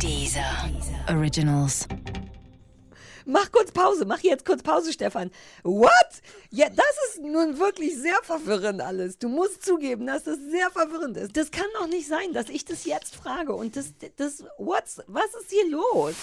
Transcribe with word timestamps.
Dieser 0.00 0.70
Originals. 1.08 1.86
Mach 3.26 3.52
kurz 3.52 3.70
Pause, 3.70 4.06
mach 4.06 4.20
jetzt 4.20 4.46
kurz 4.46 4.62
Pause, 4.62 4.92
Stefan. 4.92 5.30
What? 5.62 5.90
Ja, 6.50 6.68
das 6.70 6.86
ist 7.08 7.22
nun 7.22 7.58
wirklich 7.58 7.96
sehr 7.96 8.16
verwirrend 8.22 8.80
alles. 8.80 9.18
Du 9.18 9.28
musst 9.28 9.62
zugeben, 9.62 10.06
dass 10.06 10.24
das 10.24 10.38
sehr 10.50 10.70
verwirrend 10.70 11.18
ist. 11.18 11.36
Das 11.36 11.50
kann 11.50 11.66
doch 11.78 11.86
nicht 11.86 12.08
sein, 12.08 12.32
dass 12.32 12.48
ich 12.48 12.64
das 12.64 12.86
jetzt 12.86 13.14
frage 13.14 13.52
und 13.52 13.76
das, 13.76 13.92
das, 14.16 14.44
what's, 14.56 15.02
was 15.06 15.26
ist 15.38 15.50
hier 15.50 15.68
los? 15.68 16.14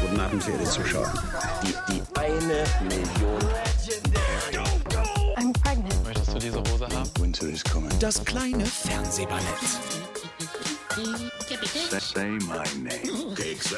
Guten 0.00 0.20
Abend, 0.20 0.42
verehrte 0.42 0.64
Zuschauer. 0.64 1.12
Die, 1.62 1.92
die 1.92 2.02
eine 2.18 2.64
Million. 2.88 3.38
I'm 5.36 5.52
pregnant. 5.62 6.04
Möchtest 6.04 6.34
du 6.34 6.38
diese 6.38 6.58
Hose 6.58 6.88
haben? 6.88 7.10
Winter 7.20 7.46
is 7.48 7.62
coming. 7.62 7.90
Das 8.00 8.24
kleine 8.24 8.64
Fernsehballett. 8.64 10.03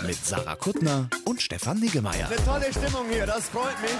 Mit 0.06 0.16
Sarah 0.24 0.54
Kuttner 0.56 1.08
und 1.24 1.40
Stefan 1.40 1.80
Niggemeier. 1.80 2.28
Tolle 2.44 2.70
Stimmung 2.70 3.08
hier, 3.10 3.24
das 3.26 3.48
freut 3.48 3.80
mich. 3.80 3.90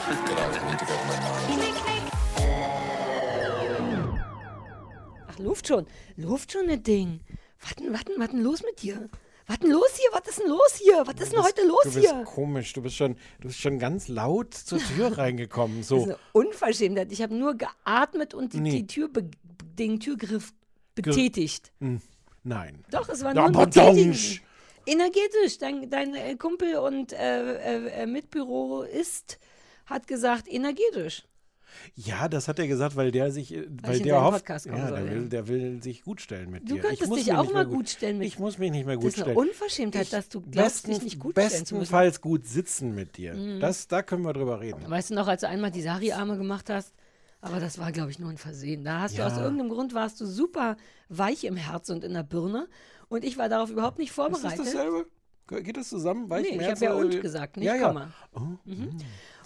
Ach, 5.28 5.38
Luft 5.38 5.66
schon. 5.68 5.86
Luft 6.16 6.52
schon, 6.52 6.66
das 6.68 6.82
Ding. 6.82 7.20
Warten, 7.60 7.92
warten, 7.92 8.12
warten, 8.20 8.40
los 8.42 8.62
mit 8.62 8.82
dir. 8.82 9.08
Was 9.46 9.58
denn 9.60 9.70
los 9.70 9.88
hier? 9.94 10.08
Was 10.12 10.28
ist 10.28 10.40
denn 10.40 10.48
los 10.48 10.74
hier? 10.76 11.02
Was 11.06 11.14
ist 11.20 11.32
denn 11.32 11.42
heute 11.42 11.66
los 11.66 11.80
Du 11.84 11.90
bist 11.92 12.10
hier? 12.12 12.24
komisch, 12.24 12.72
du 12.72 12.82
bist 12.82 12.96
schon, 12.96 13.14
du 13.40 13.48
bist 13.48 13.60
schon 13.60 13.78
ganz 13.78 14.08
laut 14.08 14.54
zur 14.54 14.78
Tür 14.78 15.16
reingekommen. 15.18 15.78
Das 15.78 15.88
So. 15.88 15.98
ist 15.98 16.02
eine 16.04 16.18
Unverschämtheit. 16.32 17.12
Ich 17.12 17.22
habe 17.22 17.34
nur 17.34 17.54
geatmet 17.54 18.34
und 18.34 18.52
die, 18.52 18.60
Nee. 18.60 18.70
die 18.70 18.86
Tür 18.86 19.08
be 19.08 19.30
den 19.78 20.00
Türgriff 20.00 20.52
betätigt. 20.94 21.70
Nein. 22.46 22.84
Doch, 22.90 23.08
es 23.08 23.22
war 23.24 23.34
nur 23.34 23.44
ein 23.44 23.54
aber 23.56 23.66
Betätigen. 23.66 24.14
Energetisch. 24.86 25.58
Dein, 25.58 25.90
dein 25.90 26.14
äh, 26.14 26.36
Kumpel 26.36 26.76
und 26.76 27.12
äh, 27.12 27.16
äh, 27.16 28.02
äh, 28.02 28.06
Mitbüro 28.06 28.82
ist, 28.82 29.38
hat 29.86 30.06
gesagt, 30.06 30.46
energetisch. 30.48 31.24
Ja, 31.96 32.28
das 32.28 32.46
hat 32.48 32.58
er 32.60 32.68
gesagt, 32.68 32.94
weil 32.94 33.10
der 33.10 33.32
sich, 33.32 33.52
äh, 33.52 33.66
weil 33.82 33.96
ich 33.96 34.00
in 34.02 34.06
der 34.06 34.22
hofft, 34.22 34.48
ja, 34.48 34.90
der, 34.90 35.10
will, 35.10 35.28
der 35.28 35.48
will 35.48 35.82
sich 35.82 36.02
gut 36.04 36.20
stellen 36.20 36.50
mit 36.50 36.62
Du 36.70 36.74
dir. 36.76 36.82
könntest 36.82 37.02
ich 37.02 37.08
muss 37.08 37.18
dich 37.24 37.32
auch 37.34 37.52
mal 37.52 37.66
gut 37.66 37.88
stellen 37.90 38.18
mit- 38.18 38.28
Ich 38.28 38.38
muss 38.38 38.58
mich 38.58 38.70
nicht 38.70 38.86
mehr 38.86 38.94
gut 38.96 39.06
Das 39.06 39.14
ist 39.14 39.22
eine 39.24 39.32
stellen. 39.32 39.48
Unverschämtheit, 39.48 40.12
dass 40.12 40.28
du 40.28 40.40
glaubst, 40.40 40.54
besten, 40.84 40.90
dich 40.92 41.02
nicht 41.02 41.18
gut 41.18 41.32
stellen 41.32 41.50
zu 41.50 41.56
müssen. 41.56 41.74
Mhm. 41.74 41.78
Bestenfalls 41.80 42.20
gut 42.20 42.46
sitzen 42.46 42.94
mit 42.94 43.16
dir. 43.16 43.34
Das, 43.60 43.88
da 43.88 44.02
können 44.02 44.22
wir 44.22 44.32
drüber 44.32 44.60
reden. 44.60 44.88
Weißt 44.88 45.10
du 45.10 45.14
noch, 45.14 45.26
als 45.26 45.40
du 45.40 45.48
einmal 45.48 45.72
die 45.72 45.82
Sari-Arme 45.82 46.38
gemacht 46.38 46.70
hast? 46.70 46.94
Aber 47.40 47.60
das 47.60 47.78
war, 47.78 47.92
glaube 47.92 48.10
ich, 48.10 48.18
nur 48.18 48.30
ein 48.30 48.38
Versehen. 48.38 48.84
Da 48.84 49.00
hast 49.02 49.16
Ja. 49.16 49.28
du 49.28 49.32
aus 49.34 49.38
irgendeinem 49.40 49.68
Grund 49.70 49.94
warst 49.94 50.20
du 50.20 50.26
super 50.26 50.76
weich 51.08 51.44
im 51.44 51.56
Herz 51.56 51.90
und 51.90 52.02
in 52.02 52.14
der 52.14 52.22
Birne. 52.24 52.68
Und 53.08 53.24
ich 53.24 53.38
war 53.38 53.48
darauf 53.48 53.70
überhaupt 53.70 53.98
nicht 53.98 54.10
Ist 54.10 54.18
das 54.18 54.26
vorbereitet. 54.32 54.66
dasselbe? 54.66 55.06
Geht 55.48 55.76
das 55.76 55.88
zusammen? 55.88 56.28
Weich 56.28 56.42
Nee, 56.50 56.58
ich 56.60 56.68
habe 56.68 56.84
ja 56.84 56.92
und 56.94 57.20
gesagt, 57.20 57.56
nicht 57.56 57.66
ja, 57.66 57.76
ja. 57.76 57.86
Komma. 57.88 58.10
Mhm. 58.64 58.90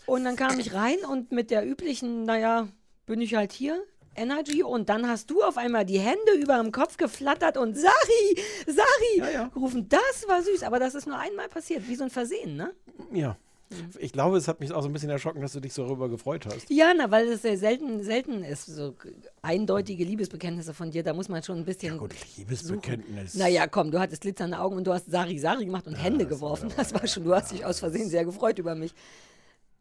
Und 0.06 0.24
dann 0.24 0.34
kam 0.36 0.58
ich 0.58 0.72
rein 0.72 0.96
und 1.11 1.30
mit 1.30 1.50
der 1.50 1.66
üblichen, 1.68 2.24
naja, 2.24 2.68
bin 3.05 3.20
ich 3.20 3.34
halt 3.34 3.52
hier, 3.52 3.83
Energy. 4.16 4.62
Und 4.62 4.88
dann 4.88 5.06
hast 5.06 5.30
du 5.30 5.42
auf 5.42 5.58
einmal 5.58 5.84
die 5.84 5.98
Hände 6.00 6.33
über 6.41 6.56
dem 6.62 6.72
Kopf 6.72 6.96
geflattert 6.96 7.58
und 7.58 7.77
Sari, 7.77 8.42
Sari 8.66 9.18
Ja, 9.18 9.28
ja. 9.30 9.44
gerufen. 9.48 9.88
Das 9.91 10.27
war 10.27 10.42
süß, 10.42 10.62
aber 10.62 10.78
das 10.78 10.94
ist 10.94 11.06
nur 11.06 11.18
einmal 11.18 11.48
passiert, 11.48 11.86
wie 11.86 11.96
so 11.96 12.05
ein 12.05 12.11
Versehen, 12.11 12.56
ne? 12.56 12.72
Ja. 13.12 13.36
Ich 13.99 14.13
glaube, 14.13 14.37
es 14.37 14.49
hat 14.49 14.61
mich 14.61 14.73
auch 14.73 14.83
so 14.83 14.89
ein 14.89 14.93
bisschen 14.93 15.11
erschrocken, 15.11 15.41
dass 15.41 15.53
du 15.53 15.61
dich 15.61 15.73
so 15.73 15.85
darüber 15.85 16.09
gefreut 16.09 16.47
hast. 16.47 16.69
Ja, 16.71 16.93
na, 16.97 17.11
weil 17.11 17.29
es 17.29 17.43
sehr 17.43 17.57
selten, 17.57 18.03
selten 18.03 18.43
ist, 18.43 18.67
so 18.67 18.95
eindeutige 19.43 20.05
Liebesbekenntnisse 20.05 20.75
von 20.75 20.91
dir, 20.91 21.03
da 21.03 21.13
muss 21.13 21.29
man 21.29 21.43
schon 21.43 21.59
ein 21.59 21.65
bisschen. 21.65 21.98
Gut, 21.98 22.15
Liebesbekenntnis. 22.37 23.35
Naja, 23.35 23.67
komm, 23.69 23.91
du 23.91 24.01
hattest 24.01 24.23
glitzernde 24.23 24.59
Augen 24.59 24.77
und 24.77 24.87
du 24.87 24.93
hast 24.93 25.11
Sari 25.11 25.39
Sari 25.39 25.67
gemacht 25.67 25.87
und 25.87 25.95
Hände 25.95 26.27
geworfen. 26.27 26.73
Das 26.77 26.95
war 26.95 27.07
schon, 27.07 27.25
du 27.25 27.35
hast 27.35 27.53
dich 27.53 27.65
aus 27.65 27.79
Versehen 27.79 28.09
sehr 28.09 28.25
gefreut 28.25 28.59
über 28.59 28.75
mich. 28.75 28.95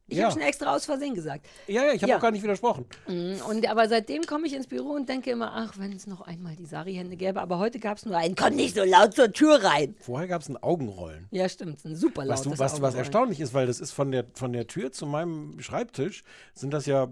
Ich 0.10 0.18
Ja. 0.18 0.26
habe 0.26 0.34
schon 0.34 0.42
extra 0.42 0.76
aus 0.76 0.86
Versehen 0.86 1.14
gesagt. 1.14 1.46
Ja, 1.68 1.86
ja, 1.86 1.94
ich 1.94 2.02
habe 2.02 2.10
Ja. 2.12 2.18
auch 2.18 2.22
gar 2.22 2.32
nicht 2.32 2.44
widersprochen. 2.44 2.86
Mm, 3.08 3.36
Und, 3.48 3.70
aber 3.70 3.88
seitdem 3.88 4.24
komme 4.24 4.48
ich 4.48 4.54
ins 4.54 4.68
Büro 4.68 4.90
und 4.92 5.08
denke 5.08 5.32
immer, 5.32 5.52
ach, 5.54 5.74
wenn 5.78 5.92
es 5.94 6.08
noch 6.08 6.22
einmal 6.22 6.56
die 6.56 6.66
Sari-Hände 6.66 7.16
gäbe. 7.16 7.40
Aber 7.42 7.60
heute 7.60 7.80
gab 7.80 7.98
es 7.98 8.06
nur 8.06 8.18
einen, 8.18 8.36
komm 8.36 8.56
nicht 8.56 8.76
so 8.76 8.84
laut 8.84 9.14
zur 9.14 9.32
Tür 9.32 9.64
rein. 9.64 9.96
Vorher 10.00 10.28
gab 10.28 10.42
es 10.42 10.50
ein 10.50 10.58
Augenrollen. 10.58 11.28
Ja, 11.32 11.48
stimmt, 11.48 11.84
ein 11.86 11.96
super 11.96 12.26
lautes 12.26 12.46
Weißt 12.46 12.58
du, 12.58 12.60
was, 12.60 12.82
was 12.82 12.96
erstaunlich 12.96 13.40
ist, 13.40 13.54
weil 13.54 13.68
das 13.68 13.80
ist 13.80 13.92
von 13.92 14.12
der, 14.12 14.26
von 14.34 14.52
der 14.52 14.68
Tür 14.68 14.92
zu 14.92 15.06
meinem 15.06 15.60
Schreibtisch, 15.60 16.24
sind 16.54 16.74
das 16.74 16.86
ja 16.86 17.08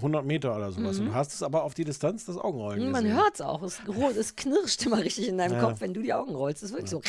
100 0.00 0.24
Meter 0.24 0.56
oder 0.56 0.72
sowas. 0.72 0.98
Und 0.98 1.06
du 1.06 1.14
hast 1.14 1.34
es 1.34 1.42
aber 1.42 1.64
auf 1.64 1.74
die 1.74 1.84
Distanz 1.84 2.24
das 2.24 2.36
Augenrollen 2.38 2.90
Man 2.90 3.06
hört 3.12 3.34
es 3.34 3.40
auch. 3.40 3.62
Es, 3.62 3.80
knirscht 4.36 4.86
immer 4.86 4.98
richtig 4.98 5.28
in 5.28 5.38
deinem 5.38 5.60
Kopf, 5.60 5.80
wenn 5.80 5.92
du 5.94 6.00
die 6.02 6.14
Augen 6.14 6.34
rollst. 6.34 6.62
Es 6.62 6.70
ist 6.70 6.76
wirklich 6.76 6.90
so. 6.90 7.02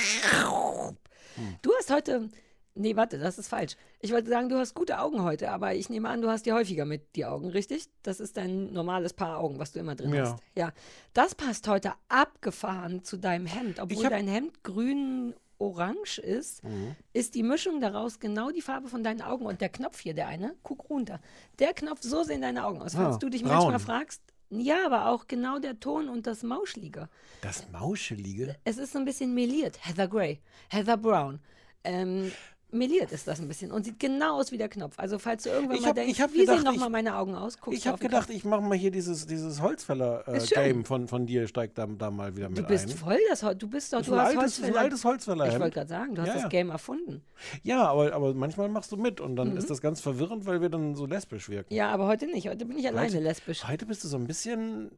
Du 1.62 1.72
hast 1.80 1.92
heute. 1.92 2.30
Nee, 2.76 2.96
warte, 2.96 3.20
das 3.20 3.38
ist 3.38 3.50
falsch. 3.50 3.76
Ich 4.00 4.12
wollte 4.12 4.30
sagen, 4.30 4.50
du 4.50 4.58
hast 4.58 4.74
gute 4.74 5.00
Augen 5.00 5.22
heute, 5.22 5.52
aber 5.52 5.76
ich 5.76 5.90
nehme 5.90 6.10
an, 6.10 6.22
du 6.22 6.30
hast 6.30 6.46
die 6.48 6.54
häufiger 6.54 6.86
mit 6.86 7.16
die 7.16 7.26
Augen, 7.26 7.50
richtig? 7.50 7.86
Das 8.02 8.20
ist 8.20 8.36
dein 8.38 8.74
normales 8.74 9.14
Paar 9.14 9.38
Augen, 9.40 9.60
was 9.60 9.72
du 9.74 9.80
immer 9.80 9.94
drin 9.96 10.14
Ja. 10.14 10.24
hast. 10.24 10.36
Ja. 10.56 10.72
Das 11.14 11.36
passt 11.36 11.68
heute 11.68 11.94
abgefahren 12.10 13.04
zu 13.04 13.18
deinem 13.18 13.46
Hemd. 13.46 13.80
Obwohl 13.80 14.10
dein 14.10 14.28
Hemd 14.28 14.64
grün 14.64 15.36
orange 15.60 16.18
ist, 16.20 16.64
Mhm. 16.64 16.96
ist 17.14 17.36
die 17.36 17.44
Mischung 17.44 17.80
daraus 17.80 18.20
genau 18.20 18.50
die 18.50 18.62
Farbe 18.62 18.88
von 18.88 19.04
deinen 19.04 19.22
Augen. 19.22 19.46
Und 19.46 19.62
der 19.62 19.70
Knopf 19.70 20.00
hier, 20.00 20.14
der 20.16 20.28
eine, 20.28 20.56
guck 20.64 20.90
runter. 20.90 21.20
Der 21.60 21.74
Knopf, 21.74 22.00
so 22.02 22.24
sehen 22.24 22.42
deine 22.42 22.66
Augen 22.66 22.82
aus. 22.82 22.96
Falls 22.96 23.16
Ah, 23.16 23.20
du 23.20 23.30
dich 23.30 23.44
braun. 23.44 23.54
manchmal 23.72 23.80
fragst, 23.80 24.22
ja, 24.50 24.86
aber 24.86 25.08
auch 25.10 25.28
genau 25.28 25.60
der 25.60 25.80
Ton 25.80 26.10
und 26.10 26.28
das 26.28 26.44
Mauschlige. 26.44 27.08
Das 27.42 27.70
Mauschelige? 27.72 28.56
Es 28.66 28.78
ist 28.78 28.94
so 28.94 29.00
ein 29.00 29.06
bisschen 29.06 29.34
meliert. 29.34 29.78
Heather 29.86 30.08
Gray, 30.08 30.42
Heather 30.70 30.98
Brown. 30.98 31.40
Ähm, 31.86 32.32
meliert 32.74 33.12
ist 33.12 33.28
das 33.28 33.40
ein 33.40 33.48
bisschen 33.48 33.72
und 33.72 33.84
sieht 33.86 34.00
genau 34.00 34.40
aus 34.40 34.52
wie 34.52 34.58
der 34.58 34.70
Knopf. 34.70 34.96
Also 34.98 35.20
falls 35.20 35.44
du 35.44 35.50
irgendwann 35.50 35.76
Ich 35.78 35.82
mal 35.84 35.90
hab- 35.90 35.96
denkst, 35.96 36.20
wie 36.34 36.40
gedacht, 36.40 36.58
sehen 36.58 36.66
nochmal 36.66 36.90
meine 36.90 37.16
Augen 37.16 37.36
aus? 37.36 37.60
Guckst 37.60 37.78
Ich 37.80 37.88
habe 37.88 37.98
gedacht, 38.00 38.30
ich 38.30 38.44
mache 38.46 38.62
mal 38.62 38.78
hier 38.78 38.92
dieses, 38.92 39.26
dieses. 39.28 39.62
Holzfäller-Game 39.62 40.86
von, 40.86 41.08
von 41.08 41.26
dir, 41.26 41.48
steigt 41.48 41.78
da, 41.78 41.86
da 41.88 42.12
mal 42.12 42.36
wieder 42.36 42.50
mit 42.50 42.58
Du 42.58 42.64
bist 42.64 42.90
ein. 42.90 42.96
voll 42.98 43.20
das 43.30 43.44
Hol- 43.44 43.56
du 43.56 43.68
bist 43.68 43.94
doch, 43.94 44.02
du 44.02 44.14
ein 44.14 44.20
hast 44.20 44.38
altes, 44.38 44.54
ist 44.54 44.58
ein 44.60 44.64
Holzfäller. 44.66 44.80
altes 44.82 45.06
Holzfäller. 45.06 45.48
Ich 45.48 45.60
wollte 45.60 45.74
gerade 45.76 45.90
sagen, 45.90 46.16
du 46.16 46.22
hast 46.22 46.28
Ja, 46.28 46.34
das 46.34 46.44
ja. 46.44 46.50
Game 46.50 46.70
erfunden. 46.70 47.22
Ja, 47.62 47.86
aber, 47.88 48.14
aber 48.14 48.34
manchmal 48.34 48.70
machst 48.70 48.92
du 48.92 48.98
mit 48.98 49.22
und 49.22 49.36
dann 49.36 49.56
ist 49.58 49.70
das 49.70 49.82
ganz 49.82 50.02
verwirrend, 50.02 50.46
weil 50.46 50.62
wir 50.62 50.70
dann 50.70 50.96
so 50.96 51.06
lesbisch 51.06 51.50
wirken. 51.50 51.74
Mhm. 51.74 51.78
Ja, 51.78 51.90
aber 51.92 52.08
heute 52.08 52.26
nicht. 52.28 52.48
Heute 52.50 52.66
bin 52.66 52.78
ich 52.78 52.88
alleine 52.88 53.08
Heute- 53.08 53.20
lesbisch. 53.20 53.68
Heute 53.68 53.86
bist 53.86 54.04
du 54.04 54.08
so 54.08 54.18
ein 54.18 54.28
bisschen, 54.28 54.92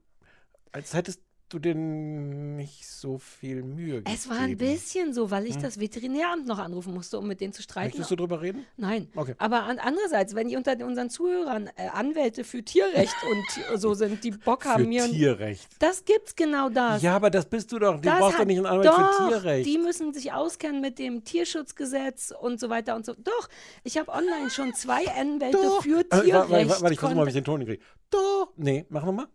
als 0.72 0.94
hättest 0.94 1.22
du 1.50 1.60
dir 1.60 1.76
nicht 1.76 2.88
so 2.88 3.18
viel 3.18 3.64
Mühe 3.64 3.98
gegeben. 4.02 4.12
Es 4.16 4.30
war 4.30 4.40
ein 4.40 4.58
bisschen 4.58 5.14
so, 5.14 5.32
weil 5.32 5.46
ich 5.46 5.58
das 5.58 5.80
Veterinäramt 5.80 6.48
noch 6.48 6.58
anrufen 6.60 6.94
musste, 6.94 7.20
um 7.20 7.28
mit 7.28 7.40
denen 7.42 7.54
zu 7.54 7.62
streiten. 7.62 7.90
Möchtest 7.90 8.12
du 8.12 8.16
drüber 8.16 8.42
reden? 8.42 8.66
Nein. 8.78 9.10
Okay. 9.16 9.36
Aber 9.38 9.64
an, 9.64 9.80
andererseits, 9.80 10.34
wenn 10.36 10.48
die 10.48 10.56
unter 10.56 10.74
unseren 10.86 11.10
Zuhörern 11.10 11.70
äh, 11.76 11.88
Anwälte 11.90 12.44
für 12.44 12.64
Tierrecht 12.64 13.16
und 13.30 13.80
so 13.80 13.94
sind, 13.94 14.24
die 14.24 14.32
Bock 14.32 14.66
haben, 14.66 14.84
Für 14.84 14.90
mir. 14.90 15.06
Tierrecht. 15.06 15.68
Das 15.80 16.04
gibt's 16.06 16.36
genau 16.36 16.70
das. 16.70 17.02
Ja, 17.02 17.16
aber 17.16 17.30
das 17.30 17.46
bist 17.46 17.72
du 17.72 17.80
doch. 17.80 17.96
Du 17.96 18.02
Das 18.02 18.20
brauchst 18.20 18.40
doch 18.40 18.46
nicht 18.46 18.58
einen 18.58 18.66
Anwalt 18.66 18.88
doch, 18.88 19.14
für 19.14 19.30
Tierrecht. 19.30 19.66
Die 19.68 19.78
müssen 19.78 20.14
sich 20.14 20.34
auskennen 20.34 20.82
mit 20.82 20.98
dem 21.00 21.24
Tierschutzgesetz 21.24 22.34
und 22.40 22.60
so 22.60 22.70
weiter 22.70 22.96
und 22.96 23.06
so. 23.06 23.14
Doch, 23.14 23.50
ich 23.84 23.98
habe 23.98 24.12
online 24.12 24.50
schon 24.50 24.74
zwei 24.74 25.08
Anwälte 25.10 25.58
Doch. 25.58 25.84
für 25.84 26.00
Äh, 26.00 26.04
Tierrecht. 26.04 26.34
Warte, 26.34 26.52
warte, 26.52 26.82
warte, 26.82 26.94
ich 26.94 27.00
versuche 27.00 27.16
mal, 27.16 27.22
ob 27.24 27.28
ich 27.28 27.34
den 27.34 27.44
Ton 27.44 27.60
hinkriege. 27.62 27.84
Doch. 28.10 28.52
Nee, 28.58 28.86
mach 28.90 29.06
nochmal. 29.06 29.28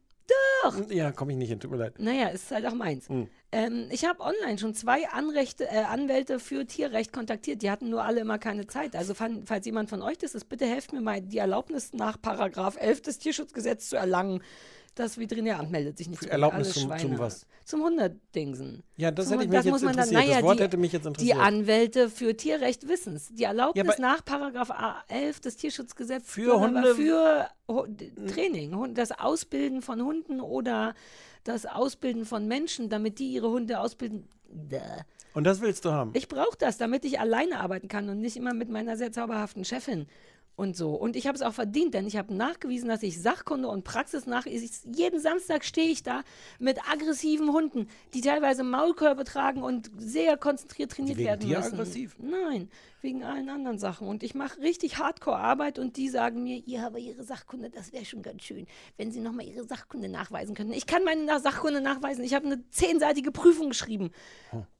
Doch. 0.62 0.91
Ja, 0.91 1.10
komme 1.12 1.32
ich 1.32 1.38
nicht 1.38 1.48
hin, 1.48 1.58
tut 1.60 1.70
mir 1.70 1.78
leid. 1.78 1.98
Naja, 1.98 2.28
ist 2.28 2.50
halt 2.50 2.66
auch 2.66 2.74
meins. 2.74 3.08
Hm. 3.08 3.28
Ähm, 3.52 3.86
ich 3.91 4.04
habe 4.04 4.20
online 4.20 4.58
schon 4.58 4.74
zwei 4.74 5.08
Anrechte, 5.08 5.64
äh, 5.68 5.78
Anwälte 5.84 6.38
für 6.38 6.66
Tierrecht 6.66 7.12
kontaktiert. 7.12 7.62
Die 7.62 7.70
hatten 7.70 7.88
nur 7.91 8.04
alle 8.04 8.20
immer 8.20 8.38
keine 8.38 8.66
Zeit. 8.66 8.94
Also 8.94 9.14
fan- 9.14 9.44
falls 9.46 9.66
jemand 9.66 9.91
von 9.91 10.02
euch 10.02 10.18
das 10.18 10.34
ist, 10.34 10.48
bitte 10.48 10.66
helft 10.66 10.92
mir 10.92 11.00
mal, 11.00 11.20
die 11.20 11.38
Erlaubnis 11.38 11.92
nach 11.92 12.20
Paragraph 12.20 12.76
11 12.78 13.02
des 13.02 13.18
Tierschutzgesetzes 13.18 13.88
zu 13.91 13.96
erlangen. 13.96 14.42
Das 14.96 15.18
Veterinäramt 15.18 15.70
meldet 15.70 15.96
sich 15.98 16.08
nicht 16.08 16.18
zurück. 16.20 16.32
Erlaubnis 16.32 16.72
zum- 16.72 16.96
zum 16.98 17.18
was? 17.18 17.46
Zum 17.64 17.82
Hunderdingsen. 17.82 18.82
Ja, 18.96 19.10
das 19.12 19.26
Zum 19.28 19.34
hätte 19.34 19.44
ich 19.44 19.48
mich 19.50 19.56
das 19.58 19.64
jetzt 19.64 19.72
muss 19.72 19.82
man 19.82 19.94
dann- 19.96 20.04
interessiert. 20.08 20.24
naja, 20.28 20.34
das 20.41 20.44
Wort 20.44 20.59
die- 20.59 20.62
hätte 20.65 20.76
mich 20.76 20.92
jetzt 20.92 21.04
Die 21.04 21.09
interessiert. 21.09 21.38
Anwälte 21.38 22.10
für 22.10 22.36
Tierrecht 22.36 22.88
wissen's. 22.88 23.28
Die 23.32 23.44
Erlaubnis 23.44 23.86
Ja, 23.86 24.00
nach 24.00 24.24
Paragraph 24.24 24.70
A 24.72 25.04
11 25.09 25.41
des 25.41 25.56
Tierschutzgesetzes 25.56 26.28
Für 26.30 26.59
Hunde- 26.60 26.94
für 26.97 27.48
Training, 28.28 28.94
das 28.94 29.12
Ausbilden 29.12 29.82
von 29.82 30.03
Hunden 30.03 30.41
oder 30.41 30.94
das 31.44 31.66
Ausbilden 31.66 32.24
von 32.24 32.47
Menschen, 32.48 32.88
damit 32.88 33.18
die 33.18 33.32
ihre 33.32 33.48
Hunde 33.50 33.78
ausbilden. 33.80 34.28
Und 35.32 35.44
das 35.44 35.60
willst 35.60 35.84
du 35.84 35.92
haben. 35.92 36.10
Ich 36.15 36.26
brauche 36.28 36.56
das, 36.59 36.76
damit 36.76 37.04
ich 37.04 37.20
alleine 37.20 37.60
arbeiten 37.60 37.86
kann 37.86 38.09
und 38.09 38.20
nicht 38.20 38.36
immer 38.36 38.53
mit 38.53 38.68
meiner 38.68 38.97
sehr 38.97 39.12
zauberhaften 39.12 39.65
Chefin. 39.65 40.06
Und 40.60 40.77
so. 40.77 40.91
Und 40.91 41.16
ich 41.16 41.27
habe 41.27 41.34
es 41.34 41.42
auch 41.42 41.54
verdient, 41.54 41.95
denn 41.95 42.07
ich 42.07 42.16
habe 42.16 42.34
nachgewiesen, 42.34 42.89
dass 42.89 43.03
ich 43.03 43.21
Sachkunde 43.21 43.66
und 43.66 43.83
Praxis 43.83 44.27
nach. 44.27 44.45
Jeden 44.45 45.18
Samstag 45.18 45.65
stehe 45.65 45.89
ich 45.89 46.03
da 46.03 46.22
mit 46.59 46.78
aggressiven 46.91 47.51
Hunden, 47.51 47.89
die 48.12 48.21
teilweise 48.21 48.62
Maulkörbe 48.62 49.24
tragen 49.24 49.62
und 49.62 49.91
sehr 49.97 50.36
konzentriert 50.36 50.92
trainiert 50.92 51.16
werden 51.16 51.48
müssen. 51.48 51.72
aggressiv? 51.72 52.15
Nein, 52.18 52.68
wegen 53.02 53.22
allen 53.24 53.48
anderen 53.48 53.78
Sachen. 53.78 54.08
Und 54.08 54.22
ich 54.22 54.34
mache 54.34 54.60
richtig 54.60 54.98
Hardcore-Arbeit 54.98 55.78
und 55.78 55.97
die 55.97 56.08
sagen 56.08 56.42
mir, 56.42 56.56
ihr 56.66 56.84
aber 56.86 56.98
Ihre 56.98 57.22
Sachkunde, 57.24 57.70
das 57.70 57.92
wäre 57.92 58.04
schon 58.04 58.22
ganz 58.22 58.42
schön, 58.42 58.66
wenn 58.97 59.10
Sie 59.12 59.20
nochmal 59.20 59.47
Ihre 59.47 59.64
Sachkunde 59.64 60.08
nachweisen 60.08 60.54
könnten. 60.54 60.72
Ich 60.72 60.86
kann 60.86 61.04
meine 61.04 61.41
Sachkunde 61.41 61.80
nachweisen. 61.80 62.24
Ich 62.24 62.34
habe 62.34 62.47
eine 62.47 62.68
zehnseitige 62.70 63.32
Prüfung 63.32 63.68
geschrieben, 63.68 64.10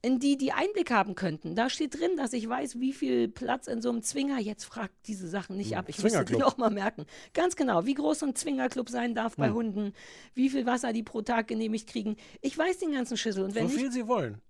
in 0.01 0.19
die 0.19 0.37
die 0.37 0.51
Einblick 0.51 0.91
haben 0.91 1.15
könnten. 1.15 1.55
Da 1.55 1.69
steht 1.69 1.99
drin, 1.99 2.11
dass 2.17 2.33
ich 2.33 2.47
weiß, 2.47 2.79
wie 2.79 2.93
viel 2.93 3.27
Platz 3.27 3.67
in 3.67 3.81
so 3.81 3.89
einem 3.89 4.01
Zwinger, 4.03 4.39
jetzt 4.39 4.65
fragt 4.65 4.93
diese 5.07 5.27
Sachen 5.27 5.57
nicht 5.57 5.75
ab. 5.77 5.85
Ich 5.87 6.01
müsste 6.01 6.19
die 6.19 6.25
Zwingerclub. 6.33 6.41
noch 6.41 6.57
mal 6.57 6.69
merken. 6.71 7.05
Ganz 7.33 7.55
genau, 7.55 7.85
wie 7.85 7.93
groß 7.93 8.19
so 8.19 8.25
ein 8.27 8.35
Zwingerclub 8.35 8.89
sein 8.89 9.15
darf 9.15 9.37
Hm. 9.37 9.41
bei 9.43 9.51
Hunden, 9.51 9.93
wie 10.33 10.49
viel 10.49 10.65
Wasser 10.65 10.93
die 10.93 11.03
pro 11.03 11.21
Tag 11.21 11.47
genehmigt 11.47 11.87
kriegen. 11.87 12.17
Ich 12.41 12.57
weiß 12.57 12.79
den 12.79 12.91
ganzen 12.93 13.17
Schüssel. 13.17 13.43
Und 13.43 13.55
wenn 13.55 13.67
So 13.67 13.75
ich 13.75 13.79
viel 13.81 13.91
sie 13.91 14.07
wollen. 14.07 14.41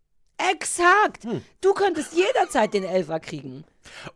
Exakt! 0.51 1.23
Hm. 1.23 1.41
Du 1.61 1.73
könntest 1.73 2.13
jederzeit 2.13 2.73
den 2.73 2.83
Elfer 2.83 3.19
kriegen. 3.19 3.63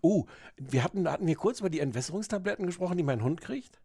Oh, 0.02 0.26
wir 0.58 0.84
hatten, 0.84 1.10
hatten 1.10 1.28
wir 1.28 1.36
kurz 1.36 1.60
über 1.60 1.70
die 1.70 1.80
Entwässerungstabletten 1.80 2.66
gesprochen, 2.66 2.98
die 2.98 3.04
mein 3.04 3.22
Hund 3.24 3.42
kriegt? 3.42 3.80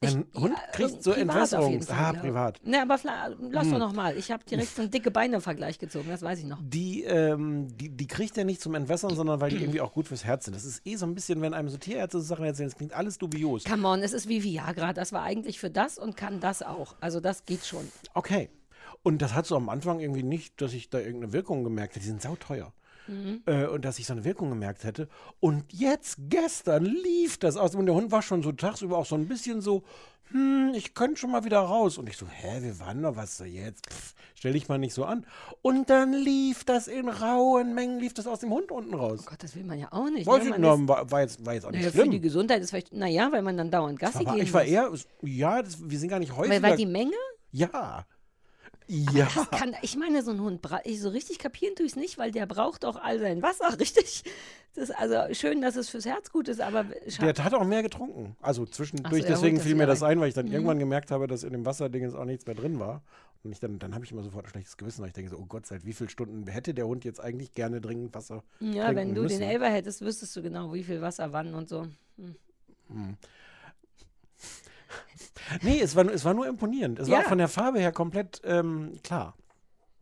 Mein 0.00 0.26
Ich- 0.32 0.40
Hund 0.40 0.54
ja, 0.56 0.70
kriegt 0.72 1.02
so 1.02 1.10
auf 1.10 1.16
jeden 1.16 1.28
Entwässerungs... 1.30 1.86
Fall, 1.86 1.96
Ah, 1.98 2.12
ja. 2.14 2.20
privat. 2.20 2.60
Ne, 2.64 2.82
aber 2.82 2.98
lass 3.50 3.68
doch 3.68 3.78
noch 3.78 3.92
mal. 3.92 4.16
Ich 4.16 4.30
habe 4.30 4.44
direkt 4.44 4.76
so 4.76 4.82
einen 4.82 4.92
dicke 4.92 5.10
Beine-Vergleich 5.10 5.78
gezogen, 5.80 6.08
das 6.08 6.22
weiß 6.22 6.38
ich 6.38 6.44
noch. 6.44 6.58
Die, 6.62 7.02
ähm, 7.02 7.66
die, 7.76 7.88
die 7.88 8.06
kriegt 8.06 8.38
er 8.38 8.44
nicht 8.44 8.60
zum 8.60 8.76
Entwässern, 8.76 9.14
sondern 9.16 9.40
weil 9.40 9.50
die 9.50 9.56
irgendwie 9.56 9.80
auch 9.80 9.92
gut 9.92 10.06
fürs 10.06 10.24
Herz 10.24 10.44
sind. 10.44 10.54
Das 10.54 10.64
ist 10.64 10.86
eh 10.86 10.94
so 10.94 11.04
ein 11.06 11.14
bisschen, 11.16 11.40
wenn 11.40 11.52
einem 11.52 11.68
so 11.68 11.78
Tierärzte 11.78 12.20
so 12.20 12.24
Sachen 12.26 12.44
erzählen, 12.44 12.68
das 12.68 12.76
klingt 12.76 12.92
alles 12.92 13.18
dubios. 13.18 13.64
Come 13.64 13.88
on, 13.88 14.02
es 14.04 14.12
ist 14.12 14.28
wie 14.28 14.44
Viagra. 14.44 14.92
Das 14.92 15.12
war 15.12 15.22
eigentlich 15.22 15.58
für 15.58 15.70
das 15.70 15.98
und 15.98 16.16
kann 16.16 16.38
das 16.38 16.62
auch. 16.62 16.94
Also 17.00 17.18
das 17.18 17.44
geht 17.44 17.66
schon. 17.66 17.90
Okay. 18.14 18.50
Und 19.02 19.22
das 19.22 19.34
hat 19.34 19.46
so 19.46 19.56
am 19.56 19.68
Anfang 19.68 20.00
irgendwie 20.00 20.22
nicht, 20.22 20.60
dass 20.60 20.72
ich 20.72 20.90
da 20.90 20.98
irgendeine 20.98 21.32
Wirkung 21.32 21.64
gemerkt 21.64 21.94
hätte. 21.94 22.04
Die 22.04 22.10
sind 22.10 22.22
sauteuer. 22.22 22.72
Mhm. 23.08 23.42
Äh, 23.46 23.66
und 23.66 23.84
dass 23.84 23.98
ich 23.98 24.06
so 24.06 24.12
eine 24.12 24.24
Wirkung 24.24 24.50
gemerkt 24.50 24.84
hätte. 24.84 25.08
Und 25.40 25.72
jetzt, 25.72 26.16
gestern, 26.28 26.84
lief 26.84 27.38
das 27.38 27.56
aus. 27.56 27.74
Und 27.74 27.86
der 27.86 27.94
Hund 27.94 28.12
war 28.12 28.22
schon 28.22 28.42
so 28.42 28.52
tagsüber 28.52 28.96
auch 28.98 29.06
so 29.06 29.16
ein 29.16 29.26
bisschen 29.26 29.60
so, 29.60 29.82
hm, 30.30 30.72
ich 30.74 30.94
könnte 30.94 31.16
schon 31.16 31.32
mal 31.32 31.44
wieder 31.44 31.58
raus. 31.58 31.98
Und 31.98 32.08
ich 32.08 32.16
so, 32.16 32.26
hä, 32.26 32.62
wir 32.62 32.78
waren 32.78 33.02
doch, 33.02 33.16
was 33.16 33.36
so 33.36 33.44
jetzt? 33.44 33.86
Pff, 33.90 34.14
stell 34.34 34.52
dich 34.52 34.68
mal 34.68 34.78
nicht 34.78 34.94
so 34.94 35.04
an. 35.04 35.26
Und 35.62 35.90
dann 35.90 36.12
lief 36.12 36.64
das 36.64 36.86
in 36.86 37.08
rauen 37.08 37.74
Mengen, 37.74 37.98
lief 37.98 38.14
das 38.14 38.26
aus 38.26 38.40
dem 38.40 38.50
Hund 38.50 38.70
unten 38.70 38.94
raus. 38.94 39.26
Gott, 39.26 39.42
das 39.42 39.56
will 39.56 39.64
man 39.64 39.78
ja 39.78 39.88
auch 39.90 40.08
nicht. 40.08 40.26
Weiß 40.26 40.44
ne? 40.44 40.50
ich, 40.50 40.56
na, 40.58 40.88
war, 40.88 41.10
war, 41.10 41.20
jetzt, 41.22 41.44
war 41.44 41.54
jetzt 41.54 41.66
auch 41.66 41.70
nicht 41.70 41.80
naja, 41.80 41.90
für 41.90 42.04
die 42.04 42.10
schlimm. 42.10 42.22
Gesundheit 42.22 42.62
ist 42.62 42.70
vielleicht, 42.70 42.92
naja, 42.92 43.32
weil 43.32 43.42
man 43.42 43.56
dann 43.56 43.70
dauernd 43.70 43.98
Gassi 43.98 44.18
Aber 44.18 44.36
gehen 44.36 44.44
ich 44.44 44.54
war 44.54 44.64
eher, 44.64 44.90
ja, 45.22 45.60
das, 45.60 45.78
wir 45.90 45.98
sind 45.98 46.08
gar 46.08 46.20
nicht 46.20 46.36
häufiger. 46.36 46.54
weil, 46.54 46.62
weil 46.62 46.76
die 46.76 46.86
Menge? 46.86 47.16
ja. 47.50 48.06
Ja. 48.92 49.26
Kann, 49.50 49.74
ich 49.80 49.96
meine, 49.96 50.22
so 50.22 50.32
ein 50.32 50.40
Hund, 50.40 50.60
so 50.96 51.08
richtig 51.08 51.38
kapieren 51.38 51.74
tue 51.74 51.86
ich 51.86 51.92
es 51.92 51.96
nicht, 51.96 52.18
weil 52.18 52.30
der 52.30 52.44
braucht 52.44 52.84
auch 52.84 52.96
all 52.96 53.18
sein 53.18 53.40
Wasser, 53.40 53.78
richtig? 53.80 54.22
Das 54.74 54.90
ist 54.90 54.96
also 54.96 55.32
schön, 55.34 55.62
dass 55.62 55.76
es 55.76 55.88
fürs 55.88 56.04
Herz 56.04 56.30
gut 56.30 56.48
ist, 56.48 56.60
aber. 56.60 56.84
Der 56.84 57.44
hat 57.44 57.54
auch 57.54 57.64
mehr 57.64 57.82
getrunken. 57.82 58.36
Also 58.40 58.66
zwischendurch, 58.66 59.22
so, 59.22 59.28
deswegen 59.28 59.60
fiel 59.60 59.74
mir 59.74 59.86
das 59.86 60.02
ein, 60.02 60.20
weil 60.20 60.28
ich 60.28 60.34
dann 60.34 60.46
irgendwann 60.46 60.78
gemerkt 60.78 61.10
habe, 61.10 61.26
dass 61.26 61.42
in 61.42 61.52
dem 61.52 61.64
Wasserding 61.64 62.02
jetzt 62.02 62.14
auch 62.14 62.24
nichts 62.24 62.46
mehr 62.46 62.54
drin 62.54 62.78
war. 62.78 63.02
Und 63.44 63.52
ich 63.52 63.60
dann, 63.60 63.78
dann 63.78 63.94
habe 63.94 64.04
ich 64.04 64.12
immer 64.12 64.22
sofort 64.22 64.46
ein 64.46 64.50
schlechtes 64.50 64.76
Gewissen, 64.76 65.00
weil 65.00 65.08
ich 65.08 65.14
denke 65.14 65.30
so, 65.30 65.36
oh 65.36 65.46
Gott, 65.46 65.66
seit 65.66 65.84
wie 65.84 65.92
vielen 65.92 66.10
Stunden 66.10 66.46
hätte 66.46 66.74
der 66.74 66.86
Hund 66.86 67.04
jetzt 67.04 67.18
eigentlich 67.18 67.52
gerne 67.52 67.80
dringend 67.80 68.14
Wasser 68.14 68.44
Ja, 68.60 68.94
wenn 68.94 69.14
du 69.14 69.22
müssen? 69.22 69.40
den 69.40 69.48
Elber 69.48 69.68
hättest, 69.68 70.00
wüsstest 70.00 70.36
du 70.36 70.42
genau, 70.42 70.72
wie 70.72 70.84
viel 70.84 71.00
Wasser 71.00 71.32
wann 71.32 71.54
und 71.54 71.68
so. 71.68 71.88
Nee, 75.62 75.80
es 75.80 75.96
war, 75.96 76.06
es 76.06 76.24
war 76.24 76.34
nur 76.34 76.46
imponierend. 76.46 76.98
Es 76.98 77.08
Ja. 77.08 77.18
war 77.18 77.24
von 77.24 77.38
der 77.38 77.48
Farbe 77.48 77.78
her 77.80 77.92
komplett 77.92 78.40
ähm, 78.44 78.98
klar. 79.02 79.36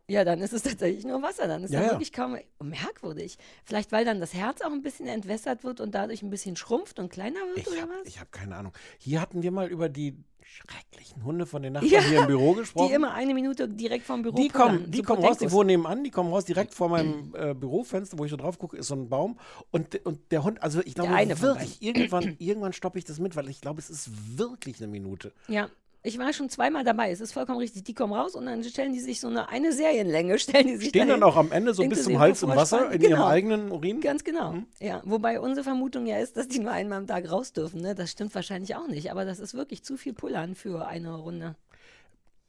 Ja, 0.07 0.25
dann 0.25 0.41
ist 0.41 0.51
es 0.51 0.63
tatsächlich 0.63 1.05
nur 1.05 1.21
Wasser. 1.21 1.47
Dann 1.47 1.63
ist 1.63 1.71
Ja, 1.71 1.81
ja, 1.81 1.89
wirklich 1.91 2.11
kaum 2.11 2.37
merkwürdig. 2.61 3.37
Vielleicht, 3.63 3.91
weil 3.93 4.03
dann 4.03 4.19
das 4.19 4.33
Herz 4.33 4.61
auch 4.61 4.71
ein 4.71 4.81
bisschen 4.81 5.07
entwässert 5.07 5.63
wird 5.63 5.79
und 5.79 5.95
dadurch 5.95 6.21
ein 6.21 6.29
bisschen 6.29 6.57
schrumpft 6.57 6.99
und 6.99 7.09
kleiner 7.09 7.39
wird 7.47 7.59
Ich 7.59 7.67
oder 7.67 7.81
habe 7.83 7.91
was? 8.03 8.19
hab 8.19 8.31
keine 8.31 8.55
Ahnung. 8.57 8.73
Hier 8.97 9.21
hatten 9.21 9.41
wir 9.41 9.51
mal 9.51 9.67
über 9.69 9.87
die 9.87 10.17
schrecklichen 10.51 11.23
Hunde 11.23 11.45
von 11.45 11.61
den 11.61 11.73
Nachbarn 11.73 11.91
Ja, 11.91 12.01
hier 12.01 12.19
im 12.21 12.27
Büro 12.27 12.53
gesprochen. 12.53 12.89
Die 12.89 12.93
immer 12.93 13.13
eine 13.13 13.33
Minute 13.33 13.69
direkt 13.69 14.05
vom 14.05 14.21
Büro 14.21 14.35
Die 14.35 14.49
kommen, 14.49 14.91
die 14.91 15.01
kommen 15.01 15.23
raus, 15.23 15.37
die 15.37 15.51
wohnen 15.51 15.67
nebenan, 15.67 16.03
die 16.03 16.11
kommen 16.11 16.31
raus 16.31 16.45
direkt 16.45 16.73
vor 16.73 16.89
meinem 16.89 17.33
äh, 17.35 17.53
Bürofenster, 17.53 18.19
wo 18.19 18.25
ich 18.25 18.31
so 18.31 18.37
drauf 18.37 18.59
gucke, 18.59 18.75
ist 18.75 18.87
so 18.87 18.95
ein 18.95 19.07
Baum. 19.07 19.39
Und, 19.71 20.05
und 20.05 20.31
der 20.31 20.43
Hund, 20.43 20.61
also 20.61 20.81
ich 20.83 20.95
glaube 20.95 21.11
wirklich, 21.41 21.81
irgendwann, 21.81 22.35
irgendwann 22.39 22.73
stoppe 22.73 22.99
ich 22.99 23.05
das 23.05 23.19
mit, 23.19 23.35
weil 23.35 23.49
ich 23.49 23.61
glaube, 23.61 23.79
es 23.79 23.89
ist 23.89 24.37
wirklich 24.37 24.77
eine 24.77 24.87
Minute. 24.87 25.31
Ja, 25.47 25.69
ich 26.03 26.17
war 26.17 26.33
schon 26.33 26.49
zweimal 26.49 26.83
dabei. 26.83 27.11
Es 27.11 27.21
ist 27.21 27.31
vollkommen 27.31 27.59
richtig. 27.59 27.83
Die 27.83 27.93
kommen 27.93 28.13
raus 28.13 28.35
und 28.35 28.45
dann 28.47 28.63
stellen 28.63 28.93
die 28.93 28.99
sich 28.99 29.19
so 29.19 29.27
eine, 29.27 29.49
eine 29.49 29.71
Serienlänge, 29.71 30.39
stellen 30.39 30.67
die 30.67 30.77
sich 30.77 30.89
Stehen 30.89 31.07
dann 31.09 31.21
dahin. 31.21 31.33
auch 31.33 31.37
am 31.37 31.51
Ende 31.51 31.73
so 31.73 31.83
bis 31.87 32.03
zum 32.03 32.17
Hals 32.19 32.41
im 32.43 32.49
Wasser 32.49 32.91
in 32.91 33.01
ihrem 33.01 33.11
Genau. 33.11 33.25
eigenen 33.27 33.71
Urin? 33.71 34.01
Ganz 34.01 34.23
genau. 34.23 34.53
Hm? 34.53 34.65
Ja, 34.79 35.01
wobei 35.05 35.39
unsere 35.39 35.63
Vermutung 35.63 36.05
ja 36.07 36.17
ist, 36.17 36.37
dass 36.37 36.47
die 36.47 36.59
nur 36.59 36.71
einmal 36.71 36.97
am 36.97 37.07
Tag 37.07 37.29
raus 37.31 37.53
dürfen. 37.53 37.81
Ne? 37.81 37.93
Das 37.95 38.09
stimmt 38.11 38.33
wahrscheinlich 38.33 38.75
auch 38.75 38.87
nicht, 38.87 39.11
aber 39.11 39.25
das 39.25 39.39
ist 39.39 39.53
wirklich 39.53 39.83
zu 39.83 39.95
viel 39.97 40.13
Pullern 40.13 40.55
für 40.55 40.87
eine 40.87 41.13
Runde. 41.15 41.55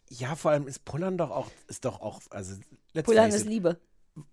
Ja, 0.08 0.34
vor 0.34 0.50
allem 0.50 0.66
ist 0.66 0.84
Pullern 0.84 1.16
doch 1.16 1.30
auch, 1.30 1.48
ist 1.68 1.84
doch 1.84 2.00
auch, 2.00 2.20
also 2.30 2.54
Pullern 3.04 3.30
ist. 3.30 3.46
Liebe. 3.46 3.78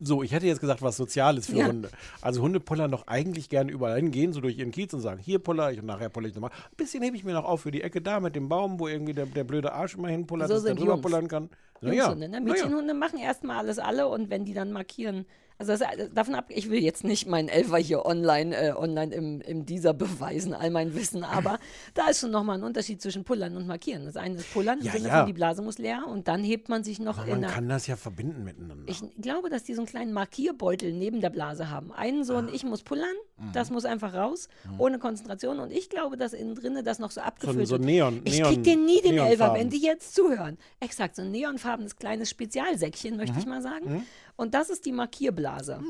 So, 0.01 0.23
ich 0.23 0.33
hätte 0.33 0.45
jetzt 0.45 0.59
gesagt, 0.59 0.81
was 0.81 0.97
Soziales 0.97 1.45
für 1.45 1.57
Ja. 1.57 1.67
Hunde. 1.67 1.89
Also 2.21 2.41
Hunde 2.41 2.59
pullern 2.59 2.91
doch 2.91 3.07
eigentlich 3.07 3.47
gerne 3.47 3.71
überall 3.71 3.95
hingehen, 3.95 4.33
so 4.33 4.41
durch 4.41 4.57
ihren 4.57 4.71
Kiez 4.71 4.93
und 4.93 4.99
sagen, 4.99 5.21
hier 5.21 5.39
puller 5.39 5.71
ich 5.71 5.79
und 5.79 5.85
nachher 5.85 6.09
puller 6.09 6.27
ich 6.27 6.35
nochmal. 6.35 6.51
Ein 6.51 6.75
bisschen 6.75 7.01
hebe 7.01 7.15
ich 7.15 7.23
mir 7.23 7.33
noch 7.33 7.45
auf 7.45 7.61
für 7.61 7.71
die 7.71 7.81
Ecke 7.81 8.01
da 8.01 8.19
mit 8.19 8.35
dem 8.35 8.49
Baum, 8.49 8.79
wo 8.79 8.87
irgendwie 8.89 9.13
der, 9.13 9.25
der 9.25 9.45
blöde 9.45 9.71
Arsch 9.71 9.95
immer 9.95 10.09
hinpullert, 10.09 10.49
So 10.49 10.55
dass 10.55 10.63
der 10.63 10.75
drüber 10.75 10.93
Jungs. 10.93 11.01
pullern 11.01 11.27
kann. 11.29 11.49
Na 11.81 11.89
ja, 11.93 12.03
Jungshunde, 12.03 12.29
ne? 12.29 12.41
Mädchenhunde 12.41 12.93
machen 12.93 13.19
erstmal 13.19 13.57
alles 13.57 13.79
alle 13.79 14.07
und 14.07 14.29
wenn 14.29 14.45
die 14.45 14.53
dann 14.53 14.71
markieren, 14.71 15.25
also 15.61 15.73
das, 15.73 15.81
davon 16.13 16.35
ab, 16.35 16.45
ich 16.47 16.69
will 16.69 16.81
jetzt 16.81 17.03
nicht 17.03 17.27
meinen 17.27 17.49
Elfer 17.49 17.75
hier 17.77 18.05
online, 18.05 18.55
äh, 18.55 18.71
online 18.71 19.13
im, 19.13 19.41
im 19.41 19.65
dieser 19.65 19.93
beweisen, 19.93 20.53
all 20.53 20.69
mein 20.69 20.95
Wissen, 20.95 21.25
aber 21.25 21.59
da 21.95 22.07
ist 22.07 22.21
schon 22.21 22.31
nochmal 22.31 22.57
ein 22.57 22.63
Unterschied 22.63 23.01
zwischen 23.01 23.25
Pullern 23.25 23.57
und 23.57 23.67
Markieren. 23.67 24.05
Das 24.05 24.15
eine 24.15 24.35
ist 24.35 24.53
Pullern, 24.53 24.79
Ja, 24.81 24.95
ja. 24.95 25.17
von 25.17 25.25
die 25.25 25.33
Blase 25.33 25.61
muss 25.61 25.77
leer 25.77 26.05
und 26.07 26.29
dann 26.29 26.45
hebt 26.45 26.69
man 26.69 26.85
sich 26.85 26.99
noch 26.99 27.17
Aber 27.17 27.27
in 27.27 27.41
man 27.41 27.49
kann 27.51 27.67
das 27.67 27.87
ja 27.87 27.97
verbinden 27.97 28.45
miteinander. 28.45 28.89
ich 28.89 29.01
glaube, 29.21 29.49
dass 29.49 29.63
die 29.65 29.73
so 29.73 29.81
einen 29.81 29.87
kleinen 29.89 30.13
Markierbeutel 30.13 30.93
neben 30.93 31.19
der 31.19 31.29
Blase 31.29 31.69
haben. 31.69 31.91
Einen 31.91 32.23
so 32.23 32.35
Ah. 32.35 32.39
und 32.39 32.53
ich 32.53 32.63
muss 32.63 32.83
pullern, 32.83 33.05
Mhm. 33.37 33.51
das 33.51 33.69
muss 33.69 33.83
einfach 33.83 34.13
raus, 34.13 34.47
ohne 34.77 34.97
Konzentration. 34.97 35.59
Und 35.59 35.71
ich 35.71 35.89
glaube, 35.89 36.15
dass 36.15 36.31
innen 36.31 36.55
drinne 36.55 36.83
das 36.83 36.99
noch 36.99 37.11
so 37.11 37.19
abgefüllt 37.19 37.67
so 37.67 37.73
wird. 37.75 37.83
Neon- 37.83 38.21
ich 38.23 38.39
Neon- 38.39 38.53
krieg 38.53 38.63
den 38.63 38.85
nie, 38.85 39.01
den 39.01 39.13
Elfer, 39.17 39.25
Neonfarben. 39.25 39.59
wenn 39.59 39.69
die 39.69 39.81
jetzt 39.81 40.15
zuhören. 40.15 40.57
Exakt, 40.79 41.17
so 41.17 41.21
ein 41.21 41.31
neonfarbenes 41.69 41.95
kleines 41.95 42.29
Spezialsäckchen, 42.29 43.17
möchte 43.17 43.33
Mhm. 43.33 43.39
ich 43.39 43.45
mal 43.45 43.61
sagen. 43.61 44.05
Und 44.35 44.53
das 44.53 44.69
ist 44.69 44.85
die 44.85 44.91
Markierblase. 44.91 45.81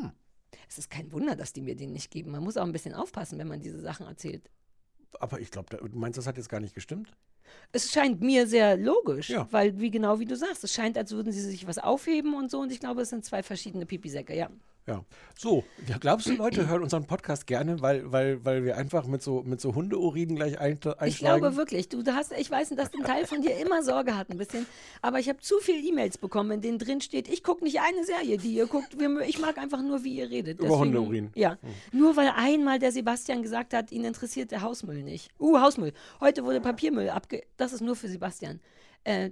Es 0.67 0.77
ist 0.77 0.89
kein 0.89 1.11
Wunder, 1.11 1.35
dass 1.35 1.53
die 1.53 1.61
mir 1.61 1.75
den 1.75 1.93
nicht 1.93 2.11
geben. 2.11 2.31
Man 2.31 2.43
muss 2.43 2.57
auch 2.57 2.65
ein 2.65 2.71
bisschen 2.71 2.93
aufpassen, 2.93 3.39
wenn 3.39 3.47
man 3.47 3.59
diese 3.59 3.79
Sachen 3.81 4.05
erzählt. 4.05 4.49
Aber 5.19 5.39
ich 5.39 5.49
glaube, 5.49 5.75
du 5.77 5.97
meinst, 5.97 6.17
das 6.17 6.27
hat 6.27 6.37
jetzt 6.37 6.49
gar 6.49 6.59
nicht 6.59 6.75
gestimmt? 6.75 7.11
Es 7.71 7.91
scheint 7.91 8.21
mir 8.21 8.45
sehr 8.45 8.77
logisch, 8.77 9.29
Ja. 9.29 9.47
weil, 9.51 9.79
wie 9.79 9.89
genau 9.89 10.19
wie 10.19 10.25
du 10.25 10.35
sagst, 10.35 10.63
es 10.63 10.71
scheint, 10.71 10.97
als 10.97 11.11
würden 11.11 11.31
sie 11.33 11.41
sich 11.41 11.65
was 11.65 11.79
aufheben 11.79 12.35
und 12.35 12.51
so. 12.51 12.59
Und 12.59 12.71
ich 12.71 12.79
glaube, 12.79 13.01
es 13.01 13.09
sind 13.09 13.25
zwei 13.25 13.41
verschiedene 13.41 13.87
Pipisäcke, 13.87 14.35
ja. 14.35 14.49
Ja. 14.87 15.05
So, 15.37 15.63
ja, 15.87 15.97
glaubst 15.99 16.27
du, 16.27 16.33
Leute 16.33 16.67
hören 16.67 16.81
unseren 16.81 17.05
Podcast 17.05 17.45
gerne, 17.45 17.79
weil, 17.81 18.11
weil, 18.11 18.43
weil 18.43 18.63
wir 18.63 18.75
einfach 18.75 19.05
mit 19.05 19.21
so, 19.21 19.43
mit 19.43 19.61
so 19.61 19.75
Hundeurinen 19.75 20.35
gleich 20.35 20.59
ein, 20.59 20.73
einsteigen? 20.73 21.07
Ich 21.07 21.19
glaube 21.19 21.55
wirklich, 21.55 21.89
du 21.89 22.03
hast, 22.07 22.31
ich 22.31 22.49
weiß, 22.49 22.69
dass 22.69 22.93
ein 22.93 23.03
Teil 23.03 23.27
von 23.27 23.41
dir 23.41 23.55
immer 23.57 23.83
Sorge 23.83 24.17
hat, 24.17 24.31
ein 24.31 24.37
bisschen, 24.37 24.65
aber 25.01 25.19
ich 25.19 25.29
habe 25.29 25.39
zu 25.39 25.55
viele 25.61 25.79
E-Mails 25.79 26.17
bekommen, 26.17 26.51
in 26.51 26.61
denen 26.61 26.79
drin 26.79 27.01
steht, 27.01 27.27
ich 27.27 27.43
gucke 27.43 27.63
nicht 27.63 27.79
eine 27.79 28.03
Serie, 28.03 28.37
die 28.37 28.55
ihr 28.55 28.65
guckt, 28.65 28.97
ich 29.27 29.39
mag 29.39 29.57
einfach 29.59 29.81
nur, 29.81 30.03
wie 30.03 30.15
ihr 30.17 30.29
redet. 30.29 30.59
Über 30.59 30.79
Hundeurin. 30.79 31.29
Ja, 31.35 31.57
nur 31.91 32.17
weil 32.17 32.31
einmal 32.35 32.79
der 32.79 32.91
Sebastian 32.91 33.43
gesagt 33.43 33.73
hat, 33.73 33.91
ihn 33.91 34.03
interessiert 34.03 34.51
der 34.51 34.61
Hausmüll 34.61 35.03
nicht. 35.03 35.29
Uh, 35.39 35.59
Hausmüll. 35.59 35.93
Heute 36.19 36.43
wurde 36.43 36.61
Papiermüll 36.61 37.09
abge... 37.09 37.43
Das 37.57 37.73
ist 37.73 37.81
nur 37.81 37.95
für 37.95 38.07
Sebastian. 38.07 38.59
Äh, 39.03 39.31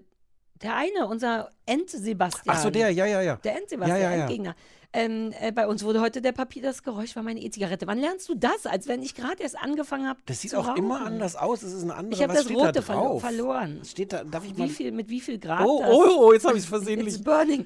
der 0.61 0.75
eine, 0.75 1.07
unser 1.07 1.49
End-Sebastian. 1.65 2.55
Ach 2.55 2.61
so, 2.61 2.69
der, 2.69 2.89
ja, 2.91 3.05
ja, 3.05 3.21
ja. 3.21 3.35
Der 3.37 3.57
End-Sebastian, 3.57 3.99
Ja, 3.99 4.09
ja, 4.11 4.15
ja. 4.15 4.21
Endgegner. 4.23 4.55
Ähm, 4.93 5.33
äh, 5.41 5.51
bei 5.51 5.67
uns 5.67 5.83
wurde 5.83 5.99
heute 6.01 6.21
der 6.21 6.31
Papier, 6.31 6.61
das 6.63 6.81
Geräusch 6.81 7.15
war 7.15 7.21
meine 7.21 7.41
E-Zigarette. 7.41 7.85
Wann 7.87 7.99
lernst 7.99 8.29
du 8.29 8.35
das? 8.35 8.65
Als 8.65 8.87
wenn 8.87 9.03
ich 9.03 9.15
gerade 9.15 9.43
erst 9.43 9.57
angefangen 9.57 10.07
habe. 10.07 10.19
Das 10.25 10.41
sieht 10.41 10.55
auch 10.55 10.67
rauchen. 10.67 10.77
immer 10.77 11.05
anders 11.05 11.35
aus. 11.35 11.61
Es 11.61 11.73
ist 11.73 11.83
eine 11.83 11.95
andere. 11.95 12.15
Ich 12.15 12.23
habe 12.23 12.33
das 12.33 12.47
da 12.47 12.53
Rote 12.53 12.81
drauf? 12.81 13.21
verloren. 13.21 13.77
Was 13.81 13.91
steht 13.91 14.13
da? 14.13 14.23
Darf 14.23 14.45
ich 14.45 14.57
mal? 14.57 14.67
Wie 14.67 14.71
viel, 14.71 14.91
mit 14.93 15.09
wie 15.09 15.19
viel 15.19 15.39
Grad 15.39 15.65
Oh, 15.65 15.83
oh, 15.85 16.27
oh, 16.27 16.33
jetzt 16.33 16.45
habe 16.45 16.57
ich 16.57 16.63
es 16.63 16.69
versehentlich. 16.69 17.15
It's 17.15 17.23
burning. 17.23 17.65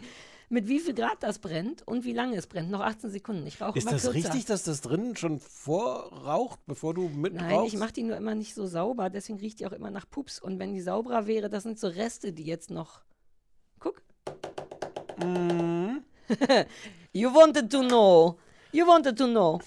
Mit 0.51 0.67
wie 0.67 0.81
viel 0.81 0.93
Grad 0.93 1.24
das 1.24 1.39
brennt 1.39 1.88
und 1.88 2.03
wie 2.03 2.12
lange 2.12 2.36
es 2.36 2.46
brennt. 2.46 2.70
Noch 2.70 2.81
18 2.81 3.10
Sekunden. 3.10 3.48
Ich 3.48 3.62
rauche 3.62 3.77
Ist 3.79 3.86
das 3.89 4.01
kürzer. 4.01 4.13
richtig, 4.13 4.43
dass 4.43 4.63
das 4.63 4.81
drin 4.81 5.15
schon 5.15 5.39
vorraucht, 5.39 6.60
bevor 6.65 6.93
du 6.93 7.08
mit 7.08 7.36
Nein, 7.36 7.55
rauchst? 7.55 7.74
ich 7.74 7.79
mache 7.79 7.93
die 7.93 8.03
nur 8.03 8.17
immer 8.17 8.36
nicht 8.36 8.53
so 8.53 8.65
sauber, 8.67 9.10
deswegen 9.10 9.39
riecht 9.39 9.62
die 9.62 9.65
auch 9.65 9.72
immer 9.72 9.91
nach 9.91 10.10
Pups. 10.10 10.41
Und 10.41 10.60
wenn 10.60 10.74
die 10.74 10.81
sauberer 10.81 11.25
wäre, 11.25 11.50
das 11.50 11.63
sind 11.63 11.79
so 11.79 11.88
Reste, 11.88 12.34
die 12.34 12.43
jetzt 12.43 12.70
noch. 12.70 13.00
Guck. 13.79 14.01
Mhm. 15.24 16.03
you 17.13 17.34
wanted 17.34 17.72
to 17.72 17.79
know. 17.79 18.38
You 18.74 18.86
wanted 18.86 19.17
to 19.17 19.27
know. 19.27 19.62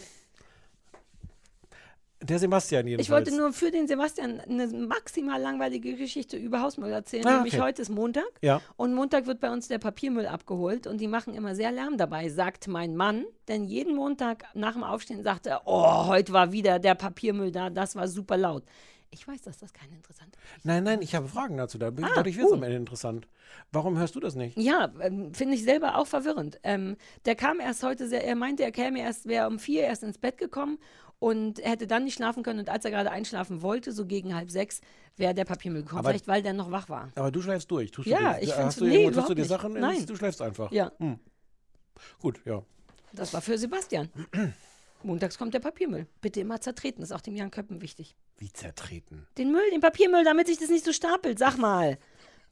Der 2.26 2.38
Sebastian 2.38 2.86
jedenfalls. 2.86 3.06
Ich 3.06 3.10
wollte 3.12 3.36
nur 3.36 3.52
für 3.52 3.70
den 3.70 3.86
Sebastian 3.86 4.40
eine 4.40 4.66
maximal 4.66 5.38
langweilige 5.40 5.94
Geschichte 5.94 6.38
über 6.38 6.62
Hausmüll 6.62 6.90
erzählen. 6.90 7.26
Ah, 7.26 7.36
nämlich 7.36 7.54
okay. 7.54 7.62
heute 7.62 7.82
ist 7.82 7.90
Montag. 7.90 8.24
Ja. 8.40 8.62
Und 8.76 8.94
Montag 8.94 9.26
wird 9.26 9.40
bei 9.40 9.52
uns 9.52 9.68
der 9.68 9.78
Papiermüll 9.78 10.26
abgeholt 10.26 10.86
und 10.86 11.02
die 11.02 11.08
machen 11.08 11.34
immer 11.34 11.54
sehr 11.54 11.70
Lärm 11.70 11.98
dabei, 11.98 12.30
sagt 12.30 12.66
mein 12.66 12.96
Mann. 12.96 13.26
Denn 13.48 13.64
jeden 13.64 13.94
Montag 13.94 14.44
nach 14.54 14.72
dem 14.72 14.84
Aufstehen 14.84 15.22
sagt 15.22 15.46
er, 15.46 15.62
oh, 15.66 16.06
heute 16.06 16.32
war 16.32 16.50
wieder 16.50 16.78
der 16.78 16.94
Papiermüll 16.94 17.52
da, 17.52 17.68
das 17.68 17.94
war 17.94 18.08
super 18.08 18.38
laut. 18.38 18.64
Ich 19.10 19.28
weiß, 19.28 19.42
dass 19.42 19.58
das 19.58 19.72
keine 19.72 19.94
interessante 19.94 20.38
Geschichte 20.40 20.66
Nein, 20.66 20.82
nein, 20.82 21.00
ich 21.00 21.14
habe 21.14 21.28
Fragen 21.28 21.56
dazu. 21.56 21.78
Da- 21.78 21.88
Ah, 21.88 22.10
Dadurch 22.16 22.36
wird 22.36 22.46
es 22.46 22.52
uh. 22.52 22.56
am 22.56 22.62
Ende 22.64 22.76
interessant. 22.78 23.28
Warum 23.70 23.96
hörst 23.96 24.16
du 24.16 24.20
das 24.20 24.34
nicht? 24.34 24.56
Ja, 24.58 24.92
ähm, 25.00 25.32
finde 25.34 25.54
ich 25.54 25.62
selber 25.62 25.98
auch 25.98 26.06
verwirrend. 26.08 26.58
Ähm, 26.64 26.96
der 27.24 27.36
kam 27.36 27.60
erst 27.60 27.84
heute 27.84 28.08
sehr, 28.08 28.24
er 28.24 28.34
meinte, 28.34 28.64
er 28.64 28.72
käme 28.72 28.98
erst, 29.00 29.26
wäre 29.26 29.46
um 29.46 29.60
vier 29.60 29.82
erst 29.82 30.02
ins 30.02 30.18
Bett 30.18 30.38
gekommen 30.38 30.78
und 31.18 31.58
er 31.58 31.70
hätte 31.70 31.86
dann 31.86 32.04
nicht 32.04 32.14
schlafen 32.14 32.42
können. 32.42 32.60
Und 32.60 32.68
als 32.68 32.84
er 32.84 32.90
gerade 32.90 33.10
einschlafen 33.10 33.62
wollte, 33.62 33.92
so 33.92 34.06
gegen 34.06 34.34
halb 34.34 34.50
sechs, 34.50 34.80
wäre 35.16 35.34
der 35.34 35.44
Papiermüll 35.44 35.82
gekommen. 35.82 36.00
Aber- 36.00 36.10
Vielleicht, 36.10 36.28
weil 36.28 36.42
der 36.42 36.52
noch 36.52 36.70
wach 36.70 36.88
war. 36.88 37.10
Aber 37.14 37.30
du 37.30 37.40
schläfst 37.42 37.70
durch. 37.70 37.90
Tust 37.90 38.06
Ja, 38.08 38.34
du 38.34 38.40
ich 38.44 38.52
find's- 38.52 38.76
du, 38.76 38.84
nee, 38.86 39.10
tust 39.10 39.28
du 39.28 39.34
dir. 39.34 39.44
Sachen 39.44 39.74
Nein. 39.74 40.04
Du 40.06 40.16
schläfst 40.16 40.42
einfach. 40.42 40.70
Ja, 40.72 40.92
Gut, 42.20 42.40
ja. 42.44 42.62
das 43.12 43.32
war 43.32 43.40
für 43.40 43.56
Sebastian. 43.56 44.08
Montags 45.04 45.36
kommt 45.38 45.52
der 45.54 45.60
Papiermüll. 45.60 46.06
Bitte 46.22 46.40
immer 46.40 46.60
zertreten, 46.60 47.02
ist 47.02 47.12
auch 47.12 47.20
dem 47.20 47.36
Jan 47.36 47.50
Köppen 47.50 47.82
wichtig. 47.82 48.16
Wie 48.38 48.50
zertreten. 48.52 49.26
Den 49.36 49.52
Müll, 49.52 49.70
den 49.70 49.80
Papiermüll, 49.80 50.24
damit 50.24 50.46
sich 50.46 50.58
das 50.58 50.70
nicht 50.70 50.84
so 50.84 50.92
stapelt. 50.92 51.38
Sag 51.38 51.58
mal. 51.58 51.98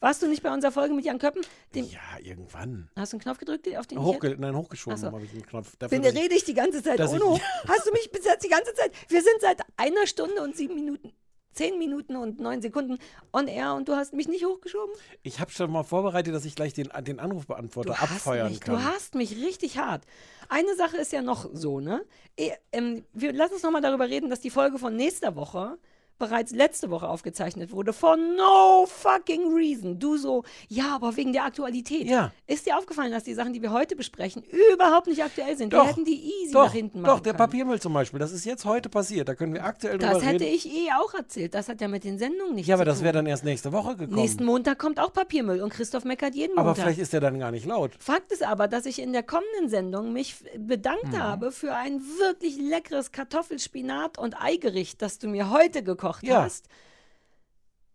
Warst 0.02 0.20
du 0.20 0.26
nicht 0.26 0.42
bei 0.42 0.52
unserer 0.52 0.72
Folge 0.72 0.92
mit 0.94 1.04
Jan 1.04 1.18
Köppen? 1.20 1.42
Den, 1.76 1.84
Ja, 1.88 2.00
irgendwann. 2.20 2.90
Hast 2.96 3.12
du 3.12 3.16
einen 3.16 3.22
Knopf 3.22 3.38
gedrückt, 3.38 3.68
auf 3.76 3.86
den 3.86 3.98
ich 3.98 4.04
Hochge 4.04 4.36
nein, 4.38 4.56
hochgeschoben 4.56 4.98
so. 4.98 5.06
habe 5.06 5.22
ich 5.24 5.30
einen 5.32 5.46
Knopf. 5.46 5.76
Dafür, 5.78 6.00
Bin 6.00 6.08
ich- 6.12 6.20
rede 6.20 6.34
ich 6.34 6.44
die 6.44 6.54
ganze 6.54 6.82
Zeit 6.82 7.00
ohne 7.00 7.16
ich- 7.16 7.22
hoch. 7.22 7.40
Hast 7.68 7.86
du 7.86 7.92
mich 7.92 8.10
bis 8.10 8.24
jetzt 8.24 8.44
die 8.44 8.48
ganze 8.48 8.74
Zeit? 8.74 8.90
Wir 9.08 9.22
sind 9.22 9.40
seit 9.40 9.60
einer 9.76 10.06
Stunde 10.08 10.42
und 10.42 10.56
sieben 10.56 10.74
Minuten, 10.74 11.12
zehn 11.52 11.78
Minuten 11.78 12.16
und 12.16 12.40
neun 12.40 12.60
Sekunden 12.60 12.98
on 13.32 13.46
air 13.46 13.74
und 13.74 13.88
du 13.88 13.94
hast 13.94 14.12
mich 14.12 14.26
nicht 14.26 14.44
hochgeschoben? 14.44 14.92
Ich 15.22 15.38
habe 15.38 15.52
schon 15.52 15.70
mal 15.70 15.84
vorbereitet, 15.84 16.34
dass 16.34 16.44
ich 16.46 16.56
gleich 16.56 16.74
den, 16.74 16.88
den 17.02 17.20
Anrufbeantworter 17.20 17.90
Du 17.92 17.96
hast 17.96 18.10
abfeuern 18.10 18.50
mich, 18.50 18.60
kann. 18.60 18.74
du 18.74 18.82
hast 18.82 19.14
mich 19.14 19.36
richtig 19.36 19.78
hart. 19.78 20.04
Eine 20.48 20.74
Sache 20.74 20.96
ist 20.96 21.12
ja 21.12 21.22
noch 21.22 21.48
so, 21.52 21.78
ne? 21.78 22.04
Eh, 22.36 22.50
ähm, 22.72 23.04
wir 23.12 23.32
lassen 23.32 23.54
uns 23.54 23.62
nochmal 23.62 23.82
darüber 23.82 24.08
reden, 24.08 24.30
dass 24.30 24.40
die 24.40 24.50
Folge 24.50 24.80
von 24.80 24.96
nächster 24.96 25.36
Woche 25.36 25.78
bereits 26.22 26.52
letzte 26.52 26.88
Woche 26.90 27.08
aufgezeichnet 27.08 27.72
wurde. 27.72 27.92
For 27.92 28.16
no 28.16 28.86
fucking 28.86 29.52
reason. 29.52 29.98
Du 29.98 30.16
so, 30.16 30.44
ja, 30.68 30.94
aber 30.94 31.16
wegen 31.16 31.32
der 31.32 31.44
Aktualität. 31.44 32.06
Ja. 32.08 32.30
Ist 32.46 32.64
dir 32.66 32.78
aufgefallen, 32.78 33.10
dass 33.10 33.24
die 33.24 33.34
Sachen, 33.34 33.52
die 33.52 33.60
wir 33.60 33.72
heute 33.72 33.96
besprechen, 33.96 34.44
überhaupt 34.72 35.08
nicht 35.08 35.22
aktuell 35.22 35.56
sind? 35.56 35.72
Doch, 35.72 35.82
wir 35.84 35.88
hätten 35.90 36.04
die 36.04 36.22
easy 36.42 36.52
doch, 36.52 36.66
nach 36.66 36.72
hinten 36.72 37.00
machen 37.00 37.10
Doch, 37.16 37.20
der 37.20 37.32
können. 37.32 37.38
Papiermüll 37.50 37.80
zum 37.80 37.92
Beispiel. 37.92 38.20
Das 38.20 38.30
ist 38.30 38.44
jetzt 38.44 38.64
heute 38.64 38.88
passiert. 38.88 39.28
Da 39.28 39.34
können 39.34 39.52
wir 39.54 39.64
aktuell 39.64 39.98
drüber 39.98 40.14
Das 40.14 40.22
hätte 40.24 40.44
reden. 40.44 40.54
ich 40.54 40.66
eh 40.72 40.90
auch 40.96 41.12
erzählt. 41.14 41.54
Das 41.54 41.68
hat 41.68 41.80
ja 41.80 41.88
mit 41.88 42.04
den 42.04 42.18
Sendungen 42.18 42.54
nichts 42.54 42.68
ja, 42.68 42.76
aber 42.76 42.84
das 42.84 43.02
wäre 43.02 43.14
dann 43.14 43.26
erst 43.26 43.44
nächste 43.44 43.72
Woche 43.72 43.96
gekommen. 43.96 44.14
Nächsten 44.14 44.44
Montag 44.44 44.78
kommt 44.78 45.00
auch 45.00 45.12
Papiermüll 45.12 45.60
und 45.60 45.70
Christoph 45.72 46.04
meckert 46.04 46.34
jeden 46.36 46.56
aber 46.56 46.68
Montag. 46.68 46.84
vielleicht 46.84 47.00
ist 47.00 47.12
der 47.12 47.20
dann 47.20 47.38
gar 47.40 47.50
nicht 47.50 47.66
laut. 47.66 47.90
Fakt 47.98 48.30
ist 48.30 48.44
aber, 48.44 48.68
dass 48.68 48.86
ich 48.86 49.00
in 49.00 49.12
der 49.12 49.24
kommenden 49.24 49.68
Sendung 49.68 50.12
mich 50.12 50.36
bedankt 50.56 51.08
Mhm. 51.12 51.18
habe 51.18 51.50
für 51.52 51.74
ein 51.74 52.00
wirklich 52.18 52.56
leckeres 52.58 53.10
Kartoffelspinat- 53.12 54.18
und 54.18 54.34
Eigericht, 54.34 55.00
das 55.02 55.18
du 55.18 55.26
mir 55.28 55.50
heute 55.50 55.82
gekocht 55.82 56.11
Ja. 56.20 56.42
hast. 56.42 56.66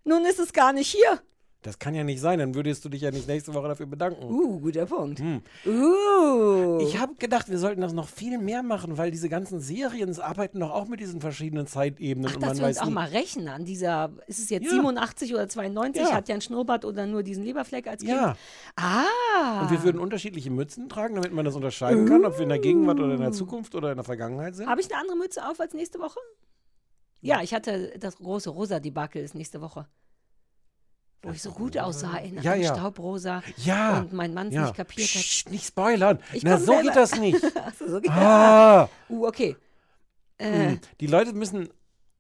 Nun 0.04 0.26
ist 0.26 0.40
es 0.40 0.54
gar 0.54 0.72
nicht 0.74 0.88
hier. 0.90 1.22
Das 1.64 1.80
kann 1.80 1.94
ja 1.96 2.04
nicht 2.06 2.22
sein. 2.22 2.40
Dann 2.40 2.56
würdest 2.56 2.86
du 2.86 2.90
dich 2.90 3.02
ja 3.02 3.12
nicht 3.12 3.28
nächste 3.28 3.54
Woche 3.54 3.68
dafür 3.68 3.88
bedanken. 3.88 4.24
Uh, 4.24 4.60
guter 4.60 4.86
Punkt. 4.86 5.20
Uh. 5.66 6.80
Ich 6.82 6.98
habe 6.98 7.16
gedacht, 7.16 7.50
wir 7.50 7.58
sollten 7.58 7.82
das 7.82 7.92
noch 7.94 8.08
viel 8.08 8.38
mehr 8.38 8.64
machen, 8.64 8.98
weil 8.98 9.12
diese 9.12 9.28
ganzen 9.28 9.60
Serien 9.60 10.18
arbeiten 10.22 10.60
doch 10.62 10.72
auch 10.72 10.88
mit 10.88 11.00
diesen 11.02 11.20
verschiedenen 11.20 11.68
Zeitebenen. 11.68 12.30
Ach, 12.30 12.36
und 12.36 12.44
dass 12.44 12.50
man 12.52 12.58
wir 12.60 12.68
uns 12.68 12.78
weiß 12.78 12.84
auch 12.84 12.88
nie, 12.88 12.94
mal 12.94 13.10
rechnen 13.10 13.48
an 13.50 13.66
dieser, 13.66 14.12
ist 14.28 14.40
es 14.40 14.50
jetzt 14.50 14.66
Ja. 14.66 14.70
87 14.72 15.34
oder 15.34 15.50
92? 15.50 16.04
Ja. 16.04 16.14
Hat 16.14 16.30
ja 16.30 16.36
ein 16.36 16.42
Schnurrbart 16.42 16.86
oder 16.86 17.06
nur 17.06 17.24
diesen 17.24 17.44
Leberfleck 17.44 17.88
als 17.88 18.02
Kind? 18.02 18.16
Ja. 18.16 18.38
Ah. 18.78 19.62
Und 19.64 19.72
wir 19.72 19.84
würden 19.84 20.00
unterschiedliche 20.00 20.52
Mützen 20.52 20.88
tragen, 20.88 21.16
damit 21.16 21.34
man 21.34 21.44
das 21.44 21.56
unterscheiden 21.56 22.06
kann, 22.08 22.24
ob 22.24 22.36
wir 22.38 22.44
in 22.44 22.50
der 22.50 22.60
Gegenwart 22.60 23.00
oder 23.00 23.16
in 23.16 23.20
Uh. 23.20 23.24
der 23.24 23.32
Zukunft 23.34 23.76
oder 23.76 23.90
in 23.92 23.98
der 23.98 24.06
Vergangenheit 24.06 24.56
sind. 24.56 24.70
Habe 24.70 24.80
ich 24.80 24.90
eine 24.92 25.02
andere 25.02 25.18
Mütze 25.18 25.46
auf 25.46 25.60
als 25.60 25.74
nächste 25.74 26.00
Woche? 26.00 26.20
Ja, 27.22 27.42
ich 27.42 27.54
hatte 27.54 27.94
das 28.00 28.18
große 28.18 28.50
Rosa-Debakel 28.50 29.24
ist 29.24 29.36
nächste 29.36 29.62
Woche. 29.62 29.88
Wo 31.24 31.32
ich 31.32 31.42
so 31.42 31.52
gut 31.52 31.78
aussah 31.78 32.18
in 32.18 32.42
Ja, 32.42 32.52
einem 32.54 32.62
ja. 32.64 32.76
Staubrosa 32.76 33.42
Ja. 33.58 34.00
und 34.00 34.14
mein 34.14 34.34
Mann 34.36 34.48
es 34.50 34.54
ja. 34.54 34.62
nicht 34.64 34.76
kapiert 34.76 35.10
hat. 35.10 35.22
Psst, 35.22 35.50
nicht 35.50 35.66
spoilern. 35.66 36.20
Ich 36.32 36.44
Na, 36.44 36.58
so 36.60 36.66
selber. 36.68 36.82
geht 36.84 36.96
das 36.96 37.20
nicht. 37.20 37.42
So 37.80 38.00
geht 38.00 38.12
ah. 38.12 38.88
Uh, 39.10 39.26
okay. 39.28 39.56
Äh, 40.38 40.70
Hm. 40.70 40.80
Die 41.00 41.08
Leute 41.08 41.34
müssen 41.34 41.70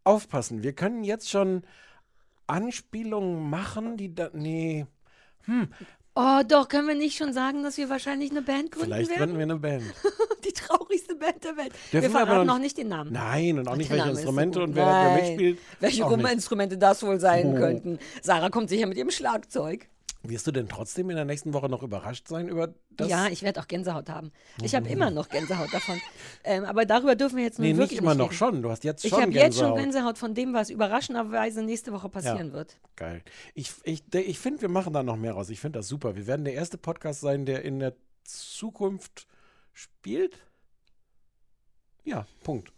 aufpassen. 0.04 0.63
Wir 0.63 0.74
können 0.74 1.04
jetzt 1.04 1.30
schon 1.30 1.63
Anspielungen 2.48 3.50
machen, 3.50 3.98
die 3.98 4.16
da. 4.16 4.30
Nee. 4.34 4.88
Oh, 6.17 6.41
doch, 6.47 6.67
können 6.67 6.88
wir 6.88 6.95
nicht 6.95 7.17
schon 7.17 7.33
sagen, 7.33 7.63
dass 7.63 7.77
wir 7.77 7.89
wahrscheinlich 7.89 8.31
eine 8.31 8.41
Band 8.41 8.71
gründen 8.71 8.91
Vielleicht 8.93 9.09
werden? 9.12 9.19
gründen 9.19 9.38
wir 9.38 9.43
eine 9.43 9.55
Band. 9.57 9.83
Die 10.45 10.51
traurigste 10.53 11.15
Band 11.15 11.43
der 11.43 11.55
Welt. 11.57 11.74
Dürfen 11.93 12.03
wir 12.03 12.09
verraten 12.09 12.47
noch 12.47 12.59
nicht 12.59 12.77
den 12.77 12.88
Namen. 12.89 13.12
Nein, 13.13 13.59
und 13.59 13.67
auch 13.67 13.75
nicht 13.75 13.89
welche 13.89 14.05
so 14.05 14.12
Instrumente 14.12 14.59
gut. 14.59 14.69
und 14.69 14.75
wer, 14.75 14.86
wer 14.86 15.15
mitspielt. 15.15 15.59
Welche. 15.79 16.03
Instrumente 16.31 16.77
das 16.77 17.03
wohl 17.03 17.19
sein 17.19 17.53
Oh. 17.53 17.55
könnten. 17.55 18.00
Sarah 18.21 18.50
kommt 18.50 18.69
sicher 18.69 18.88
mit 18.88 18.97
ihrem 18.97 19.12
Schlagzeug. 19.12 19.88
Wirst 20.29 20.46
du 20.48 20.51
denn 20.51 20.67
trotzdem 20.67 21.10
in 21.10 21.15
der 21.15 21.25
nächsten 21.25 21.53
Woche 21.53 21.69
noch 21.69 21.84
überrascht 21.84 22.27
sein 22.27 22.48
über 22.50 22.74
das? 22.91 23.07
ja, 23.10 23.27
ich 23.27 23.43
werde 23.43 23.62
auch 23.62 23.67
Gänsehaut 23.67 24.10
haben. 24.10 24.31
Ich 24.62 24.75
habe 24.75 24.89
immer 24.89 25.10
noch 25.10 25.29
Gänsehaut 25.29 25.74
davon. 25.74 26.01
Ähm, 26.43 26.65
aber 26.65 26.86
darüber 26.86 27.15
dürfen 27.15 27.38
wir 27.38 27.43
jetzt 27.43 27.60
nun 27.60 27.67
nee, 27.67 27.75
wirklich 27.77 27.91
nicht 27.91 28.00
immer 28.01 28.15
noch 28.15 28.25
reden. 28.25 28.36
schon. 28.38 28.62
Du 28.62 28.69
hast 28.69 28.84
jetzt 28.84 29.05
Ich 29.05 29.12
schon 29.12 29.22
habe 29.22 29.31
jetzt 29.31 29.57
schon 29.57 29.75
Gänsehaut. 29.75 29.77
Gänsehaut 29.84 30.17
von 30.17 30.34
dem, 30.34 30.53
was 30.53 30.69
überraschenderweise 30.69 31.63
nächste 31.63 31.93
Woche 31.93 32.10
passieren 32.10 32.51
wird. 32.53 32.77
Geil. 32.96 33.24
Ich, 33.53 33.72
ich, 33.84 34.03
ich 34.13 34.39
finde, 34.39 34.62
wir 34.62 34.69
machen 34.69 34.93
da 34.93 35.03
noch 35.03 35.15
mehr 35.17 35.34
raus. 35.34 35.50
Ich 35.50 35.60
finde 35.60 35.79
das 35.79 35.88
super. 35.88 36.15
Wir 36.15 36.27
werden 36.27 36.43
der 36.46 36.53
erste 36.53 36.77
Podcast 36.77 37.22
sein, 37.22 37.46
der 37.46 37.63
in 37.63 37.79
der 37.79 37.93
Zukunft 38.24 39.27
spielt. 39.74 40.38
Ja, 42.03 42.25
Punkt. 42.43 42.72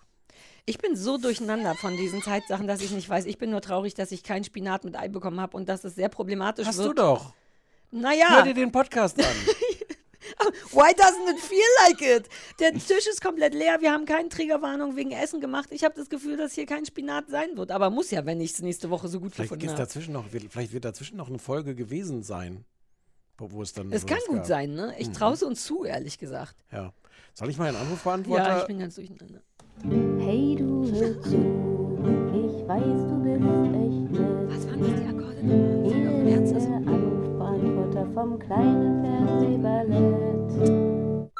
Ich 0.65 0.77
bin 0.77 0.95
so 0.95 1.17
durcheinander 1.17 1.73
von 1.73 1.97
diesen 1.97 2.21
Zeitsachen, 2.21 2.67
dass 2.67 2.81
ich 2.81 2.91
nicht 2.91 3.09
weiß. 3.09 3.25
Ich 3.25 3.39
bin 3.39 3.49
nur 3.49 3.61
traurig, 3.61 3.95
dass 3.95 4.11
ich 4.11 4.21
keinen 4.23 4.43
Spinat 4.43 4.83
mit 4.85 4.95
Ei 4.95 5.07
bekommen 5.07 5.39
habe 5.41 5.57
und 5.57 5.67
dass 5.67 5.83
es 5.83 5.95
sehr 5.95 6.09
problematisch 6.09 6.67
Hast 6.67 6.77
wird. 6.77 6.89
du 6.89 6.93
doch. 6.93 7.33
Hör 7.91 8.01
Naja, 8.01 8.41
dir 8.43 8.53
den 8.53 8.71
Podcast 8.71 9.19
an. 9.19 9.25
why 10.71 10.93
doesn't 10.93 11.29
it 11.29 11.39
feel 11.39 11.59
like 11.87 12.01
it? 12.01 12.29
Der 12.59 12.73
Tisch 12.73 13.07
ist 13.07 13.21
komplett 13.21 13.53
leer. 13.53 13.77
Wir 13.81 13.91
haben 13.91 14.05
keine 14.05 14.29
Triggerwarnung 14.29 14.95
wegen 14.95 15.11
Essen 15.11 15.41
gemacht. 15.41 15.69
Ich 15.71 15.83
habe 15.83 15.95
das 15.95 16.09
Gefühl, 16.09 16.37
dass 16.37 16.53
hier 16.53 16.65
kein 16.65 16.85
Spinat 16.85 17.29
sein 17.29 17.55
wird. 17.55 17.71
Aber 17.71 17.89
muss 17.89 18.11
ja, 18.11 18.25
wenn 18.25 18.39
ich 18.41 18.51
es 18.51 18.61
nächste 18.61 18.89
Woche 18.89 19.07
so 19.07 19.19
gut 19.19 19.33
vielleicht, 19.33 19.49
gefunden 19.49 19.69
habe. 19.69 19.77
dazwischen 19.77 20.13
noch, 20.13 20.25
vielleicht 20.27 20.71
wird 20.73 20.85
dazwischen 20.85 21.17
noch 21.17 21.29
eine 21.29 21.39
Folge 21.39 21.75
gewesen 21.75 22.23
sein. 22.23 22.63
Wo 23.37 23.51
wo 23.51 23.61
es 23.61 23.73
dann. 23.73 23.91
Es 23.91 24.05
kann 24.05 24.19
gut 24.27 24.37
gab. 24.37 24.45
sein, 24.45 24.73
ne? 24.75 24.93
Ich 24.97 25.09
traue 25.11 25.33
es 25.33 25.43
uns 25.43 25.63
zu, 25.63 25.85
ehrlich 25.85 26.19
gesagt. 26.19 26.55
Ja. 26.71 26.93
Soll 27.33 27.49
ich 27.49 27.57
mal 27.57 27.69
einen 27.69 27.77
Anrufbeantworter? 27.77 28.47
Ja, 28.47 28.61
ich 28.61 28.67
bin 28.67 28.79
ganz 28.79 28.95
durcheinander. 28.95 29.41
Hey, 30.19 30.55
du 30.57 30.85
hör 30.91 31.21
zu, 31.21 31.37
ich 32.33 32.67
weiß, 32.67 32.83
du 32.83 33.23
bist 33.23 33.39
echt 33.39 34.11
nett. 34.11 34.49
Was 34.49 34.67
waren 34.67 34.81
das, 34.81 34.89
die 34.99 35.07
Akkorde 35.07 35.45
nochmal? 35.45 36.18
Vom 38.19 38.37
kleinen 38.37 39.01
Fernsehballett. 39.01 41.31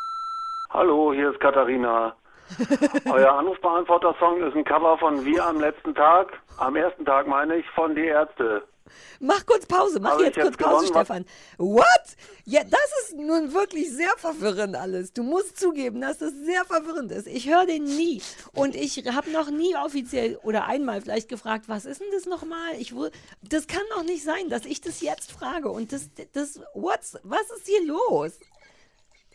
Hallo, 0.70 1.12
hier 1.14 1.32
ist 1.32 1.40
Katharina. 1.42 2.16
Euer 3.12 3.34
Anrufbeantworter-Song 3.34 4.42
ist 4.44 4.56
ein 4.56 4.64
Cover 4.64 4.98
von 4.98 5.26
Wir 5.26 5.46
am 5.46 5.60
letzten 5.60 5.94
Tag, 5.94 6.40
am 6.58 6.78
ersten 6.78 7.04
Tag 7.04 7.28
meine 7.28 7.58
ich, 7.58 7.70
von 7.72 7.96
Die 7.96 8.06
Ärzte. 8.06 8.64
Mach 9.20 9.46
kurz 9.46 9.66
Pause, 9.66 10.00
mach 10.00 10.20
jetzt 10.20 10.40
kurz 10.40 10.58
Pause, 10.58 10.88
gewonnen? 10.88 10.88
Stefan. 10.88 11.26
What? 11.58 11.86
Ja, 12.46 12.64
das 12.64 12.80
ist 13.04 13.18
nun 13.18 13.54
wirklich 13.54 13.92
sehr 13.92 14.12
verwirrend 14.18 14.76
alles. 14.76 15.14
Du 15.14 15.24
musst 15.24 15.60
zugeben, 15.60 16.02
dass 16.02 16.18
das 16.18 16.34
sehr 16.46 16.66
verwirrend 16.66 17.12
ist. 17.12 17.28
Ich 17.28 17.48
höre 17.48 17.66
den 17.66 17.84
nie. 17.84 18.22
Und 18.54 18.76
ich 18.76 18.98
habe 19.08 19.30
noch 19.32 19.50
nie 19.50 19.76
offiziell 19.76 20.38
oder 20.44 20.66
einmal 20.66 21.02
vielleicht 21.02 21.30
gefragt, 21.30 21.66
was 21.68 21.86
ist 21.86 22.02
denn 22.02 22.08
das 22.12 22.26
nochmal? 22.26 22.76
Ich, 22.80 22.94
das 23.42 23.68
kann 23.68 23.84
doch 23.96 24.04
nicht 24.04 24.24
sein, 24.24 24.50
dass 24.50 24.66
ich 24.66 24.82
das 24.82 25.02
jetzt 25.02 25.32
frage. 25.32 25.70
Und 25.70 25.92
das, 25.92 26.10
das, 26.34 26.60
what's, 26.74 27.18
was 27.24 27.50
ist 27.58 27.68
hier 27.68 27.86
los? 27.86 28.32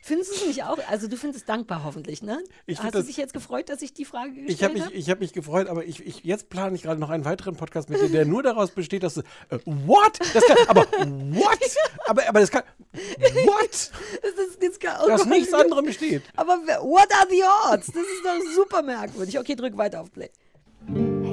Findest 0.06 0.32
du 0.32 0.34
es 0.34 0.46
nicht 0.46 0.64
auch? 0.64 0.76
Also 0.90 1.08
du 1.08 1.16
findest 1.16 1.40
es 1.40 1.46
dankbar 1.46 1.82
hoffentlich, 1.82 2.22
ne? 2.22 2.38
Ich 2.66 2.76
Hast 2.82 2.92
du 2.94 2.98
das- 2.98 3.06
dich 3.06 3.16
jetzt 3.16 3.32
gefreut, 3.32 3.70
dass 3.70 3.80
ich 3.80 3.94
die 3.94 4.04
Frage 4.04 4.32
gestellt 4.34 4.50
Ich 4.50 4.62
habe 4.62 4.74
mich, 4.74 4.82
habe? 4.82 4.92
ich 4.94 5.08
hab 5.10 5.20
mich 5.20 5.32
gefreut, 5.32 5.66
aber 5.66 5.86
ich, 5.86 6.04
ich, 6.06 6.24
jetzt 6.24 6.50
plane 6.50 6.76
ich 6.76 6.82
gerade 6.82 7.00
noch 7.00 7.08
einen 7.08 7.24
weiteren 7.24 7.56
Podcast 7.56 7.88
mit 7.88 8.02
dir, 8.02 8.10
der 8.10 8.26
nur 8.26 8.42
daraus 8.42 8.70
besteht, 8.72 9.02
dass 9.02 9.14
du. 9.14 9.22
Äh, 9.48 9.58
what? 9.64 10.18
Das 10.34 10.44
kann, 10.44 10.58
aber 10.68 10.82
what? 10.82 11.58
Aber, 12.06 12.28
aber 12.28 12.40
das 12.40 12.50
kann. 12.50 12.64
What? 12.92 13.70
Das 13.70 14.46
ist 14.46 14.62
jetzt 14.62 14.78
gar, 14.78 15.02
oh 15.02 15.08
Dass 15.08 15.24
nichts 15.24 15.54
anderem 15.54 15.86
besteht. 15.86 16.22
Aber 16.36 16.58
what 16.82 17.08
are 17.14 17.26
the 17.30 17.42
odds? 17.72 17.86
Das 17.86 17.96
ist 17.96 18.22
doch 18.22 18.54
super 18.54 18.82
merkwürdig. 18.82 19.38
Okay, 19.38 19.54
drück 19.56 19.74
weiter 19.78 20.02
auf 20.02 20.12
Play. 20.12 20.28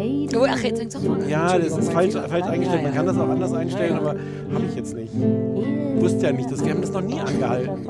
Hey, 0.02 0.26
du 0.26 0.40
Oh, 0.40 0.46
ach, 0.50 0.58
jetzt 0.58 0.80
fängt's 0.80 0.96
an. 0.96 1.30
Ja, 1.30 1.60
das 1.60 1.78
ist 1.78 1.94
falsch, 1.94 2.16
falsch 2.16 2.48
eingestellt. 2.48 2.82
Man 2.82 2.96
kann 2.96 3.06
das 3.06 3.20
auch 3.20 3.30
anders 3.30 3.54
einstellen, 3.54 3.98
aber 3.98 4.10
habe 4.10 4.66
ich 4.68 4.76
jetzt 4.76 4.96
nicht. 4.96 5.14
Wusste 5.14 6.26
ja 6.26 6.32
nicht, 6.32 6.52
dass 6.52 6.66
wir 6.66 6.72
haben 6.72 6.82
das 6.82 6.92
noch 6.92 7.02
nie 7.02 7.20
angehalten. 7.20 7.88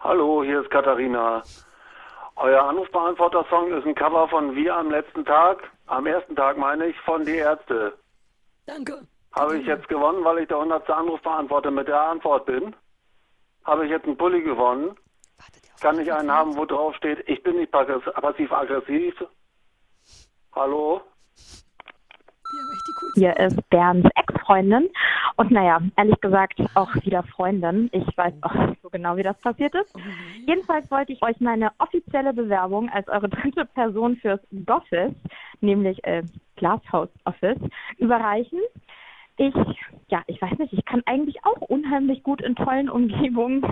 Hallo, 0.00 0.44
hier 0.44 0.60
ist 0.60 0.70
Katharina. 0.70 1.42
Euer 2.36 2.62
Anrufbeantworter-Song 2.62 3.72
ist 3.72 3.86
ein 3.86 3.94
Cover 3.94 4.28
von 4.28 4.54
Wir 4.54 4.76
am 4.76 4.90
letzten 4.90 5.24
Tag. 5.24 5.70
Am 5.86 6.06
ersten 6.06 6.36
Tag 6.36 6.58
meine 6.58 6.88
ich 6.88 7.00
von 7.06 7.24
Die 7.24 7.36
Ärzte. 7.36 7.94
Danke. 8.66 9.00
Habe 9.32 9.56
ich 9.56 9.66
jetzt 9.66 9.88
gewonnen, 9.88 10.22
weil 10.24 10.40
ich 10.40 10.48
der 10.48 10.58
100. 10.58 10.90
Anrufbeantworter 10.90 11.70
mit 11.70 11.88
der 11.88 12.02
Antwort 12.02 12.44
bin? 12.44 12.76
Habe 13.64 13.86
ich 13.86 13.90
jetzt 13.90 14.04
einen 14.04 14.18
Pulli 14.18 14.42
gewonnen? 14.42 14.94
Kann 15.80 15.98
ich 15.98 16.12
einen 16.12 16.30
haben, 16.30 16.56
wo 16.56 16.66
drauf 16.66 16.94
steht, 16.96 17.26
ich 17.26 17.42
bin 17.42 17.56
nicht 17.56 17.72
passiv- 17.72 18.10
passiv-aggressiv? 18.12 19.14
Hallo? 20.54 21.00
Hier 23.14 23.36
ist 23.38 23.70
Bernds 23.70 24.08
Ex-Freundin 24.14 24.90
und 25.36 25.50
naja, 25.50 25.80
ehrlich 25.96 26.20
gesagt 26.20 26.60
auch 26.74 26.94
wieder 26.96 27.22
Freundin. 27.22 27.88
Ich 27.92 28.04
weiß 28.16 28.34
auch 28.42 28.54
nicht 28.66 28.82
so 28.82 28.90
genau, 28.90 29.16
wie 29.16 29.22
das 29.22 29.40
passiert 29.40 29.74
ist. 29.74 29.94
Jedenfalls 30.46 30.90
wollte 30.90 31.12
ich 31.12 31.22
euch 31.22 31.40
meine 31.40 31.70
offizielle 31.78 32.34
Bewerbung 32.34 32.90
als 32.90 33.08
eure 33.08 33.28
dritte 33.28 33.64
Person 33.64 34.16
fürs 34.16 34.40
Office, 34.66 35.14
nämlich 35.60 36.04
äh, 36.04 36.24
Glashaus 36.56 37.08
Office, 37.24 37.58
überreichen. 37.96 38.58
Ich, 39.36 39.54
ja, 40.08 40.22
ich 40.26 40.42
weiß 40.42 40.58
nicht, 40.58 40.74
ich 40.74 40.84
kann 40.84 41.02
eigentlich 41.06 41.42
auch 41.44 41.62
unheimlich 41.62 42.22
gut 42.22 42.42
in 42.42 42.54
tollen 42.56 42.90
Umgebungen 42.90 43.64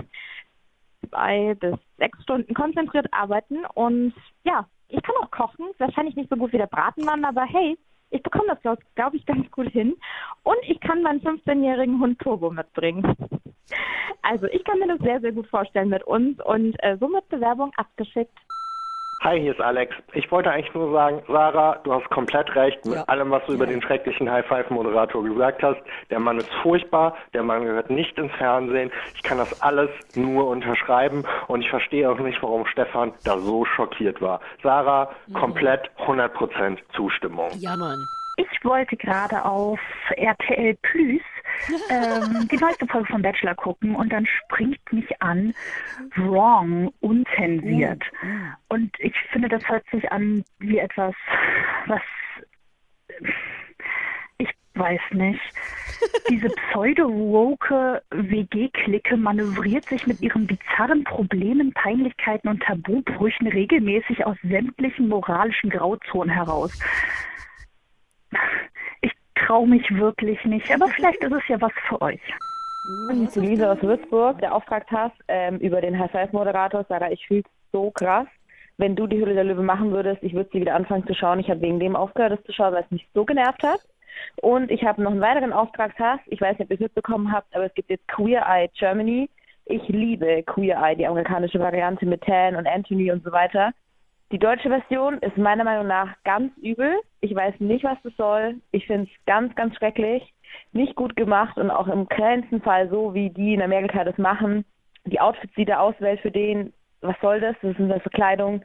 zwei 1.07 1.55
bis 1.55 1.75
sechs 1.97 2.21
Stunden 2.23 2.53
konzentriert 2.53 3.07
arbeiten 3.11 3.65
und 3.73 4.13
ja, 4.43 4.67
ich 4.89 5.01
kann 5.03 5.15
auch 5.21 5.31
kochen, 5.31 5.67
wahrscheinlich 5.77 6.15
nicht 6.15 6.29
so 6.29 6.35
gut 6.35 6.51
wie 6.51 6.57
der 6.57 6.67
Bratenmann, 6.67 7.23
aber 7.23 7.43
hey, 7.43 7.77
ich 8.11 8.23
bekomme 8.23 8.47
das, 8.47 8.61
glaube 8.61 8.81
glaub 8.95 9.13
ich, 9.13 9.25
ganz 9.25 9.49
gut 9.51 9.69
hin. 9.69 9.95
Und 10.43 10.57
ich 10.63 10.79
kann 10.79 11.03
meinen 11.03 11.21
15-jährigen 11.21 11.99
Hund 11.99 12.19
Turbo 12.19 12.49
mitbringen. 12.49 13.15
Also 14.23 14.47
ich 14.47 14.63
kann 14.63 14.79
mir 14.79 14.87
das 14.87 14.99
sehr, 14.99 15.21
sehr 15.21 15.31
gut 15.31 15.47
vorstellen 15.47 15.89
mit 15.89 16.03
uns 16.03 16.43
und 16.43 16.75
äh, 16.83 16.97
somit 16.99 17.29
Bewerbung 17.29 17.71
abgeschickt. 17.77 18.33
Hi, 19.21 19.37
hier 19.37 19.51
ist 19.51 19.59
Alex. 19.59 19.93
Ich 20.13 20.31
wollte 20.31 20.49
eigentlich 20.49 20.73
nur 20.73 20.93
sagen, 20.93 21.21
Sarah, 21.27 21.77
du 21.83 21.93
hast 21.93 22.09
komplett 22.09 22.55
recht 22.55 22.85
mit 22.85 22.95
Ja. 22.95 23.03
allem, 23.03 23.29
was 23.31 23.45
du 23.47 23.53
über 23.53 23.67
den 23.67 23.81
schrecklichen 23.81 24.31
High-Five-Moderator 24.31 25.21
gesagt 25.25 25.61
hast. 25.61 25.81
Der 26.09 26.19
Mann 26.19 26.39
ist 26.39 26.49
furchtbar, 26.63 27.17
der 27.33 27.43
Mann 27.43 27.65
gehört 27.65 27.89
nicht 27.89 28.17
ins 28.17 28.31
Fernsehen. 28.35 28.91
Ich 29.15 29.23
kann 29.23 29.37
das 29.37 29.49
alles 29.59 29.89
nur 30.13 30.47
unterschreiben 30.47 31.25
und 31.47 31.61
ich 31.61 31.69
verstehe 31.69 32.09
auch 32.09 32.17
nicht, 32.19 32.41
warum 32.41 32.65
Stefan 32.67 33.11
da 33.25 33.37
so 33.39 33.65
schockiert 33.65 34.21
war. 34.21 34.39
Sarah, 34.63 35.09
komplett 35.33 35.91
100% 35.97 36.77
Zustimmung. 36.93 37.49
Ja, 37.59 37.75
Mann. 37.75 38.07
Ich 38.39 38.63
wollte 38.63 38.95
gerade 38.95 39.43
auf 39.43 39.81
RTL 40.15 40.77
Plus 40.81 41.21
ähm, 41.89 42.47
die 42.49 42.55
neueste 42.55 42.87
Folge 42.87 43.07
von 43.11 43.21
Bachelor 43.21 43.53
gucken 43.55 43.95
und 43.95 44.13
dann 44.13 44.25
springt 44.25 44.79
mich 44.93 45.21
an 45.21 45.53
Wrong, 46.15 46.93
unzensiert. 47.01 48.01
Und 48.69 48.91
ich 48.99 49.13
finde, 49.31 49.49
das 49.49 49.67
hört 49.67 49.83
sich 49.91 50.09
an 50.11 50.45
wie 50.59 50.77
etwas, 50.77 51.13
was 51.87 52.01
ich 54.37 54.49
weiß 54.75 55.01
nicht. 55.11 55.41
Diese 56.29 56.47
pseudo-woke 56.71 58.01
WG-Clique 58.11 59.17
manövriert 59.17 59.83
sich 59.85 60.07
mit 60.07 60.21
ihren 60.21 60.47
bizarren 60.47 61.03
Problemen, 61.03 61.73
Peinlichkeiten 61.73 62.47
und 62.47 62.63
Tabubrüchen 62.63 63.47
regelmäßig 63.47 64.25
aus 64.25 64.37
sämtlichen 64.43 65.09
moralischen 65.09 65.69
Grauzonen 65.69 66.29
heraus. 66.29 66.79
Ich 69.49 69.51
traue 69.55 69.67
mich 69.67 69.89
wirklich 69.95 70.45
nicht, 70.45 70.71
aber 70.71 70.87
vielleicht 70.89 71.23
ist 71.23 71.31
es 71.31 71.47
ja 71.47 71.59
was 71.59 71.71
für 71.87 71.99
euch. 72.03 72.21
Ich 72.21 73.33
bin 73.33 73.43
Lisa 73.43 73.71
aus 73.71 73.81
Würzburg, 73.81 74.37
der 74.41 74.53
Auftrag 74.53 74.85
hast 74.91 75.15
ähm, 75.27 75.57
über 75.57 75.81
den 75.81 75.97
High-Five-Moderator. 75.97 76.85
Sarah, 76.87 77.09
ich 77.09 77.25
fühle 77.25 77.41
so 77.71 77.89
krass. 77.89 78.27
Wenn 78.77 78.95
du 78.95 79.07
die 79.07 79.17
Hülle 79.17 79.33
der 79.33 79.45
Löwe 79.45 79.63
machen 79.63 79.91
würdest, 79.91 80.21
ich 80.21 80.35
würde 80.35 80.51
sie 80.53 80.61
wieder 80.61 80.75
anfangen 80.75 81.07
zu 81.07 81.15
schauen. 81.15 81.39
Ich 81.39 81.49
habe 81.49 81.61
wegen 81.61 81.79
dem 81.79 81.95
aufgehört, 81.95 82.33
das 82.33 82.43
zu 82.43 82.53
schauen, 82.53 82.75
weil 82.75 82.83
es 82.83 82.91
mich 82.91 83.07
so 83.15 83.25
genervt 83.25 83.63
hat. 83.63 83.79
Und 84.35 84.69
ich 84.69 84.83
habe 84.83 85.01
noch 85.01 85.09
einen 85.09 85.21
weiteren 85.21 85.51
Auftrag 85.51 85.93
hast. 85.97 86.21
Ich 86.27 86.39
weiß 86.39 86.59
nicht, 86.59 86.67
ob 86.67 86.69
ihr 86.69 86.75
es 86.75 86.81
mitbekommen 86.81 87.31
habt, 87.31 87.55
aber 87.55 87.65
es 87.65 87.73
gibt 87.73 87.89
jetzt 87.89 88.07
Queer 88.07 88.45
Eye 88.47 88.69
Germany. 88.77 89.31
Ich 89.65 89.81
liebe 89.87 90.43
Queer 90.43 90.79
Eye, 90.79 90.95
die 90.95 91.07
amerikanische 91.07 91.59
Variante 91.59 92.05
mit 92.05 92.21
Tan 92.21 92.55
und 92.55 92.67
Anthony 92.67 93.11
und 93.11 93.23
so 93.23 93.31
weiter. 93.31 93.71
Die 94.31 94.37
deutsche 94.37 94.69
Version 94.69 95.17
ist 95.19 95.37
meiner 95.37 95.63
Meinung 95.63 95.87
nach 95.87 96.15
ganz 96.23 96.55
übel. 96.57 96.99
Ich 97.19 97.33
weiß 97.33 97.55
nicht, 97.59 97.83
was 97.83 97.97
das 98.03 98.13
soll. 98.15 98.61
Ich 98.71 98.85
finde 98.85 99.09
es 99.11 99.25
ganz, 99.25 99.55
ganz 99.55 99.75
schrecklich. 99.75 100.23
Nicht 100.71 100.95
gut 100.95 101.15
gemacht 101.15 101.57
und 101.57 101.71
auch 101.71 101.87
im 101.87 102.07
kleinsten 102.07 102.61
Fall 102.61 102.89
so, 102.89 103.13
wie 103.15 103.31
die 103.31 103.55
in 103.55 103.61
Amerika 103.61 104.03
das 104.03 104.17
machen. 104.19 104.65
Die 105.05 105.19
Outfits, 105.19 105.53
die 105.55 105.65
da 105.65 105.79
auswählt 105.79 106.19
für 106.21 106.31
den, 106.31 106.73
was 107.01 107.15
soll 107.21 107.39
das? 107.39 107.55
Das 107.61 107.71
ist 107.71 107.79
eine 107.79 107.99
Verkleidung. 107.99 108.63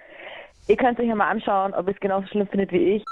Ihr 0.68 0.76
könnt 0.76 0.98
es 0.98 1.02
euch 1.02 1.08
ja 1.08 1.14
mal 1.14 1.30
anschauen, 1.30 1.72
ob 1.72 1.88
ihr 1.88 1.94
es 1.94 2.00
genauso 2.00 2.26
schlimm 2.26 2.48
findet 2.48 2.70
wie 2.72 2.96
ich. 2.96 3.04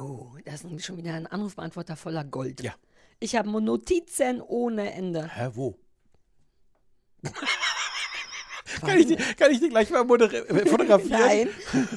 Oh, 0.00 0.26
das 0.44 0.64
ist 0.64 0.84
schon 0.84 0.96
wieder 0.96 1.14
ein 1.14 1.26
Anrufbeantworter 1.26 1.94
voller 1.94 2.24
Gold. 2.24 2.62
Ja. 2.62 2.72
Ich 3.20 3.36
habe 3.36 3.48
Notizen 3.48 4.40
ohne 4.40 4.92
Ende. 4.92 5.30
Hä, 5.36 5.50
wo? 5.52 5.76
kann, 8.82 8.98
ich 8.98 9.06
die, 9.06 9.16
kann 9.16 9.50
ich 9.50 9.60
die 9.60 9.68
gleich 9.68 9.90
mal 9.90 10.06
fotografieren? 10.06 11.08
Nein, 11.10 11.48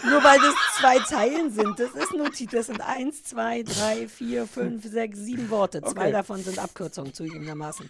nur 0.10 0.24
weil 0.24 0.40
das 0.40 0.56
zwei 0.80 1.00
Zeilen 1.00 1.52
sind. 1.52 1.80
Das 1.80 1.92
ist 1.92 2.14
Notiz. 2.14 2.52
Das 2.52 2.68
sind 2.68 2.82
eins, 2.82 3.24
zwei, 3.24 3.64
drei, 3.64 4.08
vier, 4.08 4.48
fünf, 4.48 4.86
sechs, 4.86 5.20
sieben 5.20 5.50
Worte. 5.50 5.82
Zwei 5.82 5.90
Okay. 6.06 6.12
davon 6.12 6.44
sind 6.44 6.60
Abkürzungen 6.60 7.14
zugegebenermaßen. 7.14 7.90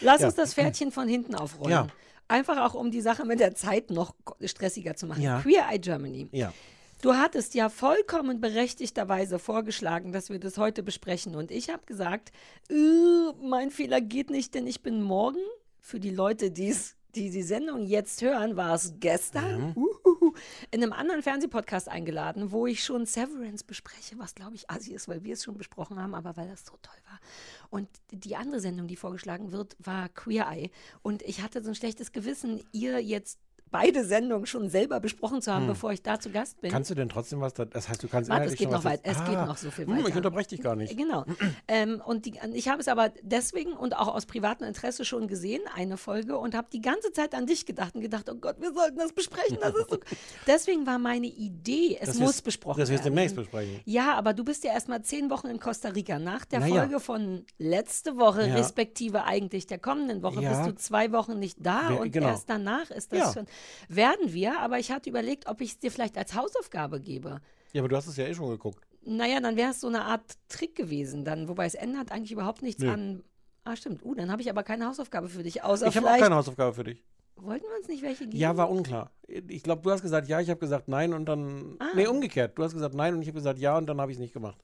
Lass 0.00 0.20
Ja. 0.20 0.26
uns 0.28 0.36
das 0.36 0.54
Pferdchen 0.54 0.90
von 0.92 1.08
hinten 1.08 1.34
aufrollen. 1.34 1.70
Ja. 1.72 1.86
Einfach 2.28 2.58
auch, 2.64 2.74
um 2.74 2.90
die 2.90 3.00
Sache 3.02 3.24
mit 3.24 3.38
der 3.40 3.54
Zeit 3.54 3.90
noch 3.90 4.14
stressiger 4.42 4.96
zu 4.96 5.06
machen. 5.06 5.22
Ja. 5.22 5.40
Queer 5.40 5.66
Eye 5.70 5.78
Germany. 5.78 6.28
Ja. 6.32 6.52
Du 7.02 7.14
hattest 7.16 7.54
ja 7.54 7.68
vollkommen 7.68 8.40
berechtigterweise 8.40 9.38
vorgeschlagen, 9.38 10.12
dass 10.12 10.30
wir 10.30 10.38
das 10.38 10.56
heute 10.56 10.82
besprechen. 10.82 11.34
Und 11.36 11.50
ich 11.50 11.68
habe 11.68 11.82
gesagt, 11.84 12.32
äh, 12.70 12.74
mein 13.42 13.70
Fehler 13.70 14.00
geht 14.00 14.30
nicht, 14.30 14.54
denn 14.54 14.66
ich 14.66 14.80
bin 14.82 15.02
morgen 15.02 15.36
für 15.80 16.00
die 16.00 16.08
Leute, 16.10 16.50
die's, 16.50 16.94
die 17.16 17.30
die 17.30 17.42
Sendung 17.42 17.86
jetzt 17.86 18.22
hören, 18.22 18.56
war 18.56 18.74
es 18.74 18.94
gestern 19.00 19.72
uhuhu, 19.76 20.34
in 20.70 20.82
einem 20.82 20.92
anderen 20.92 21.22
Fernsehpodcast 21.22 21.88
eingeladen, 21.88 22.52
wo 22.52 22.66
ich 22.66 22.84
schon 22.84 23.06
Severance 23.06 23.64
bespreche, 23.64 24.18
was 24.18 24.34
glaube 24.34 24.54
ich 24.54 24.70
assi 24.70 24.92
ist, 24.94 25.08
weil 25.08 25.24
wir 25.24 25.34
es 25.34 25.44
schon 25.44 25.56
besprochen 25.56 26.00
haben, 26.00 26.14
aber 26.14 26.36
weil 26.36 26.48
das 26.48 26.64
so 26.64 26.72
toll 26.82 26.96
war. 27.08 27.20
Und 27.70 27.88
die 28.10 28.36
andere 28.36 28.60
Sendung, 28.60 28.86
die 28.86 28.96
vorgeschlagen 28.96 29.52
wird, 29.52 29.76
war 29.78 30.08
Queer 30.08 30.46
Eye. 30.48 30.70
Und 31.02 31.22
ich 31.22 31.42
hatte 31.42 31.62
so 31.62 31.70
ein 31.70 31.74
schlechtes 31.74 32.12
Gewissen, 32.12 32.62
ihr 32.72 33.00
jetzt 33.02 33.38
beide 33.74 34.04
Sendungen 34.04 34.46
schon 34.46 34.68
selber 34.68 35.00
besprochen 35.00 35.42
zu 35.42 35.52
haben, 35.52 35.62
Hm. 35.62 35.68
bevor 35.70 35.90
ich 35.90 36.00
da 36.00 36.20
zu 36.20 36.30
Gast 36.30 36.60
bin. 36.60 36.70
Kannst 36.70 36.90
du 36.90 36.94
denn 36.94 37.08
trotzdem 37.08 37.40
was 37.40 37.54
da, 37.54 37.64
Das 37.64 37.88
heißt, 37.88 38.00
du 38.04 38.06
kannst 38.06 38.30
Warte, 38.30 38.44
es 38.46 38.54
geht 38.54 38.70
noch 38.70 38.84
weit. 38.84 39.00
Es 39.02 39.18
Ah. 39.18 39.24
geht 39.24 39.34
noch 39.34 39.56
so 39.56 39.72
viel 39.72 39.86
Hm, 39.86 39.98
Ich 39.98 40.04
weiter. 40.04 40.16
unterbreche 40.18 40.50
dich 40.50 40.62
gar 40.62 40.76
nicht. 40.76 40.96
Genau. 40.96 41.24
ähm, 41.66 42.00
und 42.06 42.24
die, 42.26 42.34
ich 42.52 42.68
habe 42.68 42.80
es 42.80 42.86
aber 42.86 43.10
deswegen 43.22 43.72
und 43.72 43.96
auch 43.96 44.14
aus 44.14 44.26
privatem 44.26 44.68
Interesse 44.68 45.04
schon 45.04 45.26
gesehen, 45.26 45.60
eine 45.74 45.96
Folge, 45.96 46.38
und 46.38 46.54
habe 46.54 46.68
die 46.72 46.80
ganze 46.80 47.10
Zeit 47.12 47.34
an 47.34 47.46
dich 47.46 47.66
gedacht 47.66 47.96
und 47.96 48.00
gedacht, 48.00 48.30
oh 48.30 48.36
Gott, 48.36 48.60
wir 48.60 48.72
sollten 48.72 48.96
das 48.98 49.12
besprechen. 49.12 49.58
Das 49.60 49.74
ist 49.74 49.90
so. 49.90 49.98
Deswegen 50.46 50.86
war 50.86 51.00
meine 51.00 51.26
Idee, 51.26 51.98
es 52.00 52.10
Das 52.10 52.18
muss 52.20 52.28
wirst- 52.28 52.44
besprochen 52.44 52.78
das 52.78 52.90
wirst 52.90 53.00
du 53.00 53.04
werden. 53.06 53.14
demnächst 53.16 53.34
besprechen. 53.34 53.80
Ja, 53.86 54.14
aber 54.14 54.34
du 54.34 54.44
bist 54.44 54.62
ja 54.62 54.72
erst 54.72 54.88
mal 54.88 55.02
zehn 55.02 55.30
Wochen 55.30 55.48
in 55.48 55.58
Costa 55.58 55.88
Rica. 55.88 56.20
Nach 56.20 56.44
der 56.44 56.60
Naja. 56.60 56.74
Folge 56.82 57.00
von 57.00 57.44
letzte 57.58 58.16
Woche, 58.18 58.46
Ja. 58.46 58.54
respektive 58.54 59.24
eigentlich 59.24 59.66
der 59.66 59.78
kommenden 59.78 60.22
Woche, 60.22 60.40
Ja. 60.42 60.50
bist 60.50 60.66
du 60.70 60.74
zwei 60.76 61.10
Wochen 61.10 61.38
nicht 61.40 61.58
da 61.60 61.82
Wer- 61.88 62.00
und 62.00 62.12
genau. 62.12 62.28
erst 62.28 62.48
danach 62.48 62.90
ist 62.90 63.10
das 63.12 63.18
Ja. 63.18 63.32
schon. 63.32 63.46
Werden 63.88 64.32
wir, 64.32 64.60
aber 64.60 64.78
ich 64.78 64.90
hatte 64.90 65.10
überlegt, 65.10 65.46
ob 65.46 65.60
ich 65.60 65.70
es 65.70 65.78
dir 65.78 65.90
vielleicht 65.90 66.16
als 66.16 66.34
Hausaufgabe 66.34 67.00
gebe. 67.00 67.40
Ja, 67.72 67.80
aber 67.80 67.88
du 67.88 67.96
hast 67.96 68.06
es 68.06 68.16
ja 68.16 68.26
eh 68.26 68.34
schon 68.34 68.50
geguckt. 68.50 68.86
Naja, 69.02 69.40
dann 69.40 69.56
wäre 69.56 69.70
es 69.70 69.80
so 69.80 69.88
eine 69.88 70.04
Art 70.04 70.38
Trick 70.48 70.74
gewesen, 70.74 71.24
dann, 71.24 71.48
wobei 71.48 71.66
es 71.66 71.74
ändert 71.74 72.10
eigentlich 72.10 72.32
überhaupt 72.32 72.62
nichts 72.62 72.82
Nö. 72.82 72.90
an. 72.90 73.24
Ah, 73.64 73.76
stimmt. 73.76 74.04
Uh, 74.04 74.14
dann 74.14 74.30
habe 74.30 74.42
ich 74.42 74.50
aber 74.50 74.62
keine 74.62 74.86
Hausaufgabe 74.86 75.28
für 75.28 75.42
dich. 75.42 75.62
Außer 75.62 75.86
Ich 75.86 75.96
habe 75.96 76.10
auch 76.10 76.18
keine 76.18 76.34
Hausaufgabe 76.34 76.74
für 76.74 76.84
dich. 76.84 77.02
Wollten 77.36 77.64
wir 77.64 77.76
uns 77.78 77.88
nicht 77.88 78.02
welche 78.02 78.24
geben? 78.24 78.36
Ja, 78.36 78.56
war 78.56 78.70
unklar. 78.70 79.10
Ich 79.26 79.62
glaube, 79.62 79.82
du 79.82 79.90
hast 79.90 80.02
gesagt 80.02 80.28
ja, 80.28 80.40
ich 80.40 80.50
habe 80.50 80.60
gesagt 80.60 80.88
nein 80.88 81.12
und 81.12 81.26
dann. 81.26 81.76
Ah. 81.78 81.88
Nee, 81.94 82.06
umgekehrt. 82.06 82.56
Du 82.56 82.62
hast 82.62 82.74
gesagt 82.74 82.94
nein 82.94 83.14
und 83.14 83.22
ich 83.22 83.28
habe 83.28 83.38
gesagt 83.38 83.58
ja 83.58 83.76
und 83.76 83.86
dann 83.86 84.00
habe 84.00 84.12
ich 84.12 84.16
es 84.16 84.20
nicht 84.20 84.32
gemacht. 84.32 84.63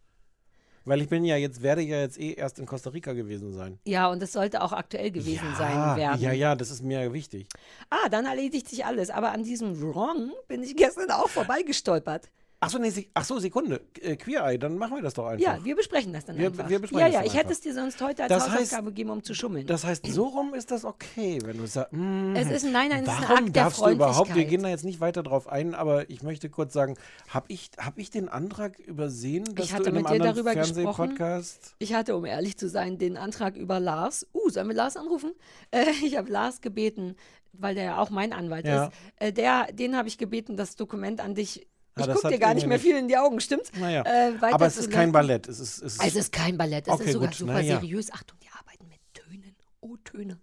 Weil 0.84 1.02
ich 1.02 1.08
bin 1.08 1.24
ja 1.24 1.36
jetzt, 1.36 1.62
werde 1.62 1.82
ja 1.82 2.00
jetzt 2.00 2.18
eh 2.18 2.32
erst 2.32 2.58
in 2.58 2.66
Costa 2.66 2.90
Rica 2.90 3.12
gewesen 3.12 3.52
sein. 3.52 3.78
Ja, 3.84 4.08
und 4.10 4.22
es 4.22 4.32
sollte 4.32 4.62
auch 4.62 4.72
aktuell 4.72 5.10
gewesen 5.10 5.54
sein 5.56 5.96
werden. 5.96 6.20
Ja, 6.20 6.32
ja, 6.32 6.54
das 6.54 6.70
ist 6.70 6.82
mir 6.82 7.12
wichtig. 7.12 7.48
Ah, 7.90 8.08
dann 8.08 8.24
erledigt 8.24 8.68
sich 8.68 8.84
alles. 8.84 9.10
Aber 9.10 9.32
an 9.32 9.42
diesem 9.42 9.80
Wrong 9.80 10.32
bin 10.48 10.62
ich 10.62 10.76
gestern 10.76 11.10
auch 11.10 11.28
vorbeigestolpert. 11.28 12.30
Ach 12.62 12.68
so, 12.68 12.78
nee, 12.78 12.92
ach 13.14 13.24
so, 13.24 13.38
Sekunde. 13.38 13.80
Äh, 14.02 14.16
Queer 14.16 14.44
Eye, 14.44 14.58
dann 14.58 14.76
machen 14.76 14.94
wir 14.96 15.02
das 15.02 15.14
doch 15.14 15.24
einfach. 15.26 15.42
Ja, 15.42 15.64
wir 15.64 15.74
besprechen 15.74 16.12
das 16.12 16.26
dann 16.26 16.36
Wir- 16.36 16.48
einfach. 16.48 16.68
wir 16.68 16.78
besprechen 16.78 17.00
ja, 17.00 17.06
das 17.06 17.14
ja, 17.14 17.20
dann 17.20 17.26
ich 17.28 17.34
hätte 17.34 17.52
es 17.52 17.60
dir 17.62 17.72
sonst 17.72 18.02
heute 18.02 18.24
als 18.24 18.28
Das 18.28 18.50
Hausaufgabe 18.52 18.88
gegeben, 18.88 19.08
um 19.08 19.22
zu 19.22 19.32
schummeln. 19.32 19.66
Das 19.66 19.82
heißt, 19.84 20.06
so 20.06 20.24
rum 20.26 20.52
ist 20.52 20.70
das 20.70 20.84
okay, 20.84 21.38
wenn 21.42 21.56
du 21.56 21.66
sagst, 21.66 21.94
mm, 21.94 22.36
Es 22.36 22.50
ist- 22.50 22.64
nein, 22.70 22.90
nein, 22.90 23.04
es 23.04 23.08
ist 23.08 23.16
ein 23.16 23.22
warum 23.28 23.44
Akt 23.46 23.56
der 23.56 23.62
darfst 23.64 23.80
du 23.80 23.88
überhaupt, 23.88 24.34
wir 24.34 24.44
gehen 24.44 24.62
da 24.62 24.68
jetzt 24.68 24.84
nicht 24.84 25.00
weiter 25.00 25.22
drauf 25.22 25.48
ein, 25.48 25.74
aber 25.74 26.10
ich 26.10 26.22
möchte 26.22 26.50
kurz 26.50 26.74
sagen, 26.74 26.96
habe 27.28 27.46
ich, 27.48 27.70
hab 27.78 27.96
ich 27.98 28.10
den 28.10 28.28
Antrag 28.28 28.78
übersehen, 28.78 29.44
dass 29.54 29.64
ich 29.64 29.72
hatte 29.72 29.84
du 29.84 29.96
in 29.96 30.02
mit 30.02 30.10
dir 30.10 30.18
darüber 30.18 30.54
gesprochen. 30.54 31.16
Fernsehpodcast... 31.16 31.76
Ich 31.78 31.94
hatte, 31.94 32.14
um 32.14 32.26
ehrlich 32.26 32.58
zu 32.58 32.68
sein, 32.68 32.98
den 32.98 33.16
Antrag 33.16 33.56
über 33.56 33.80
Lars. 33.80 34.26
Uh, 34.34 34.50
sollen 34.50 34.68
wir 34.68 34.76
Lars 34.76 34.96
anrufen? 34.98 35.32
Äh, 35.70 35.86
ich 36.04 36.16
habe 36.18 36.30
Lars 36.30 36.60
gebeten, 36.60 37.16
weil 37.52 37.74
der 37.74 37.84
ja 37.84 37.98
auch 37.98 38.10
mein 38.10 38.32
Anwalt 38.34 38.66
Ja. 38.66 38.86
ist. 38.86 38.92
Äh, 39.16 39.32
der, 39.32 39.72
den 39.72 39.96
habe 39.96 40.08
ich 40.08 40.18
gebeten, 40.18 40.56
das 40.58 40.76
Dokument 40.76 41.20
an 41.20 41.34
dich. 41.34 41.66
Ah, 41.94 42.00
Ich 42.00 42.06
das 42.06 42.16
gucke 42.16 42.28
dir 42.32 42.38
gar 42.38 42.54
nicht 42.54 42.66
mehr 42.66 42.78
viel 42.80 42.96
in 42.96 43.08
die 43.08 43.16
Augen, 43.16 43.40
stimmt's? 43.40 43.70
Naja, 43.78 44.02
Äh, 44.04 44.32
aber 44.40 44.66
es 44.66 44.76
ist 44.76 44.90
kein 44.90 45.12
Ballett. 45.12 45.48
Es 45.48 45.58
ist, 45.60 45.78
es 45.82 45.94
ist, 45.96 46.04
Es 46.04 46.14
ist 46.16 46.32
kein 46.32 46.56
Ballett, 46.56 46.86
es 46.88 46.94
Okay, 46.94 47.04
ist 47.06 47.12
sogar 47.12 47.28
gut, 47.28 47.36
super 47.36 47.52
na 47.54 47.60
ja. 47.60 47.78
seriös. 47.80 48.12
Achtung, 48.12 48.38
die 48.42 48.48
arbeiten 48.48 48.86
mit 48.88 48.98
Tönen, 49.12 49.56
O-Töne, 49.80 50.38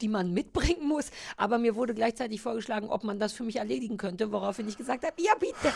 die 0.00 0.08
man 0.08 0.32
mitbringen 0.34 0.86
muss. 0.86 1.06
Aber 1.36 1.58
mir 1.58 1.74
wurde 1.76 1.94
gleichzeitig 1.94 2.40
vorgeschlagen, 2.42 2.88
ob 2.90 3.04
man 3.04 3.18
das 3.18 3.32
für 3.32 3.42
mich 3.42 3.56
erledigen 3.56 3.96
könnte, 3.96 4.30
woraufhin 4.32 4.68
ich 4.68 4.76
gesagt 4.76 5.04
habe, 5.04 5.14
ja 5.20 5.32
bitte. 5.40 5.72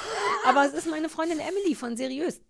Aber 0.47 0.67
es 0.67 0.73
ist 0.75 0.89
meine 0.91 1.09
Freundin 1.09 1.39
Emily 1.41 1.75
von 1.75 1.97
Seriös. 1.97 2.41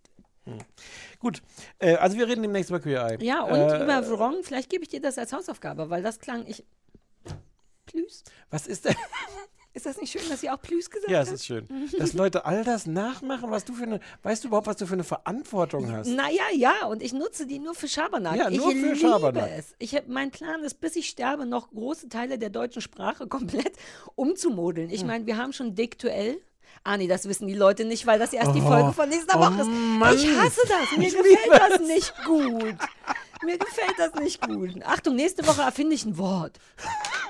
Gut, 1.20 1.42
äh, 1.78 1.94
also 1.96 2.16
wir 2.18 2.26
reden 2.26 2.42
demnächst 2.42 2.70
über 2.70 2.80
Queer 2.80 3.06
Eye. 3.06 3.24
Ja, 3.24 3.42
und 3.42 3.54
äh, 3.60 3.84
über 3.84 4.08
Wrong, 4.10 4.42
vielleicht 4.42 4.68
gebe 4.70 4.82
ich 4.82 4.88
dir 4.88 5.00
das 5.00 5.16
als 5.18 5.32
Hausaufgabe, 5.32 5.90
weil 5.90 6.02
das 6.02 6.18
klang 6.18 6.44
ich. 6.46 6.64
Plüs. 7.86 8.24
Was 8.50 8.66
ist 8.66 8.84
denn? 8.86 8.94
Ist 9.72 9.86
das 9.86 10.00
nicht 10.00 10.10
schön, 10.10 10.28
dass 10.28 10.40
sie 10.40 10.50
auch 10.50 10.60
Plüs 10.60 10.90
gesagt 10.90 11.10
Ja, 11.10 11.20
hat? 11.20 11.26
es 11.28 11.32
ist 11.32 11.46
schön. 11.46 11.66
Dass 11.96 12.12
Leute 12.12 12.44
all 12.44 12.64
das 12.64 12.86
nachmachen, 12.86 13.50
was 13.52 13.64
du 13.64 13.72
für 13.72 13.84
eine, 13.84 14.00
weißt 14.24 14.42
du 14.42 14.48
überhaupt, 14.48 14.66
was 14.66 14.76
du 14.76 14.86
für 14.86 14.94
eine 14.94 15.04
Verantwortung 15.04 15.92
hast? 15.92 16.08
Naja, 16.08 16.42
ja, 16.54 16.86
und 16.86 17.02
ich 17.02 17.12
nutze 17.12 17.46
die 17.46 17.60
nur 17.60 17.74
für 17.74 17.86
Schabernack. 17.86 18.36
Ja, 18.36 18.50
nur 18.50 18.70
ich 18.70 18.76
für 18.76 18.86
liebe 18.86 18.96
Schabernack. 18.96 19.48
es. 19.56 19.74
Ich 19.78 19.94
hab, 19.94 20.08
mein 20.08 20.32
Plan 20.32 20.64
ist, 20.64 20.80
bis 20.80 20.96
ich 20.96 21.08
sterbe, 21.08 21.46
noch 21.46 21.70
große 21.70 22.08
Teile 22.08 22.36
der 22.38 22.50
deutschen 22.50 22.82
Sprache 22.82 23.26
komplett 23.28 23.72
umzumodeln. 24.16 24.88
Hm. 24.88 24.94
Ich 24.94 25.04
meine, 25.04 25.26
wir 25.26 25.36
haben 25.36 25.52
schon 25.52 25.74
Diktuell. 25.76 26.40
Ah, 26.82 26.96
nee, 26.96 27.08
das 27.08 27.28
wissen 27.28 27.46
die 27.46 27.54
Leute 27.54 27.84
nicht, 27.84 28.06
weil 28.06 28.18
das 28.18 28.32
erst 28.32 28.54
die 28.54 28.60
Oh. 28.62 28.66
Folge 28.68 28.92
von 28.92 29.08
nächster 29.08 29.38
Oh, 29.38 29.40
Woche 29.40 29.60
ist. 29.60 29.68
Mann. 29.68 30.16
Ich 30.16 30.26
hasse 30.36 30.60
das. 30.66 30.96
Mir 30.98 31.08
Ich 31.08 31.16
gefällt 31.16 31.38
das 31.70 31.80
nicht 31.80 32.12
gut. 32.24 32.74
Mir 33.44 33.58
gefällt 33.58 33.94
das 33.98 34.14
nicht 34.20 34.40
gut. 34.46 34.70
Achtung, 34.84 35.16
nächste 35.16 35.46
Woche 35.46 35.62
erfinde 35.62 35.94
ich 35.94 36.04
ein 36.04 36.18
Wort. 36.18 36.58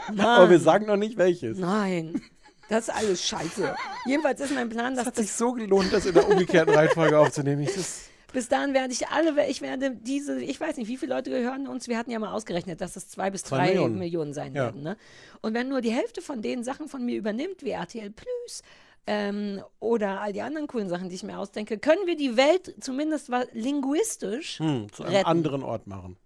Aber 0.09 0.17
wir 0.51 0.57
Mann. 0.59 0.61
sagen 0.61 0.87
noch 0.87 0.97
nicht 0.97 1.17
welches. 1.17 1.59
Nein, 1.59 2.21
das 2.69 2.89
ist 2.89 2.95
alles 2.95 3.27
scheiße. 3.27 3.75
Jedenfalls 4.07 4.41
ist 4.41 4.53
mein 4.55 4.69
Plan, 4.69 4.95
dass 4.95 5.03
Es 5.03 5.07
hat 5.07 5.19
das 5.19 5.27
sich 5.27 5.35
so 5.35 5.53
gelohnt, 5.53 5.93
das 5.93 6.07
in 6.07 6.15
der 6.15 6.29
umgekehrten 6.29 6.75
Reihenfolge 6.75 7.19
aufzunehmen. 7.19 7.63
Ich, 7.63 7.75
das, 7.75 8.03
Bis 8.33 8.49
dahin 8.49 8.75
werde 8.75 8.93
ich 8.93 9.09
alle, 9.09 9.47
ich 9.49 9.61
werde 9.61 9.93
diese, 9.97 10.41
ich 10.41 10.61
weiß 10.61 10.77
nicht, 10.77 10.89
wie 10.89 10.97
viele 10.97 11.15
Leute 11.15 11.31
hören 11.31 11.67
uns, 11.67 11.89
wir 11.89 11.99
hatten 11.99 12.11
ja 12.11 12.19
mal 12.19 12.33
ausgerechnet, 12.33 12.81
dass 12.81 12.97
es 12.97 13.09
zwei 13.09 13.31
bis 13.31 13.43
Zwei 13.43 13.57
drei 13.59 13.67
Millionen. 13.69 13.99
Millionen, 13.99 14.35
sein 14.35 14.55
Ja. 14.55 14.65
werden. 14.67 14.83
Ne? 14.83 14.97
Und 15.43 15.55
wenn 15.55 15.69
nur 15.69 15.81
die 15.81 15.91
Hälfte 15.93 16.23
von 16.23 16.43
den 16.43 16.63
Sachen 16.65 16.89
von 16.89 17.05
mir 17.05 17.17
übernimmt, 17.17 17.63
wie 17.63 17.71
RTL 17.71 18.11
Plus 18.11 18.63
ähm, 19.11 19.61
oder 19.81 20.21
all 20.21 20.33
die 20.33 20.41
anderen 20.41 20.69
coolen 20.69 20.89
Sachen, 20.89 21.09
die 21.09 21.17
ich 21.17 21.25
mir 21.25 21.37
ausdenke, 21.37 21.79
können 21.79 22.07
wir 22.07 22.17
die 22.17 22.37
Welt 22.37 22.77
zumindest 22.81 23.29
linguistisch 23.53 24.61
hm, 24.61 24.87
zu 24.93 25.03
einem 25.03 25.17
retten. 25.17 25.27
anderen 25.27 25.63
Ort 25.65 25.89
machen. 25.89 26.17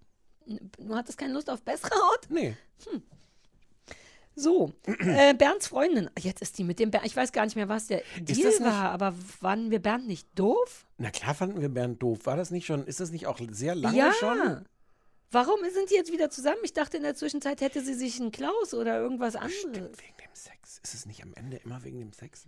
Du 0.44 0.94
hattest 0.94 1.16
keine 1.16 1.32
Lust 1.32 1.48
auf 1.48 1.62
bessere 1.62 1.94
Ort? 1.94 2.26
Nee. 2.28 2.54
So, 4.36 4.72
äh, 4.84 5.32
Bernds 5.32 5.68
Freundin, 5.68 6.10
jetzt 6.18 6.42
ist 6.42 6.58
die 6.58 6.64
mit 6.64 6.78
dem 6.78 6.90
Bernd, 6.90 7.06
ich 7.06 7.16
weiß 7.16 7.32
gar 7.32 7.46
nicht 7.46 7.56
mehr, 7.56 7.70
was 7.70 7.86
der 7.86 8.02
Deal 8.20 8.52
war, 8.60 8.90
aber 8.90 9.14
waren 9.40 9.70
wir 9.70 9.78
Bernd 9.78 10.06
nicht 10.06 10.28
doof? 10.34 10.86
Na 10.98 11.10
klar 11.10 11.34
fanden 11.34 11.62
wir 11.62 11.70
Bernd 11.70 12.02
doof. 12.02 12.26
War 12.26 12.36
das 12.36 12.50
nicht 12.50 12.66
schon, 12.66 12.84
ist 12.86 13.00
das 13.00 13.12
nicht 13.12 13.26
auch 13.26 13.38
sehr 13.50 13.74
lange 13.74 13.96
ja. 13.96 14.12
schon? 14.12 14.66
Warum 15.30 15.60
sind 15.72 15.90
die 15.90 15.94
jetzt 15.94 16.12
wieder 16.12 16.28
zusammen? 16.28 16.60
Ich 16.64 16.74
dachte 16.74 16.98
in 16.98 17.02
der 17.04 17.14
Zwischenzeit 17.14 17.60
hätte 17.62 17.80
sie 17.80 17.94
sich 17.94 18.20
einen 18.20 18.30
Klaus 18.30 18.74
oder 18.74 18.98
irgendwas 18.98 19.36
anderes. 19.36 19.72
Wegen 19.72 20.16
dem 20.18 20.34
Sex. 20.34 20.63
Ist 20.84 20.94
es 20.94 21.06
nicht 21.06 21.22
am 21.22 21.32
Ende 21.34 21.56
immer 21.64 21.82
wegen 21.82 21.98
dem 21.98 22.12
Sex? 22.12 22.46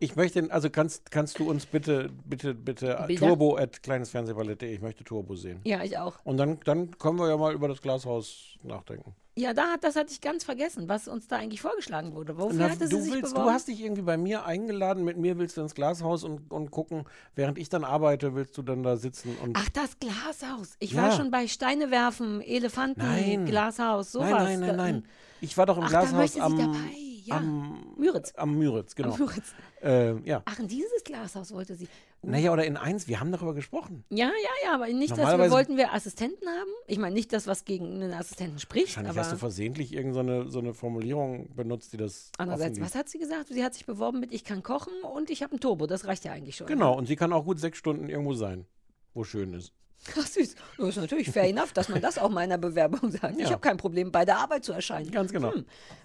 Ich 0.00 0.14
möchte, 0.14 0.46
also 0.52 0.70
kannst, 0.70 1.10
kannst 1.10 1.40
du 1.40 1.50
uns 1.50 1.66
bitte, 1.66 2.10
bitte, 2.24 2.54
bitte 2.54 3.04
Bilder? 3.08 3.26
turbo 3.26 3.56
at 3.56 3.82
kleinesfernsehballett.de. 3.82 4.72
Ich 4.72 4.80
möchte 4.80 5.02
Turbo 5.02 5.34
sehen. 5.34 5.60
Ja, 5.64 5.82
ich 5.82 5.98
auch. 5.98 6.14
Und 6.24 6.36
dann, 6.36 6.60
dann 6.64 6.96
können 6.98 7.18
wir 7.18 7.28
ja 7.28 7.36
mal 7.36 7.52
über 7.52 7.66
das 7.66 7.82
Glashaus 7.82 8.56
nachdenken. 8.62 9.16
Ja, 9.36 9.54
da 9.54 9.68
hat, 9.72 9.84
das 9.84 9.94
hatte 9.94 10.10
ich 10.12 10.20
ganz 10.20 10.42
vergessen, 10.44 10.88
was 10.88 11.06
uns 11.06 11.28
da 11.28 11.36
eigentlich 11.36 11.60
vorgeschlagen 11.60 12.12
wurde. 12.14 12.36
Wofür 12.38 12.58
Na, 12.58 12.74
du, 12.74 12.90
willst, 12.90 13.36
du 13.36 13.40
hast 13.42 13.68
dich 13.68 13.80
irgendwie 13.80 14.02
bei 14.02 14.16
mir 14.16 14.44
eingeladen, 14.44 15.04
mit 15.04 15.16
mir 15.16 15.38
willst 15.38 15.56
du 15.56 15.60
ins 15.60 15.74
Glashaus 15.76 16.24
und, 16.24 16.50
und 16.52 16.70
gucken, 16.72 17.04
während 17.36 17.56
ich 17.58 17.68
dann 17.68 17.84
arbeite, 17.84 18.34
willst 18.34 18.58
du 18.58 18.62
dann 18.62 18.82
da 18.82 18.96
sitzen 18.96 19.36
und. 19.42 19.56
Ach, 19.56 19.68
das 19.70 19.98
Glashaus. 20.00 20.74
Ich 20.80 20.92
Ja. 20.92 21.02
war 21.02 21.12
schon 21.12 21.30
bei 21.30 21.46
Steine 21.46 21.90
werfen, 21.92 22.40
Elefanten, 22.40 23.00
Nein. 23.00 23.46
Glashaus, 23.46 24.12
sowas. 24.12 24.30
nein, 24.30 24.58
nein, 24.60 24.60
nein, 24.60 24.76
nein. 24.76 25.04
Ich 25.40 25.56
war 25.56 25.66
doch 25.66 25.78
im 25.78 25.84
Ach, 25.84 25.88
Glashaus 25.88 26.36
am, 26.40 26.58
dabei, 26.58 26.76
ja. 27.28 27.36
am 27.36 27.94
Müritz. 27.96 28.32
Am 28.36 28.56
Müritz, 28.56 28.94
genau. 28.94 29.12
Am 29.12 29.18
Müritz. 29.18 29.54
Äh, 29.82 30.18
ja. 30.28 30.42
Ach, 30.44 30.58
in 30.58 30.68
dieses 30.68 31.04
Glashaus 31.04 31.52
wollte 31.52 31.74
sie. 31.74 31.88
Naja, 32.22 32.52
oder 32.52 32.64
in 32.64 32.76
eins, 32.76 33.06
wir 33.06 33.20
haben 33.20 33.30
darüber 33.30 33.54
gesprochen. 33.54 34.04
Ja, 34.10 34.26
ja, 34.26 34.50
ja, 34.64 34.74
aber 34.74 34.88
nicht, 34.88 35.16
dass 35.16 35.38
wir 35.38 35.50
wollten 35.52 35.76
wir 35.76 35.94
Assistenten 35.94 36.48
haben. 36.48 36.70
Ich 36.88 36.98
meine 36.98 37.14
nicht 37.14 37.32
das, 37.32 37.46
was 37.46 37.64
gegen 37.64 37.86
einen 37.86 38.12
Assistenten 38.12 38.58
spricht, 38.58 38.88
Wahrscheinlich 38.88 39.10
aber 39.10 39.20
hast 39.20 39.32
du 39.32 39.36
versehentlich 39.36 39.92
irgendeine 39.92 40.50
so 40.50 40.58
eine 40.58 40.74
Formulierung 40.74 41.54
benutzt, 41.54 41.92
die 41.92 41.96
das. 41.96 42.32
andererseits, 42.36 42.80
was 42.80 42.96
hat 42.96 43.08
sie 43.08 43.18
gesagt? 43.18 43.48
Sie 43.48 43.64
hat 43.64 43.74
sich 43.74 43.86
beworben 43.86 44.18
mit 44.18 44.32
ich 44.32 44.42
kann 44.42 44.64
kochen 44.64 44.92
und 45.02 45.30
ich 45.30 45.42
habe 45.44 45.54
ein 45.54 45.60
Turbo. 45.60 45.86
Das 45.86 46.06
reicht 46.06 46.24
ja 46.24 46.32
eigentlich 46.32 46.56
schon. 46.56 46.66
Genau, 46.66 46.96
und 46.96 47.06
sie 47.06 47.14
kann 47.14 47.32
auch 47.32 47.44
gut 47.44 47.60
sechs 47.60 47.78
Stunden 47.78 48.08
irgendwo 48.08 48.34
sein, 48.34 48.66
wo 49.14 49.22
schön 49.22 49.54
ist. 49.54 49.72
Ach, 50.18 50.26
süß. 50.26 50.54
Das 50.78 50.88
ist 50.88 50.96
natürlich 50.96 51.30
fair 51.30 51.44
enough, 51.44 51.72
dass 51.72 51.88
man 51.88 52.00
das 52.00 52.18
auch 52.18 52.30
mal 52.30 52.42
in 52.44 52.50
der 52.50 52.58
Bewerbung 52.58 53.10
sagt. 53.10 53.34
Ich 53.36 53.42
Ja. 53.44 53.50
habe 53.50 53.60
kein 53.60 53.76
Problem, 53.76 54.10
bei 54.10 54.24
der 54.24 54.38
Arbeit 54.38 54.64
zu 54.64 54.72
erscheinen. 54.72 55.10
Ganz 55.10 55.32
genau. 55.32 55.52
Hm. 55.52 55.64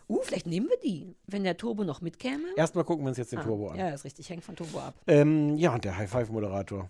Uh, 0.10 0.20
vielleicht 0.24 0.46
nehmen 0.48 0.68
wir 0.68 0.78
die, 0.84 1.16
wenn 1.28 1.44
der 1.44 1.56
Turbo 1.58 1.84
noch 1.84 2.02
mitkäme. 2.02 2.44
Erstmal 2.56 2.84
gucken 2.84 3.06
wir 3.06 3.10
uns 3.10 3.18
jetzt 3.18 3.32
den 3.32 3.40
Ah, 3.40 3.44
Turbo 3.44 3.70
an. 3.70 3.78
Ja, 3.80 3.90
ist 3.90 4.04
richtig, 4.04 4.30
hängt 4.30 4.44
von 4.44 4.56
Turbo 4.56 4.80
ab. 4.80 4.96
Ähm, 5.08 5.58
ja, 5.58 5.74
und 5.74 5.84
der 5.86 5.98
High-Five-Moderator. 5.98 6.90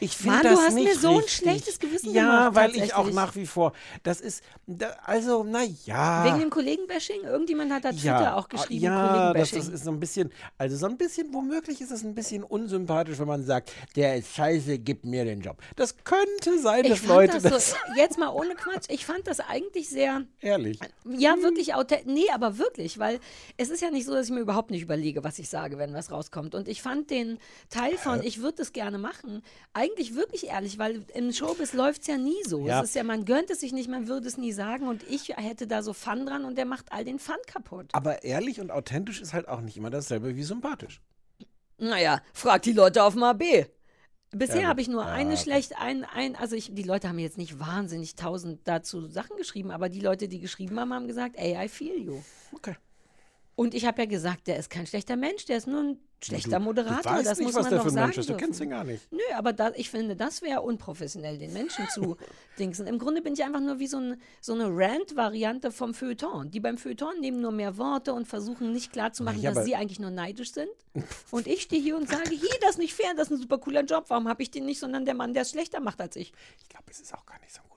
Ich 0.00 0.16
finde 0.16 0.42
das 0.42 0.58
du 0.58 0.62
hast 0.62 0.74
nicht 0.74 0.84
mir 0.88 0.98
so 0.98 1.10
ein 1.10 1.16
richtig. 1.18 1.32
schlechtes 1.36 1.78
Gewissen 1.78 2.12
Ja, 2.12 2.48
gemacht, 2.48 2.54
weil 2.56 2.76
ich 2.76 2.94
auch 2.94 3.10
nach 3.12 3.36
wie 3.36 3.46
vor, 3.46 3.72
das 4.02 4.20
ist, 4.20 4.42
da, 4.66 4.88
also, 5.04 5.44
naja. 5.44 6.24
Wegen 6.24 6.40
dem 6.40 6.50
Kollegenbashing? 6.50 7.22
Irgendjemand 7.22 7.72
hat 7.72 7.84
da 7.84 7.92
Twitter 7.92 8.36
auch 8.36 8.48
geschrieben, 8.48 8.84
Ja, 8.84 9.32
das, 9.32 9.52
das 9.52 9.68
ist 9.68 9.84
so 9.84 9.90
ein 9.90 10.00
bisschen, 10.00 10.32
also 10.58 10.76
so 10.76 10.86
ein 10.86 10.96
bisschen, 10.96 11.32
womöglich 11.32 11.80
ist 11.80 11.92
es 11.92 12.02
ein 12.02 12.14
bisschen 12.14 12.42
unsympathisch, 12.42 13.18
wenn 13.18 13.28
man 13.28 13.44
sagt, 13.44 13.72
der 13.94 14.16
ist 14.16 14.34
scheiße, 14.34 14.78
gib 14.78 15.04
mir 15.04 15.24
den 15.24 15.40
Job. 15.40 15.58
Das 15.76 15.94
könnte 16.04 16.58
sein, 16.58 16.84
ich 16.84 16.90
dass 16.90 16.98
fand 17.00 17.10
Leute 17.10 17.32
das, 17.34 17.42
das, 17.42 17.70
so, 17.70 17.76
jetzt 17.96 18.18
mal 18.18 18.28
ohne 18.30 18.54
Quatsch, 18.54 18.86
ich 18.88 19.06
fand 19.06 19.26
das 19.26 19.40
eigentlich 19.40 19.88
sehr, 19.88 20.22
ehrlich. 20.40 20.80
ja, 21.08 21.36
wirklich 21.40 21.74
authentisch, 21.74 22.12
nee, 22.12 22.30
aber 22.34 22.58
wirklich, 22.58 22.98
weil 22.98 23.20
es 23.56 23.70
ist 23.70 23.80
ja 23.80 23.90
nicht 23.90 24.06
so, 24.06 24.12
dass 24.14 24.26
ich 24.26 24.32
mir 24.32 24.40
überhaupt 24.40 24.70
nicht 24.70 24.82
überlege, 24.82 25.22
was 25.22 25.38
ich 25.38 25.48
sage, 25.48 25.78
wenn 25.78 25.94
was 25.94 26.10
rauskommt. 26.10 26.54
Und 26.54 26.66
ich 26.68 26.82
fand 26.82 27.10
den 27.10 27.38
Teil 27.70 27.96
von, 27.96 28.22
ich 28.22 28.40
würde 28.42 28.62
es 28.62 28.72
gerne 28.72 28.98
machen, 28.98 29.42
eigentlich 29.74 30.14
wirklich 30.14 30.48
ehrlich, 30.48 30.78
weil 30.78 31.04
im 31.14 31.32
Showbiz 31.32 31.72
läuft 31.72 32.02
es 32.02 32.06
ja 32.08 32.18
nie 32.18 32.42
so. 32.46 32.66
Ja. 32.66 32.80
Es 32.80 32.90
ist 32.90 32.94
ja, 32.94 33.04
man 33.04 33.24
gönnt 33.24 33.50
es 33.50 33.60
sich 33.60 33.72
nicht, 33.72 33.88
man 33.88 34.08
würde 34.08 34.28
es 34.28 34.36
nie 34.36 34.52
sagen 34.52 34.86
und 34.86 35.02
ich 35.08 35.28
hätte 35.36 35.66
da 35.66 35.82
so 35.82 35.92
Fun 35.92 36.26
dran 36.26 36.44
und 36.44 36.56
der 36.56 36.66
macht 36.66 36.92
all 36.92 37.04
den 37.04 37.18
Fun 37.18 37.36
kaputt. 37.46 37.86
Aber 37.92 38.22
ehrlich 38.22 38.60
und 38.60 38.70
authentisch 38.70 39.20
ist 39.20 39.32
halt 39.32 39.48
auch 39.48 39.60
nicht 39.60 39.76
immer 39.76 39.90
dasselbe 39.90 40.36
wie 40.36 40.42
sympathisch. 40.42 41.00
Naja, 41.78 42.22
frag 42.32 42.62
die 42.62 42.72
Leute 42.72 43.02
auf 43.02 43.14
dem 43.14 43.22
AB. 43.22 43.66
Bisher 44.34 44.62
Ja, 44.62 44.68
habe 44.68 44.80
ich 44.80 44.88
nur 44.88 45.02
ja, 45.02 45.10
eine 45.10 45.36
schlecht, 45.36 45.76
ein, 45.78 46.04
ein, 46.04 46.36
also 46.36 46.56
ich, 46.56 46.74
die 46.74 46.84
Leute 46.84 47.08
haben 47.08 47.16
mir 47.16 47.22
jetzt 47.22 47.36
nicht 47.36 47.58
wahnsinnig 47.58 48.14
tausend 48.14 48.60
dazu 48.64 49.06
Sachen 49.06 49.36
geschrieben, 49.36 49.70
aber 49.70 49.90
die 49.90 50.00
Leute, 50.00 50.26
die 50.26 50.40
geschrieben 50.40 50.80
haben, 50.80 50.94
haben 50.94 51.06
gesagt, 51.06 51.36
ey, 51.36 51.62
I 51.62 51.68
feel 51.68 51.98
you. 51.98 52.22
Okay. 52.54 52.76
Und 53.54 53.74
ich 53.74 53.84
habe 53.84 54.02
ja 54.02 54.06
gesagt, 54.06 54.46
der 54.46 54.56
ist 54.56 54.70
kein 54.70 54.86
schlechter 54.86 55.16
Mensch, 55.16 55.44
der 55.44 55.58
ist 55.58 55.66
nur 55.66 55.82
ein 55.82 55.98
schlechter 56.24 56.58
Du- 56.58 56.64
Moderator. 56.64 57.02
Du 57.12 57.18
weißt 57.18 57.26
das 57.30 57.38
nicht, 57.38 57.46
muss 57.46 57.54
was 57.56 57.62
man 57.64 57.70
der 57.70 57.78
doch 57.78 57.84
für 57.86 57.90
ein 57.98 58.04
Mensch 58.04 58.18
ist. 58.18 58.28
Du 58.28 58.32
dürfen. 58.32 58.44
kennst 58.46 58.60
ihn 58.60 58.70
gar 58.70 58.84
nicht. 58.84 59.10
Nö, 59.12 59.18
aber 59.34 59.52
da, 59.52 59.72
ich 59.74 59.90
finde, 59.90 60.16
das 60.16 60.42
wäre 60.42 60.60
unprofessionell, 60.62 61.38
den 61.38 61.52
Menschen 61.52 61.88
zu 61.88 62.16
dingsen. 62.58 62.86
Im 62.86 62.98
Grunde 62.98 63.22
bin 63.22 63.34
ich 63.34 63.42
einfach 63.44 63.60
nur 63.60 63.78
wie 63.78 63.86
so, 63.86 63.98
ein, 63.98 64.20
so 64.40 64.52
eine 64.54 64.66
Rant-Variante 64.68 65.70
vom 65.72 65.94
Feuilleton. 65.94 66.50
Die 66.50 66.60
beim 66.60 66.78
Feuilleton 66.78 67.20
nehmen 67.20 67.40
nur 67.40 67.52
mehr 67.52 67.76
Worte 67.78 68.12
und 68.14 68.26
versuchen 68.28 68.72
nicht 68.72 68.92
klarzumachen, 68.92 69.40
Ja, 69.40 69.52
dass 69.52 69.64
sie 69.64 69.74
eigentlich 69.74 70.00
nur 70.00 70.10
neidisch 70.10 70.52
sind. 70.52 70.68
Und 71.30 71.46
ich 71.46 71.62
stehe 71.62 71.80
hier 71.80 71.96
und 71.96 72.06
sage, 72.08 72.28
hier, 72.30 72.50
das 72.60 72.72
ist 72.72 72.78
nicht 72.78 72.92
fair, 72.94 73.14
das 73.16 73.28
ist 73.28 73.32
ein 73.32 73.40
super 73.40 73.56
cooler 73.58 73.82
Job. 73.82 74.04
Warum 74.08 74.28
habe 74.28 74.42
ich 74.42 74.50
den 74.50 74.66
nicht, 74.66 74.78
sondern 74.78 75.06
der 75.06 75.14
Mann, 75.14 75.32
der 75.32 75.42
es 75.42 75.50
schlechter 75.50 75.80
macht 75.80 76.00
als 76.02 76.16
ich? 76.16 76.32
Ich 76.62 76.68
glaube, 76.68 76.84
es 76.90 77.00
ist 77.00 77.14
auch 77.14 77.24
gar 77.24 77.38
nicht 77.40 77.52
so 77.54 77.60
ein 77.60 77.64
Job. 77.70 77.71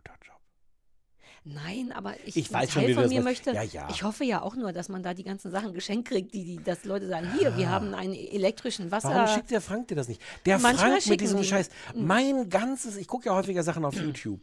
Nein, 1.47 1.91
aber 1.93 2.15
ich, 2.25 2.35
Ich 2.35 2.51
weiß 2.51 2.71
schon, 2.71 2.81
Teil 2.81 2.89
du 2.89 2.95
von 2.95 3.03
das 3.03 3.11
mir 3.11 3.21
möchte. 3.21 3.51
Ja, 3.51 3.61
ja. 3.61 3.87
Ich 3.91 4.01
hoffe 4.01 4.23
ja 4.25 4.41
auch 4.41 4.55
nur, 4.55 4.73
dass 4.73 4.89
man 4.89 5.03
da 5.03 5.13
die 5.13 5.23
ganzen 5.23 5.51
Sachen 5.51 5.73
geschenkt 5.73 6.07
kriegt, 6.07 6.33
die, 6.33 6.43
die 6.43 6.63
dass 6.63 6.85
Leute 6.85 7.07
sagen, 7.07 7.31
hier, 7.37 7.55
wir 7.55 7.69
haben 7.69 7.93
einen 7.93 8.15
elektrischen 8.15 8.89
Wasser. 8.89 9.09
Warum 9.09 9.27
schickt 9.27 9.51
der 9.51 9.61
Frank 9.61 9.87
dir 9.87 9.95
das 9.95 10.07
nicht? 10.07 10.19
Der 10.47 10.57
Manchmal 10.57 10.93
Frank 10.93 11.07
mit 11.07 11.21
diesem 11.21 11.41
die. 11.41 11.45
Scheiß. 11.45 11.69
Mhm. 11.93 12.07
Mein 12.07 12.49
ganzes, 12.49 12.97
ich 12.97 13.07
gucke 13.07 13.27
ja 13.27 13.35
häufiger 13.35 13.61
Sachen 13.61 13.85
auf 13.85 13.93
YouTube. 13.93 14.41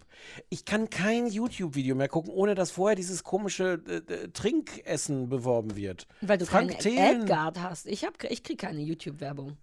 Ich 0.48 0.64
kann 0.64 0.90
kein 0.90 1.26
YouTube-Video 1.26 1.96
mehr 1.96 2.08
gucken, 2.08 2.30
ohne 2.32 2.54
dass 2.54 2.70
vorher 2.70 2.94
dieses 2.94 3.24
komische 3.24 3.82
äh, 3.88 3.96
äh, 3.96 4.28
Trinkessen 4.28 5.28
beworben 5.28 5.74
wird. 5.74 6.06
Weil 6.20 6.38
du 6.38 6.46
Frank 6.46 6.70
keine 6.70 6.82
Thelen, 6.82 7.22
Adguard 7.22 7.60
hast. 7.60 7.86
Ich, 7.86 8.04
hab, 8.04 8.22
ich 8.22 8.44
kriege 8.44 8.64
keine 8.64 8.80
YouTube-Werbung. 8.80 9.56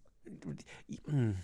Hm, 1.05 1.35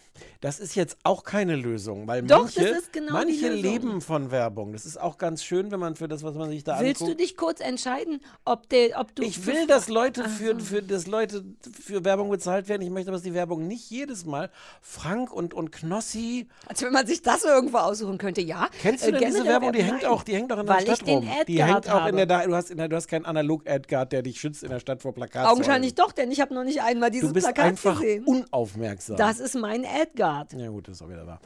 Das 0.41 0.59
ist 0.59 0.75
jetzt 0.75 0.97
auch 1.03 1.23
keine 1.23 1.55
Lösung, 1.55 2.07
weil 2.07 2.23
Doch, 2.23 2.43
manche, 2.43 2.61
das 2.61 2.77
ist 2.79 2.93
genau 2.93 3.13
manche 3.13 3.49
leben 3.49 4.01
von 4.01 4.31
Werbung. 4.31 4.73
Das 4.73 4.85
ist 4.85 4.99
auch 4.99 5.17
ganz 5.17 5.43
schön, 5.43 5.71
wenn 5.71 5.79
man 5.79 5.95
für 5.95 6.07
das, 6.07 6.23
was 6.23 6.35
man 6.35 6.49
sich 6.49 6.63
da 6.63 6.79
Willst 6.79 7.01
du 7.01 7.13
dich 7.15 7.35
kurz 7.37 7.59
entscheiden, 7.59 8.21
ob, 8.45 8.69
der, 8.69 8.99
ob 8.99 9.13
du. 9.15 9.23
Ich 9.23 9.45
will, 9.45 9.67
dass 9.67 9.89
Leute 9.89 10.27
für, 10.29 10.59
für, 10.59 10.81
dass 10.81 11.07
Leute 11.07 11.43
für 11.83 12.03
Werbung 12.05 12.29
bezahlt 12.29 12.69
werden. 12.69 12.81
Ich 12.81 12.89
möchte, 12.89 13.11
dass 13.11 13.21
die 13.23 13.33
Werbung 13.33 13.67
nicht 13.67 13.89
jedes 13.89 14.25
Mal 14.25 14.49
Frank 14.81 15.31
und, 15.31 15.53
und 15.53 15.71
Knossi. 15.71 16.47
Als 16.67 16.81
wenn 16.81 16.93
man 16.93 17.05
sich 17.07 17.21
das 17.21 17.43
irgendwo 17.43 17.77
aussuchen 17.77 18.17
könnte, 18.17 18.41
ja. 18.41 18.69
Kennst 18.81 19.03
du 19.03 19.09
Äh, 19.09 19.11
denn 19.13 19.21
diese 19.21 19.43
generell 19.43 19.51
Werbung? 19.53 19.71
Die 19.73 19.83
hängt 19.83 20.01
nein. 20.03 20.11
auch, 20.11 20.23
die 20.23 20.35
hängt 20.35 20.51
auch 20.53 20.59
in 20.59 20.65
der 20.65 20.75
Weil 20.75 20.81
Stadt 20.83 21.07
rum. 21.07 21.27
Die 21.47 21.63
hängt 21.63 21.89
auch 21.89 22.05
in 22.07 22.15
der, 22.17 22.25
du 22.25 22.55
hast, 22.55 22.71
in 22.71 22.77
der, 22.77 22.87
du 22.87 22.95
hast 22.95 23.07
keinen 23.07 23.25
Analog-Adguard, 23.25 24.11
der 24.11 24.21
dich 24.21 24.39
schützt 24.39 24.63
in 24.63 24.69
der 24.69 24.79
Stadt 24.79 25.01
vor 25.01 25.13
Plakaten. 25.13 25.49
Augenscheinlich 25.51 25.95
doch, 25.95 26.11
denn 26.11 26.31
ich 26.31 26.39
habe 26.41 26.53
noch 26.53 26.63
nicht 26.63 26.81
einmal 26.81 27.11
dieses 27.11 27.29
Du 27.29 27.33
bist 27.33 27.45
Plakat 27.47 27.65
einfach 27.65 27.99
gesehen. 27.99 28.25
Unaufmerksam. 28.75 29.17
Das 29.17 29.39
ist 29.39 29.55
mein 29.55 29.85
Adguard. 29.85 30.53
ja 30.53 30.69
gut, 30.69 30.87
das 30.87 30.97
ist 30.97 31.01
auch 31.01 31.09
wieder 31.09 31.25
wahr. 31.25 31.39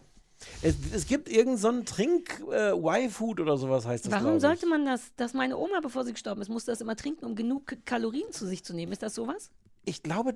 Es, 0.61 0.75
es 0.93 1.05
gibt 1.05 1.27
irgendeinen 1.27 1.57
so 1.57 1.67
einen 1.67 1.85
Trink 1.85 2.41
äh, 2.51 2.71
Y-Food 2.71 3.41
oder 3.41 3.57
sowas 3.57 3.85
heißt 3.85 4.05
das. 4.05 4.11
Warum 4.13 4.39
sollte 4.39 4.67
man 4.67 4.85
das, 4.85 5.13
dass 5.17 5.33
meine 5.33 5.57
Oma, 5.57 5.81
bevor 5.81 6.05
sie 6.05 6.13
gestorben 6.13 6.41
ist, 6.41 6.47
musste 6.49 6.71
das 6.71 6.79
immer 6.79 6.95
trinken, 6.95 7.25
um 7.25 7.35
genug 7.35 7.75
Kalorien 7.85 8.31
zu 8.31 8.45
sich 8.47 8.63
zu 8.63 8.73
nehmen? 8.73 8.91
Ist 8.93 9.03
das 9.03 9.15
sowas? 9.15 9.51
Ich 9.85 10.03
glaube, 10.03 10.35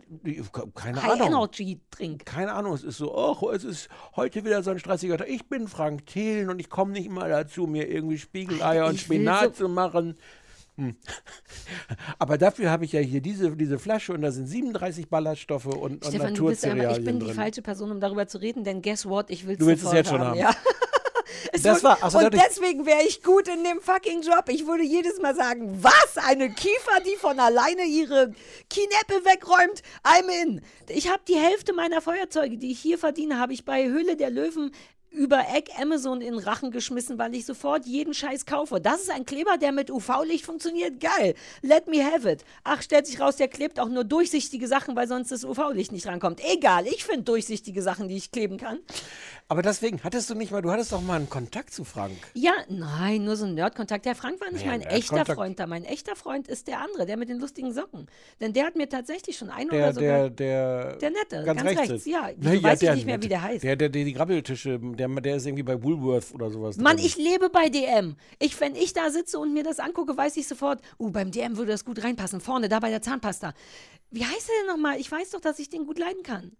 keine 0.73 1.01
High 1.03 1.11
Ahnung. 1.13 1.27
Energy 1.27 1.79
Trink. 1.91 2.25
Keine 2.25 2.53
Ahnung, 2.53 2.73
es 2.73 2.83
ist 2.83 2.97
so, 2.97 3.15
ach, 3.15 3.43
es 3.53 3.63
ist 3.63 3.87
heute 4.15 4.43
wieder 4.43 4.63
so 4.63 4.71
ein 4.71 4.79
stressiger 4.79 5.17
Tag. 5.17 5.29
Ich 5.29 5.47
bin 5.47 5.67
Frank 5.67 6.05
Thelen 6.05 6.49
und 6.49 6.59
ich 6.59 6.69
komme 6.69 6.91
nicht 6.93 7.05
immer 7.05 7.27
dazu, 7.29 7.67
mir 7.67 7.87
irgendwie 7.89 8.17
Spiegeleier 8.17 8.87
und 8.87 8.95
Ich 8.95 9.07
will 9.09 9.17
Spinat 9.17 9.55
so- 9.55 9.65
zu 9.65 9.69
machen. 9.69 10.17
Hm. 10.77 10.95
Aber 12.19 12.37
dafür 12.37 12.71
habe 12.71 12.85
ich 12.85 12.93
ja 12.93 12.99
hier 12.99 13.21
diese, 13.21 13.55
diese 13.55 13.77
Flasche 13.77 14.13
und 14.13 14.21
da 14.21 14.31
sind 14.31 14.47
37 14.47 15.07
Ballaststoffe 15.07 15.65
und, 15.67 16.03
und 16.03 16.05
Stefan, 16.05 16.33
bist 16.33 16.65
einfach, 16.65 16.97
ich 16.97 17.03
bin 17.05 17.19
die 17.19 17.27
drin. 17.27 17.35
falsche 17.35 17.61
Person, 17.61 17.91
um 17.91 17.99
darüber 17.99 18.27
zu 18.27 18.39
reden, 18.39 18.63
denn 18.63 18.81
guess 18.81 19.05
what, 19.05 19.29
ich 19.29 19.45
will 19.45 19.55
Du 19.57 19.65
willst 19.67 19.85
es 19.85 19.91
jetzt 19.93 20.09
schon 20.09 20.21
haben. 20.21 20.39
Ja. 20.39 20.55
Es 21.51 21.63
Das 21.63 21.83
war- 21.83 22.01
also 22.01 22.19
und 22.19 22.33
deswegen 22.33 22.85
wäre 22.85 23.01
ich 23.03 23.21
gut 23.21 23.47
in 23.47 23.63
dem 23.63 23.79
fucking 23.81 24.21
Job. 24.21 24.45
Ich 24.49 24.65
würde 24.65 24.83
jedes 24.83 25.19
Mal 25.19 25.35
sagen, 25.35 25.83
was? 25.83 26.17
Eine 26.17 26.49
Kiefer, 26.49 26.99
die 27.05 27.15
von 27.17 27.39
alleine 27.39 27.83
ihre 27.83 28.31
Kineppe 28.69 29.25
wegräumt? 29.25 29.81
I'm 30.03 30.29
in. 30.43 30.61
Ich 30.89 31.09
habe 31.09 31.21
die 31.27 31.35
Hälfte 31.35 31.73
meiner 31.73 32.01
Feuerzeuge, 32.01 32.57
die 32.57 32.71
ich 32.71 32.79
hier 32.79 32.97
verdiene, 32.97 33.39
habe 33.39 33.53
ich 33.53 33.65
bei 33.65 33.85
Höhle 33.85 34.15
der 34.15 34.29
Löwen 34.29 34.71
über 35.13 35.45
Eck 35.55 35.69
Amazon 35.79 36.21
in 36.21 36.33
den 36.33 36.39
Rachen 36.39 36.71
geschmissen, 36.71 37.17
weil 37.17 37.35
ich 37.35 37.45
sofort 37.45 37.85
jeden 37.85 38.13
Scheiß 38.13 38.45
kaufe. 38.45 38.81
Das 38.81 39.01
ist 39.01 39.11
ein 39.11 39.25
Kleber, 39.25 39.57
der 39.57 39.71
mit 39.71 39.91
UV-Licht 39.91 40.45
funktioniert. 40.45 40.99
Geil. 40.99 41.35
Let 41.61 41.87
me 41.87 42.03
have 42.03 42.29
it. 42.29 42.43
Ach, 42.63 42.81
stellt 42.81 43.07
sich 43.07 43.19
raus, 43.19 43.35
der 43.35 43.47
klebt 43.47 43.79
auch 43.79 43.89
nur 43.89 44.03
durchsichtige 44.03 44.67
Sachen, 44.67 44.95
weil 44.95 45.07
sonst 45.07 45.31
das 45.31 45.43
UV-Licht 45.45 45.91
nicht 45.91 46.07
rankommt. 46.07 46.41
Egal, 46.43 46.87
ich 46.87 47.03
finde 47.03 47.23
durchsichtige 47.23 47.81
Sachen, 47.81 48.07
die 48.07 48.17
ich 48.17 48.31
kleben 48.31 48.57
kann. 48.57 48.79
Aber 49.47 49.61
deswegen, 49.61 50.03
hattest 50.03 50.29
du 50.29 50.35
nicht 50.35 50.51
mal, 50.51 50.61
du 50.61 50.71
hattest 50.71 50.91
doch 50.91 51.01
mal 51.01 51.17
einen 51.17 51.29
Kontakt 51.29 51.73
zu 51.73 51.83
Frank. 51.83 52.17
Ja, 52.33 52.53
nein, 52.69 53.23
nur 53.23 53.35
so 53.35 53.45
ein 53.45 53.53
Nerdkontakt. 53.53 54.05
Der 54.05 54.15
Frank 54.15 54.41
war 54.41 54.51
nicht 54.51 54.65
Naja, 54.65 54.79
mein 54.79 54.87
echter 54.87 55.25
Freund 55.25 55.59
da. 55.59 55.67
Mein 55.67 55.83
echter 55.83 56.15
Freund 56.15 56.47
ist 56.47 56.67
der 56.67 56.79
andere, 56.81 57.05
der 57.05 57.17
mit 57.17 57.29
den 57.29 57.39
lustigen 57.39 57.73
Socken. 57.73 58.07
Denn 58.39 58.53
der 58.53 58.65
hat 58.65 58.75
mir 58.75 58.89
tatsächlich 58.89 59.37
schon 59.37 59.49
ein 59.49 59.69
Der, 59.69 59.79
oder 59.79 59.93
sogar... 59.93 60.29
der, 60.29 60.29
der, 60.29 60.95
Der 60.97 61.09
Nette, 61.11 61.43
ganz, 61.43 61.63
ganz 61.63 61.77
rechts, 61.77 61.91
rechts, 61.91 62.05
ja. 62.05 62.29
Na 62.37 62.51
Wieso 62.51 62.63
weiß 62.63 62.81
ich 62.81 62.87
der 62.87 62.95
nicht 62.95 63.05
mehr, 63.05 63.21
wie 63.21 63.27
der 63.27 63.41
heißt. 63.41 63.63
Der, 63.63 63.75
der, 63.75 63.89
der 63.89 64.03
die 64.05 64.13
Grabbeltische, 64.13 64.79
der, 64.79 65.02
der 65.07 65.37
ist 65.37 65.45
irgendwie 65.45 65.63
bei 65.63 65.81
Woolworth 65.81 66.33
oder 66.33 66.49
sowas. 66.49 66.77
Mann, 66.77 66.97
drin. 66.97 67.05
ich 67.05 67.17
lebe 67.17 67.49
bei 67.49 67.69
DM. 67.69 68.15
Ich, 68.39 68.59
wenn 68.59 68.75
ich 68.75 68.93
da 68.93 69.09
sitze 69.09 69.39
und 69.39 69.53
mir 69.53 69.63
das 69.63 69.79
angucke, 69.79 70.15
weiß 70.15 70.37
ich 70.37 70.47
sofort, 70.47 70.81
uh, 70.99 71.09
beim 71.09 71.31
DM 71.31 71.57
würde 71.57 71.71
das 71.71 71.85
gut 71.85 72.03
reinpassen. 72.03 72.41
Vorne, 72.41 72.69
da 72.69 72.79
bei 72.79 72.89
der 72.89 73.01
Zahnpasta. 73.01 73.53
Wie 74.11 74.25
heißt 74.25 74.49
der 74.49 74.55
denn 74.61 74.67
nochmal? 74.67 74.99
Ich 74.99 75.11
weiß 75.11 75.31
doch, 75.31 75.41
dass 75.41 75.59
ich 75.59 75.69
den 75.69 75.85
gut 75.85 75.99
leiden 75.99 76.23
kann. 76.23 76.51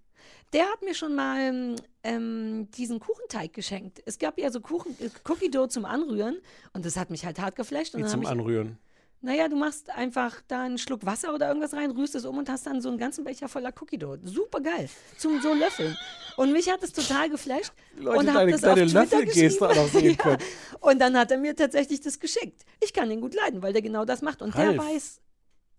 Der 0.54 0.64
hat 0.64 0.84
mir 0.84 0.94
schon 0.94 1.16
mal 1.16 1.76
ähm, 2.04 2.70
diesen 2.72 3.00
Kuchenteig 3.00 3.54
geschenkt. 3.54 4.02
Es 4.06 4.20
gab 4.20 4.38
ja 4.38 4.52
so 4.52 4.62
Kuchen, 4.62 4.96
äh, 5.00 5.10
Cookie 5.28 5.50
Dough 5.50 5.68
zum 5.68 5.86
Anrühren 5.86 6.38
und 6.74 6.86
das 6.86 6.96
hat 6.96 7.10
mich 7.10 7.26
halt 7.26 7.40
hart 7.40 7.56
geflasht. 7.56 7.96
Und 7.96 8.04
Wie 8.04 8.08
zum 8.08 8.26
Anrühren. 8.26 8.78
Naja, 9.24 9.48
du 9.48 9.56
machst 9.56 9.90
einfach 9.90 10.42
da 10.50 10.64
einen 10.64 10.78
Schluck 10.78 11.06
Wasser 11.06 11.34
oder 11.34 11.48
irgendwas 11.48 11.74
rein, 11.74 11.92
rührst 11.92 12.14
es 12.14 12.26
um 12.26 12.38
und 12.38 12.50
hast 12.50 12.68
dann 12.68 12.82
so 12.82 12.90
einen 12.90 12.98
ganzen 12.98 13.24
Becher 13.24 13.48
voller 13.48 13.72
Cookie 13.80 13.98
Dough. 13.98 14.18
Super 14.26 14.60
geil. 14.60 14.90
Zum 15.18 15.42
so 15.42 15.54
löffeln. 15.54 15.98
Und 16.36 16.52
mich 16.52 16.70
hat 16.70 16.84
es 16.84 16.92
total 16.92 17.30
geflasht. 17.30 17.72
Leute, 17.96 18.20
und 18.20 18.28
hab 18.28 18.36
deine 18.36 18.52
das 18.52 18.64
auf 18.66 18.76
Twitter 18.76 19.26
geschrieben. 19.26 20.18
können. 20.18 20.44
Und 20.82 21.00
dann 21.00 21.18
hat 21.18 21.32
er 21.32 21.38
mir 21.38 21.56
tatsächlich 21.56 22.02
das 22.02 22.20
geschickt. 22.20 22.66
Ich 22.84 22.92
kann 22.92 23.10
ihn 23.12 23.22
gut 23.22 23.34
leiden, 23.34 23.62
weil 23.62 23.72
der 23.72 23.82
genau 23.82 24.04
das 24.04 24.22
macht. 24.22 24.42
Und 24.42 24.54
Ralf. 24.58 24.76
der 24.76 24.78
weiß, 24.78 25.22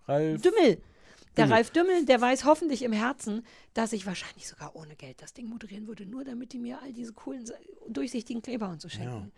Ralf. 0.09 0.41
Dümmel. 0.41 0.81
Der. 1.37 1.51
Ralf 1.51 1.71
Dümmel, 1.71 2.07
der 2.07 2.21
weiß 2.23 2.47
hoffentlich 2.47 2.83
im 2.83 2.93
Herzen, 2.93 3.45
dass 3.75 3.93
ich 3.93 4.07
wahrscheinlich 4.07 4.49
sogar 4.49 4.75
ohne 4.75 4.97
Geld 4.97 5.21
das 5.21 5.35
Ding 5.35 5.49
moderieren 5.49 5.87
würde, 5.87 6.07
nur 6.07 6.25
damit 6.25 6.55
die 6.55 6.59
mir 6.59 6.81
all 6.81 6.95
diese 6.95 7.13
coolen, 7.13 7.45
durchsichtigen 7.89 8.41
Kleber 8.41 8.71
und 8.71 8.81
so 8.81 8.89
schenken. 8.89 9.33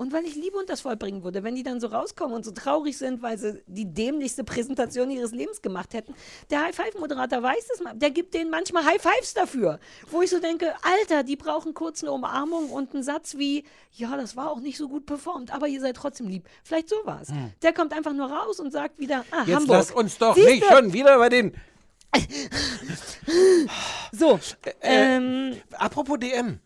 Und 0.00 0.14
weil 0.14 0.24
ich 0.24 0.34
Liebe 0.34 0.56
und 0.56 0.70
das 0.70 0.80
vollbringen 0.80 1.24
würde, 1.24 1.42
wenn 1.42 1.54
die 1.54 1.62
dann 1.62 1.78
so 1.78 1.88
rauskommen 1.88 2.34
und 2.34 2.42
so 2.42 2.52
traurig 2.52 2.96
sind, 2.96 3.20
weil 3.20 3.36
sie 3.36 3.62
die 3.66 3.84
dämlichste 3.84 4.44
Präsentation 4.44 5.10
ihres 5.10 5.32
Lebens 5.32 5.60
gemacht 5.60 5.92
hätten. 5.92 6.14
Der 6.48 6.62
High-Five-Moderator 6.62 7.42
weiß 7.42 7.66
das 7.68 7.80
mal. 7.80 7.92
Der 7.94 8.10
gibt 8.10 8.32
denen 8.32 8.48
manchmal 8.48 8.86
High-Fives 8.86 9.34
dafür. 9.34 9.78
Wo 10.10 10.22
ich 10.22 10.30
so 10.30 10.40
denke, 10.40 10.72
Alter, 10.80 11.22
die 11.22 11.36
brauchen 11.36 11.74
kurz 11.74 12.02
eine 12.02 12.12
Umarmung 12.12 12.70
und 12.70 12.94
einen 12.94 13.02
Satz 13.02 13.36
wie, 13.36 13.64
ja, 13.92 14.16
das 14.16 14.36
war 14.36 14.50
auch 14.50 14.60
nicht 14.60 14.78
so 14.78 14.88
gut 14.88 15.04
performt, 15.04 15.52
aber 15.52 15.68
ihr 15.68 15.82
seid 15.82 15.96
trotzdem 15.98 16.28
lieb. 16.28 16.48
Vielleicht 16.64 16.88
sowas. 16.88 17.28
Hm. 17.28 17.52
Der 17.60 17.74
kommt 17.74 17.92
einfach 17.92 18.14
nur 18.14 18.32
raus 18.32 18.58
und 18.58 18.72
sagt 18.72 18.98
wieder, 18.98 19.26
ah, 19.30 19.42
Jetzt 19.44 19.54
Hamburg. 19.54 19.76
lass 19.76 19.90
uns 19.90 20.16
doch 20.16 20.34
Siehste? 20.34 20.50
nicht 20.50 20.64
schon 20.64 20.92
wieder 20.94 21.18
bei 21.18 21.28
den. 21.28 21.52
So, 24.12 24.40
Äh, 24.62 24.72
ähm, 24.80 25.56
apropos 25.72 26.18
DM. 26.18 26.58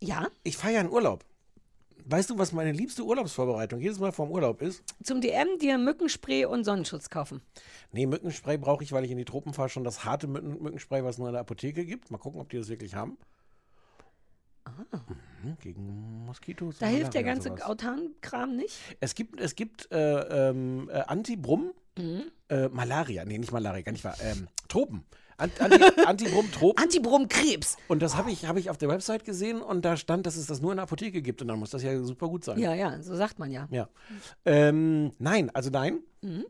Ja. 0.00 0.26
Ich 0.42 0.56
feiere 0.56 0.80
einen 0.80 0.90
Urlaub. 0.90 1.24
Weißt 2.04 2.30
du, 2.30 2.38
was 2.38 2.52
meine 2.52 2.72
liebste 2.72 3.04
Urlaubsvorbereitung 3.04 3.80
jedes 3.80 3.98
Mal 4.00 4.12
vorm 4.12 4.30
Urlaub 4.30 4.60
ist? 4.62 4.82
zum 5.02 5.20
DM 5.20 5.58
dir 5.60 5.78
Mückenspray 5.78 6.44
und 6.46 6.64
Sonnenschutz 6.64 7.08
kaufen. 7.10 7.42
Nee, 7.92 8.06
Mückenspray 8.06 8.56
brauche 8.58 8.82
ich, 8.84 8.92
weil 8.92 9.04
ich 9.04 9.10
in 9.10 9.18
die 9.18 9.24
Tropen 9.24 9.52
fahre, 9.54 9.68
schon 9.68 9.84
das 9.84 10.04
harte 10.04 10.26
Mücken 10.26 10.62
Mückenspray, 10.62 11.04
was 11.04 11.16
es 11.16 11.18
nur 11.18 11.28
in 11.28 11.32
der 11.34 11.40
Apotheke 11.42 11.84
gibt. 11.84 12.10
Mal 12.10 12.18
gucken, 12.18 12.40
ob 12.40 12.48
die 12.48 12.56
das 12.58 12.68
wirklich 12.68 12.94
haben. 12.94 13.16
Mhm, 15.42 15.56
gegen 15.60 16.24
Moskitos. 16.26 16.76
Ah. 16.76 16.78
Da 16.80 16.86
hilft 16.86 17.14
der 17.14 17.24
ganze. 17.24 17.50
Autan-Kram 17.66 18.56
nicht. 18.56 18.78
Es 19.00 19.14
gibt, 19.14 19.40
es 19.40 19.54
gibt 19.54 19.90
äh, 19.90 20.48
ähm, 20.50 20.88
äh, 20.92 21.00
Antibrum, 21.00 21.72
Mhm. 21.98 22.22
äh, 22.48 22.68
Malaria, 22.68 23.24
nee, 23.26 23.36
nicht 23.36 23.52
Malaria, 23.52 23.82
gar 23.82 23.92
nicht 23.92 24.04
wahr, 24.04 24.16
ähm, 24.22 24.48
Tropen. 24.68 25.04
Ant, 25.42 25.60
Anti, 25.60 25.84
Antibrum, 26.06 26.50
Tropen. 26.52 26.82
Antibrum, 26.82 27.28
Krebs. 27.28 27.76
Und 27.88 28.00
das 28.02 28.16
habe 28.16 28.30
ich, 28.30 28.46
hab 28.46 28.56
ich 28.56 28.70
auf 28.70 28.78
der 28.78 28.88
Website 28.88 29.24
gesehen 29.24 29.60
und 29.60 29.84
da 29.84 29.96
stand, 29.96 30.26
dass 30.26 30.36
es 30.36 30.46
das 30.46 30.60
nur 30.60 30.72
in 30.72 30.76
der 30.76 30.84
Apotheke 30.84 31.20
gibt 31.22 31.42
und 31.42 31.48
dann 31.48 31.58
muss 31.58 31.70
das 31.70 31.82
ja 31.82 32.00
super 32.02 32.28
gut 32.28 32.44
sein. 32.44 32.58
Ja, 32.58 32.74
ja, 32.74 33.02
so 33.02 33.16
sagt 33.16 33.38
man 33.38 33.50
ja. 33.50 33.66
Ja. 33.70 33.88
Ähm, 34.44 35.12
nein, 35.18 35.50
also 35.54 35.70
nein. 35.70 36.00
Mhm. 36.20 36.44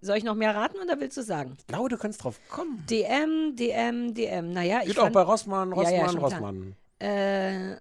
Soll 0.00 0.18
ich 0.18 0.24
noch 0.24 0.34
mehr 0.34 0.54
raten 0.54 0.76
oder 0.84 1.00
willst 1.00 1.16
du 1.16 1.22
sagen? 1.22 1.54
Ich 1.58 1.66
glaube, 1.66 1.88
du 1.88 1.96
kannst 1.96 2.22
drauf 2.22 2.38
kommen. 2.50 2.84
DM, 2.90 3.56
DM, 3.56 4.12
DM. 4.12 4.50
Naja, 4.52 4.80
ich 4.82 4.88
Geht 4.88 4.98
auch 4.98 5.04
fand, 5.04 5.14
bei 5.14 5.22
Rossmann, 5.22 5.70
Ja, 5.70 5.74
Rossmann, 5.76 5.94
ja, 5.96 6.06
klar. 6.08 6.20
Rossmann. 6.20 6.76
Äh, 7.00 7.76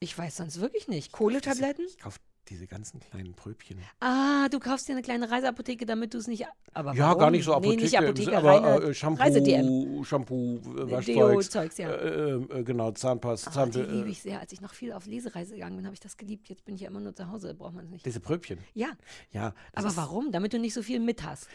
ich 0.00 0.16
weiß 0.16 0.36
sonst 0.38 0.60
wirklich 0.60 0.88
nicht. 0.88 1.12
Kohletabletten? 1.12 1.84
Ich 1.86 1.98
kauf 1.98 2.18
diese 2.48 2.66
ganzen 2.66 3.00
kleinen 3.00 3.34
Pröbchen. 3.34 3.78
Ah, 4.00 4.48
du 4.50 4.58
kaufst 4.58 4.88
dir 4.88 4.92
eine 4.92 5.02
kleine 5.02 5.30
Reiseapotheke, 5.30 5.86
damit 5.86 6.14
du 6.14 6.18
es 6.18 6.26
nicht. 6.26 6.44
Aber 6.72 6.94
Ja, 6.94 7.08
warum? 7.08 7.18
gar 7.20 7.30
nicht 7.30 7.44
so 7.44 7.54
Apotheke, 7.54 7.76
Nee, 7.76 7.82
nicht 7.84 7.98
Apotheke, 7.98 8.36
aber 8.36 8.84
äh, 8.84 8.94
Shampoo. 8.94 10.04
Shampoo, 10.04 10.56
äh, 10.58 10.90
Waschzeugs, 10.90 11.06
Deo-Zeugs, 11.06 11.78
ja. 11.78 11.90
äh, 11.90 12.32
äh, 12.34 12.62
genau, 12.64 12.90
Zahnpasta, 12.92 13.50
Ah, 13.50 13.66
die 13.66 13.72
Zahnpasta. 13.72 13.92
liebe 13.94 14.08
Äh, 14.08 14.10
ich 14.12 14.22
sehr. 14.22 14.40
Als 14.40 14.52
ich 14.52 14.60
noch 14.60 14.74
viel 14.74 14.92
auf 14.92 15.06
Lesereise 15.06 15.54
gegangen 15.54 15.76
bin, 15.76 15.86
habe 15.86 15.94
ich 15.94 16.00
das 16.00 16.16
geliebt. 16.16 16.48
Jetzt 16.48 16.64
bin 16.64 16.74
ich 16.74 16.82
ja 16.82 16.88
immer 16.88 17.00
nur 17.00 17.14
zu 17.14 17.30
Hause, 17.30 17.54
braucht 17.54 17.74
man 17.74 17.86
es 17.86 17.90
nicht. 17.90 18.04
diese 18.06 18.20
Pröbchen. 18.20 18.58
Ja, 18.74 18.88
Ja, 19.32 19.54
aber 19.74 19.96
warum? 19.96 20.30
Damit 20.32 20.52
du 20.52 20.58
nicht 20.58 20.74
so 20.74 20.82
viel 20.82 21.00
mit 21.00 21.22
hast. 21.24 21.48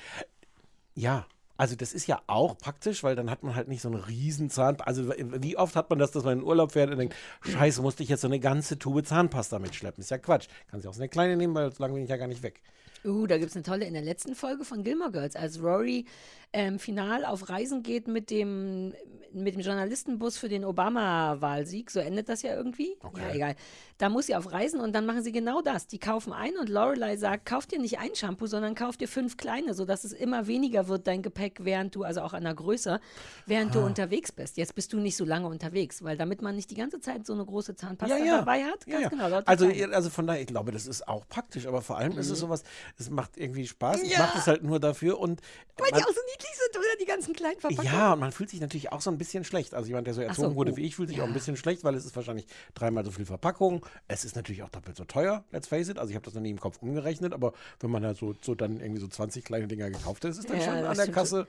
Ja, 0.95 1.25
also 1.60 1.76
das 1.76 1.91
ist 1.91 2.08
ja 2.08 2.22
auch 2.28 2.58
praktisch, 2.58 3.04
weil 3.04 3.17
dann 3.17 3.30
hat 3.30 3.43
man 3.43 3.54
halt 3.54 3.67
nicht 3.67 3.82
so 3.82 3.89
einen 3.89 4.00
riesen 4.00 4.50
Zahnpasta. 4.50 4.88
Also 4.88 5.13
wie 5.19 5.58
oft 5.58 5.76
hat 5.76 5.89
man 5.89 6.00
das, 6.00 6.12
dass 6.12 6.24
man 6.24 6.34
in 6.34 6.39
den 6.39 6.48
Urlaub 6.48 6.72
fährt 6.72 6.89
und 6.89 6.98
denkt, 6.98 7.15
scheiße, 7.41 7.82
musste 7.82 8.02
ich 8.02 8.08
jetzt 8.08 8.22
so 8.22 8.30
eine 8.30 8.39
ganze 8.39 8.80
Tube 8.80 9.06
Zahnpasta 9.06 9.60
mitschleppen. 9.60 10.02
Ist 10.02 10.10
ja 10.10 10.19
Quatsch. 10.19 10.48
Kannst 10.72 10.86
ja 10.86 10.89
auch 10.89 10.93
so 10.93 11.02
eine 11.02 11.10
kleine 11.10 11.36
nehmen, 11.36 11.54
weil 11.54 11.69
so 11.74 11.84
lange 11.84 11.95
bin 11.95 12.04
ich 12.04 12.10
ja 12.10 12.15
gar 12.15 12.28
nicht 12.28 12.43
weg. 12.43 12.62
Uh, 13.04 13.28
da 13.28 13.38
gibt 13.38 13.50
es 13.50 13.58
eine 13.58 13.63
tolle, 13.63 13.86
in 13.86 13.93
der 13.93 14.02
letzten 14.02 14.36
Folge 14.36 14.63
von 14.63 14.84
Gilmore 14.84 15.12
Girls, 15.12 15.36
als 15.36 15.62
Rory 15.62 16.06
ähm, 16.54 16.80
final 16.80 17.26
auf 17.26 17.50
Reisen 17.50 17.84
geht 17.84 18.08
mit 18.08 18.30
dem, 18.30 18.93
mit 19.34 19.56
dem 19.56 19.62
Journalistenbus 19.62 20.38
für 20.38 20.50
den 20.50 20.63
Obama-Wahlsieg, 20.63 21.91
so 21.91 22.00
endet 22.00 22.30
das 22.30 22.41
ja 22.41 22.56
irgendwie. 22.56 22.98
Ja, 23.17 23.34
egal. 23.34 23.56
Da 24.00 24.08
muss 24.08 24.28
sie 24.28 24.36
auf 24.36 24.52
Reisen 24.54 24.80
und 24.80 24.94
dann 24.94 25.06
machen 25.06 25.24
sie 25.24 25.34
genau 25.34 25.62
das. 25.62 25.86
Die 25.86 26.00
kaufen 26.00 26.32
ein 26.32 26.56
und 26.58 26.70
Lorelei 26.70 27.18
sagt, 27.18 27.46
kauf 27.46 27.68
dir 27.68 27.80
nicht 27.80 28.00
ein 28.00 28.16
Shampoo, 28.16 28.48
sondern 28.48 28.74
kauf 28.74 28.96
dir 28.96 29.10
fünf 29.10 29.36
kleine, 29.36 29.74
sodass 29.74 30.06
es 30.06 30.14
immer 30.14 30.48
weniger 30.48 30.88
wird, 30.88 31.06
dein 31.06 31.22
Gepäck, 31.22 31.58
während 31.66 31.94
du, 31.96 32.04
also 32.04 32.22
auch 32.22 32.32
an 32.32 32.46
der 32.46 32.54
Größe, 32.56 33.02
während 33.46 33.76
du 33.76 33.80
Ah. 33.82 33.86
unterwegs 33.86 34.32
bist. 34.32 34.56
Jetzt 34.56 34.74
bist 34.74 34.94
du 34.94 35.00
nicht 35.00 35.18
so 35.18 35.26
lange 35.26 35.48
unterwegs, 35.48 36.02
weil 36.02 36.16
damit 36.16 36.42
man 36.42 36.56
nicht 36.56 36.72
die 36.72 36.76
ganze 36.76 37.02
Zeit 37.02 37.26
so 37.26 37.34
eine 37.34 37.46
große 37.46 37.76
Zahnpasta 37.76 38.18
Ja, 38.18 38.24
ja. 38.24 38.38
dabei 38.38 38.64
hat, 38.64 38.86
ganz 38.88 39.04
ja. 39.04 39.10
genau. 39.10 39.42
Also, 39.46 39.70
also 39.92 40.10
von 40.10 40.26
daher, 40.28 40.40
ich 40.42 40.48
glaube, 40.48 40.72
das 40.72 40.88
ist 40.88 41.06
auch 41.06 41.28
praktisch, 41.28 41.68
aber 41.68 41.82
vor 41.82 41.98
allem 41.98 42.14
ist 42.18 42.30
es 42.30 42.38
Mhm. 42.40 42.48
sowas, 42.48 42.64
es 42.98 43.10
macht 43.10 43.36
irgendwie 43.38 43.68
Spaß. 43.68 44.02
Ich 44.04 44.18
mache 44.18 44.38
das 44.38 44.48
halt 44.48 44.64
nur 44.64 44.80
dafür 44.80 45.20
und 45.20 45.42
Weil 45.78 45.92
man- 45.92 46.00
die 46.00 46.06
auch 46.06 46.14
so 46.14 46.22
niedlich 46.32 46.52
sind, 46.56 46.78
oder 46.78 46.86
die 47.02 47.06
ganzen 47.06 47.34
kleinen 47.34 47.60
Verpackungen. 47.60 47.92
ja, 47.94 48.14
und 48.14 48.20
man 48.22 48.32
fühlt 48.32 48.50
sich 48.50 48.62
natürlich 48.62 48.94
auch 48.94 49.02
so 49.02 49.12
ein 49.12 49.18
bisschen 49.18 49.44
schlecht. 49.44 49.74
Also 49.74 49.88
jemand, 49.90 50.08
der 50.08 50.14
so 50.14 50.22
Ach 50.22 50.34
so, 50.36 50.44
erzogen 50.44 50.56
wurde 50.56 50.72
oh, 50.72 50.78
wie 50.78 50.86
ich, 50.86 50.96
fühlt 50.96 51.10
sich 51.10 51.20
auch 51.22 51.28
ein 51.28 51.34
bisschen 51.34 51.58
schlecht, 51.58 51.84
weil 51.84 51.96
es 51.96 52.06
ist 52.06 52.16
wahrscheinlich 52.16 52.48
dreimal 52.76 53.04
so 53.04 53.12
viel 53.12 53.26
Verpackung. 53.26 53.86
Es 54.08 54.25
ist 54.25 54.36
natürlich 54.36 54.63
auch 54.63 54.69
doppelt 54.69 54.97
so 54.97 55.06
teuer, 55.06 55.43
let's 55.52 55.67
face 55.67 55.89
it. 55.89 55.97
Also 55.97 56.10
ich 56.10 56.15
habe 56.15 56.25
das 56.25 56.34
noch 56.34 56.41
nie 56.41 56.52
im 56.52 56.60
Kopf 56.60 56.82
umgerechnet, 56.82 57.34
aber 57.34 57.54
wenn 57.80 57.91
man 57.91 58.04
da 58.04 58.13
so, 58.13 58.36
so 58.41 58.56
dann 58.56 58.80
irgendwie 58.80 59.02
so 59.02 59.08
20 59.08 59.43
kleine 59.43 59.67
Dinger 59.67 59.89
gekauft 59.89 60.23
hat, 60.23 60.32
ist 60.32 60.39
es 60.39 60.45
dann 60.45 60.58
Ja, 60.58 60.63
schon 60.63 60.73
an 60.86 60.97
der 60.97 61.12
Kasse, 61.12 61.47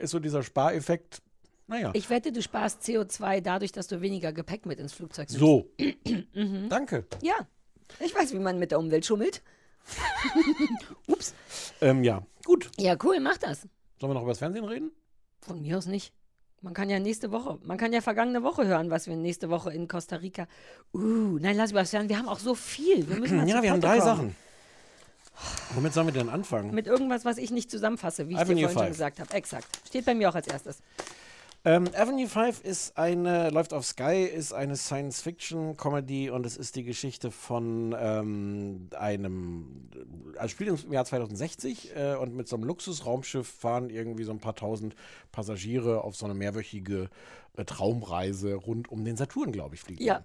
ist 0.00 0.10
so 0.10 0.18
dieser 0.18 0.42
Spareffekt, 0.42 1.22
naja. 1.66 1.90
Ich 1.94 2.10
wette, 2.10 2.30
du 2.30 2.42
sparst 2.42 2.82
CO2 2.82 3.40
dadurch, 3.40 3.72
dass 3.72 3.86
du 3.86 4.00
weniger 4.00 4.32
Gepäck 4.32 4.66
mit 4.66 4.78
ins 4.78 4.92
Flugzeug 4.92 5.28
nimmst. 5.28 5.40
So. 5.40 5.70
mhm. 6.34 6.68
Danke. 6.68 7.06
Ja, 7.22 7.34
ich 8.00 8.14
weiß, 8.14 8.32
wie 8.32 8.38
man 8.38 8.58
mit 8.58 8.70
der 8.70 8.78
Umwelt 8.78 9.06
schummelt. 9.06 9.42
Ups. 11.08 11.34
Ähm, 11.80 12.04
ja, 12.04 12.22
gut. 12.44 12.70
Ja, 12.78 12.96
cool, 13.02 13.20
mach 13.20 13.38
das. 13.38 13.62
Sollen 14.00 14.10
wir 14.10 14.14
noch 14.14 14.22
über 14.22 14.32
das 14.32 14.38
Fernsehen 14.38 14.64
reden? 14.64 14.90
Von 15.40 15.62
mir 15.62 15.78
aus 15.78 15.86
nicht. 15.86 16.12
Man 16.64 16.72
kann 16.72 16.88
ja 16.88 16.98
nächste 16.98 17.30
Woche, 17.30 17.58
man 17.64 17.76
kann 17.76 17.92
ja 17.92 18.00
vergangene 18.00 18.42
Woche 18.42 18.66
hören, 18.66 18.90
was 18.90 19.06
wir 19.06 19.14
nächste 19.16 19.50
Woche 19.50 19.70
in 19.70 19.86
Costa 19.86 20.16
Rica. 20.16 20.46
Uh, 20.94 21.38
nein, 21.38 21.58
lass 21.58 21.72
über 21.72 21.80
das 21.80 21.90
Fernsehen. 21.90 22.08
Wir 22.08 22.16
haben 22.16 22.28
auch 22.28 22.38
so 22.38 22.54
viel. 22.54 23.06
Wir 23.06 23.16
müssen 23.16 23.46
ja, 23.46 23.62
wir 23.62 23.70
haben 23.70 23.82
drei 23.82 23.98
kommen. 23.98 24.16
Sachen. 24.16 24.36
Womit 25.74 25.92
sollen 25.92 26.06
wir 26.06 26.14
denn 26.14 26.30
anfangen? 26.30 26.72
Mit 26.72 26.86
irgendwas, 26.86 27.26
was 27.26 27.36
ich 27.36 27.50
nicht 27.50 27.70
zusammenfasse, 27.70 28.30
wie 28.30 28.32
ich 28.32 28.38
Avenue 28.38 28.62
dir 28.62 28.70
vorhin 28.70 28.72
schon 28.72 28.82
Five. 28.84 28.92
gesagt 28.92 29.20
habe. 29.20 29.34
Exakt. 29.34 29.66
Steht 29.86 30.06
bei 30.06 30.14
mir 30.14 30.30
auch 30.30 30.34
als 30.34 30.46
erstes. 30.46 30.78
Ähm, 31.66 31.88
Avenue 31.96 32.28
5 32.28 32.60
ist 32.62 32.98
eine, 32.98 33.48
läuft 33.48 33.72
auf 33.72 33.86
Sky, 33.86 34.22
ist 34.24 34.52
eine 34.52 34.76
Science-Fiction-Comedy 34.76 36.28
und 36.28 36.44
es 36.44 36.58
ist 36.58 36.76
die 36.76 36.84
Geschichte 36.84 37.30
von 37.30 37.96
ähm, 37.98 38.90
einem, 38.94 39.88
also 40.36 40.48
spielt 40.48 40.84
im 40.84 40.92
Jahr 40.92 41.06
2060 41.06 41.96
äh, 41.96 42.16
und 42.16 42.34
mit 42.34 42.48
so 42.48 42.56
einem 42.56 42.64
Luxusraumschiff 42.66 43.48
fahren 43.48 43.88
irgendwie 43.88 44.24
so 44.24 44.32
ein 44.32 44.40
paar 44.40 44.54
tausend 44.54 44.94
Passagiere 45.32 46.04
auf 46.04 46.16
so 46.16 46.26
eine 46.26 46.34
mehrwöchige 46.34 47.08
äh, 47.56 47.64
Traumreise 47.64 48.54
rund 48.56 48.90
um 48.92 49.02
den 49.06 49.16
Saturn, 49.16 49.50
glaube 49.50 49.74
ich, 49.74 49.80
fliegen. 49.80 50.04
Ja. 50.04 50.22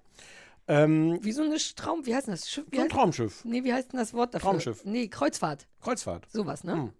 Ähm, 0.68 1.20
Wie 1.24 1.32
so 1.32 1.42
ein 1.42 1.56
Traum, 1.78 2.06
wie 2.06 2.14
heißt 2.14 2.28
denn 2.28 2.34
das? 2.34 2.50
Schiff, 2.50 2.66
wie 2.70 2.76
So 2.76 2.82
ein 2.84 2.90
heißt- 2.90 2.92
Traumschiff. 2.92 3.46
Nee, 3.46 3.64
wie 3.64 3.72
heißt 3.74 3.94
denn 3.94 4.00
das 4.00 4.14
Wort 4.14 4.34
dafür? 4.34 4.50
Traumschiff. 4.50 4.84
Nee, 4.84 5.08
Kreuzfahrt. 5.08 5.68
Kreuzfahrt. 5.82 6.28
Sowas, 6.32 6.66
ne? 6.66 6.92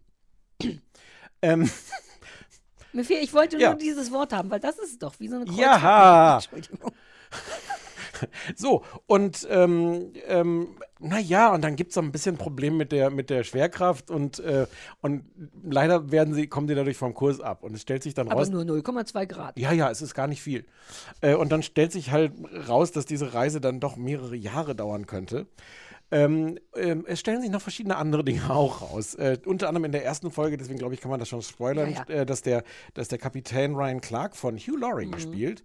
Ähm, 1.42 1.70
Mir 2.94 3.04
fehl, 3.04 3.20
ich 3.22 3.34
wollte 3.34 3.58
Ja. 3.58 3.70
nur 3.70 3.78
dieses 3.80 4.12
Wort 4.12 4.34
haben, 4.34 4.50
weil 4.50 4.60
das 4.60 4.78
ist 4.80 5.02
doch, 5.04 5.14
wie 5.20 5.28
so 5.28 5.36
eine 5.36 5.46
Kreuzfahrt. 5.46 5.82
Ja. 5.82 6.36
Entschuldigung. 6.54 6.92
So, 8.56 8.84
und 9.06 9.48
ähm, 9.50 10.12
ähm, 10.28 10.76
naja, 11.00 11.54
und 11.54 11.62
dann 11.64 11.78
gibt 11.78 11.92
es 11.92 11.96
so 11.96 12.02
ein 12.02 12.12
bisschen 12.12 12.36
Problem 12.38 12.76
mit 12.76 12.92
der, 12.92 13.10
mit 13.12 13.30
der 13.30 13.46
Schwerkraft 13.46 14.12
und, 14.12 14.40
äh, 14.40 14.68
und 15.02 15.24
leider 15.64 16.12
werden 16.12 16.34
sie, 16.34 16.48
kommen 16.48 16.68
sie 16.68 16.76
dadurch 16.76 16.98
vom 16.98 17.14
Kurs 17.14 17.40
ab. 17.40 17.64
Und 17.64 17.74
es 17.76 17.82
stellt 17.82 18.04
sich 18.04 18.14
dann 18.16 18.28
Aber 18.28 18.42
raus. 18.42 18.50
nur 18.50 18.64
0,2 18.64 19.26
Grad. 19.26 19.58
Ja, 19.58 19.72
ja, 19.72 19.90
es 19.90 20.02
ist 20.02 20.16
gar 20.16 20.28
nicht 20.28 20.42
viel. 20.42 20.66
Äh, 21.22 21.36
und 21.36 21.50
dann 21.54 21.64
stellt 21.64 21.94
sich 21.94 22.12
halt 22.12 22.34
raus, 22.68 22.92
dass 22.92 23.06
diese 23.06 23.34
Reise 23.34 23.62
dann 23.62 23.80
doch 23.80 23.96
mehrere 23.96 24.36
Jahre 24.36 24.76
dauern 24.76 25.06
könnte. 25.08 25.48
Ähm, 26.12 26.58
ähm, 26.76 27.06
es 27.08 27.20
stellen 27.20 27.42
sich 27.42 27.52
noch 27.52 27.62
verschiedene 27.62 27.96
andere 27.98 28.24
Dinge 28.24 28.42
auch 28.50 28.82
raus. 28.82 29.16
Äh, 29.16 29.38
unter 29.46 29.68
anderem 29.68 29.86
in 29.86 29.92
der 29.92 30.04
ersten 30.06 30.32
Folge, 30.32 30.58
deswegen 30.58 30.80
glaube 30.80 30.94
ich, 30.96 31.02
kann 31.02 31.12
man 31.12 31.20
das 31.20 31.30
schon 31.30 31.42
spoilern, 31.42 31.92
Ja, 31.94 32.04
Äh, 32.08 32.26
dass, 32.26 32.42
der, 32.42 32.64
dass 32.96 33.08
der 33.10 33.18
Kapitän 33.20 33.76
Ryan 33.76 34.02
Clark 34.02 34.36
von 34.36 34.58
Hugh 34.58 34.78
Laurie 34.80 35.06
Mhm. 35.06 35.12
gespielt. 35.12 35.64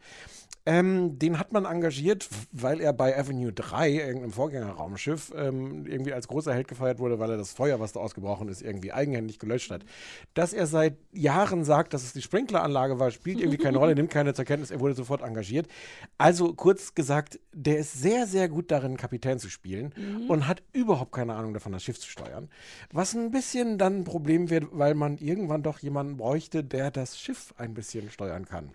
Ähm, 0.67 1.19
den 1.19 1.39
hat 1.39 1.53
man 1.53 1.67
engagiert, 1.67 2.27
weil 2.51 2.81
er 2.81 2.95
bei 2.95 3.19
Avenue 3.19 3.53
3, 3.53 3.91
irgendeinem 3.91 4.33
Vorgängerraumschiff, 4.33 5.31
ähm, 5.37 5.85
irgendwie 5.87 6.15
als 6.15 6.27
großer 6.27 6.55
Held 6.55 6.69
gefeiert 6.69 6.99
wurde, 6.99 7.19
weil 7.19 7.31
er 7.31 7.37
das 7.37 7.53
Feuer, 7.53 7.81
was 7.81 7.93
da 7.93 8.01
ausgebrochen 8.01 8.49
ist, 8.49 8.63
irgendwie 8.63 8.91
eigenhändig 8.91 9.39
gelöscht 9.39 9.71
hat. 9.71 9.85
Dass 10.33 10.55
er 10.55 10.67
seit 10.67 10.97
Jahren 11.13 11.65
sagt, 11.65 11.93
dass 11.93 12.03
es 12.03 12.15
die 12.15 12.23
Sprinkleranlage 12.23 12.99
war, 12.99 13.11
spielt 13.11 13.41
irgendwie 13.41 13.59
keine 13.59 13.77
Rolle, 13.77 13.95
nimmt 13.95 14.09
keine 14.11 14.33
zur 14.33 14.47
Kenntnis, 14.47 14.71
er 14.71 14.81
wurde 14.81 14.95
sofort 14.95 15.21
engagiert. 15.21 15.69
Also 16.17 16.55
kurz 16.55 16.95
gesagt, 16.95 17.39
der 17.53 17.77
ist 17.77 17.93
sehr, 18.01 18.27
sehr 18.27 18.49
gut 18.49 18.71
darin, 18.71 18.97
Kapitän 18.97 19.39
zu 19.39 19.51
spielen 19.51 19.93
Mhm. 19.97 20.31
Und 20.35 20.47
hat 20.49 20.63
überhaupt 20.73 21.13
keine 21.13 21.35
Ahnung 21.35 21.55
davon, 21.55 21.73
das 21.73 21.83
Schiff 21.83 21.99
zu 21.99 22.09
steuern. 22.09 22.49
Was 22.93 23.15
ein 23.15 23.31
bisschen 23.31 23.79
dann 23.79 24.01
ein 24.01 24.05
Problem 24.05 24.51
wird, 24.51 24.67
weil 24.73 24.95
man 24.95 25.17
irgendwann 25.19 25.63
doch 25.63 25.79
jemanden 25.79 26.17
bräuchte, 26.17 26.63
der 26.63 26.91
das 26.91 27.19
Schiff 27.19 27.55
ein 27.57 27.75
bisschen 27.75 28.11
steuern 28.11 28.45
kann. 28.47 28.71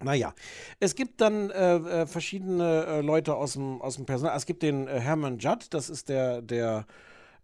Naja, 0.00 0.32
es 0.78 0.94
gibt 0.94 1.20
dann 1.20 1.50
äh, 1.50 1.76
äh, 1.76 2.06
verschiedene 2.06 2.86
äh, 2.86 3.00
Leute 3.00 3.34
aus 3.34 3.54
dem, 3.54 3.82
aus 3.82 3.96
dem 3.96 4.06
Personal. 4.06 4.36
Es 4.36 4.46
gibt 4.46 4.62
den 4.62 4.86
äh, 4.86 5.00
Herman 5.00 5.38
Judd, 5.38 5.66
das 5.70 5.90
ist 5.90 6.08
der, 6.08 6.40
der, 6.40 6.86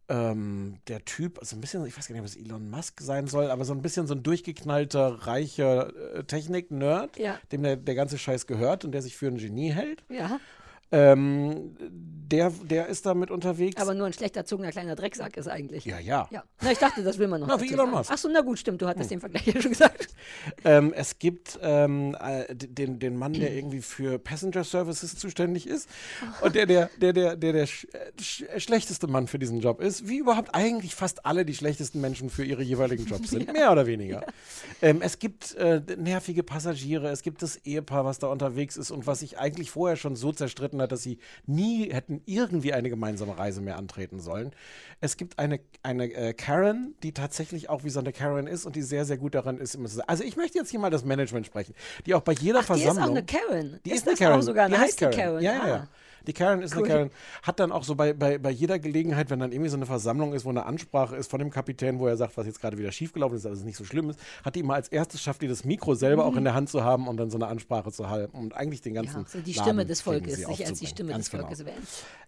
ähm, 0.09 0.77
der 0.87 1.05
Typ, 1.05 1.41
also 1.41 1.57
ein 1.57 1.61
bisschen, 1.61 1.85
ich 1.85 1.97
weiß 1.99 2.07
gar 2.07 2.15
nicht, 2.15 2.23
was 2.25 2.37
Elon 2.37 2.71
Musk 2.71 3.01
sein 3.01 3.27
soll, 3.27 3.51
aber 3.51 3.65
so 3.65 3.73
ein 3.73 3.83
bisschen 3.83 4.07
so 4.07 4.15
ein 4.15 4.23
durchgeknallter, 4.23 5.27
reicher 5.27 5.93
äh, 6.15 6.23
Technik-Nerd, 6.25 7.19
Ja. 7.19 7.39
dem 7.51 7.65
der, 7.65 7.77
der 7.77 7.95
ganze 7.97 8.19
Scheiß 8.19 8.47
gehört 8.47 8.85
und 8.85 8.93
der 8.93 9.03
sich 9.03 9.17
für 9.17 9.27
ein 9.27 9.39
Genie 9.39 9.73
hält. 9.73 10.05
Ja, 10.09 10.39
Ähm, 10.95 11.77
der, 12.35 12.51
der 12.51 12.87
ist 12.89 13.07
damit 13.07 13.31
unterwegs. 13.31 13.81
aber 13.81 13.95
nur 13.95 14.07
ein 14.07 14.13
schlecht 14.13 14.37
erzogener 14.37 14.71
kleiner 14.71 14.97
Drecksack 14.97 15.37
ist 15.37 15.47
eigentlich. 15.47 15.85
ja, 15.85 15.99
ja. 15.99 16.27
Ja. 16.31 16.43
Na, 16.61 16.73
ich 16.73 16.79
dachte, 16.79 17.03
das 17.03 17.19
will 17.19 17.29
man 17.29 17.41
noch. 17.41 17.49
Na, 17.49 17.61
wie 17.61 17.73
Elon. 17.73 17.91
Musk. 17.91 18.11
Ach 18.13 18.19
so, 18.19 18.29
na 18.33 18.41
gut, 18.41 18.59
stimmt, 18.59 18.81
du 18.83 18.89
hattest 18.89 19.11
den 19.11 19.21
Vergleich 19.21 19.47
ja 19.47 19.61
schon 19.61 19.73
gesagt. 19.73 20.09
Ähm, 20.65 20.93
es 20.95 21.19
gibt 21.19 21.59
ähm, 21.63 22.17
äh, 22.21 22.55
den, 22.55 22.99
den 22.99 23.17
Mann, 23.17 23.35
der 23.35 23.53
irgendwie 23.53 23.83
für 23.83 24.19
Passenger 24.19 24.65
Services 24.65 25.17
zuständig 25.17 25.67
ist 25.67 25.89
und 26.41 26.55
der 26.55 26.67
der, 26.67 26.91
der, 27.01 27.13
der, 27.13 27.37
der, 27.37 27.53
der 27.53 27.67
sch 27.67 27.87
sch 28.21 28.45
schlechteste 28.59 29.07
Mann 29.07 29.27
für 29.27 29.39
diesen 29.39 29.61
Job 29.61 29.81
ist, 29.81 30.09
wie 30.09 30.19
überhaupt 30.19 30.55
eigentlich 30.55 30.95
fast 30.95 31.27
alle 31.27 31.45
die 31.45 31.55
schlechtesten 31.55 32.01
Menschen 32.01 32.31
für 32.31 32.45
ihre 32.45 32.63
jeweiligen 32.63 33.05
Jobs 33.07 33.31
sind, 33.31 33.53
mehr 33.53 33.73
oder 33.73 33.87
weniger. 33.87 34.25
Ähm, 34.81 35.03
es 35.03 35.19
gibt 35.19 35.55
äh, 35.57 35.83
nervige 35.97 36.43
Passagiere, 36.43 37.11
es 37.11 37.23
gibt 37.23 37.43
das 37.43 37.57
Ehepaar, 37.57 38.05
was 38.05 38.19
da 38.19 38.29
unterwegs 38.29 38.77
ist 38.77 38.91
und 38.91 39.07
was 39.07 39.21
sich 39.21 39.39
eigentlich 39.39 39.71
vorher 39.71 39.97
schon 39.97 40.17
so 40.17 40.33
zerstritten 40.33 40.81
hat, 40.81 40.84
dass 40.87 41.03
sie 41.03 41.19
nie 41.47 41.93
hätten 41.93 42.23
irgendwie 42.27 42.73
eine 42.73 42.91
gemeinsame 42.91 43.37
Reise 43.39 43.61
mehr 43.61 43.77
antreten 43.77 44.21
sollen. 44.21 44.53
Es 45.01 45.17
gibt 45.17 45.39
eine, 45.39 45.61
eine 45.83 46.13
äh, 46.13 46.33
Karen, 46.35 46.95
die 47.03 47.13
tatsächlich 47.13 47.69
auch 47.71 47.85
wie 47.85 47.91
so 47.91 48.01
eine 48.01 48.13
Karen 48.13 48.47
ist 48.47 48.65
und 48.67 48.77
die 48.77 48.83
sehr, 48.83 49.05
sehr 49.05 49.17
gut 49.19 49.35
daran 49.35 49.59
ist. 49.59 49.75
immer 49.75 49.89
zu 49.89 49.97
sagen- 49.97 50.09
Also 50.09 50.25
ich 50.25 50.37
möchte 50.37 50.59
jetzt 50.59 50.71
hier 50.71 50.81
mal 50.81 50.91
das 50.91 51.05
Management 51.05 51.47
sprechen, 51.47 51.75
die 52.07 52.15
auch 52.15 52.23
bei 52.23 52.33
jeder 52.33 52.61
Ach, 52.61 52.67
die 52.67 52.73
ist 52.75 52.83
Versammlung. 52.85 53.05
auch 53.05 53.17
eine 53.17 53.25
Karen. 53.25 53.81
Die 53.85 53.91
Ist 53.91 53.97
ist, 53.99 54.09
eine 54.09 54.17
Karen. 54.17 54.43
sogar 54.43 54.67
eine 54.67 54.75
die 54.77 54.81
heißt 54.81 55.01
heiße 55.03 55.11
Karen. 55.17 55.41
Karen? 55.41 55.43
Ja, 55.43 55.53
ja, 55.69 55.75
Ah. 55.77 55.89
Die 56.27 56.33
Karen 56.33 56.63
ist 56.63 56.75
Cool. 56.77 56.85
eine 56.85 56.89
Karen. 56.95 57.11
Hat 57.43 57.61
dann 57.61 57.73
auch 57.73 57.85
so 57.85 57.95
bei, 57.95 58.13
bei, 58.13 58.39
bei 58.39 58.51
jeder 58.51 58.79
Gelegenheit, 58.79 59.31
wenn 59.31 59.39
dann 59.41 59.53
irgendwie 59.53 59.71
so 59.71 59.77
eine 59.77 59.87
Versammlung 59.87 60.35
ist, 60.35 60.45
wo 60.45 60.51
eine 60.51 60.67
Ansprache 60.67 61.17
ist 61.17 61.31
von 61.31 61.39
dem 61.39 61.51
Kapitän, 61.51 61.99
wo 61.99 62.07
er 62.07 62.17
sagt, 62.17 62.37
was 62.37 62.47
jetzt 62.47 62.61
gerade 62.61 62.77
wieder 62.79 62.93
schiefgelaufen 62.93 63.37
ist, 63.37 63.45
dass 63.45 63.59
es 63.59 63.65
nicht 63.65 63.77
so 63.77 63.85
schlimm 63.85 64.11
ist, 64.11 64.19
hat 64.45 64.55
die 64.55 64.61
immer 64.61 64.75
als 64.75 64.89
erstes 64.89 65.23
schafft, 65.23 65.43
die 65.43 65.49
das 65.49 65.65
Mikro 65.65 65.95
selber 65.95 66.25
auch 66.25 66.37
in 66.37 66.45
der 66.45 66.55
Hand 66.55 66.69
zu 66.69 66.85
haben 66.85 67.09
und 67.09 67.17
dann 67.17 67.31
so 67.31 67.39
eine 67.39 67.47
Ansprache 67.47 67.91
zu 67.93 68.11
halten 68.11 68.37
und 68.37 68.55
eigentlich 68.55 68.81
den 68.83 68.95
ganzen 68.95 69.05
Mhm. 69.15 69.23
Ja, 69.23 69.29
so 69.29 69.41
die 69.41 69.53
Laden 69.53 69.63
Stimme 69.65 69.87
des 69.87 70.03
kriegen 70.03 70.25
Volkes, 70.25 70.47
sich 70.47 70.67
als 70.67 70.79
die. 70.79 70.87
Stimme 70.87 71.11
Ganz 71.13 71.25
des 71.27 71.31
genau. 71.31 71.45
Volkes 71.45 71.65
wählen. 71.65 71.77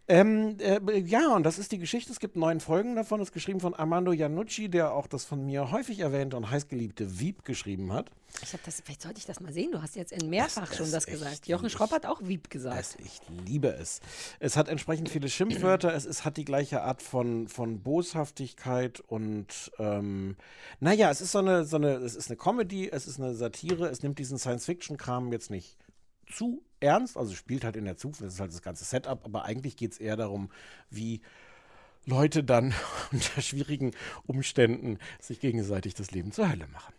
Ähm, 0.09 0.57
äh, 0.61 0.99
ja, 1.01 1.35
und 1.35 1.43
das 1.45 1.59
ist 1.59 1.73
die 1.73 1.79
Geschichte. 1.79 2.13
Es 2.13 2.21
gibt 2.21 2.37
neun 2.37 2.61
Folgen 2.61 2.95
davon. 2.95 3.21
Es 3.21 3.29
ist 3.29 3.33
geschrieben 3.35 3.59
von 3.61 3.75
Armando 3.75 4.13
Iannucci, 4.13 4.69
der 4.69 4.93
auch 4.93 5.07
das 5.09 5.25
von 5.25 5.45
mir 5.45 5.73
häufig 5.73 5.99
erwähnte 6.01 6.37
und 6.37 6.49
heißgeliebte 6.51 7.19
Wieb 7.19 7.45
geschrieben 7.45 7.93
hat. 7.93 8.11
Ich 8.43 8.53
habe 8.53 8.63
das, 8.65 8.81
vielleicht 8.81 9.03
sollte 9.03 9.19
ich 9.19 9.27
das 9.27 9.41
mal 9.41 9.53
sehen. 9.53 9.73
Du 9.73 9.83
hast 9.83 9.97
jetzt 9.97 10.13
in 10.13 10.29
mehrfach 10.29 10.69
Das 10.69 10.77
schon 10.77 10.91
das 10.91 11.07
echt 11.07 11.13
gesagt. 11.13 11.49
Jochen 11.49 11.71
Schropp 11.71 11.91
hat 11.91 12.07
auch 12.07 12.21
Wieb 12.23 12.51
gesagt. 12.51 12.79
Es, 12.79 12.97
ich 12.97 13.21
liebe 13.47 13.69
es. 13.69 14.01
Es 14.39 14.57
hat 14.57 14.69
entsprechend 14.69 15.09
viele 15.09 15.29
Schimpfwörter. 15.29 15.95
Es 15.95 16.05
ist, 16.05 16.25
hat 16.25 16.37
die 16.37 16.45
gleiche 16.45 16.83
Art 16.83 17.03
von, 17.03 17.49
von 17.49 17.83
Boshaftigkeit 17.83 19.01
und 19.01 19.73
ähm, 19.79 20.37
naja, 20.81 21.11
es 21.11 21.21
ist 21.21 21.33
so 21.33 21.39
eine, 21.39 21.65
so 21.65 21.77
eine, 21.77 21.95
es 21.97 22.15
ist 22.15 22.29
eine 22.29 22.37
Comedy, 22.37 22.89
es 22.91 23.07
ist 23.07 23.19
eine 23.19 23.35
Satire, 23.35 23.89
es 23.89 24.03
nimmt 24.03 24.19
diesen 24.19 24.39
Science-Fiction-Kram 24.39 25.33
jetzt 25.33 25.51
nicht 25.51 25.77
zu 26.31 26.63
ernst, 26.81 27.17
also 27.17 27.35
spielt 27.35 27.65
halt 27.65 27.77
in 27.77 27.85
der 27.85 27.97
Zukunft, 27.97 28.23
das 28.23 28.35
ist 28.35 28.41
halt 28.41 28.53
das 28.53 28.63
ganze 28.63 28.85
Setup, 28.85 29.25
aber 29.25 29.45
eigentlich 29.45 29.77
geht 29.77 29.93
es 29.93 29.99
eher 29.99 30.17
darum, 30.17 30.51
wie 30.91 31.23
Leute 32.05 32.45
dann 32.45 32.75
unter 33.13 33.41
schwierigen 33.41 33.93
Umständen 34.27 34.99
sich 35.21 35.41
gegenseitig 35.41 35.95
das 35.95 36.11
Leben 36.11 36.33
zur 36.33 36.51
Hölle 36.51 36.67
machen. 36.69 36.95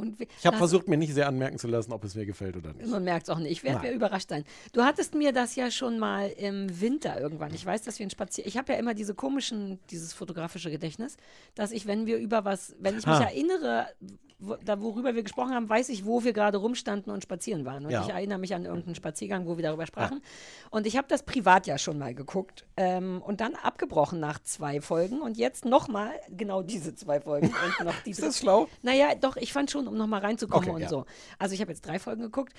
Und 0.00 0.16
Ich 0.20 0.46
habe 0.46 0.56
versucht, 0.56 0.86
mir 0.86 0.96
nicht 0.96 1.12
sehr 1.12 1.26
anmerken 1.26 1.58
zu 1.58 1.66
lassen, 1.66 1.92
ob 1.92 2.04
es 2.04 2.14
mir 2.14 2.24
gefällt 2.24 2.56
oder 2.56 2.72
nicht. 2.72 2.88
Man 2.88 3.02
merkt 3.02 3.24
es 3.24 3.30
auch 3.30 3.38
nicht. 3.38 3.50
Ich 3.50 3.64
werde 3.64 3.80
mir 3.80 3.92
überrascht 3.92 4.28
sein. 4.28 4.44
Du 4.72 4.84
hattest 4.84 5.14
mir 5.16 5.32
das 5.32 5.56
ja 5.56 5.72
schon 5.72 5.98
mal 5.98 6.28
im 6.28 6.80
Winter 6.80 7.20
irgendwann. 7.20 7.52
Ich 7.52 7.66
weiß, 7.66 7.82
dass 7.82 7.98
wir 7.98 8.06
ein 8.06 8.10
Spazier. 8.10 8.46
Ich 8.46 8.56
habe 8.56 8.72
ja 8.72 8.78
immer 8.78 8.94
diese 8.94 9.14
komischen, 9.16 9.80
dieses 9.90 10.12
fotografische 10.12 10.70
Gedächtnis, 10.70 11.16
dass 11.56 11.72
ich, 11.72 11.86
wenn 11.88 12.06
wir 12.06 12.18
über 12.18 12.44
was, 12.44 12.76
wenn 12.78 12.96
ich 12.96 13.06
mich 13.06 13.16
Ah. 13.16 13.24
erinnere, 13.24 13.88
wo, 14.40 14.54
da 14.64 14.80
worüber 14.80 15.16
wir 15.16 15.24
gesprochen 15.24 15.52
haben, 15.52 15.68
weiß 15.68 15.88
ich, 15.88 16.04
wo 16.04 16.22
wir 16.22 16.32
gerade 16.32 16.58
rumstanden 16.58 17.12
und 17.12 17.24
spazieren 17.24 17.64
waren. 17.64 17.84
Und 17.84 17.90
Ja. 17.90 18.04
ich 18.04 18.10
erinnere 18.10 18.38
mich 18.38 18.54
an 18.54 18.64
irgendeinen 18.66 18.94
Spaziergang, 18.94 19.48
wo 19.48 19.56
wir 19.56 19.64
darüber 19.64 19.84
sprachen. 19.84 20.22
Und 20.70 20.86
ich 20.86 20.96
habe 20.96 21.08
das 21.08 21.24
privat 21.24 21.66
ja 21.66 21.76
schon 21.76 21.98
mal 21.98 22.14
geguckt 22.14 22.64
ähm, 22.76 23.20
und 23.26 23.40
dann 23.40 23.56
abgebrochen 23.56 24.20
nach 24.20 24.38
zwei 24.44 24.80
Folgen 24.80 25.22
und 25.22 25.36
jetzt 25.38 25.64
nochmal 25.64 26.12
genau 26.30 26.62
diese 26.62 26.94
zwei 26.94 27.20
Folgen 27.20 27.48
und 27.48 27.84
noch 27.84 27.94
diese. 28.06 28.20
Ist 28.22 28.28
das 28.28 28.38
schlau? 28.38 28.68
Naja, 28.82 29.16
doch, 29.20 29.36
ich 29.36 29.52
fand 29.52 29.72
schon, 29.72 29.87
um 29.88 29.96
nochmal 29.96 30.20
reinzukommen 30.20 30.68
Okay, 30.68 30.76
und 30.76 30.82
ja. 30.82 30.88
so. 30.88 31.04
Also 31.38 31.54
ich 31.54 31.60
habe 31.60 31.72
jetzt 31.72 31.86
drei 31.86 31.98
Folgen 31.98 32.22
geguckt. 32.22 32.52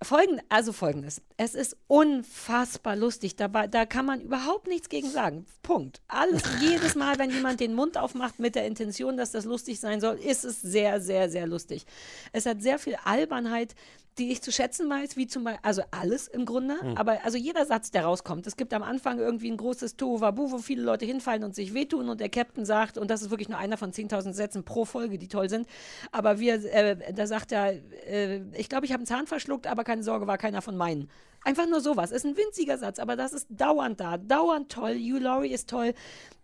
Folgend, 0.00 0.42
also 0.48 0.72
folgendes. 0.72 1.22
Es 1.36 1.56
ist 1.56 1.76
unfassbar 1.88 2.94
lustig. 2.94 3.34
Dabei, 3.34 3.66
da 3.66 3.84
kann 3.84 4.06
man 4.06 4.20
überhaupt 4.20 4.68
nichts 4.68 4.88
gegen 4.88 5.10
sagen. 5.10 5.44
Punkt. 5.62 6.02
Alles, 6.06 6.42
jedes 6.60 6.94
Mal, 6.94 7.18
wenn 7.18 7.30
jemand 7.30 7.58
den 7.58 7.74
Mund 7.74 7.98
aufmacht 7.98 8.38
mit 8.38 8.54
der 8.54 8.66
Intention, 8.66 9.16
dass 9.16 9.32
das 9.32 9.44
lustig 9.44 9.80
sein 9.80 10.00
soll, 10.00 10.14
ist 10.14 10.44
es 10.44 10.62
sehr, 10.62 11.00
sehr, 11.00 11.28
sehr 11.28 11.48
lustig. 11.48 11.84
Es 12.32 12.46
hat 12.46 12.62
sehr 12.62 12.78
viel 12.78 12.96
Albernheit, 13.04 13.74
die 14.18 14.30
ich 14.30 14.42
zu 14.42 14.52
schätzen 14.52 14.88
weiß, 14.90 15.16
wie 15.16 15.26
zum 15.26 15.44
Beispiel, 15.44 15.60
also 15.62 15.82
alles 15.90 16.28
im 16.28 16.44
Grunde, 16.44 16.80
Hm. 16.80 16.96
aber 16.96 17.24
also 17.24 17.38
jeder 17.38 17.64
Satz, 17.66 17.90
der 17.90 18.04
rauskommt. 18.04 18.46
Es 18.46 18.56
gibt 18.56 18.74
am 18.74 18.82
Anfang 18.82 19.18
irgendwie 19.18 19.50
ein 19.50 19.56
großes 19.56 19.96
Tohuwabu, 19.96 20.50
wo 20.50 20.58
viele 20.58 20.82
Leute 20.82 21.06
hinfallen 21.06 21.44
und 21.44 21.54
sich 21.54 21.74
wehtun 21.74 22.08
und 22.08 22.20
der 22.20 22.28
Captain 22.28 22.64
sagt, 22.64 22.98
und 22.98 23.10
das 23.10 23.22
ist 23.22 23.30
wirklich 23.30 23.48
nur 23.48 23.58
einer 23.58 23.76
von 23.76 23.92
10.000 23.92 24.32
Sätzen 24.32 24.64
pro 24.64 24.84
Folge, 24.84 25.18
die 25.18 25.28
toll 25.28 25.48
sind, 25.48 25.66
aber 26.12 26.38
wir, 26.38 26.54
äh, 26.72 27.12
da 27.12 27.26
sagt 27.26 27.52
er, 27.52 27.74
äh, 28.06 28.42
ich 28.54 28.68
glaube, 28.68 28.86
ich 28.86 28.92
habe 28.92 29.00
einen 29.00 29.06
Zahn 29.06 29.26
verschluckt, 29.26 29.66
aber 29.66 29.84
keine 29.84 30.02
Sorge, 30.02 30.26
war 30.26 30.38
keiner 30.38 30.62
von 30.62 30.76
meinen. 30.76 31.08
Einfach 31.44 31.68
nur 31.68 31.80
sowas. 31.80 32.10
Ist 32.10 32.26
ein 32.26 32.36
winziger 32.36 32.78
Satz, 32.78 32.98
aber 32.98 33.14
das 33.14 33.32
ist 33.32 33.46
dauernd 33.48 34.00
da. 34.00 34.18
Dauernd 34.18 34.72
toll. 34.72 34.96
Hugh 34.96 35.18
Laurie 35.20 35.52
ist 35.52 35.70
toll. 35.70 35.94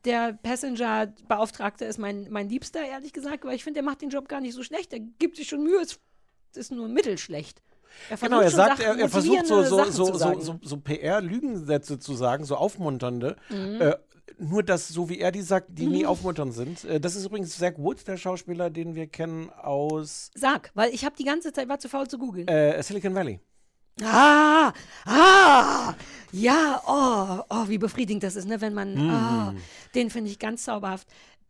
Der 0.04 0.32
Passenger-Beauftragte 0.34 1.84
ist 1.84 1.98
mein, 1.98 2.28
mein 2.30 2.48
Liebster, 2.48 2.80
ehrlich 2.84 3.12
gesagt, 3.12 3.42
aber 3.42 3.54
ich 3.54 3.64
finde, 3.64 3.78
der 3.78 3.84
macht 3.84 4.02
den 4.02 4.10
Job 4.10 4.28
gar 4.28 4.40
nicht 4.40 4.54
so 4.54 4.62
schlecht. 4.62 4.92
Der 4.92 5.00
gibt 5.00 5.36
sich 5.36 5.48
schon 5.48 5.64
Mühe. 5.64 5.80
Es 5.80 5.98
ist 6.56 6.70
nur 6.72 6.88
mittelschlecht. 6.88 7.62
Er 8.10 8.16
Genau, 8.16 8.40
er 8.40 8.50
sagt, 8.50 8.78
Sachen- 8.78 8.98
er, 8.98 9.02
er 9.04 9.08
versucht 9.08 9.46
so, 9.46 9.62
so, 9.62 9.84
so, 9.84 10.14
so, 10.40 10.58
so, 10.62 10.76
PR-Lügensätze 10.78 11.98
zu 12.00 12.14
sagen, 12.14 12.44
so 12.44 12.56
aufmunternde. 12.56 13.36
Mhm. 13.50 13.80
Äh, 13.80 13.96
nur 14.38 14.62
dass, 14.64 14.88
so 14.88 15.08
wie 15.08 15.20
er 15.20 15.30
die 15.30 15.42
sagt, 15.42 15.68
die 15.78 15.86
nie 15.86 16.04
aufmunternd 16.06 16.54
sind. 16.54 16.84
Äh, 16.84 16.98
das 16.98 17.14
ist 17.14 17.24
übrigens 17.26 17.56
Zach 17.56 17.74
Woods, 17.76 18.02
der 18.04 18.16
Schauspieler, 18.16 18.68
den 18.70 18.94
wir 18.96 19.06
kennen 19.06 19.50
aus 19.50 20.30
Sag, 20.34 20.70
weil 20.74 20.92
ich 20.92 21.04
habe 21.04 21.14
die 21.16 21.24
ganze 21.24 21.52
Zeit, 21.52 21.68
war 21.68 21.78
zu 21.78 21.88
faul 21.88 22.08
zu 22.08 22.18
googeln. 22.18 22.48
äh, 22.48 22.82
Silicon 22.82 23.14
Valley. 23.14 23.38
Ah, 24.02 24.72
ah, 25.06 25.94
ja, 26.32 26.82
oh, 26.84 27.44
oh, 27.48 27.68
wie 27.68 27.78
befriedigend 27.78 28.24
das 28.24 28.34
ist, 28.34 28.48
ne, 28.48 28.60
wenn 28.60 28.74
man, 28.74 28.94
Mhm. 28.94 29.10
ah, 29.10 29.54
den 29.94 30.10
finde 30.10 30.30
ich 30.32 30.40
ganz 30.40 30.64
zauberhaft. 30.64 31.06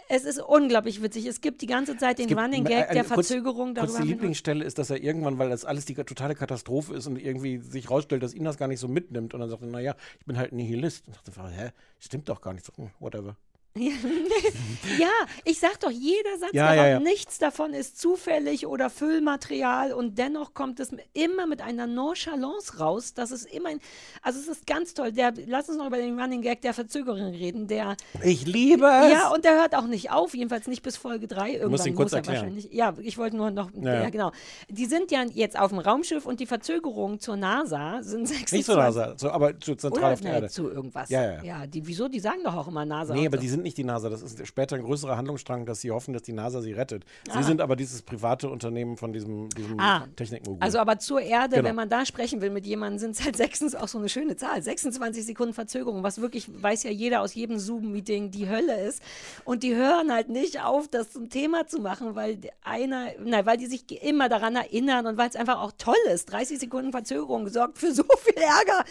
Es 0.09 0.25
ist 0.25 0.41
unglaublich 0.41 1.03
witzig. 1.03 1.27
Es 1.27 1.41
gibt 1.41 1.63
die 1.63 1.67
ganze 1.67 1.97
Zeit 1.97 2.19
den 2.19 2.27
gibt 2.27 2.41
Running 2.41 2.67
äh, 2.67 2.69
Gag 2.69 2.85
eine 2.91 2.95
der 2.95 3.05
kurz- 3.05 3.29
Verzögerung. 3.29 3.75
Kurz 3.75 3.87
darüber 3.93 4.03
die 4.03 4.09
Lieblingsstelle 4.09 4.65
ist, 4.65 4.79
dass 4.79 4.91
er 4.91 5.03
irgendwann, 5.03 5.39
weil 5.39 5.51
das 5.51 5.65
alles 5.65 5.85
die 5.87 5.95
totale 5.95 6.35
Katastrophe 6.35 6.95
ist 6.95 7.07
und 7.07 7.17
irgendwie 7.17 7.59
sich 7.59 7.91
rausstellt, 7.91 8.23
dass 8.23 8.35
ihn 8.35 8.45
das 8.45 8.59
gar 8.59 8.69
nicht 8.69 8.81
so 8.81 8.89
mitnimmt. 8.89 9.35
Und 9.35 9.41
dann 9.41 9.49
sagt 9.49 9.63
er, 9.63 9.69
naja, 9.69 9.95
ich 10.21 10.27
bin 10.27 10.37
halt 10.37 10.53
ein 10.53 10.57
Nihilist. 10.57 11.07
Und 11.07 11.17
dachte, 11.17 11.51
hä, 11.51 11.71
stimmt 11.99 12.29
doch 12.29 12.41
gar 12.41 12.53
nicht. 12.53 12.67
So, 12.67 12.73
whatever. 13.01 13.37
Ja, 14.99 15.09
ich 15.45 15.59
sag 15.59 15.81
doch, 15.81 15.91
jeder 15.91 16.39
Satz 16.39 16.51
Ja, 16.53 16.75
ja, 16.75 16.87
ja. 16.89 17.01
nichts 17.01 17.39
davon 17.39 17.73
ist 17.75 17.99
zufällig 17.99 18.67
oder 18.67 18.91
Füllmaterial 18.91 19.93
und 19.93 20.19
dennoch 20.19 20.55
kommt 20.55 20.79
es 20.79 20.91
immer 21.13 21.47
mit 21.47 21.61
einer 21.63 21.87
Nonchalance 21.87 22.79
raus. 22.79 23.15
Das 23.15 23.31
ist 23.31 23.47
immer 23.47 23.71
ein, 23.71 23.81
also 24.23 24.39
es 24.39 24.47
ist 24.47 24.67
ganz 24.67 24.95
toll. 24.95 25.11
Der, 25.13 25.33
lass 25.47 25.69
uns 25.69 25.79
noch 25.79 25.87
über 25.87 25.97
den 25.97 26.21
Running 26.21 26.43
Gag 26.43 26.61
der 26.61 26.75
Verzögerung 26.75 27.21
reden. 27.31 27.67
Der, 27.67 27.97
Ich 28.23 28.47
liebe 28.47 28.87
es! 28.87 29.13
ja, 29.13 29.29
und 29.31 29.45
der 29.45 29.55
hört 29.55 29.75
auch 29.75 29.87
nicht 29.87 30.11
auf, 30.11 30.35
jedenfalls 30.35 30.67
nicht 30.67 30.83
bis 30.83 30.97
Folge 30.97 31.27
3. 31.27 31.53
Irgendwann 31.53 31.71
musst 31.73 31.87
ihn 31.87 31.95
kurz 31.95 32.07
muss 32.07 32.13
er 32.13 32.19
erklären. 32.19 32.37
wahrscheinlich. 32.43 32.69
Ja, 32.73 32.95
ich 33.01 33.19
wollte 33.19 33.37
nur 33.37 33.51
noch, 33.51 33.71
Ja, 33.75 34.11
genau. 34.11 34.31
Die 34.69 34.87
sind 34.87 35.11
ja 35.11 35.25
jetzt 35.25 35.59
auf 35.59 35.71
dem 35.71 35.79
Raumschiff 35.81 36.27
und 36.27 36.39
die 36.41 36.47
Verzögerungen 36.47 37.19
zur 37.19 37.37
NASA 37.37 38.03
sind 38.03 38.29
26. 38.29 38.53
Nicht 38.53 38.67
so 38.67 38.75
NASA, 38.77 39.15
so, 39.17 39.31
aber 39.31 39.59
zu 39.59 39.75
zentral 39.75 40.05
Oder 40.05 40.13
auf 40.13 40.21
der 40.21 40.33
Erde. 40.35 40.49
zu 40.49 40.71
irgendwas. 40.71 41.09
Ja, 41.11 41.23
ja. 41.23 41.43
ja 41.43 41.67
die, 41.67 41.85
wieso? 41.87 42.09
Die 42.09 42.21
sagen 42.21 42.41
doch 42.45 42.55
auch 42.55 42.69
immer 42.69 42.85
NASA. 42.85 43.15
Nee, 43.15 43.27
aber 43.27 43.39
so. 43.39 43.43
die 43.43 43.49
sind 43.49 43.64
nicht 43.65 43.77
die 43.77 43.85
NASA. 43.85 44.09
Das 44.09 44.23
ist 44.23 44.47
später 44.47 44.77
ein 44.77 44.83
größerer 44.83 45.17
Handlungsstrang, 45.17 45.67
dass 45.67 45.81
sie 45.81 45.91
hoffen, 45.91 46.13
dass 46.15 46.23
die 46.23 46.33
NASA 46.33 46.61
sie 46.63 46.73
rettet. 46.73 47.05
Sie 47.27 47.39
Ah. 47.39 47.43
sind 47.43 47.61
aber 47.61 47.75
dieses 47.77 48.03
private 48.03 48.49
Unternehmen 48.49 48.97
von 48.97 49.13
diesem, 49.13 49.49
diesem 49.51 49.81
Ah, 49.81 50.07
Technikmogul. 50.15 50.63
Also 50.63 50.79
aber 50.79 50.99
zur 50.99 51.21
Erde, 51.21 51.57
Genau. 51.57 51.69
wenn 51.69 51.75
man 51.77 51.89
da 51.89 52.07
sprechen 52.07 52.41
will 52.41 52.51
mit 52.51 52.67
jemandem, 52.67 52.99
sind 53.01 53.11
es 53.17 53.25
halt 53.25 53.37
26, 53.37 53.79
auch 53.81 53.89
so 53.89 53.99
eine 53.99 54.09
schöne 54.09 54.37
Zahl. 54.37 54.63
26 54.63 55.27
Sekunden 55.27 55.53
Verzögerung, 55.55 56.03
was 56.05 56.21
wirklich, 56.21 56.49
weiß 56.63 56.85
ja 56.85 56.91
jeder 56.91 57.21
aus 57.23 57.35
jedem 57.35 57.59
Zoom-Meeting, 57.59 58.31
die 58.31 58.49
Hölle 58.49 58.81
ist. 58.87 59.03
Und 59.45 59.63
die 59.63 59.75
hören 59.75 60.13
halt 60.13 60.29
nicht 60.29 60.63
auf, 60.63 60.87
das 60.89 61.11
zum 61.13 61.29
Thema 61.31 61.67
zu 61.67 61.81
machen, 61.81 62.15
weil 62.15 62.39
einer, 62.63 63.09
nein, 63.25 63.47
weil 63.47 63.57
die 63.57 63.67
sich 63.67 63.85
immer 64.05 64.29
daran 64.29 64.55
erinnern 64.57 65.07
und 65.07 65.17
weil 65.17 65.29
es 65.29 65.37
einfach 65.37 65.61
auch 65.61 65.73
toll 65.79 65.95
ist. 66.13 66.27
30 66.33 66.59
Sekunden 66.59 66.93
Verzögerung 66.93 67.49
sorgt 67.49 67.79
für 67.79 67.93
so 67.93 68.05
viel 68.23 68.35
Ärger. 68.43 68.85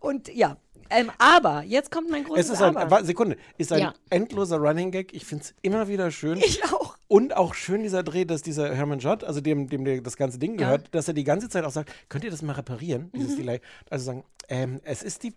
Und 0.00 0.28
ja, 0.34 0.56
ähm, 0.90 1.10
aber, 1.18 1.62
jetzt 1.62 1.90
kommt 1.90 2.10
mein 2.10 2.24
großes 2.24 2.46
es 2.46 2.50
ist 2.52 2.62
ein, 2.62 2.76
Aber. 2.76 3.04
Sekunde, 3.04 3.36
ist 3.56 3.72
ein 3.72 3.80
Ja. 3.80 3.94
endloser 4.10 4.58
Running 4.58 4.90
Gag. 4.90 5.12
Ich 5.14 5.24
finde 5.24 5.44
es 5.44 5.54
immer 5.62 5.88
wieder 5.88 6.10
schön. 6.10 6.38
Ich 6.38 6.62
auch. 6.64 6.96
Und 7.08 7.36
auch 7.36 7.54
schön 7.54 7.82
dieser 7.82 8.02
Dreh, 8.02 8.24
dass 8.24 8.42
dieser 8.42 8.74
Herman 8.74 8.98
Judd, 8.98 9.24
also 9.24 9.40
dem, 9.40 9.68
dem 9.68 9.84
der 9.84 10.00
das 10.02 10.16
ganze 10.16 10.38
Ding 10.38 10.52
Ja. 10.52 10.66
gehört, 10.66 10.94
dass 10.94 11.08
er 11.08 11.14
die 11.14 11.24
ganze 11.24 11.48
Zeit 11.48 11.64
auch 11.64 11.70
sagt, 11.70 11.90
könnt 12.08 12.24
ihr 12.24 12.30
das 12.30 12.42
mal 12.42 12.52
reparieren, 12.52 13.10
dieses 13.14 13.32
Mhm. 13.32 13.36
Delay? 13.38 13.60
Also 13.90 14.04
sagen, 14.04 14.24
ähm, 14.48 14.80
es 14.84 15.02
ist 15.02 15.22
die 15.22 15.34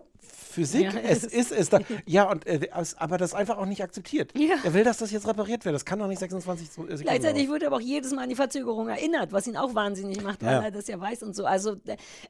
Physik, 0.51 0.93
Ja, 0.93 0.99
es 0.99 1.23
ist 1.23 1.51
es 1.51 1.69
da. 1.69 1.79
Ja, 2.05 2.29
und 2.29 2.45
äh, 2.45 2.69
aber 2.97 3.17
das 3.17 3.33
einfach 3.33 3.57
auch 3.57 3.65
nicht 3.65 3.81
akzeptiert. 3.81 4.37
Ja. 4.37 4.55
Er 4.63 4.73
will, 4.73 4.83
dass 4.83 4.97
das 4.97 5.11
jetzt 5.11 5.27
repariert 5.27 5.63
wird. 5.65 5.73
Das 5.73 5.85
kann 5.85 5.99
doch 5.99 6.07
nicht 6.07 6.19
26 6.19 6.69
Sekunden 6.69 6.97
Gleichzeitig 6.97 7.47
er 7.49 7.67
aber 7.67 7.77
auch 7.77 7.81
jedes 7.81 8.11
Mal 8.11 8.23
an 8.23 8.29
die 8.29 8.35
Verzögerung 8.35 8.89
erinnert, 8.89 9.31
was 9.31 9.47
ihn 9.47 9.55
auch 9.57 9.73
wahnsinnig 9.75 10.21
macht, 10.21 10.43
weil 10.43 10.53
Ja. 10.53 10.61
er 10.63 10.71
das 10.71 10.87
ja 10.87 10.99
weiß 10.99 11.23
und 11.23 11.35
so. 11.35 11.45
Also 11.45 11.77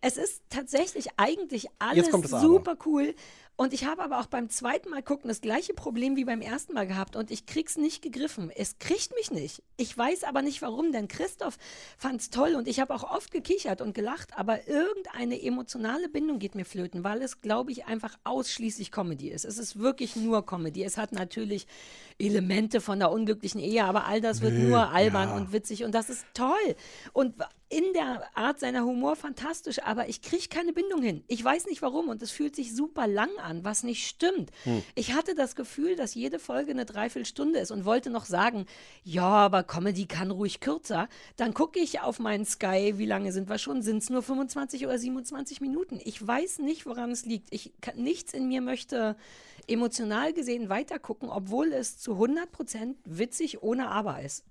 es 0.01 0.17
ist 0.17 0.43
tatsächlich 0.49 1.07
eigentlich 1.17 1.67
alles 1.79 2.07
super 2.09 2.75
cool. 2.85 3.15
Und 3.57 3.73
ich 3.73 3.85
habe 3.85 4.01
aber 4.01 4.19
auch 4.19 4.25
beim 4.25 4.49
zweiten 4.49 4.89
Mal 4.89 5.03
gucken 5.03 5.27
das 5.27 5.39
gleiche 5.39 5.75
Problem 5.75 6.15
wie 6.15 6.25
beim 6.25 6.41
ersten 6.41 6.73
Mal 6.73 6.87
gehabt 6.87 7.15
und 7.15 7.29
ich 7.29 7.45
krieg's 7.45 7.77
nicht 7.77 8.01
gegriffen. 8.01 8.49
Es 8.49 8.79
kriegt 8.79 9.13
mich 9.13 9.29
nicht. 9.29 9.61
Ich 9.77 9.95
weiß 9.95 10.23
aber 10.23 10.41
nicht 10.41 10.63
warum, 10.63 10.91
denn 10.91 11.07
Christoph 11.07 11.57
fand's 11.95 12.31
toll 12.31 12.55
und 12.55 12.67
ich 12.67 12.79
habe 12.79 12.91
auch 12.95 13.03
oft 13.03 13.29
gekichert 13.29 13.81
und 13.81 13.93
gelacht, 13.93 14.29
aber 14.35 14.67
irgendeine 14.67 15.39
emotionale 15.39 16.09
Bindung 16.09 16.39
geht 16.39 16.55
mir 16.55 16.65
flöten, 16.71 17.03
weil 17.03 17.21
es, 17.21 17.41
glaube 17.41 17.71
ich, 17.71 17.85
einfach 17.85 18.17
ausschließlich 18.23 18.91
Comedy 18.91 19.29
ist. 19.29 19.45
Es 19.45 19.57
ist 19.57 19.79
wirklich 19.79 20.15
nur 20.15 20.45
Comedy. 20.45 20.83
Es 20.83 20.97
hat 20.97 21.11
natürlich 21.11 21.67
Elemente 22.17 22.81
von 22.81 22.99
der 22.99 23.11
unglücklichen 23.11 23.59
Ehe, 23.59 23.83
aber 23.83 24.05
all 24.05 24.21
das 24.21 24.41
wird 24.41 24.53
Nö, 24.53 24.69
nur 24.69 24.89
albern 24.89 25.29
ja. 25.29 25.35
und 25.35 25.53
witzig 25.53 25.83
und 25.83 25.93
das 25.93 26.09
ist 26.09 26.25
toll. 26.33 26.75
Und 27.13 27.35
in 27.71 27.93
der 27.93 28.23
Art 28.35 28.59
seiner 28.59 28.83
Humor 28.83 29.15
fantastisch, 29.15 29.81
aber 29.81 30.09
ich 30.09 30.21
kriege 30.21 30.49
keine 30.49 30.73
Bindung 30.73 31.01
hin. 31.01 31.23
Ich 31.27 31.41
weiß 31.41 31.67
nicht 31.67 31.81
warum 31.81 32.09
und 32.09 32.21
es 32.21 32.29
fühlt 32.29 32.53
sich 32.53 32.75
super 32.75 33.07
lang 33.07 33.29
an, 33.41 33.63
was 33.63 33.83
nicht 33.83 34.05
stimmt. 34.05 34.51
Hm. 34.65 34.83
Ich 34.93 35.13
hatte 35.13 35.35
das 35.35 35.55
Gefühl, 35.55 35.95
dass 35.95 36.13
jede 36.13 36.37
Folge 36.37 36.71
eine 36.71 36.85
Dreiviertelstunde 36.85 37.59
ist 37.59 37.71
und 37.71 37.85
wollte 37.85 38.09
noch 38.09 38.25
sagen, 38.25 38.65
ja, 39.05 39.23
aber 39.23 39.63
Comedy 39.63 40.05
kann 40.05 40.31
ruhig 40.31 40.59
kürzer. 40.59 41.07
Dann 41.37 41.53
gucke 41.53 41.79
ich 41.79 42.01
auf 42.01 42.19
meinen 42.19 42.45
Sky, 42.45 42.95
wie 42.97 43.05
lange 43.05 43.31
sind 43.31 43.47
wir 43.47 43.57
schon? 43.57 43.81
Sind 43.81 43.99
es 43.99 44.09
nur 44.09 44.21
25 44.21 44.85
oder 44.85 44.99
27 44.99 45.61
Minuten? 45.61 46.01
Ich 46.03 46.25
weiß 46.25 46.59
nicht, 46.61 46.85
woran 46.85 47.11
es 47.11 47.25
liegt. 47.25 47.53
Ich 47.53 47.73
kann, 47.81 47.97
nichts 48.01 48.33
in 48.33 48.47
mir 48.47 48.61
möchte 48.61 49.15
emotional 49.67 50.33
gesehen 50.33 50.69
weitergucken, 50.69 51.29
obwohl 51.29 51.71
es 51.73 51.97
zu 51.97 52.13
100% 52.13 52.95
witzig 53.05 53.61
ohne 53.63 53.89
Aber 53.89 54.21
ist. 54.21 54.43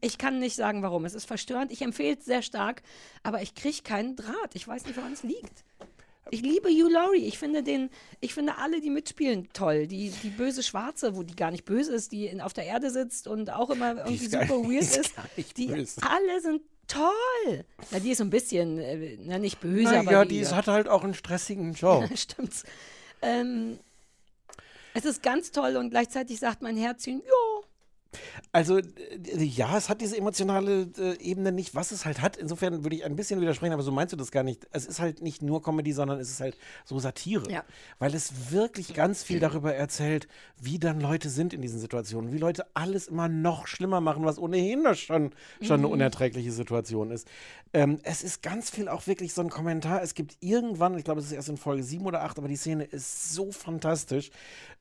Ich 0.00 0.18
kann 0.18 0.38
nicht 0.38 0.56
sagen, 0.56 0.82
warum. 0.82 1.04
Es 1.04 1.14
ist 1.14 1.24
verstörend. 1.26 1.72
Ich 1.72 1.82
empfehle 1.82 2.16
es 2.18 2.24
sehr 2.24 2.42
stark, 2.42 2.82
aber 3.22 3.42
ich 3.42 3.54
kriege 3.54 3.82
keinen 3.82 4.16
Draht. 4.16 4.54
Ich 4.54 4.66
weiß 4.66 4.86
nicht, 4.86 4.96
woran 4.96 5.12
es 5.12 5.22
liegt. 5.22 5.64
Ich 6.30 6.42
liebe 6.42 6.68
Hugh 6.68 6.90
Laurie. 6.92 7.24
Ich 7.24 7.38
finde 7.38 7.62
den, 7.62 7.88
ich 8.20 8.34
finde 8.34 8.58
alle, 8.58 8.80
die 8.82 8.90
mitspielen, 8.90 9.48
toll. 9.54 9.86
Die, 9.86 10.10
die 10.22 10.28
böse 10.28 10.62
Schwarze, 10.62 11.16
wo 11.16 11.22
die 11.22 11.34
gar 11.34 11.50
nicht 11.50 11.64
böse 11.64 11.94
ist, 11.94 12.12
die 12.12 12.26
in, 12.26 12.42
auf 12.42 12.52
der 12.52 12.64
Erde 12.64 12.90
sitzt 12.90 13.26
und 13.26 13.50
auch 13.50 13.70
immer 13.70 13.96
irgendwie 13.96 14.26
super 14.26 14.58
nicht- 14.58 14.70
weird 14.70 14.96
ist 14.98 15.14
Die 15.56 15.66
böse. 15.66 16.00
alle 16.02 16.40
sind 16.42 16.60
toll. 16.88 17.64
Na, 17.90 17.98
die 18.00 18.10
ist 18.10 18.18
so 18.18 18.24
ein 18.24 18.30
bisschen, 18.30 18.78
äh, 18.78 19.16
na, 19.20 19.38
nicht 19.38 19.60
böse, 19.60 19.92
Na, 19.92 20.00
aber 20.00 20.12
ja, 20.12 20.24
die 20.24 20.38
ist, 20.38 20.54
hat 20.54 20.66
halt 20.66 20.88
auch 20.88 21.04
einen 21.04 21.14
stressigen 21.14 21.74
Job. 21.74 22.04
Stimmt's. 22.16 22.64
Ähm, 23.22 23.78
es 24.94 25.04
ist 25.04 25.22
ganz 25.22 25.52
toll 25.52 25.76
und 25.76 25.90
gleichzeitig 25.90 26.40
sagt 26.40 26.62
mein 26.62 26.76
Herzchen, 26.76 27.22
ja. 27.24 27.47
Also, 28.52 28.78
äh, 28.78 28.84
ja, 29.42 29.76
es 29.76 29.88
hat 29.88 30.00
diese 30.00 30.16
emotionale 30.16 30.88
äh, 30.98 31.18
Ebene 31.22 31.52
nicht, 31.52 31.74
was 31.74 31.90
es 31.92 32.04
halt 32.04 32.20
hat. 32.20 32.36
Insofern 32.36 32.84
würde 32.84 32.96
ich 32.96 33.04
ein 33.04 33.16
bisschen 33.16 33.40
widersprechen, 33.40 33.72
aber 33.72 33.82
so 33.82 33.92
meinst 33.92 34.12
du 34.12 34.16
das 34.16 34.30
gar 34.30 34.42
nicht. 34.42 34.66
Es 34.72 34.86
ist 34.86 35.00
halt 35.00 35.22
nicht 35.22 35.42
nur 35.42 35.62
Comedy, 35.62 35.92
sondern 35.92 36.18
es 36.20 36.30
ist 36.30 36.40
halt 36.40 36.56
so 36.84 36.98
Satire. 36.98 37.50
Ja. 37.50 37.64
Weil 37.98 38.14
es 38.14 38.50
wirklich 38.50 38.94
ganz 38.94 39.22
viel 39.22 39.40
darüber 39.40 39.74
erzählt, 39.74 40.28
wie 40.60 40.78
dann 40.78 41.00
Leute 41.00 41.28
sind 41.30 41.52
in 41.52 41.62
diesen 41.62 41.78
Situationen. 41.80 42.32
Wie 42.32 42.38
Leute 42.38 42.66
alles 42.74 43.08
immer 43.08 43.28
noch 43.28 43.66
schlimmer 43.66 44.00
machen, 44.00 44.24
was 44.24 44.38
ohnehin 44.38 44.84
schon, 44.94 45.32
schon 45.62 45.78
eine 45.78 45.86
Mhm. 45.86 45.92
unerträgliche 45.92 46.52
Situation 46.52 47.10
ist. 47.10 47.28
Ähm, 47.74 47.98
es 48.02 48.22
ist 48.22 48.42
ganz 48.42 48.70
viel 48.70 48.88
auch 48.88 49.06
wirklich 49.06 49.34
so 49.34 49.42
ein 49.42 49.50
Kommentar. 49.50 50.02
Es 50.02 50.14
gibt 50.14 50.36
irgendwann, 50.40 50.96
ich 50.96 51.04
glaube, 51.04 51.20
es 51.20 51.26
ist 51.26 51.32
erst 51.32 51.48
in 51.50 51.56
Folge 51.58 51.82
7 51.82 52.06
oder 52.06 52.22
8, 52.22 52.38
aber 52.38 52.48
die 52.48 52.56
Szene 52.56 52.84
ist 52.84 53.32
so 53.34 53.52
fantastisch. 53.52 54.30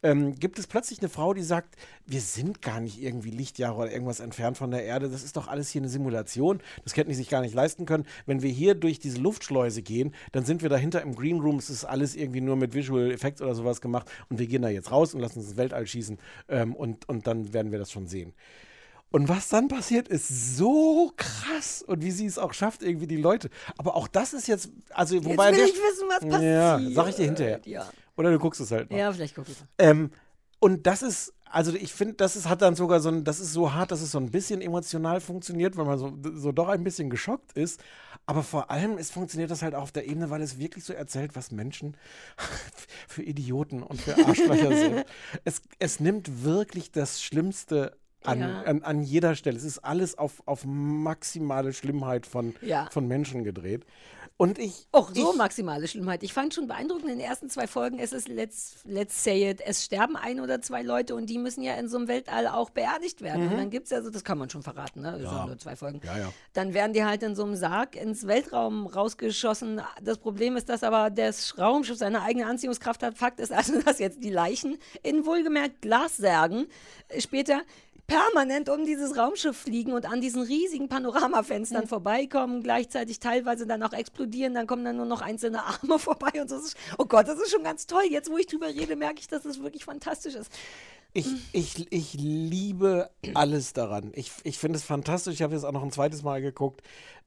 Ähm, 0.04 0.36
gibt 0.36 0.58
es 0.60 0.68
plötzlich 0.68 1.00
eine 1.00 1.10
Frau, 1.10 1.34
die 1.34 1.42
sagt, 1.44 1.76
wir 2.06 2.22
sind 2.22 2.62
gar 2.62 2.80
nicht 2.80 3.02
irgendwie 3.02 3.27
Lichtjahre 3.32 3.76
oder 3.78 3.92
irgendwas 3.92 4.20
entfernt 4.20 4.58
von 4.58 4.72
der 4.72 4.84
Erde. 4.84 5.10
Das 5.10 5.24
ist 5.24 5.38
doch 5.38 5.48
alles 5.48 5.70
hier 5.70 5.82
eine 5.82 5.90
Simulation. 5.90 6.60
Das 6.84 6.96
hätten 6.96 7.10
die 7.10 7.16
sich 7.16 7.30
gar 7.30 7.42
nicht 7.42 7.54
leisten 7.56 7.86
können. 7.86 8.06
Wenn 8.26 8.42
wir 8.42 8.50
hier 8.52 8.76
durch 8.76 9.00
diese 9.00 9.20
Luftschleuse 9.20 9.82
gehen, 9.82 10.14
dann 10.32 10.46
sind 10.46 10.62
wir 10.62 10.70
dahinter 10.70 11.02
im 11.02 11.16
Green 11.16 11.40
Room. 11.40 11.58
Es 11.58 11.70
ist 11.70 11.86
alles 11.86 12.16
irgendwie 12.16 12.42
nur 12.42 12.56
mit 12.56 12.74
Visual 12.74 13.12
Effects 13.12 13.42
oder 13.42 13.56
sowas 13.56 13.82
gemacht. 13.82 14.10
Und 14.30 14.40
wir 14.40 14.48
gehen 14.48 14.62
da 14.62 14.70
jetzt 14.70 14.92
raus 14.92 15.14
und 15.14 15.22
lassen 15.22 15.40
uns 15.40 15.50
ins 15.50 15.58
Weltall 15.58 15.88
schießen. 15.88 16.18
Ähm, 16.50 16.76
und, 16.76 17.08
und 17.10 17.28
dann 17.28 17.54
werden 17.54 17.72
wir 17.72 17.80
das 17.80 17.92
schon 17.92 18.08
sehen. 18.08 18.34
Und 19.10 19.30
was 19.30 19.48
dann 19.48 19.70
passiert, 19.70 20.10
ist 20.10 20.58
so 20.58 21.14
krass. 21.16 21.82
Und 21.82 22.04
wie 22.04 22.12
sie 22.12 22.26
es 22.26 22.38
auch 22.38 22.54
schafft, 22.54 22.84
irgendwie 22.84 23.08
die 23.08 23.16
Leute. 23.16 23.50
Aber 23.78 23.96
auch 23.96 24.08
das 24.10 24.34
ist 24.34 24.48
jetzt, 24.48 24.70
also 24.90 25.24
wobei. 25.24 25.52
will 25.52 25.58
der- 25.60 25.66
ich 25.66 25.74
wissen, 25.76 26.08
was 26.10 26.24
Ja, 26.44 26.74
passiert. 26.74 26.94
sag 26.96 27.10
ich 27.10 27.16
dir 27.16 27.26
hinterher. 27.26 27.62
Ja. 27.66 27.90
Oder 28.18 28.32
du 28.32 28.40
guckst 28.40 28.60
es 28.60 28.70
halt 28.72 28.92
noch. 28.92 28.98
Ja, 28.98 29.14
vielleicht 29.14 29.36
gucke 29.36 29.52
ich. 29.52 29.58
Ähm, 29.78 30.12
und 30.60 30.88
das 30.88 31.04
ist, 31.04 31.34
also 31.52 31.74
ich 31.74 31.94
finde, 31.94 32.16
das 32.16 32.36
ist, 32.36 32.48
hat 32.50 32.62
dann 32.62 32.76
sogar 32.76 33.00
so 33.00 33.10
ein, 33.10 33.24
das 33.24 33.40
ist 33.40 33.54
so 33.54 33.74
hart, 33.74 33.92
dass 33.92 34.02
es 34.02 34.12
so 34.12 34.20
ein 34.20 34.32
bisschen 34.32 34.62
emotional 34.62 35.22
funktioniert, 35.22 35.78
weil 35.78 35.86
man 35.86 35.98
so, 35.98 36.18
so 36.36 36.52
doch 36.52 36.68
ein 36.70 36.84
bisschen 36.84 37.10
geschockt 37.10 37.54
ist. 37.54 37.82
Aber 38.26 38.44
vor 38.44 38.72
allem 38.72 38.98
es 38.98 39.12
funktioniert 39.12 39.50
das 39.52 39.62
halt 39.62 39.74
auch 39.76 39.84
auf 39.84 39.92
der 39.92 40.08
Ebene, 40.08 40.30
weil 40.30 40.42
es 40.42 40.60
wirklich 40.60 40.84
so 40.84 40.94
erzählt, 40.94 41.36
was 41.36 41.52
Menschen 41.52 41.96
für 43.08 43.24
Idioten 43.24 43.84
und 43.84 44.02
für 44.02 44.18
Arschlöcher 44.26 44.76
sind. 44.76 45.06
Es, 45.46 45.62
es 45.80 46.00
nimmt 46.00 46.44
wirklich 46.44 46.92
das 46.92 47.22
Schlimmste 47.22 47.96
an, 48.24 48.40
Ja. 48.40 48.62
an, 48.64 48.84
an 48.84 49.04
jeder 49.04 49.36
Stelle. 49.36 49.56
Es 49.58 49.64
ist 49.64 49.80
alles 49.80 50.18
auf, 50.18 50.44
auf 50.46 50.66
maximale 50.66 51.72
Schlimmheit 51.74 52.26
von, 52.26 52.56
Ja. 52.62 52.90
von 52.92 53.08
Menschen 53.08 53.44
gedreht. 53.44 53.86
Und 54.40 54.60
ich. 54.60 54.88
Auch 54.92 55.10
so 55.16 55.34
maximale 55.34 55.88
Schlimmheit. 55.88 56.22
Ich 56.22 56.32
fand 56.32 56.54
schon 56.54 56.68
beeindruckend 56.68 57.10
in 57.10 57.18
den 57.18 57.28
ersten 57.28 57.50
zwei 57.50 57.66
Folgen, 57.66 57.98
es 57.98 58.14
ist 58.14 58.28
let's, 58.28 58.78
let's 58.86 59.24
say 59.24 59.50
it, 59.50 59.62
es 59.62 59.84
sterben 59.84 60.16
ein 60.16 60.40
oder 60.40 60.62
zwei 60.62 60.84
Leute 60.84 61.16
und 61.16 61.26
die 61.28 61.40
müssen 61.40 61.64
ja 61.64 61.74
in 61.74 61.90
so 61.90 61.98
einem 61.98 62.08
Weltall 62.08 62.48
auch 62.48 62.70
beerdigt 62.70 63.24
werden. 63.24 63.46
Mhm. 63.46 63.52
Und 63.52 63.58
dann 63.58 63.70
gibt 63.72 63.86
es 63.86 63.90
ja 63.90 64.02
so, 64.04 64.12
das 64.12 64.24
kann 64.24 64.38
man 64.38 64.48
schon 64.52 64.62
verraten, 64.62 65.02
ne? 65.02 65.14
Das 65.14 65.24
Ja. 65.24 65.38
sind 65.38 65.48
nur 65.48 65.58
zwei 65.58 65.76
Folgen. 65.76 66.02
Ja, 66.06 66.20
ja. 66.20 66.34
Dann 66.54 66.76
werden 66.76 66.94
die 66.94 67.04
halt 67.04 67.24
in 67.24 67.36
so 67.36 67.46
einem 67.46 67.56
Sarg 67.56 67.96
ins 67.96 68.28
Weltraum 68.28 68.86
rausgeschossen. 68.86 69.82
Das 70.04 70.20
Problem 70.20 70.56
ist, 70.56 70.70
dass 70.70 70.84
aber 70.84 71.10
das 71.10 71.58
Raumschiff 71.58 71.98
seine 71.98 72.22
eigene 72.22 72.46
Anziehungskraft 72.46 73.02
hat. 73.02 73.18
Fakt 73.18 73.40
ist 73.40 73.52
also, 73.52 73.82
dass 73.86 73.98
jetzt 73.98 74.24
die 74.24 74.30
Leichen 74.30 74.78
in 75.02 75.26
wohlgemerkt 75.26 75.82
Glassärgen 75.82 76.68
später 77.18 77.62
permanent 78.08 78.70
um 78.70 78.86
dieses 78.86 79.18
Raumschiff 79.18 79.58
fliegen 79.58 79.92
und 79.92 80.06
an 80.06 80.22
diesen 80.22 80.42
riesigen 80.42 80.88
Panoramafenstern 80.88 81.88
vorbeikommen, 81.88 82.64
gleichzeitig 82.64 83.20
teilweise 83.20 83.68
dann 83.68 83.84
auch 83.84 83.92
explodieren, 83.94 84.54
dann 84.54 84.66
kommen 84.66 84.86
dann 84.86 84.96
nur 84.96 85.06
noch 85.06 85.22
einzelne 85.22 85.64
Arme 85.64 86.00
vorbei 86.00 86.42
und 86.42 86.50
so. 86.50 86.56
Das 86.56 86.66
ist- 86.68 86.78
Oh 86.98 87.06
Gott, 87.06 87.28
das 87.28 87.40
ist 87.40 87.52
schon 87.52 87.64
ganz 87.64 87.86
toll. 87.86 88.04
Jetzt, 88.10 88.32
wo 88.32 88.38
ich 88.38 88.48
drüber 88.48 88.68
rede, 88.68 88.96
merke 88.96 89.20
ich, 89.20 89.28
dass 89.28 89.44
es 89.46 89.62
wirklich 89.62 89.84
fantastisch 89.86 90.36
ist. 90.36 90.50
Ich, 91.14 91.28
ich, 91.52 91.92
ich 91.92 92.14
liebe 92.14 93.10
alles 93.34 93.74
daran. 93.74 94.12
Ich, 94.14 94.32
ich 94.44 94.58
finde 94.58 94.78
es 94.78 94.84
fantastisch. 94.84 95.34
Ich 95.36 95.42
habe 95.42 95.54
jetzt 95.56 95.64
auch 95.64 95.72
noch 95.72 95.84
ein 95.84 95.92
zweites 95.92 96.22
Mal 96.24 96.42
geguckt. 96.42 96.82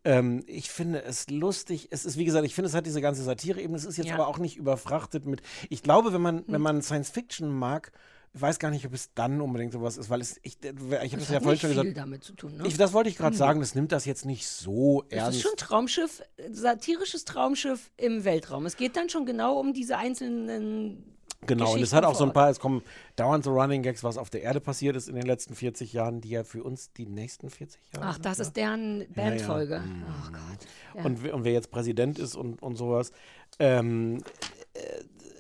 Ähm, 0.05 0.43
ich 0.47 0.71
finde 0.71 1.03
es 1.03 1.29
lustig. 1.29 1.89
Es 1.91 2.05
ist, 2.07 2.17
wie 2.17 2.25
gesagt, 2.25 2.47
ich 2.47 2.55
finde, 2.55 2.69
es 2.69 2.75
hat 2.75 2.87
diese 2.87 3.01
ganze 3.01 3.23
Satire-Ebene. 3.23 3.77
Es 3.77 3.85
ist 3.85 3.97
jetzt 3.97 4.09
Ja. 4.09 4.15
aber 4.15 4.29
auch 4.29 4.39
nicht 4.39 4.57
überfrachtet 4.57 5.27
mit. 5.27 5.43
Ich 5.71 5.83
glaube, 5.83 6.13
wenn 6.13 6.23
man, 6.23 6.39
Hm. 6.39 6.45
wenn 6.49 6.61
man 6.63 6.83
Science 6.83 7.11
Fiction 7.11 7.49
mag, 7.53 7.91
ich 8.33 8.41
weiß 8.41 8.59
gar 8.61 8.71
nicht, 8.71 8.87
ob 8.87 8.93
es 8.95 9.13
dann 9.15 9.41
unbedingt 9.41 9.73
sowas 9.73 9.97
ist, 9.97 10.09
weil 10.09 10.21
es, 10.21 10.39
ich, 10.43 10.57
ich 10.63 10.69
habe 10.71 11.09
Das 11.11 11.23
es 11.23 11.29
ja 11.31 11.41
vorhin 11.41 11.59
schon 11.61 11.71
viel 11.71 11.79
gesagt. 11.81 11.97
damit 11.99 12.23
zu 12.25 12.33
tun, 12.35 12.57
ne? 12.57 12.67
Ich, 12.67 12.77
das 12.77 12.93
wollte 12.93 13.11
ich 13.11 13.17
gerade 13.17 13.33
Hm. 13.33 13.39
sagen. 13.39 13.61
Das 13.61 13.75
nimmt 13.75 13.91
das 13.93 14.05
jetzt 14.05 14.25
nicht 14.25 14.47
so 14.47 15.05
Es 15.09 15.17
ernst. 15.19 15.39
ist 15.39 15.43
schon 15.43 15.57
Traumschiff, 15.57 16.23
äh, 16.37 16.49
satirisches 16.53 17.25
Traumschiff 17.25 17.91
im 17.97 18.25
Weltraum. 18.25 18.67
Es 18.67 18.77
geht 18.77 18.97
dann 18.97 19.09
schon 19.09 19.27
genau 19.27 19.59
um 19.59 19.73
diese 19.73 19.97
einzelnen 19.99 21.05
Genau, 21.47 21.73
und 21.73 21.81
es 21.83 21.95
hat 21.95 22.05
auch 22.05 22.15
so 22.15 22.25
ein 22.25 22.35
paar, 22.35 22.51
es 22.51 22.61
kommen 22.61 22.83
dauernd 23.17 23.45
so 23.45 23.53
Running 23.59 23.83
Gags, 23.83 24.05
was 24.05 24.19
auf 24.19 24.29
der 24.29 24.43
Erde 24.43 24.61
passiert 24.61 24.95
ist 24.95 25.09
in 25.09 25.15
den 25.15 25.25
letzten 25.25 25.55
40 25.55 25.95
Jahren, 25.95 26.21
die 26.21 26.29
ja 26.29 26.45
für 26.45 26.63
uns 26.63 26.93
die 26.93 27.07
nächsten 27.07 27.49
40 27.49 27.81
Jahre 27.95 28.07
Ach, 28.09 28.13
sind, 28.15 28.27
das 28.27 28.39
ne? 28.39 28.43
ist 28.45 28.57
deren 28.59 29.01
Ja, 29.01 29.07
ja. 29.07 29.07
Bandfolge. 29.15 29.79
Mhm. 29.81 30.05
Oh 30.07 30.33
Gott. 30.33 30.69
Ja. 30.97 31.05
Und, 31.05 31.25
wer- 31.25 31.35
und 31.35 31.45
wer 31.45 31.53
jetzt 31.53 31.71
Präsident 31.71 32.19
ist 32.19 32.37
und, 32.37 32.63
und 32.63 32.77
sowas. 32.77 33.13
Ähm, 33.59 34.23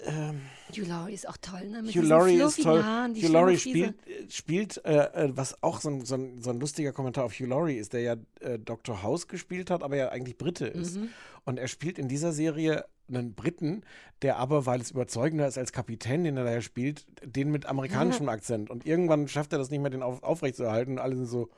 ähm, 0.07 0.41
Hugh 0.77 0.89
Laurie 0.89 1.15
ist 1.15 1.29
auch 1.29 1.37
toll, 1.37 1.69
ne? 1.69 1.83
Mit 1.83 1.95
Hugh 1.95 2.07
Laurie 2.07 2.41
ist 2.41 2.63
toll. 2.63 2.83
Haaren, 2.83 3.15
Hugh 3.15 3.29
Laurie 3.29 3.59
spielt, 3.59 3.95
spielt 4.29 4.85
äh, 4.85 5.27
äh, 5.27 5.37
was 5.37 5.63
auch 5.63 5.81
so 5.81 5.91
ein, 5.91 6.05
so, 6.05 6.15
ein, 6.17 6.41
so 6.41 6.51
ein 6.51 6.61
lustiger 6.61 6.93
Kommentar 6.93 7.25
auf 7.25 7.33
Hugh 7.33 7.47
Laurie 7.49 7.77
ist, 7.77 7.93
der 7.93 8.01
ja 8.01 8.17
äh, 8.41 8.59
Dr. 8.59 9.03
House 9.03 9.29
gespielt 9.29 9.71
hat, 9.71 9.83
aber 9.83 9.97
ja 9.97 10.11
eigentlich 10.11 10.39
Brite 10.39 10.67
ist. 10.67 10.97
Mhm. 10.97 11.09
Und 11.45 11.59
er 11.59 11.69
spielt 11.69 11.99
in 11.99 12.09
dieser 12.09 12.33
Serie 12.33 12.85
einen 13.09 13.35
Briten, 13.35 13.83
der 14.23 14.37
aber, 14.37 14.67
weil 14.67 14.81
es 14.81 14.91
überzeugender 14.91 15.47
ist 15.47 15.59
als 15.59 15.73
Kapitän, 15.73 16.25
den 16.25 16.37
er 16.37 16.45
da 16.45 16.53
ja 16.53 16.61
spielt, 16.61 17.07
den 17.25 17.51
mit 17.51 17.67
amerikanischem 17.67 18.29
Akzent. 18.29 18.71
Und 18.71 18.87
irgendwann 18.87 19.29
schafft 19.29 19.53
er 19.53 19.59
das 19.59 19.71
nicht 19.71 19.81
mehr, 19.81 19.91
den 19.91 20.03
auf, 20.03 20.23
aufrechtzuerhalten. 20.23 20.93
Und 20.95 20.99
alle 20.99 21.17
sind 21.17 21.27
so, 21.27 21.49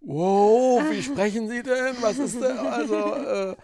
wow, 0.00 0.82
wie 0.90 1.02
sprechen 1.02 1.48
Sie 1.48 1.62
denn? 1.62 1.96
Was 2.00 2.18
ist 2.18 2.40
denn? 2.40 2.58
Also, 2.58 3.14
äh, 3.14 3.56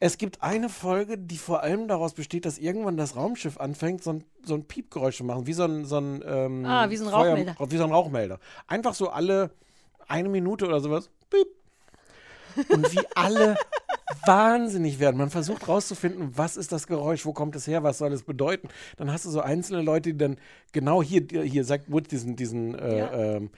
es 0.00 0.16
gibt 0.18 0.42
eine 0.42 0.68
Folge, 0.68 1.18
die 1.18 1.38
vor 1.38 1.62
allem 1.62 1.88
daraus 1.88 2.14
besteht, 2.14 2.44
dass 2.44 2.58
irgendwann 2.58 2.96
das 2.96 3.16
Raumschiff 3.16 3.58
anfängt, 3.58 4.02
so 4.04 4.10
ein, 4.12 4.24
so 4.44 4.54
ein 4.54 4.64
Piepgeräusch 4.64 5.16
zu 5.16 5.24
machen, 5.24 5.46
wie 5.46 5.52
so 5.52 5.64
ein, 5.64 5.84
so 5.84 5.98
ein, 5.98 6.22
ähm, 6.26 6.64
Ah, 6.64 6.88
wie 6.90 6.96
so 6.96 7.04
ein 7.06 7.10
Feuer- 7.10 7.30
Rauchmelder. 7.30 7.56
Wie 7.70 7.76
so 7.76 7.84
ein 7.84 7.90
Rauchmelder. 7.92 8.38
Einfach 8.68 8.94
so 8.94 9.08
alle 9.10 9.50
eine 10.06 10.28
Minute 10.28 10.66
oder 10.66 10.80
sowas. 10.80 11.10
Piep. 11.30 11.48
Und 12.70 12.92
wie 12.92 13.00
alle 13.14 13.56
wahnsinnig 14.26 14.98
werden. 14.98 15.16
Man 15.16 15.30
versucht 15.30 15.68
rauszufinden, 15.68 16.30
was 16.36 16.56
ist 16.56 16.72
das 16.72 16.86
Geräusch, 16.86 17.24
wo 17.26 17.32
kommt 17.32 17.54
es 17.56 17.66
her, 17.66 17.82
was 17.82 17.98
soll 17.98 18.12
es 18.12 18.22
bedeuten. 18.22 18.68
Dann 18.96 19.12
hast 19.12 19.24
du 19.26 19.30
so 19.30 19.40
einzelne 19.40 19.82
Leute, 19.82 20.12
die 20.12 20.18
dann 20.18 20.36
genau 20.72 21.02
hier, 21.02 21.26
hier 21.42 21.64
sagt 21.64 21.90
Wood 21.90 22.10
diesen, 22.10 22.36
diesen 22.36 22.74
äh, 22.78 22.98
Ja. 22.98 23.12
ähm, 23.12 23.50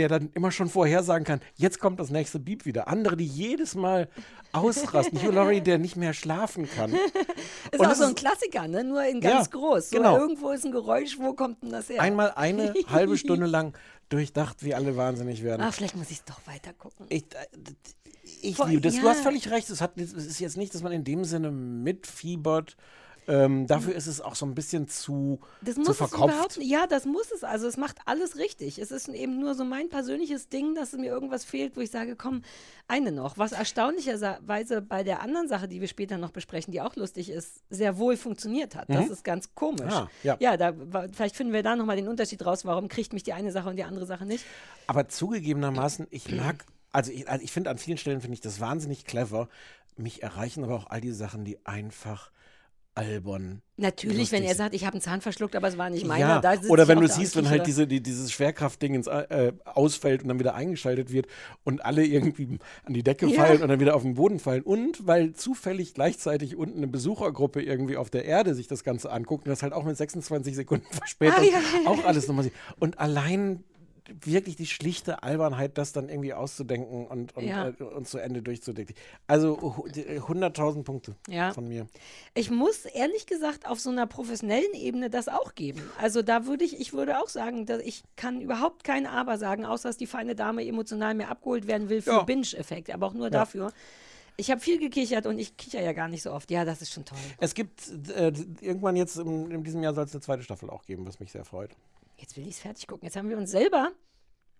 der 0.00 0.08
dann 0.08 0.30
immer 0.34 0.50
schon 0.50 0.68
vorhersagen 0.70 1.24
kann, 1.24 1.40
jetzt 1.56 1.78
kommt 1.78 2.00
das 2.00 2.08
nächste 2.10 2.38
Beep 2.38 2.64
wieder. 2.64 2.88
Andere, 2.88 3.16
die 3.16 3.26
jedes 3.26 3.74
Mal 3.74 4.08
ausrasten. 4.52 5.20
Hugh 5.22 5.30
Laurie, 5.30 5.60
der 5.60 5.78
nicht 5.78 5.96
mehr 5.96 6.14
schlafen 6.14 6.68
kann. 6.68 6.92
Ist 7.70 7.78
Und 7.78 7.86
auch 7.86 7.94
so 7.94 8.04
ein 8.04 8.10
ist- 8.10 8.16
Klassiker, 8.18 8.66
ne? 8.66 8.82
Nur 8.82 9.04
in 9.04 9.20
Ja, 9.20 9.30
ganz 9.30 9.50
groß. 9.50 9.90
So 9.90 9.96
genau. 9.98 10.16
Irgendwo 10.18 10.50
ist 10.50 10.64
ein 10.64 10.72
Geräusch, 10.72 11.18
wo 11.18 11.34
kommt 11.34 11.62
denn 11.62 11.70
das 11.70 11.88
her? 11.90 12.00
Einmal 12.00 12.32
eine 12.34 12.72
halbe 12.88 13.16
Stunde 13.18 13.46
lang 13.46 13.76
durchdacht, 14.08 14.64
wie 14.64 14.74
alle 14.74 14.96
wahnsinnig 14.96 15.42
werden. 15.44 15.62
Ah, 15.62 15.70
vielleicht 15.70 15.96
muss 15.96 16.10
ich 16.10 16.18
es 16.18 16.24
doch 16.24 16.40
weiter 16.46 16.72
gucken. 16.72 17.06
Ich, 17.10 17.24
äh, 17.34 17.46
ich 18.42 18.58
liebe 18.64 18.80
das. 18.80 18.94
Du 18.96 19.02
ja. 19.02 19.10
hast 19.10 19.20
völlig 19.20 19.50
recht. 19.50 19.68
Es, 19.70 19.80
hat, 19.80 19.98
es 19.98 20.12
ist 20.14 20.40
jetzt 20.40 20.56
nicht, 20.56 20.74
dass 20.74 20.82
man 20.82 20.92
in 20.92 21.04
dem 21.04 21.24
Sinne 21.24 21.50
mitfiebert. 21.50 22.76
Ähm, 23.30 23.66
dafür 23.68 23.94
ist 23.94 24.08
es 24.08 24.20
auch 24.20 24.34
so 24.34 24.44
ein 24.44 24.54
bisschen 24.54 24.88
zu, 24.88 25.40
Das 25.62 25.76
zu 25.76 25.80
muss 25.82 25.90
es 25.90 25.96
verkopft. 25.98 26.58
Ja, 26.60 26.86
das 26.88 27.04
muss 27.06 27.30
es. 27.32 27.44
Also 27.44 27.68
es 27.68 27.76
macht 27.76 27.98
alles 28.04 28.36
richtig. 28.36 28.78
Es 28.78 28.90
ist 28.90 29.08
eben 29.08 29.38
nur 29.38 29.54
so 29.54 29.64
mein 29.64 29.88
persönliches 29.88 30.48
Ding, 30.48 30.74
dass 30.74 30.92
mir 30.92 31.06
irgendwas 31.06 31.44
fehlt, 31.44 31.76
wo 31.76 31.80
ich 31.80 31.90
sage, 31.90 32.16
komm, 32.16 32.42
eine 32.88 33.12
noch. 33.12 33.38
Was 33.38 33.52
erstaunlicherweise 33.52 34.82
bei 34.82 35.04
der 35.04 35.22
anderen 35.22 35.48
Sache, 35.48 35.68
die 35.68 35.80
wir 35.80 35.88
später 35.88 36.18
noch 36.18 36.30
besprechen, 36.32 36.72
die 36.72 36.80
auch 36.80 36.96
lustig 36.96 37.30
ist, 37.30 37.62
sehr 37.70 37.98
wohl 37.98 38.16
funktioniert 38.16 38.74
hat. 38.74 38.88
Das 38.88 39.06
Mhm. 39.06 39.12
ist 39.12 39.24
ganz 39.24 39.54
komisch. 39.54 39.92
Ah, 39.92 40.08
ja. 40.22 40.36
ja 40.40 40.56
da, 40.56 40.72
vielleicht 41.12 41.36
finden 41.36 41.52
wir 41.52 41.62
da 41.62 41.76
nochmal 41.76 41.96
den 41.96 42.08
Unterschied 42.08 42.44
raus, 42.44 42.64
warum 42.64 42.88
kriegt 42.88 43.12
mich 43.12 43.22
die 43.22 43.32
eine 43.32 43.52
Sache 43.52 43.68
und 43.68 43.76
die 43.76 43.84
andere 43.84 44.06
Sache 44.06 44.26
nicht. 44.26 44.44
Aber 44.86 45.08
zugegebenermaßen, 45.08 46.06
ich 46.10 46.30
mag, 46.32 46.64
also 46.90 47.12
ich, 47.12 47.28
also 47.28 47.44
ich 47.44 47.52
finde 47.52 47.70
an 47.70 47.78
vielen 47.78 47.98
Stellen 47.98 48.20
finde 48.20 48.34
ich 48.34 48.40
das 48.40 48.58
wahnsinnig 48.60 49.04
clever. 49.04 49.48
Mich 49.96 50.22
erreichen 50.22 50.64
aber 50.64 50.74
auch 50.74 50.86
all 50.88 51.00
die 51.00 51.12
Sachen, 51.12 51.44
die 51.44 51.64
einfach 51.64 52.30
albern. 52.94 53.62
Natürlich, 53.76 54.18
lustig 54.18 54.38
wenn 54.38 54.44
er 54.44 54.54
sagt, 54.54 54.74
ich 54.74 54.84
habe 54.84 54.94
einen 54.94 55.00
Zahn 55.00 55.20
verschluckt, 55.22 55.56
aber 55.56 55.68
es 55.68 55.78
war 55.78 55.88
nicht 55.88 56.06
meiner. 56.06 56.42
Ja, 56.42 56.54
oder 56.68 56.86
wenn 56.86 57.00
du 57.00 57.08
siehst, 57.08 57.34
wenn 57.36 57.48
halt 57.48 57.66
diese, 57.66 57.86
die, 57.86 58.02
dieses 58.02 58.30
Schwerkraftding 58.30 58.94
ins, 58.94 59.06
äh, 59.06 59.52
ausfällt 59.64 60.22
und 60.22 60.28
dann 60.28 60.38
wieder 60.38 60.54
eingeschaltet 60.54 61.10
wird 61.10 61.26
und 61.64 61.82
alle 61.82 62.04
irgendwie 62.04 62.58
an 62.84 62.92
die 62.92 63.02
Decke 63.02 63.26
Ja. 63.26 63.40
fallen 63.40 63.62
und 63.62 63.68
dann 63.68 63.80
wieder 63.80 63.94
auf 63.96 64.02
den 64.02 64.14
Boden 64.14 64.38
fallen. 64.38 64.62
Und 64.62 65.06
weil 65.06 65.32
zufällig 65.32 65.94
gleichzeitig 65.94 66.56
unten 66.56 66.78
eine 66.78 66.88
Besuchergruppe 66.88 67.62
irgendwie 67.62 67.96
auf 67.96 68.10
der 68.10 68.26
Erde 68.26 68.54
sich 68.54 68.68
das 68.68 68.84
Ganze 68.84 69.10
anguckt 69.10 69.46
und 69.46 69.50
das 69.50 69.62
halt 69.62 69.72
auch 69.72 69.84
mit 69.84 69.96
26 69.96 70.54
Sekunden 70.56 70.86
Verspätung 70.90 71.38
Ah, 71.38 71.42
ja, 71.84 71.90
auch 71.90 72.04
alles 72.04 72.28
nochmal 72.28 72.44
sieht. 72.44 72.54
Und 72.80 72.98
allein 72.98 73.64
wirklich 74.24 74.56
die 74.56 74.66
schlichte 74.66 75.22
Albernheit, 75.22 75.78
das 75.78 75.92
dann 75.92 76.08
irgendwie 76.08 76.34
auszudenken 76.34 77.06
und, 77.06 77.36
und, 77.36 77.44
Ja. 77.44 77.68
äh, 77.68 77.82
und 77.82 78.08
zu 78.08 78.18
Ende 78.18 78.42
durchzudenken. 78.42 78.94
Also 79.26 79.60
hu- 79.60 79.88
die- 79.88 80.20
100.000 80.20 80.82
Punkte 80.84 81.16
Ja. 81.28 81.52
von 81.52 81.68
mir. 81.68 81.86
Ich 82.34 82.50
muss 82.50 82.84
ehrlich 82.84 83.26
gesagt 83.26 83.66
auf 83.68 83.80
so 83.80 83.90
einer 83.90 84.06
professionellen 84.06 84.72
Ebene 84.74 85.10
das 85.10 85.28
auch 85.28 85.54
geben. 85.54 85.82
Also 85.98 86.22
da 86.22 86.46
würde 86.46 86.64
ich, 86.64 86.78
ich 86.80 86.92
würde 86.92 87.18
auch 87.20 87.28
sagen, 87.28 87.66
dass 87.66 87.80
ich 87.82 88.02
kann 88.16 88.40
überhaupt 88.40 88.84
kein 88.84 89.06
Aber 89.06 89.38
sagen, 89.38 89.64
außer 89.64 89.88
dass 89.88 89.96
die 89.96 90.06
feine 90.06 90.34
Dame 90.34 90.64
emotional 90.66 91.14
mehr 91.14 91.30
abgeholt 91.30 91.66
werden 91.66 91.88
will 91.88 92.02
für 92.02 92.10
Ja. 92.10 92.22
Binge-Effekt, 92.22 92.90
aber 92.90 93.06
auch 93.06 93.14
nur 93.14 93.30
dafür. 93.30 93.72
Ich 94.36 94.50
habe 94.50 94.60
viel 94.60 94.78
gekichert 94.78 95.26
und 95.26 95.38
ich 95.38 95.56
kicher 95.58 95.82
ja 95.82 95.92
gar 95.92 96.08
nicht 96.08 96.22
so 96.22 96.32
oft. 96.32 96.50
Ja, 96.50 96.64
das 96.64 96.80
ist 96.80 96.92
schon 96.92 97.04
toll. 97.04 97.18
Es 97.38 97.52
gibt 97.54 97.82
äh, 98.16 98.32
irgendwann 98.62 98.96
jetzt 98.96 99.16
im, 99.16 99.50
in 99.50 99.64
diesem 99.64 99.82
Jahr 99.82 99.92
soll 99.94 100.04
es 100.04 100.12
eine 100.12 100.22
zweite 100.22 100.42
Staffel 100.42 100.70
auch 100.70 100.84
geben, 100.86 101.06
was 101.06 101.20
mich 101.20 101.30
sehr 101.30 101.44
freut. 101.44 101.70
Jetzt 102.20 102.36
will 102.36 102.46
ich 102.46 102.54
es 102.54 102.60
fertig 102.60 102.86
gucken. 102.86 103.06
Jetzt 103.06 103.16
haben 103.16 103.28
wir 103.28 103.38
uns 103.38 103.50
selber. 103.50 103.92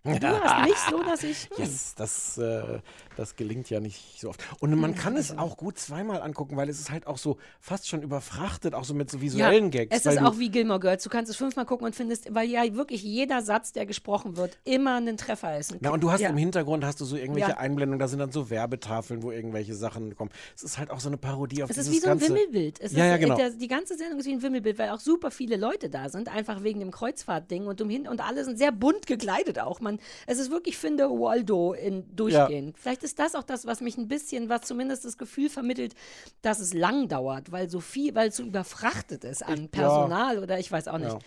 Du 0.03 0.27
hast 0.27 0.67
mich 0.67 0.77
so, 0.89 1.03
dass 1.03 1.23
ich. 1.23 1.47
Hm. 1.55 1.57
Yes, 1.59 1.93
das, 1.95 2.37
äh, 2.39 2.79
das 3.17 3.35
gelingt 3.35 3.69
ja 3.69 3.79
nicht 3.79 4.19
so 4.19 4.29
oft. 4.29 4.43
Und 4.59 4.73
man 4.79 4.95
kann 4.95 5.15
es 5.15 5.37
auch 5.37 5.57
gut 5.57 5.77
zweimal 5.77 6.23
angucken, 6.23 6.57
weil 6.57 6.69
es 6.69 6.79
ist 6.79 6.89
halt 6.89 7.05
auch 7.05 7.19
so 7.19 7.37
fast 7.59 7.87
schon 7.87 8.01
überfrachtet, 8.01 8.73
auch 8.73 8.83
so 8.83 8.95
mit 8.95 9.11
so 9.11 9.21
visuellen 9.21 9.69
Gags. 9.69 9.95
Es 9.95 10.07
ist 10.07 10.19
auch 10.19 10.39
wie 10.39 10.49
Gilmore 10.49 10.79
Girls. 10.79 11.03
Du 11.03 11.09
kannst 11.09 11.29
es 11.29 11.37
fünfmal 11.37 11.65
gucken 11.65 11.85
und 11.85 11.95
findest, 11.95 12.33
weil 12.33 12.49
ja 12.49 12.73
wirklich 12.73 13.03
jeder 13.03 13.43
Satz, 13.43 13.73
der 13.73 13.85
gesprochen 13.85 14.37
wird, 14.37 14.57
immer 14.63 14.95
ein 14.95 15.17
Treffer 15.17 15.59
ist. 15.59 15.75
Na, 15.81 15.91
und 15.91 16.01
du 16.01 16.11
hast 16.11 16.21
ja. 16.21 16.29
im 16.29 16.37
Hintergrund 16.37 16.83
hast 16.83 16.99
du 16.99 17.05
so 17.05 17.15
irgendwelche 17.15 17.51
Ja. 17.51 17.57
Einblendungen, 17.57 17.99
da 17.99 18.07
sind 18.07 18.19
dann 18.19 18.31
so 18.31 18.49
Werbetafeln, 18.49 19.21
wo 19.21 19.31
irgendwelche 19.31 19.75
Sachen 19.75 20.15
kommen. 20.15 20.31
Es 20.55 20.63
ist 20.63 20.79
halt 20.79 20.89
auch 20.89 20.99
so 20.99 21.09
eine 21.09 21.17
Parodie 21.17 21.61
auf 21.61 21.69
Es 21.69 21.77
ist 21.77 21.91
dieses 21.91 22.01
wie 22.01 22.05
so 22.05 22.11
ein. 22.11 22.21
Wimmelbild. 22.21 22.79
Es 22.79 22.93
ja, 22.93 23.05
ist, 23.05 23.11
ja, 23.11 23.17
genau. 23.17 23.35
der, 23.35 23.51
die 23.51 23.67
ganze 23.67 23.95
Sendung 23.97 24.19
ist 24.19 24.25
wie 24.25 24.33
ein 24.33 24.41
Wimmelbild, 24.41 24.79
weil 24.79 24.89
auch 24.89 24.99
super 24.99 25.29
viele 25.29 25.57
Leute 25.57 25.89
da 25.91 26.09
sind, 26.09 26.27
einfach 26.33 26.63
wegen 26.63 26.79
dem 26.79 26.89
Kreuzfahrtding 26.89 27.67
und, 27.67 27.79
um 27.81 27.89
hin, 27.89 28.07
und 28.07 28.21
alle 28.21 28.43
sind 28.45 28.57
sehr 28.57 28.71
bunt 28.71 29.05
gekleidet 29.05 29.59
auch. 29.59 29.79
Man, 29.79 29.90
es 30.27 30.37
ist 30.37 30.51
wirklich, 30.51 30.77
finde, 30.77 31.09
Waldo 31.09 31.73
in 31.73 32.15
Durchgehen. 32.15 32.73
Vielleicht 32.77 33.03
ist 33.03 33.19
das 33.19 33.35
auch 33.35 33.43
das, 33.43 33.65
was 33.65 33.81
mich 33.81 33.97
ein 33.97 34.07
bisschen, 34.07 34.49
was 34.49 34.61
zumindest 34.61 35.05
das 35.05 35.17
Gefühl 35.17 35.49
vermittelt, 35.49 35.95
dass 36.41 36.59
es 36.59 36.73
lang 36.73 37.07
dauert, 37.07 37.51
weil 37.51 37.69
so 37.69 37.79
viel, 37.79 38.15
weil 38.15 38.29
es 38.29 38.37
so 38.37 38.43
überfrachtet 38.43 39.23
ist 39.23 39.43
an 39.43 39.69
Personal 39.69 40.39
oder 40.39 40.59
ich 40.59 40.71
weiß 40.71 40.87
auch 40.87 40.97
nicht. 40.97 41.13
Ja. 41.13 41.19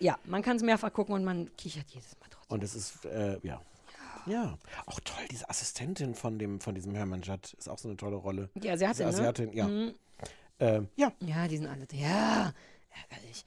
Ja, 0.00 0.18
man 0.24 0.42
kann 0.42 0.56
es 0.56 0.64
mehrfach 0.64 0.92
gucken 0.92 1.14
und 1.14 1.22
man 1.22 1.48
kichert 1.56 1.88
jedes 1.90 2.18
Mal 2.18 2.26
trotzdem. 2.28 2.54
Und 2.54 2.64
es 2.64 2.74
ist, 2.74 3.04
äh, 3.04 3.38
ja. 3.42 3.60
Ja, 4.26 4.56
auch 4.86 5.00
toll, 5.00 5.24
diese 5.30 5.48
Assistentin 5.48 6.14
von 6.14 6.38
dem, 6.38 6.60
von 6.60 6.74
diesem 6.74 6.94
Hermann 6.94 7.22
Judd 7.22 7.54
ist 7.54 7.68
auch 7.68 7.78
so 7.78 7.88
eine 7.88 7.96
tolle 7.96 8.16
Rolle. 8.16 8.50
Die 8.54 8.70
Asiatin, 8.70 9.06
Diese 9.06 9.22
ne? 9.22 9.28
Asiatin, 9.28 9.52
ja. 9.52 9.66
Mhm. 9.66 9.94
Ähm, 10.60 10.88
ja, 10.96 11.12
Ja, 11.20 11.48
die 11.48 11.56
sind 11.56 11.66
alle. 11.66 11.86
Ja, 11.92 12.52
ärgerlich. 13.10 13.44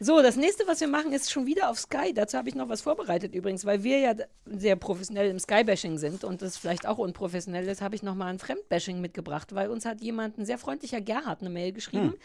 So, 0.00 0.20
das 0.22 0.36
nächste, 0.36 0.66
was 0.66 0.80
wir 0.80 0.88
machen, 0.88 1.12
ist 1.12 1.30
schon 1.30 1.46
wieder 1.46 1.70
auf 1.70 1.78
Sky. 1.78 2.12
Dazu 2.12 2.36
habe 2.36 2.48
ich 2.48 2.54
noch 2.54 2.68
was 2.68 2.80
vorbereitet 2.80 3.34
übrigens, 3.34 3.64
weil 3.64 3.82
wir 3.84 3.98
ja 3.98 4.14
sehr 4.44 4.76
professionell 4.76 5.30
im 5.30 5.38
Sky-Bashing 5.38 5.98
sind 5.98 6.24
und 6.24 6.42
das 6.42 6.56
vielleicht 6.56 6.86
auch 6.86 6.98
unprofessionell 6.98 7.66
ist, 7.68 7.80
habe 7.80 7.94
ich 7.94 8.02
noch 8.02 8.14
mal 8.14 8.26
ein 8.26 8.38
Fremdbashing 8.38 9.00
mitgebracht, 9.00 9.54
weil 9.54 9.70
uns 9.70 9.84
hat 9.84 10.00
jemand, 10.00 10.36
ein 10.38 10.44
sehr 10.46 10.58
freundlicher 10.58 11.00
Gerhard, 11.00 11.40
eine 11.40 11.50
Mail 11.50 11.72
geschrieben 11.72 12.04
Hm. 12.04 12.18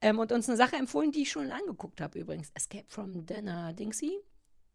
ähm, 0.00 0.18
und 0.18 0.32
uns 0.32 0.48
eine 0.48 0.56
Sache 0.56 0.76
empfohlen, 0.76 1.12
die 1.12 1.22
ich 1.22 1.30
schon 1.30 1.50
angeguckt 1.52 2.00
habe 2.00 2.18
übrigens. 2.18 2.50
Escape 2.54 2.86
from 2.88 3.24
Dana 3.24 3.72
Dingsy. 3.72 4.18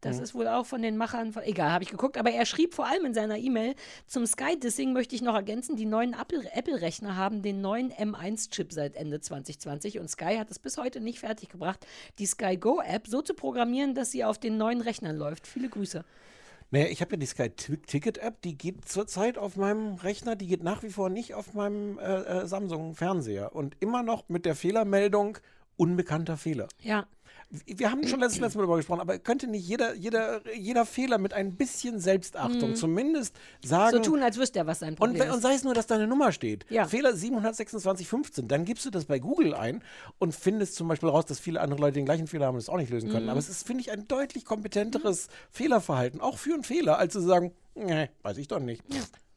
Das 0.00 0.18
Mhm. 0.18 0.22
ist 0.22 0.34
wohl 0.34 0.46
auch 0.46 0.64
von 0.64 0.80
den 0.80 0.96
Machern 0.96 1.32
von. 1.32 1.42
Egal, 1.42 1.72
habe 1.72 1.82
ich 1.82 1.90
geguckt. 1.90 2.16
Aber 2.18 2.30
er 2.30 2.46
schrieb 2.46 2.72
vor 2.74 2.86
allem 2.86 3.04
in 3.04 3.14
seiner 3.14 3.36
E-Mail 3.36 3.74
zum 4.06 4.26
Sky-Dissing 4.26 4.92
möchte 4.92 5.16
ich 5.16 5.22
noch 5.22 5.34
ergänzen: 5.34 5.74
Die 5.76 5.86
neuen 5.86 6.12
Apple- 6.14 6.48
Apple-Rechner 6.54 7.16
haben 7.16 7.42
den 7.42 7.60
neuen 7.60 7.90
M1-Chip 7.92 8.72
seit 8.72 8.94
Ende 8.94 9.20
2020 9.20 9.98
und 9.98 10.08
Sky 10.08 10.36
hat 10.38 10.50
es 10.52 10.60
bis 10.60 10.78
heute 10.78 11.00
nicht 11.00 11.18
fertiggebracht, 11.18 11.84
die 12.20 12.26
Sky 12.26 12.56
Go-App 12.56 13.08
so 13.08 13.22
zu 13.22 13.34
programmieren, 13.34 13.94
dass 13.94 14.12
sie 14.12 14.24
auf 14.24 14.38
den 14.38 14.56
neuen 14.56 14.80
Rechnern 14.82 15.16
läuft. 15.16 15.46
Viele 15.48 15.68
Grüße. 15.68 16.04
Naja, 16.70 16.86
ich 16.90 17.00
habe 17.00 17.12
ja 17.12 17.16
die 17.16 17.26
Sky 17.26 17.48
Ti- 17.50 17.78
Ticket 17.78 18.18
App, 18.18 18.42
die 18.42 18.56
geht 18.56 18.86
zurzeit 18.86 19.36
auf 19.38 19.56
meinem 19.56 19.94
Rechner, 19.94 20.36
die 20.36 20.46
geht 20.46 20.62
nach 20.62 20.82
wie 20.82 20.90
vor 20.90 21.08
nicht 21.08 21.32
auf 21.34 21.54
meinem 21.54 21.98
äh, 21.98 22.02
äh, 22.42 22.46
Samsung 22.46 22.94
Fernseher 22.94 23.54
und 23.56 23.74
immer 23.80 24.02
noch 24.02 24.28
mit 24.28 24.44
der 24.44 24.54
Fehlermeldung 24.54 25.38
unbekannter 25.78 26.36
Fehler. 26.36 26.68
Ja. 26.82 27.06
Wir 27.64 27.90
haben 27.90 28.06
schon 28.06 28.20
letztes, 28.20 28.40
letztes 28.40 28.56
Mal 28.56 28.62
darüber 28.64 28.76
gesprochen, 28.76 29.00
aber 29.00 29.18
könnte 29.18 29.46
nicht 29.46 29.66
jeder, 29.66 29.94
jeder, 29.94 30.42
jeder 30.54 30.84
Fehler 30.84 31.16
mit 31.16 31.32
ein 31.32 31.56
bisschen 31.56 31.98
Selbstachtung 31.98 32.70
Mhm. 32.72 32.76
zumindest 32.76 33.34
sagen. 33.64 33.96
So 33.96 34.02
tun, 34.10 34.22
als 34.22 34.36
wüsste 34.36 34.58
er, 34.58 34.66
was 34.66 34.80
sein 34.80 34.90
und, 34.90 34.96
Problem 34.96 35.30
und 35.30 35.36
ist. 35.36 35.42
sei 35.42 35.54
es 35.54 35.64
nur, 35.64 35.72
dass 35.72 35.86
da 35.86 35.94
eine 35.94 36.06
Nummer 36.06 36.30
steht. 36.32 36.66
Ja. 36.68 36.84
Fehler 36.86 37.14
72615. 37.16 38.48
Dann 38.48 38.66
gibst 38.66 38.84
du 38.84 38.90
das 38.90 39.06
bei 39.06 39.18
Google 39.18 39.54
ein 39.54 39.82
und 40.18 40.34
findest 40.34 40.74
zum 40.74 40.88
Beispiel 40.88 41.08
raus, 41.08 41.24
dass 41.24 41.38
viele 41.40 41.62
andere 41.62 41.80
Leute 41.80 41.94
den 41.94 42.04
gleichen 42.04 42.26
Fehler 42.26 42.46
haben 42.46 42.54
und 42.56 42.60
es 42.60 42.68
auch 42.68 42.76
nicht 42.76 42.90
lösen 42.90 43.08
können. 43.08 43.24
Mhm. 43.24 43.30
Aber 43.30 43.38
es 43.38 43.48
ist, 43.48 43.66
finde 43.66 43.80
ich, 43.80 43.90
ein 43.92 44.06
deutlich 44.06 44.44
kompetenteres 44.44 45.28
Fehlerverhalten, 45.50 46.20
auch 46.20 46.36
für 46.36 46.52
einen 46.52 46.64
Fehler, 46.64 46.98
als 46.98 47.14
zu 47.14 47.20
sagen, 47.20 47.52
nee, 47.74 48.10
weiß 48.24 48.36
ich 48.36 48.48
doch 48.48 48.60
nicht. 48.60 48.82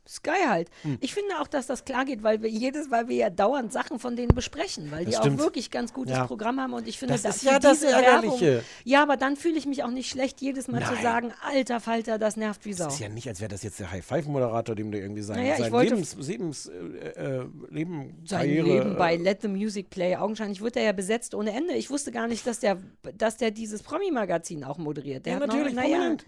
Sky 0.07 0.45
halt. 0.47 0.69
Hm. 0.81 0.97
Ich 0.99 1.13
finde 1.13 1.29
auch, 1.39 1.47
dass 1.47 1.67
das 1.67 1.85
klar 1.85 2.05
geht, 2.05 2.23
weil 2.23 2.41
wir 2.41 2.49
jedes, 2.49 2.89
weil 2.91 3.07
wir 3.07 3.15
ja 3.15 3.29
dauernd 3.29 3.71
Sachen 3.71 3.99
von 3.99 4.15
denen 4.15 4.33
besprechen, 4.33 4.91
weil 4.91 5.05
Das 5.05 5.15
die 5.15 5.21
stimmt. 5.21 5.39
auch 5.39 5.43
wirklich 5.45 5.69
ganz 5.71 5.93
gutes 5.93 6.15
Ja. 6.17 6.25
Programm 6.25 6.59
haben 6.59 6.73
und 6.73 6.87
ich 6.87 6.97
finde, 6.97 7.13
Das 7.13 7.21
dass 7.21 7.37
ist 7.37 7.43
ja 7.43 7.59
das 7.59 7.79
diese 7.79 7.91
Werbung, 7.91 8.31
Ärgerliche. 8.31 8.63
ja, 8.83 9.03
aber 9.03 9.15
dann 9.15 9.35
fühle 9.35 9.57
ich 9.57 9.65
mich 9.67 9.83
auch 9.83 9.91
nicht 9.91 10.09
schlecht, 10.09 10.41
jedes 10.41 10.67
Mal 10.67 10.83
zu 10.83 10.93
Nein. 10.93 11.03
sagen, 11.03 11.33
alter 11.47 11.79
Falter, 11.79 12.17
das 12.17 12.35
nervt 12.35 12.65
wie 12.65 12.73
Sau. 12.73 12.85
Das 12.85 12.95
ist 12.95 12.99
ja 12.99 13.09
nicht, 13.09 13.27
als 13.27 13.39
wäre 13.41 13.49
das 13.49 13.63
jetzt 13.63 13.79
der 13.79 13.91
High-Five-Moderator, 13.91 14.75
dem 14.75 14.91
du 14.91 14.97
irgendwie 14.99 15.21
sein, 15.21 15.37
Naja, 15.37 15.57
sein 15.57 15.71
Lebens, 15.73 16.15
Lebens, 16.27 16.67
äh, 16.67 17.07
äh, 17.39 17.45
Leben, 17.69 18.21
Sein 18.25 18.39
Karriere, 18.39 18.67
Leben 18.67 18.97
bei 18.97 19.13
äh, 19.13 19.17
Let 19.17 19.41
the 19.43 19.47
Music 19.47 19.89
Play. 19.89 20.15
Augenscheinlich 20.15 20.61
wird 20.61 20.75
er 20.77 20.83
ja 20.83 20.91
besetzt 20.93 21.35
ohne 21.35 21.51
Ende. 21.51 21.73
Ich 21.75 21.89
wusste 21.89 22.11
gar 22.11 22.27
nicht, 22.27 22.45
dass 22.47 22.59
der, 22.59 22.77
dass 23.17 23.37
der 23.37 23.51
dieses 23.51 23.83
Promi-Magazin 23.83 24.63
auch 24.63 24.77
moderiert. 24.77 25.25
Der 25.25 25.33
Ja, 25.35 25.39
hat 25.39 25.47
natürlich, 25.47 25.73
noch, 25.75 25.83
naja, 25.83 25.95
prominent. 25.97 26.25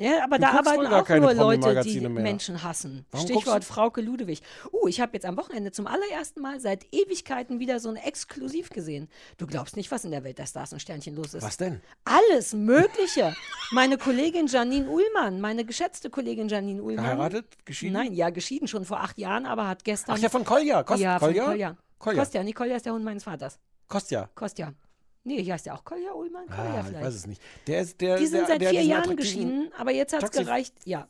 Ja, 0.00 0.24
aber 0.24 0.36
Du 0.36 0.42
da 0.42 0.52
arbeiten 0.52 0.86
auch 0.86 1.08
nur 1.08 1.34
Leute, 1.34 1.82
die 1.82 2.00
mehr. 2.00 2.22
Menschen 2.22 2.62
hassen. 2.62 3.04
Warum 3.10 3.26
Stichwort 3.26 3.64
Frauke 3.64 4.00
Ludewig. 4.00 4.40
Uh, 4.72 4.88
ich 4.88 4.98
habe 4.98 5.12
jetzt 5.12 5.26
am 5.26 5.36
Wochenende 5.36 5.72
zum 5.72 5.86
allerersten 5.86 6.40
Mal 6.40 6.58
seit 6.58 6.86
Ewigkeiten 6.90 7.60
wieder 7.60 7.80
so 7.80 7.90
ein 7.90 7.96
Exklusiv 7.96 8.70
gesehen. 8.70 9.08
Du 9.36 9.46
glaubst 9.46 9.76
nicht, 9.76 9.90
was 9.90 10.06
in 10.06 10.10
der 10.10 10.24
Welt 10.24 10.38
der 10.38 10.46
Stars 10.46 10.72
und 10.72 10.80
Sternchen 10.80 11.14
los 11.16 11.34
ist. 11.34 11.42
Was 11.42 11.58
denn? 11.58 11.82
Alles 12.04 12.54
Mögliche. 12.54 13.36
meine 13.72 13.98
Kollegin 13.98 14.46
Janine 14.46 14.88
Ullmann, 14.88 15.38
meine 15.42 15.66
geschätzte 15.66 16.08
Kollegin 16.08 16.48
Janine 16.48 16.82
Ullmann. 16.82 17.04
Geheiratet? 17.04 17.66
Geschieden? 17.66 17.92
Nein, 17.92 18.14
ja, 18.14 18.30
geschieden 18.30 18.68
schon 18.68 18.86
vor 18.86 19.00
acht 19.00 19.18
Jahren, 19.18 19.44
aber 19.44 19.68
hat 19.68 19.84
gestern. 19.84 20.14
Ach 20.16 20.18
ja, 20.18 20.30
von 20.30 20.46
Kolja. 20.46 20.82
Kost, 20.82 21.02
ja, 21.02 21.18
von 21.18 21.28
Kolja? 21.28 21.76
Kolja. 21.98 22.22
Kostja, 22.22 22.42
nicht 22.42 22.54
Kolja 22.54 22.76
ist 22.76 22.86
der 22.86 22.94
Hund 22.94 23.04
meines 23.04 23.24
Vaters. 23.24 23.58
Kostja. 23.86 24.30
Kostja. 24.34 24.72
Nee, 25.24 25.42
hier 25.42 25.52
heißt 25.54 25.66
der 25.66 25.74
auch 25.74 25.84
Kolja 25.84 26.12
Ullmann, 26.12 26.46
Kolja 26.46 26.62
Ah, 26.62 26.80
ich 26.80 26.86
vielleicht. 26.86 27.04
weiß 27.04 27.14
es 27.14 27.26
nicht. 27.26 27.42
Der 27.66 27.80
ist 27.82 28.00
der, 28.00 28.16
Die 28.16 28.26
sind 28.26 28.38
der, 28.40 28.46
seit 28.46 28.60
der 28.62 28.70
vier 28.70 28.82
Jahren 28.82 29.16
geschieden, 29.16 29.70
aber 29.76 29.90
jetzt 29.92 30.12
hat 30.14 30.22
es 30.24 30.30
gereicht. 30.30 30.74
Ja. 30.84 31.08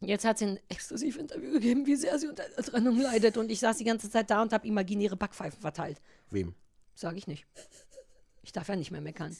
Jetzt 0.00 0.24
hat 0.24 0.38
sie 0.38 0.44
ein 0.46 0.60
Exklusivinterview 0.68 1.50
gegeben, 1.54 1.84
wie 1.86 1.96
sehr 1.96 2.16
sie 2.20 2.28
unter 2.28 2.48
der 2.48 2.64
Trennung 2.64 3.00
leidet. 3.00 3.36
Und 3.36 3.50
ich 3.50 3.58
saß 3.58 3.78
die 3.78 3.84
ganze 3.84 4.08
Zeit 4.08 4.30
da 4.30 4.42
und 4.42 4.52
habe 4.52 4.66
imaginäre 4.68 5.16
Backpfeifen 5.16 5.60
verteilt. 5.60 6.00
Wem? 6.30 6.54
Sage 6.94 7.18
ich 7.18 7.26
nicht. 7.26 7.44
Ich 8.42 8.52
darf 8.52 8.68
ja 8.68 8.76
nicht 8.76 8.92
mehr 8.92 9.00
meckern. 9.00 9.36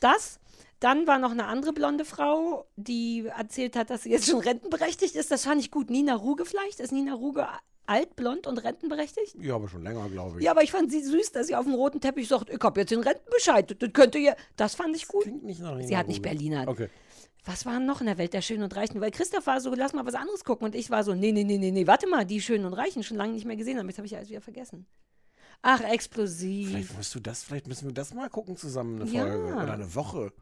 Das, 0.00 0.40
dann 0.80 1.06
war 1.06 1.18
noch 1.18 1.30
eine 1.30 1.44
andere 1.46 1.72
blonde 1.72 2.04
Frau, 2.04 2.66
die 2.76 3.26
erzählt 3.26 3.76
hat, 3.76 3.90
dass 3.90 4.02
sie 4.02 4.10
jetzt 4.10 4.26
schon 4.28 4.40
rentenberechtigt 4.40 5.14
ist. 5.14 5.30
Das 5.30 5.44
fand 5.44 5.60
ich 5.60 5.70
gut. 5.70 5.90
Nina 5.90 6.14
Ruge 6.14 6.44
vielleicht. 6.44 6.80
Ist 6.80 6.90
Nina 6.92 7.14
Ruge 7.14 7.46
alt, 7.86 8.16
blond 8.16 8.46
und 8.46 8.58
rentenberechtigt? 8.58 9.34
Ja, 9.40 9.56
aber 9.56 9.68
schon 9.68 9.82
länger, 9.82 10.08
glaube 10.08 10.38
ich. 10.38 10.44
Ja, 10.44 10.52
aber 10.52 10.62
ich 10.62 10.70
fand 10.72 10.90
sie 10.90 11.02
süß, 11.02 11.32
dass 11.32 11.48
sie 11.48 11.54
auf 11.54 11.64
dem 11.64 11.74
roten 11.74 12.00
Teppich 12.00 12.28
sagt, 12.28 12.50
ich 12.50 12.60
habe 12.62 12.80
jetzt 12.80 12.90
den 12.90 13.00
Rentenbescheid. 13.00 13.76
Das 13.82 13.92
könnte 13.92 14.18
ihr. 14.18 14.36
Das 14.56 14.74
fand 14.74 14.96
ich 14.96 15.06
gut. 15.06 15.22
Klingt 15.24 15.44
nicht 15.44 15.60
nach 15.60 15.76
Sie 15.76 15.84
Nina 15.86 15.98
hat 15.98 16.08
nicht 16.08 16.18
Ruge. 16.18 16.28
Berliner. 16.28 16.68
Okay. 16.68 16.88
Was 17.44 17.64
war 17.66 17.80
noch 17.80 18.00
in 18.00 18.06
der 18.06 18.18
Welt 18.18 18.32
der 18.34 18.42
Schönen 18.42 18.62
und 18.62 18.76
Reichen? 18.76 19.00
Weil 19.00 19.10
Christoph 19.10 19.46
war 19.46 19.60
so, 19.60 19.74
lass 19.74 19.92
mal 19.92 20.04
was 20.06 20.14
anderes 20.14 20.44
gucken. 20.44 20.66
Und 20.66 20.74
ich 20.74 20.90
war 20.90 21.04
so, 21.04 21.14
nee, 21.14 21.32
nee, 21.32 21.44
nee, 21.44 21.58
nee, 21.58 21.70
nee, 21.70 21.86
warte 21.86 22.06
mal, 22.06 22.24
die 22.24 22.40
Schönen 22.40 22.64
und 22.66 22.74
Reichen 22.74 23.02
schon 23.02 23.16
lange 23.16 23.32
nicht 23.32 23.46
mehr 23.46 23.56
gesehen 23.56 23.78
haben. 23.78 23.88
Jetzt 23.88 23.96
habe 23.98 24.06
ich 24.06 24.16
alles 24.16 24.28
wieder 24.28 24.42
vergessen. 24.42 24.86
Ach, 25.62 25.80
explosiv. 25.82 26.68
Vielleicht 26.70 26.96
musst 26.96 27.14
du 27.14 27.20
das, 27.20 27.42
vielleicht 27.42 27.66
müssen 27.66 27.86
wir 27.88 27.94
das 27.94 28.14
mal 28.14 28.30
gucken 28.30 28.56
zusammen, 28.56 29.02
eine 29.02 29.10
Ja. 29.10 29.26
Folge 29.26 29.54
oder 29.56 29.72
eine 29.72 29.94
Woche. 29.94 30.32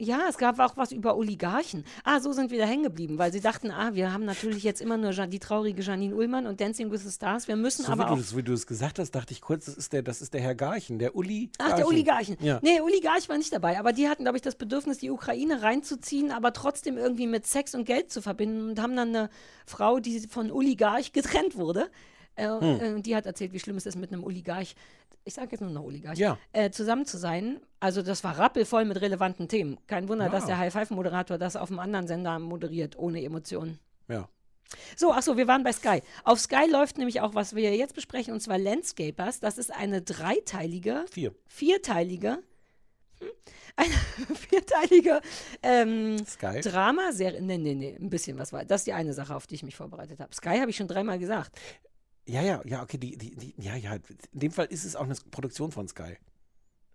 Ja, 0.00 0.20
es 0.28 0.38
gab 0.38 0.60
auch 0.60 0.76
was 0.76 0.92
über 0.92 1.16
Oligarchen. 1.16 1.84
Ah, 2.04 2.20
so 2.20 2.32
sind 2.32 2.52
wir 2.52 2.58
da 2.58 2.66
hängen 2.66 2.84
geblieben, 2.84 3.18
weil 3.18 3.32
sie 3.32 3.40
dachten, 3.40 3.72
ah, 3.72 3.94
wir 3.94 4.12
haben 4.12 4.24
natürlich 4.24 4.62
jetzt 4.62 4.80
immer 4.80 4.96
nur 4.96 5.10
die 5.12 5.40
traurige 5.40 5.82
Janine 5.82 6.14
Ullmann 6.14 6.46
und 6.46 6.60
Dancing 6.60 6.92
with 6.92 7.02
the 7.02 7.10
Stars. 7.10 7.48
Wir 7.48 7.56
müssen 7.56 7.82
So 7.82 7.88
wie 7.88 7.92
aber 7.94 8.04
du, 8.04 8.10
auch. 8.12 8.16
das, 8.18 8.36
wie 8.36 8.44
du 8.44 8.52
es 8.52 8.68
gesagt 8.68 9.00
hast, 9.00 9.10
dachte 9.10 9.32
ich 9.32 9.40
kurz, 9.40 9.64
das 9.64 9.74
ist 9.76 9.92
der, 9.92 10.02
das 10.02 10.22
ist 10.22 10.34
der 10.34 10.40
Herr 10.40 10.54
Garchen, 10.54 11.00
der 11.00 11.16
Uli. 11.16 11.50
Ach, 11.58 11.74
der 11.74 11.88
Uli 11.88 12.04
Garchen. 12.04 12.36
Ja. 12.40 12.60
Nee, 12.62 12.80
Uli 12.80 13.00
Garch 13.00 13.28
war 13.28 13.36
nicht 13.38 13.52
dabei, 13.52 13.76
aber 13.78 13.92
die 13.92 14.08
hatten, 14.08 14.22
glaube 14.22 14.38
ich, 14.38 14.42
das 14.42 14.54
Bedürfnis, 14.54 14.98
die 14.98 15.10
Ukraine 15.10 15.62
reinzuziehen, 15.62 16.30
aber 16.30 16.52
trotzdem 16.52 16.96
irgendwie 16.96 17.26
mit 17.26 17.46
Sex 17.48 17.74
und 17.74 17.84
Geld 17.84 18.12
zu 18.12 18.22
verbinden 18.22 18.68
und 18.70 18.80
haben 18.80 18.94
dann 18.94 19.08
eine 19.08 19.30
Frau, 19.66 19.98
die 19.98 20.20
von 20.28 20.52
Oligarch 20.52 21.12
getrennt 21.12 21.56
wurde. 21.56 21.90
Äh, 22.36 22.46
Hm. 22.48 22.98
äh, 22.98 23.00
die 23.02 23.16
hat 23.16 23.26
erzählt, 23.26 23.52
wie 23.52 23.58
schlimm 23.58 23.76
es 23.78 23.84
ist, 23.84 23.96
mit 23.96 24.12
einem 24.12 24.22
Oligarch 24.22 24.76
ich 25.28 25.34
sage 25.34 25.48
jetzt 25.52 25.60
nur 25.60 25.70
noch 25.70 25.84
Oligarch, 25.84 26.18
Ja. 26.18 26.38
äh, 26.52 26.70
zusammen 26.70 27.06
zu 27.06 27.18
sein. 27.18 27.60
Also 27.80 28.02
das 28.02 28.24
war 28.24 28.38
rappelvoll 28.38 28.84
mit 28.84 29.00
relevanten 29.00 29.46
Themen. 29.46 29.78
Kein 29.86 30.08
Wunder, 30.08 30.28
dass 30.28 30.42
Ja. 30.44 30.48
der 30.48 30.58
High-Five-Moderator 30.58 31.38
das 31.38 31.54
auf 31.54 31.70
einem 31.70 31.78
anderen 31.78 32.06
Sender 32.08 32.38
moderiert, 32.38 32.98
ohne 32.98 33.22
Emotionen. 33.22 33.78
Ja. 34.08 34.28
So, 34.96 35.12
ach 35.12 35.22
so, 35.22 35.36
wir 35.36 35.46
waren 35.46 35.62
bei 35.64 35.72
Sky. 35.72 36.02
Auf 36.24 36.40
Sky 36.40 36.66
läuft 36.70 36.98
nämlich 36.98 37.20
auch, 37.20 37.34
was 37.34 37.54
wir 37.54 37.74
jetzt 37.76 37.94
besprechen, 37.94 38.34
und 38.34 38.40
zwar 38.40 38.58
Landscapers. 38.58 39.40
Das 39.40 39.56
ist 39.58 39.70
eine 39.72 40.02
dreiteilige, 40.02 41.04
Vier. 41.10 41.34
vierteilige, 41.46 42.38
hm, 43.20 43.28
eine 43.76 43.90
vierteilige 44.36 45.20
ähm, 45.62 46.18
Sky. 46.26 46.60
Dramaserie. 46.60 47.40
Nee, 47.42 47.58
nee, 47.58 47.74
nee, 47.74 47.96
ein 47.98 48.10
bisschen 48.10 48.38
was 48.38 48.52
war. 48.52 48.64
Das 48.64 48.80
ist 48.82 48.86
die 48.86 48.92
eine 48.92 49.12
Sache, 49.14 49.34
auf 49.36 49.46
die 49.46 49.54
ich 49.54 49.62
mich 49.62 49.76
vorbereitet 49.76 50.20
habe. 50.20 50.34
Sky 50.34 50.58
habe 50.58 50.70
ich 50.70 50.76
schon 50.76 50.88
dreimal 50.88 51.18
gesagt. 51.18 51.52
Ja, 52.28 52.42
ja, 52.42 52.60
ja, 52.66 52.82
okay, 52.82 52.98
die, 52.98 53.16
die, 53.16 53.34
die, 53.34 53.54
ja, 53.58 53.74
ja, 53.74 53.94
in 53.94 54.40
dem 54.40 54.52
Fall 54.52 54.66
ist 54.66 54.84
es 54.84 54.94
auch 54.94 55.04
eine 55.04 55.14
Produktion 55.30 55.72
von 55.72 55.88
Sky. 55.88 56.16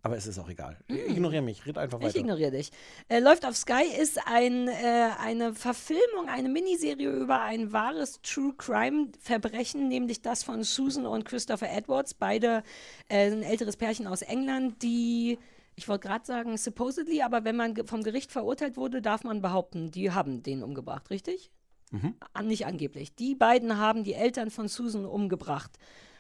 Aber 0.06 0.18
es 0.18 0.28
ist 0.28 0.38
auch 0.38 0.50
egal. 0.50 0.78
Ignoriere 0.90 1.42
mich, 1.42 1.66
red 1.66 1.78
einfach 1.78 1.98
Ich 2.02 2.08
weiter. 2.08 2.20
ignoriere 2.20 2.52
dich. 2.52 2.72
Äh, 3.08 3.20
läuft 3.20 3.46
auf 3.46 3.56
Sky, 3.56 3.86
ist 4.02 4.20
ein, 4.28 4.68
äh, 4.68 5.10
eine 5.18 5.54
Verfilmung, 5.54 6.28
eine 6.28 6.50
Miniserie 6.50 7.10
über 7.10 7.42
ein 7.42 7.72
wahres 7.72 8.22
True 8.22 8.54
Crime 8.58 9.14
Verbrechen, 9.22 9.88
nämlich 9.88 10.22
das 10.22 10.44
von 10.44 10.64
Susan 10.64 11.06
und 11.06 11.24
Christopher 11.24 11.72
Edwards, 11.72 12.14
beide 12.14 12.64
äh, 13.08 13.32
ein 13.32 13.44
älteres 13.44 13.78
Pärchen 13.78 14.06
aus 14.06 14.22
England, 14.24 14.84
die, 14.84 15.40
ich 15.78 15.88
wollte 15.88 16.10
gerade 16.10 16.26
sagen, 16.26 16.58
supposedly, 16.58 17.22
aber 17.22 17.46
wenn 17.46 17.56
man 17.56 17.74
vom 17.88 18.04
Gericht 18.04 18.34
verurteilt 18.34 18.76
wurde, 18.76 19.02
darf 19.02 19.24
man 19.24 19.42
behaupten, 19.42 19.90
die 19.90 20.12
haben 20.12 20.44
den 20.44 20.64
umgebracht, 20.64 21.10
richtig? 21.12 21.50
Mhm. 21.94 22.16
An- 22.34 22.48
Nicht 22.48 22.66
angeblich. 22.66 23.16
Die 23.16 23.36
beiden 23.36 23.78
haben 23.78 24.04
die 24.04 24.14
Eltern 24.16 24.50
von 24.50 24.68
Susan 24.68 25.06
umgebracht. 25.06 25.72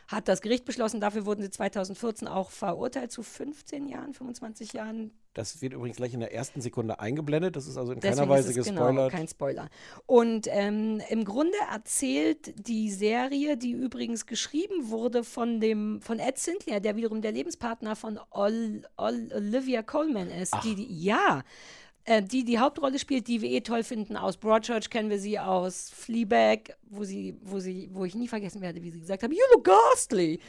Hat 0.08 0.28
das 0.28 0.42
Gericht 0.42 0.66
beschlossen, 0.66 1.00
dafür 1.00 1.26
wurden 1.26 1.42
sie 1.42 1.50
2014 1.50 2.28
auch 2.28 2.52
verurteilt 2.52 3.12
zu 3.12 3.24
15 3.24 3.88
Jahren, 3.88 4.14
25 4.14 4.74
Jahren 4.74 5.12
Das 5.34 5.62
wird 5.62 5.74
übrigens 5.74 5.96
gleich 5.98 6.14
in 6.14 6.20
der 6.20 6.34
ersten 6.34 6.60
Sekunde 6.60 7.00
eingeblendet. 7.00 7.56
Das 7.56 7.68
ist 7.68 7.78
also 7.78 7.94
in 7.94 8.02
Deswegen 8.02 8.20
keiner 8.20 8.30
Weise 8.30 8.50
es 8.50 8.56
gespoilert. 8.56 8.90
Genau, 8.96 9.10
kein 9.10 9.28
Spoiler. 9.30 9.70
Und 10.06 10.48
ähm, 10.52 11.02
im 11.10 11.24
Grunde 11.24 11.58
erzählt 11.72 12.54
die 12.68 12.92
Serie, 12.92 13.58
die 13.58 13.72
übrigens 13.72 14.26
geschrieben 14.26 14.90
wurde 14.90 15.24
von 15.24 15.60
dem 15.62 16.02
von 16.02 16.20
Ed 16.20 16.38
Sinclair, 16.38 16.82
der 16.82 16.96
wiederum 16.98 17.22
der 17.22 17.32
Lebenspartner 17.32 17.96
von 17.96 18.20
Ol, 18.32 18.84
Ol, 18.98 19.30
Olivia 19.34 19.82
Colman 19.84 20.30
ist, 20.30 20.54
die, 20.66 20.76
die 20.76 21.02
ja 21.04 21.44
äh, 22.06 22.22
die 22.22 22.44
die 22.44 22.60
Hauptrolle 22.60 23.00
spielt, 23.00 23.28
die 23.28 23.42
wir 23.42 23.50
eh 23.50 23.62
toll 23.62 23.84
finden. 23.84 24.18
Aus 24.18 24.38
Broadchurch 24.38 24.90
kennen 24.90 25.10
wir 25.10 25.20
sie 25.20 25.40
aus 25.40 25.90
Fleabag, 25.90 26.76
wo 26.90 27.04
sie, 27.04 27.36
wo 27.44 27.60
sie, 27.60 27.90
wo 27.94 28.06
ich 28.06 28.16
nie 28.16 28.28
vergessen 28.28 28.62
werde, 28.62 28.82
wie 28.84 28.92
sie 28.92 29.00
gesagt 29.00 29.24
haben, 29.24 29.32
you 29.32 29.44
look 29.54 29.64
ghastly. 29.64 30.40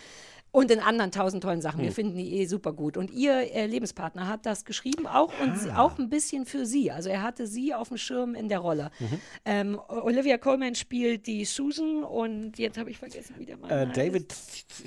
Und 0.54 0.70
in 0.70 0.78
anderen 0.78 1.10
tausend 1.10 1.42
tollen 1.42 1.60
Sachen. 1.60 1.80
Wir 1.80 1.88
Hm. 1.88 1.94
finden 1.94 2.16
die 2.16 2.38
eh 2.38 2.46
super 2.46 2.72
gut. 2.72 2.96
Und 2.96 3.10
ihr 3.10 3.34
äh, 3.52 3.66
Lebenspartner 3.66 4.28
hat 4.28 4.46
das 4.46 4.64
geschrieben, 4.64 5.08
auch 5.08 5.32
und 5.42 5.58
sie, 5.58 5.68
Ah. 5.70 5.80
auch 5.82 5.98
ein 5.98 6.08
bisschen 6.08 6.46
für 6.46 6.64
sie. 6.64 6.92
Also 6.92 7.08
er 7.08 7.22
hatte 7.22 7.48
sie 7.48 7.74
auf 7.74 7.88
dem 7.88 7.96
Schirm 7.96 8.36
in 8.36 8.48
der 8.48 8.60
Rolle. 8.60 8.92
Mhm. 9.00 9.20
Ähm, 9.44 9.80
Olivia 9.88 10.38
Colman 10.38 10.76
spielt 10.76 11.26
die 11.26 11.44
Susan 11.44 12.04
und 12.04 12.56
jetzt 12.58 12.78
habe 12.78 12.88
ich 12.90 12.98
vergessen, 12.98 13.34
wie 13.38 13.46
der 13.46 13.56
Mann 13.56 13.68
Äh. 13.68 13.92
David 13.92 14.32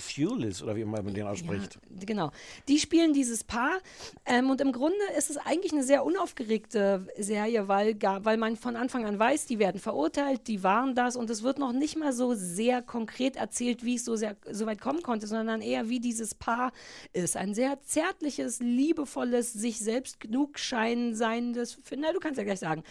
Thewlis, 0.08 0.64
oder 0.64 0.74
wie 0.78 0.82
immer 0.82 1.02
man 1.02 1.14
den 1.14 1.28
ausspricht. 1.28 1.78
Genau. 2.06 2.32
Die 2.70 2.80
spielen 2.80 3.12
dieses 3.14 3.44
Paar. 3.44 3.80
Ähm, 4.26 4.50
und 4.50 4.62
im 4.62 4.72
Grunde 4.72 4.96
ist 5.18 5.30
es 5.30 5.36
eigentlich 5.38 5.74
eine 5.74 5.84
sehr 5.84 6.06
unaufgeregte 6.06 7.08
Serie, 7.18 7.68
weil, 7.68 7.94
gar, 7.96 8.24
weil 8.26 8.38
man 8.38 8.56
von 8.56 8.76
Anfang 8.78 9.06
an 9.06 9.20
weiß, 9.20 9.46
die 9.48 9.60
werden 9.60 9.80
verurteilt, 9.82 10.48
die 10.48 10.64
waren 10.64 10.96
das. 10.96 11.16
Und 11.18 11.30
es 11.30 11.44
wird 11.44 11.60
noch 11.60 11.74
nicht 11.74 11.98
mal 11.98 12.14
so 12.14 12.34
sehr 12.36 12.82
konkret 12.82 13.36
erzählt, 13.36 13.84
wie 13.84 13.96
es 13.96 14.06
so, 14.06 14.16
sehr, 14.16 14.38
so 14.50 14.66
weit 14.66 14.80
kommen 14.80 15.02
konnte, 15.02 15.28
sondern 15.28 15.57
eher, 15.62 15.90
wie 15.90 16.00
dieses 16.00 16.36
Paar 16.36 16.72
ist. 17.14 17.38
Ein 17.38 17.54
sehr 17.54 17.82
zärtliches, 17.82 18.60
liebevolles, 18.60 19.54
sich 19.54 19.80
selbst 19.80 20.20
genug 20.20 20.60
scheinen 20.60 21.16
seiendes. 21.16 21.80
Na, 21.98 22.12
du 22.14 22.20
kannst 22.20 22.38
ja 22.38 22.44
gleich 22.44 22.60
sagen. 22.60 22.84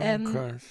Ähm, 0.00 0.24
Krankes. 0.24 0.64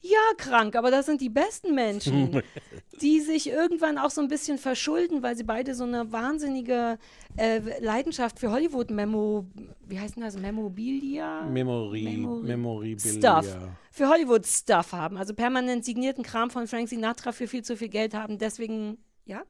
ja, 0.00 0.18
krank, 0.36 0.76
aber 0.76 0.90
das 0.90 1.06
sind 1.06 1.20
die 1.20 1.28
besten 1.28 1.74
Menschen, 1.74 2.42
die 3.00 3.20
sich 3.20 3.48
irgendwann 3.48 3.98
auch 3.98 4.10
so 4.10 4.20
ein 4.20 4.28
bisschen 4.28 4.58
verschulden, 4.58 5.22
weil 5.22 5.36
sie 5.36 5.44
beide 5.44 5.74
so 5.74 5.84
eine 5.84 6.10
wahnsinnige 6.12 6.98
äh, 7.36 7.60
Leidenschaft 7.80 8.38
für 8.38 8.50
Hollywood-Memo, 8.50 9.46
wie 9.86 9.98
heißt 9.98 10.16
denn 10.16 10.22
das, 10.24 10.36
Memobilia? 10.38 11.42
Memory, 11.46 12.02
Memori- 12.04 12.42
Memorabilia. 12.46 13.42
Stuff. 13.42 13.56
Für 13.90 14.08
Hollywood-Stuff 14.08 14.92
haben, 14.92 15.16
also 15.16 15.34
permanent 15.34 15.84
signierten 15.84 16.22
Kram 16.22 16.50
von 16.50 16.66
Frank 16.68 16.88
Sinatra 16.88 17.32
für 17.32 17.48
viel 17.48 17.62
zu 17.64 17.76
viel 17.76 17.88
Geld 17.88 18.14
haben, 18.14 18.38
deswegen, 18.38 18.98
ja? 19.24 19.42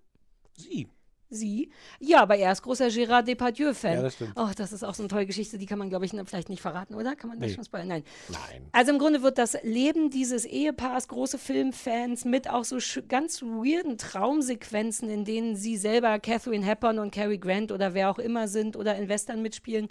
Sie. 0.56 0.88
Sie? 1.30 1.70
Ja, 2.00 2.22
aber 2.22 2.36
er 2.36 2.52
ist 2.52 2.62
großer 2.62 2.86
Gérard 2.86 3.22
Depardieu-Fan. 3.26 3.94
Ja, 3.96 4.02
das 4.02 4.14
stimmt. 4.14 4.32
Oh, 4.36 4.48
das 4.56 4.72
ist 4.72 4.82
auch 4.82 4.94
so 4.94 5.02
eine 5.02 5.08
tolle 5.08 5.26
Geschichte, 5.26 5.58
die 5.58 5.66
kann 5.66 5.78
man, 5.78 5.90
glaube 5.90 6.06
ich, 6.06 6.12
vielleicht 6.26 6.48
nicht 6.48 6.62
verraten, 6.62 6.94
oder? 6.94 7.16
Kann 7.16 7.28
man 7.28 7.38
das 7.38 7.48
Nee. 7.50 7.54
schon 7.54 7.64
spoilern? 7.64 7.88
Nein. 7.88 8.04
Nein. 8.28 8.68
Also 8.72 8.92
im 8.92 8.98
Grunde 8.98 9.22
wird 9.22 9.36
das 9.38 9.56
Leben 9.62 10.10
dieses 10.10 10.44
Ehepaars, 10.44 11.08
große 11.08 11.38
Filmfans, 11.38 12.24
mit 12.24 12.48
auch 12.48 12.64
so 12.64 12.78
ganz 13.08 13.42
weirden 13.42 13.98
Traumsequenzen, 13.98 15.10
in 15.10 15.24
denen 15.24 15.54
sie 15.56 15.76
selber 15.76 16.18
Catherine 16.18 16.64
Hepburn 16.64 16.98
und 16.98 17.10
Cary 17.12 17.38
Grant 17.38 17.72
oder 17.72 17.92
wer 17.94 18.10
auch 18.10 18.18
immer 18.18 18.48
sind 18.48 18.76
oder 18.76 18.96
in 18.96 19.08
Western 19.08 19.42
mitspielen. 19.42 19.88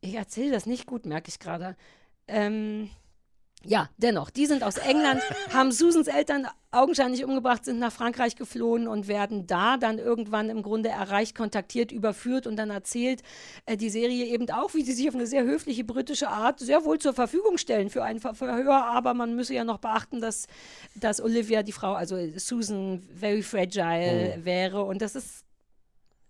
Ich 0.00 0.14
erzähle 0.14 0.52
das 0.52 0.66
nicht 0.66 0.86
gut, 0.86 1.06
merke 1.06 1.28
ich 1.28 1.38
gerade. 1.38 1.76
Ähm, 2.28 2.90
ja, 3.64 3.88
dennoch, 3.96 4.30
die 4.30 4.46
sind 4.46 4.62
aus 4.62 4.76
England, 4.76 5.22
haben 5.52 5.72
Susans 5.72 6.08
Eltern 6.08 6.46
augenscheinlich 6.70 7.24
umgebracht, 7.24 7.64
sind 7.64 7.78
nach 7.78 7.92
Frankreich 7.92 8.36
geflohen 8.36 8.88
und 8.88 9.06
werden 9.06 9.46
da 9.46 9.76
dann 9.76 9.98
irgendwann 9.98 10.48
im 10.48 10.62
Grunde 10.62 10.88
erreicht, 10.88 11.36
kontaktiert, 11.36 11.92
überführt 11.92 12.46
und 12.46 12.56
dann 12.56 12.70
erzählt 12.70 13.22
äh, 13.66 13.76
die 13.76 13.90
Serie 13.90 14.26
eben 14.26 14.50
auch, 14.50 14.74
wie 14.74 14.82
sie 14.82 14.92
sich 14.92 15.08
auf 15.08 15.14
eine 15.14 15.26
sehr 15.26 15.44
höfliche 15.44 15.84
britische 15.84 16.28
Art 16.28 16.60
sehr 16.60 16.84
wohl 16.84 16.98
zur 16.98 17.12
Verfügung 17.12 17.58
stellen 17.58 17.90
für 17.90 18.02
ein 18.02 18.20
Ver 18.20 18.34
Verhör, 18.34 18.86
aber 18.86 19.14
man 19.14 19.36
müsse 19.36 19.54
ja 19.54 19.64
noch 19.64 19.78
beachten, 19.78 20.20
dass, 20.20 20.46
dass 20.94 21.20
Olivia, 21.20 21.62
die 21.62 21.72
Frau, 21.72 21.92
also 21.92 22.16
Susan, 22.36 23.02
very 23.14 23.42
fragile 23.42 24.36
Hm. 24.36 24.44
wäre 24.44 24.82
und 24.82 25.02
das 25.02 25.14
ist 25.14 25.44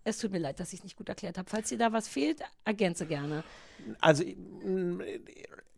es 0.04 0.18
tut 0.18 0.32
mir 0.32 0.38
leid, 0.38 0.58
dass 0.58 0.72
ich 0.72 0.80
es 0.80 0.84
nicht 0.84 0.96
gut 0.96 1.08
erklärt 1.08 1.38
habe. 1.38 1.48
Falls 1.48 1.68
dir 1.68 1.78
da 1.78 1.92
was 1.92 2.08
fehlt, 2.08 2.40
ergänze 2.64 3.06
gerne. 3.06 3.44
Also, 4.00 4.24
mm, 4.24 5.00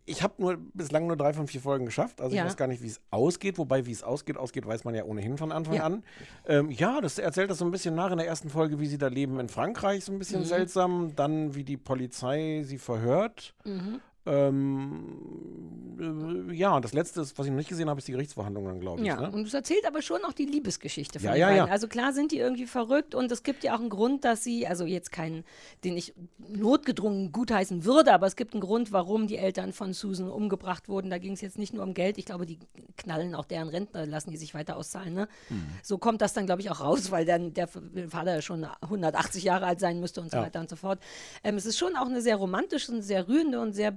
ich 0.05 0.21
habe 0.23 0.35
nur 0.37 0.57
bislang 0.73 1.07
nur 1.07 1.17
drei 1.17 1.33
von 1.33 1.47
vier 1.47 1.61
Folgen 1.61 1.85
geschafft. 1.85 2.21
Also 2.21 2.35
Ja. 2.35 2.43
ich 2.43 2.47
weiß 2.49 2.57
gar 2.57 2.67
nicht, 2.67 2.81
wie 2.83 2.87
es 2.87 2.99
ausgeht. 3.11 3.57
Wobei, 3.57 3.85
wie 3.85 3.91
es 3.91 4.03
ausgeht, 4.03 4.37
ausgeht, 4.37 4.65
weiß 4.67 4.83
man 4.83 4.93
ja 4.95 5.03
ohnehin 5.03 5.37
von 5.37 5.51
Anfang 5.51 5.75
Ja. 5.75 5.83
an. 5.83 6.03
Ähm, 6.45 6.69
ja, 6.71 7.01
das 7.01 7.17
erzählt 7.17 7.49
das 7.49 7.57
so 7.57 7.65
ein 7.65 7.71
bisschen 7.71 7.95
nach 7.95 8.11
in 8.11 8.17
der 8.17 8.27
ersten 8.27 8.49
Folge, 8.49 8.79
wie 8.79 8.85
sie 8.87 8.97
da 8.97 9.07
leben 9.07 9.39
in 9.39 9.49
Frankreich, 9.49 10.05
so 10.05 10.11
ein 10.11 10.19
bisschen 10.19 10.41
Mhm. 10.41 10.45
seltsam. 10.45 11.15
Dann, 11.15 11.55
wie 11.55 11.63
die 11.63 11.77
Polizei 11.77 12.61
sie 12.65 12.77
verhört. 12.77 13.53
Mhm. 13.65 13.99
Ähm, 14.25 16.49
äh, 16.49 16.53
ja, 16.53 16.75
und 16.75 16.83
das 16.83 16.93
letzte, 16.93 17.21
ist, 17.21 17.37
was 17.37 17.45
ich 17.45 17.51
noch 17.51 17.57
nicht 17.57 17.69
gesehen 17.69 17.89
habe, 17.89 17.99
ist 17.99 18.07
die 18.07 18.11
Gerichtsverhandlung 18.11 18.65
dann, 18.65 18.79
glaube 18.79 19.01
ich. 19.01 19.07
Ja, 19.07 19.21
ne? 19.21 19.31
und 19.31 19.47
es 19.47 19.53
erzählt 19.53 19.85
aber 19.85 20.01
schon 20.01 20.23
auch 20.25 20.33
die 20.33 20.45
Liebesgeschichte 20.45 21.19
von 21.19 21.27
Ja, 21.27 21.33
den 21.33 21.39
ja, 21.39 21.47
beiden. 21.47 21.65
ja. 21.67 21.71
Also 21.71 21.87
klar 21.87 22.13
sind 22.13 22.31
die 22.31 22.39
irgendwie 22.39 22.65
verrückt 22.65 23.15
und 23.15 23.31
es 23.31 23.43
gibt 23.43 23.63
ja 23.63 23.75
auch 23.75 23.79
einen 23.79 23.89
Grund, 23.89 24.25
dass 24.25 24.43
sie, 24.43 24.67
also 24.67 24.85
jetzt 24.85 25.11
keinen, 25.11 25.43
den 25.83 25.95
ich 25.95 26.13
notgedrungen 26.37 27.31
gutheißen 27.31 27.85
würde, 27.85 28.13
aber 28.13 28.27
es 28.27 28.35
gibt 28.35 28.53
einen 28.53 28.61
Grund, 28.61 28.91
warum 28.91 29.27
die 29.27 29.37
Eltern 29.37 29.73
von 29.73 29.93
Susan 29.93 30.29
umgebracht 30.29 30.89
wurden. 30.89 31.09
Da 31.09 31.17
ging 31.17 31.33
es 31.33 31.41
jetzt 31.41 31.57
nicht 31.57 31.73
nur 31.73 31.83
um 31.83 31.93
Geld, 31.93 32.17
ich 32.17 32.25
glaube, 32.25 32.45
die 32.45 32.59
knallen 32.97 33.35
auch 33.35 33.45
deren 33.45 33.69
Rentner, 33.69 34.05
lassen 34.05 34.31
die 34.31 34.37
sich 34.37 34.53
weiter 34.53 34.77
auszahlen. 34.77 35.13
Ne? 35.13 35.27
Mhm. 35.49 35.65
So 35.83 35.97
kommt 35.97 36.21
das 36.21 36.33
dann, 36.33 36.45
glaube 36.45 36.61
ich, 36.61 36.69
auch 36.71 36.81
raus, 36.81 37.11
weil 37.11 37.25
dann 37.25 37.53
der 37.53 37.67
Vater 37.67 38.35
ja 38.35 38.41
schon 38.41 38.65
180 38.81 39.43
Jahre 39.43 39.65
alt 39.65 39.79
sein 39.79 39.99
müsste 39.99 40.21
und 40.21 40.31
so 40.31 40.37
Ja. 40.37 40.43
weiter 40.43 40.59
und 40.59 40.69
so 40.69 40.75
fort. 40.75 40.99
Ähm, 41.43 41.55
es 41.55 41.65
ist 41.65 41.77
schon 41.77 41.95
auch 41.95 42.07
eine 42.07 42.21
sehr 42.21 42.35
romantische 42.35 42.91
und 42.91 43.01
sehr 43.01 43.27
rührende 43.27 43.59
und 43.61 43.73
sehr 43.73 43.91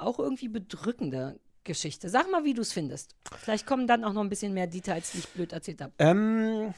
auch 0.00 0.18
irgendwie 0.18 0.48
bedrückende 0.48 1.38
Geschichte. 1.64 2.08
Sag 2.08 2.30
mal, 2.30 2.44
wie 2.44 2.54
du 2.54 2.62
es 2.62 2.72
findest. 2.72 3.14
Vielleicht 3.38 3.66
kommen 3.66 3.86
dann 3.86 4.04
auch 4.04 4.12
noch 4.12 4.22
ein 4.22 4.28
bisschen 4.28 4.54
mehr 4.54 4.66
Details, 4.66 5.12
die 5.12 5.18
ich 5.18 5.28
blöd 5.28 5.52
erzählt 5.52 5.80
habe. 5.80 5.92
Ähm, 5.98 6.72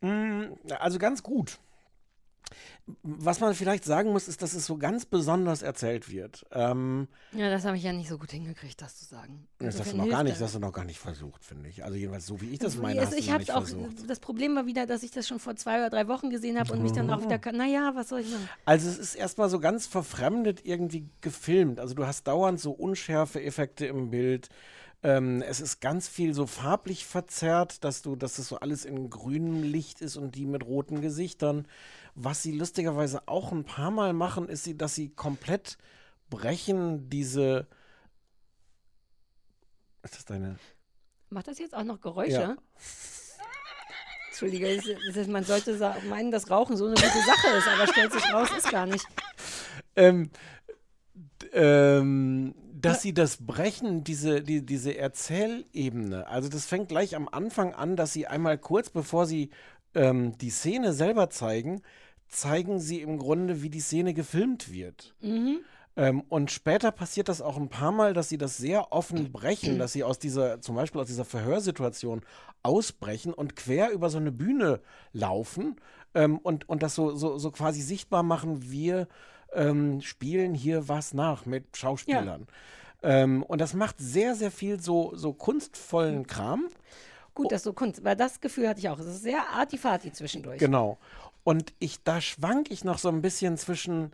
mh, 0.00 0.48
also 0.78 0.98
ganz 0.98 1.22
gut. 1.22 1.58
Was 3.02 3.40
man 3.40 3.54
vielleicht 3.54 3.84
sagen 3.84 4.12
muss, 4.12 4.28
ist, 4.28 4.42
dass 4.42 4.54
es 4.54 4.64
so 4.66 4.76
ganz 4.76 5.04
besonders 5.06 5.62
erzählt 5.62 6.08
wird. 6.10 6.44
Ähm, 6.52 7.08
Ja, 7.32 7.50
das 7.50 7.64
habe 7.64 7.76
ich 7.76 7.82
ja 7.82 7.92
nicht 7.92 8.08
so 8.08 8.16
gut 8.16 8.30
hingekriegt, 8.30 8.80
das 8.80 8.96
zu 8.96 9.04
sagen. 9.04 9.48
das 9.58 9.80
hast 9.80 9.92
du 9.92 9.96
noch 9.96 10.08
gar 10.08 10.22
nicht, 10.22 10.36
das. 10.36 10.42
hast 10.42 10.54
du 10.54 10.60
noch 10.60 10.72
gar 10.72 10.84
nicht 10.84 11.00
versucht, 11.00 11.44
finde 11.44 11.68
ich. 11.68 11.82
Also 11.84 11.96
jedenfalls 11.96 12.26
so 12.26 12.40
wie 12.40 12.50
ich 12.50 12.58
das 12.60 12.76
meine, 12.76 13.00
Es- 13.00 13.08
hast 13.08 13.18
ich 13.18 13.30
habe 13.32 13.42
auch, 13.54 13.66
versucht. 13.66 14.08
das 14.08 14.20
Problem 14.20 14.54
war 14.54 14.66
wieder, 14.66 14.86
dass 14.86 15.02
ich 15.02 15.10
das 15.10 15.26
schon 15.26 15.40
vor 15.40 15.56
zwei 15.56 15.78
oder 15.78 15.90
drei 15.90 16.06
Wochen 16.06 16.30
gesehen 16.30 16.58
habe 16.60 16.72
und 16.72 16.82
mich 16.82 16.92
dann 16.92 17.10
auch 17.10 17.20
wieder, 17.22 17.40
naja, 17.52 17.90
was 17.94 18.08
soll 18.10 18.20
ich 18.20 18.30
machen? 18.30 18.48
Also 18.64 18.88
es 18.88 18.98
ist 18.98 19.14
erstmal 19.16 19.48
so 19.48 19.58
ganz 19.58 19.86
verfremdet 19.88 20.60
irgendwie 20.64 21.08
gefilmt. 21.22 21.80
Also 21.80 21.94
du 21.94 22.06
hast 22.06 22.28
dauernd 22.28 22.60
so 22.60 22.70
unschärfe 22.70 23.42
Effekte 23.42 23.86
im 23.86 24.10
Bild. 24.10 24.48
Ähm, 25.02 25.42
es 25.42 25.60
ist 25.60 25.80
ganz 25.80 26.08
viel 26.08 26.32
so 26.34 26.46
farblich 26.46 27.04
verzerrt, 27.04 27.84
dass 27.84 28.02
du, 28.02 28.16
dass 28.16 28.36
das 28.36 28.48
so 28.48 28.58
alles 28.60 28.84
in 28.84 29.10
grünem 29.10 29.62
Licht 29.62 30.00
ist 30.00 30.16
und 30.16 30.34
die 30.36 30.46
mit 30.46 30.64
roten 30.64 31.00
Gesichtern. 31.00 31.66
Was 32.18 32.42
sie 32.42 32.52
lustigerweise 32.52 33.28
auch 33.28 33.52
ein 33.52 33.64
paar 33.64 33.90
Mal 33.90 34.14
machen, 34.14 34.48
ist, 34.48 34.64
sie, 34.64 34.76
dass 34.76 34.94
sie 34.94 35.10
komplett 35.10 35.76
brechen 36.30 37.10
diese. 37.10 37.66
Ist 40.02 40.16
das 40.16 40.24
deine? 40.24 40.56
Macht 41.28 41.46
das 41.48 41.58
jetzt 41.58 41.74
auch 41.74 41.84
noch 41.84 42.00
Geräusche? 42.00 42.30
Ja. 42.32 42.56
Entschuldige, 44.28 44.68
ist- 44.68 44.86
ist- 44.86 45.28
man 45.28 45.44
sollte 45.44 45.78
meinen, 46.08 46.30
dass 46.30 46.50
Rauchen 46.50 46.76
so 46.76 46.86
eine 46.86 46.94
gute 46.94 47.06
Sache 47.26 47.48
ist, 47.56 47.68
aber 47.68 47.86
stellt 47.86 48.12
sich 48.12 48.32
raus, 48.32 48.48
ist 48.56 48.70
gar 48.70 48.86
nicht. 48.86 49.06
Ähm, 49.94 50.30
ähm, 51.52 52.54
dass 52.72 53.02
sie 53.02 53.14
das 53.14 53.38
brechen, 53.46 54.04
diese, 54.04 54.42
die, 54.42 54.64
diese 54.64 54.96
Erzählebene. 54.96 56.26
Also 56.28 56.48
das 56.48 56.66
fängt 56.66 56.88
gleich 56.88 57.16
am 57.16 57.28
Anfang 57.28 57.74
an, 57.74 57.96
dass 57.96 58.12
sie 58.12 58.26
einmal 58.26 58.58
kurz 58.58 58.90
bevor 58.90 59.26
sie 59.26 59.50
ähm, 59.94 60.36
die 60.38 60.50
Szene 60.50 60.92
selber 60.92 61.30
zeigen, 61.30 61.82
zeigen 62.28 62.80
sie 62.80 63.00
im 63.00 63.18
Grunde, 63.18 63.62
wie 63.62 63.70
die 63.70 63.80
Szene 63.80 64.14
gefilmt 64.14 64.72
wird. 64.72 65.14
Mhm. 65.20 65.60
Ähm, 65.96 66.22
und 66.28 66.50
später 66.50 66.92
passiert 66.92 67.28
das 67.28 67.40
auch 67.40 67.56
ein 67.56 67.68
paar 67.68 67.92
Mal, 67.92 68.12
dass 68.12 68.28
sie 68.28 68.36
das 68.36 68.58
sehr 68.58 68.92
offen 68.92 69.32
brechen, 69.32 69.78
dass 69.78 69.92
sie 69.94 70.04
aus 70.04 70.18
dieser, 70.18 70.60
zum 70.60 70.76
Beispiel 70.76 71.00
aus 71.00 71.06
dieser 71.06 71.24
Verhörsituation 71.24 72.22
ausbrechen 72.62 73.32
und 73.32 73.56
quer 73.56 73.90
über 73.90 74.10
so 74.10 74.18
eine 74.18 74.32
Bühne 74.32 74.80
laufen 75.12 75.76
ähm, 76.14 76.38
und, 76.38 76.68
und 76.68 76.82
das 76.82 76.94
so, 76.94 77.14
so, 77.14 77.38
so 77.38 77.50
quasi 77.50 77.80
sichtbar 77.80 78.22
machen, 78.22 78.70
wir 78.70 79.08
ähm, 79.54 80.02
spielen 80.02 80.54
hier 80.54 80.88
was 80.88 81.14
nach 81.14 81.46
mit 81.46 81.76
Schauspielern. 81.76 82.46
Ähm, 83.02 83.42
und 83.42 83.60
das 83.60 83.72
macht 83.72 83.96
sehr, 83.98 84.34
sehr 84.34 84.50
viel 84.50 84.80
so, 84.80 85.12
so 85.14 85.32
kunstvollen 85.32 86.26
Kram. 86.26 86.66
Gut, 87.34 87.52
das 87.52 87.62
so 87.62 87.74
Kunst, 87.74 88.02
weil 88.02 88.16
das 88.16 88.40
Gefühl 88.40 88.66
hatte 88.66 88.80
ich 88.80 88.88
auch. 88.88 88.98
Es 88.98 89.06
ist 89.06 89.22
sehr 89.22 89.46
artifati 89.50 90.10
zwischendurch. 90.10 90.58
Genau. 90.58 90.98
Und 91.46 91.74
ich, 91.78 92.02
da 92.02 92.20
schwank 92.20 92.72
ich 92.72 92.82
noch 92.82 92.98
so 92.98 93.08
ein 93.08 93.22
bisschen 93.22 93.56
zwischen, 93.56 94.10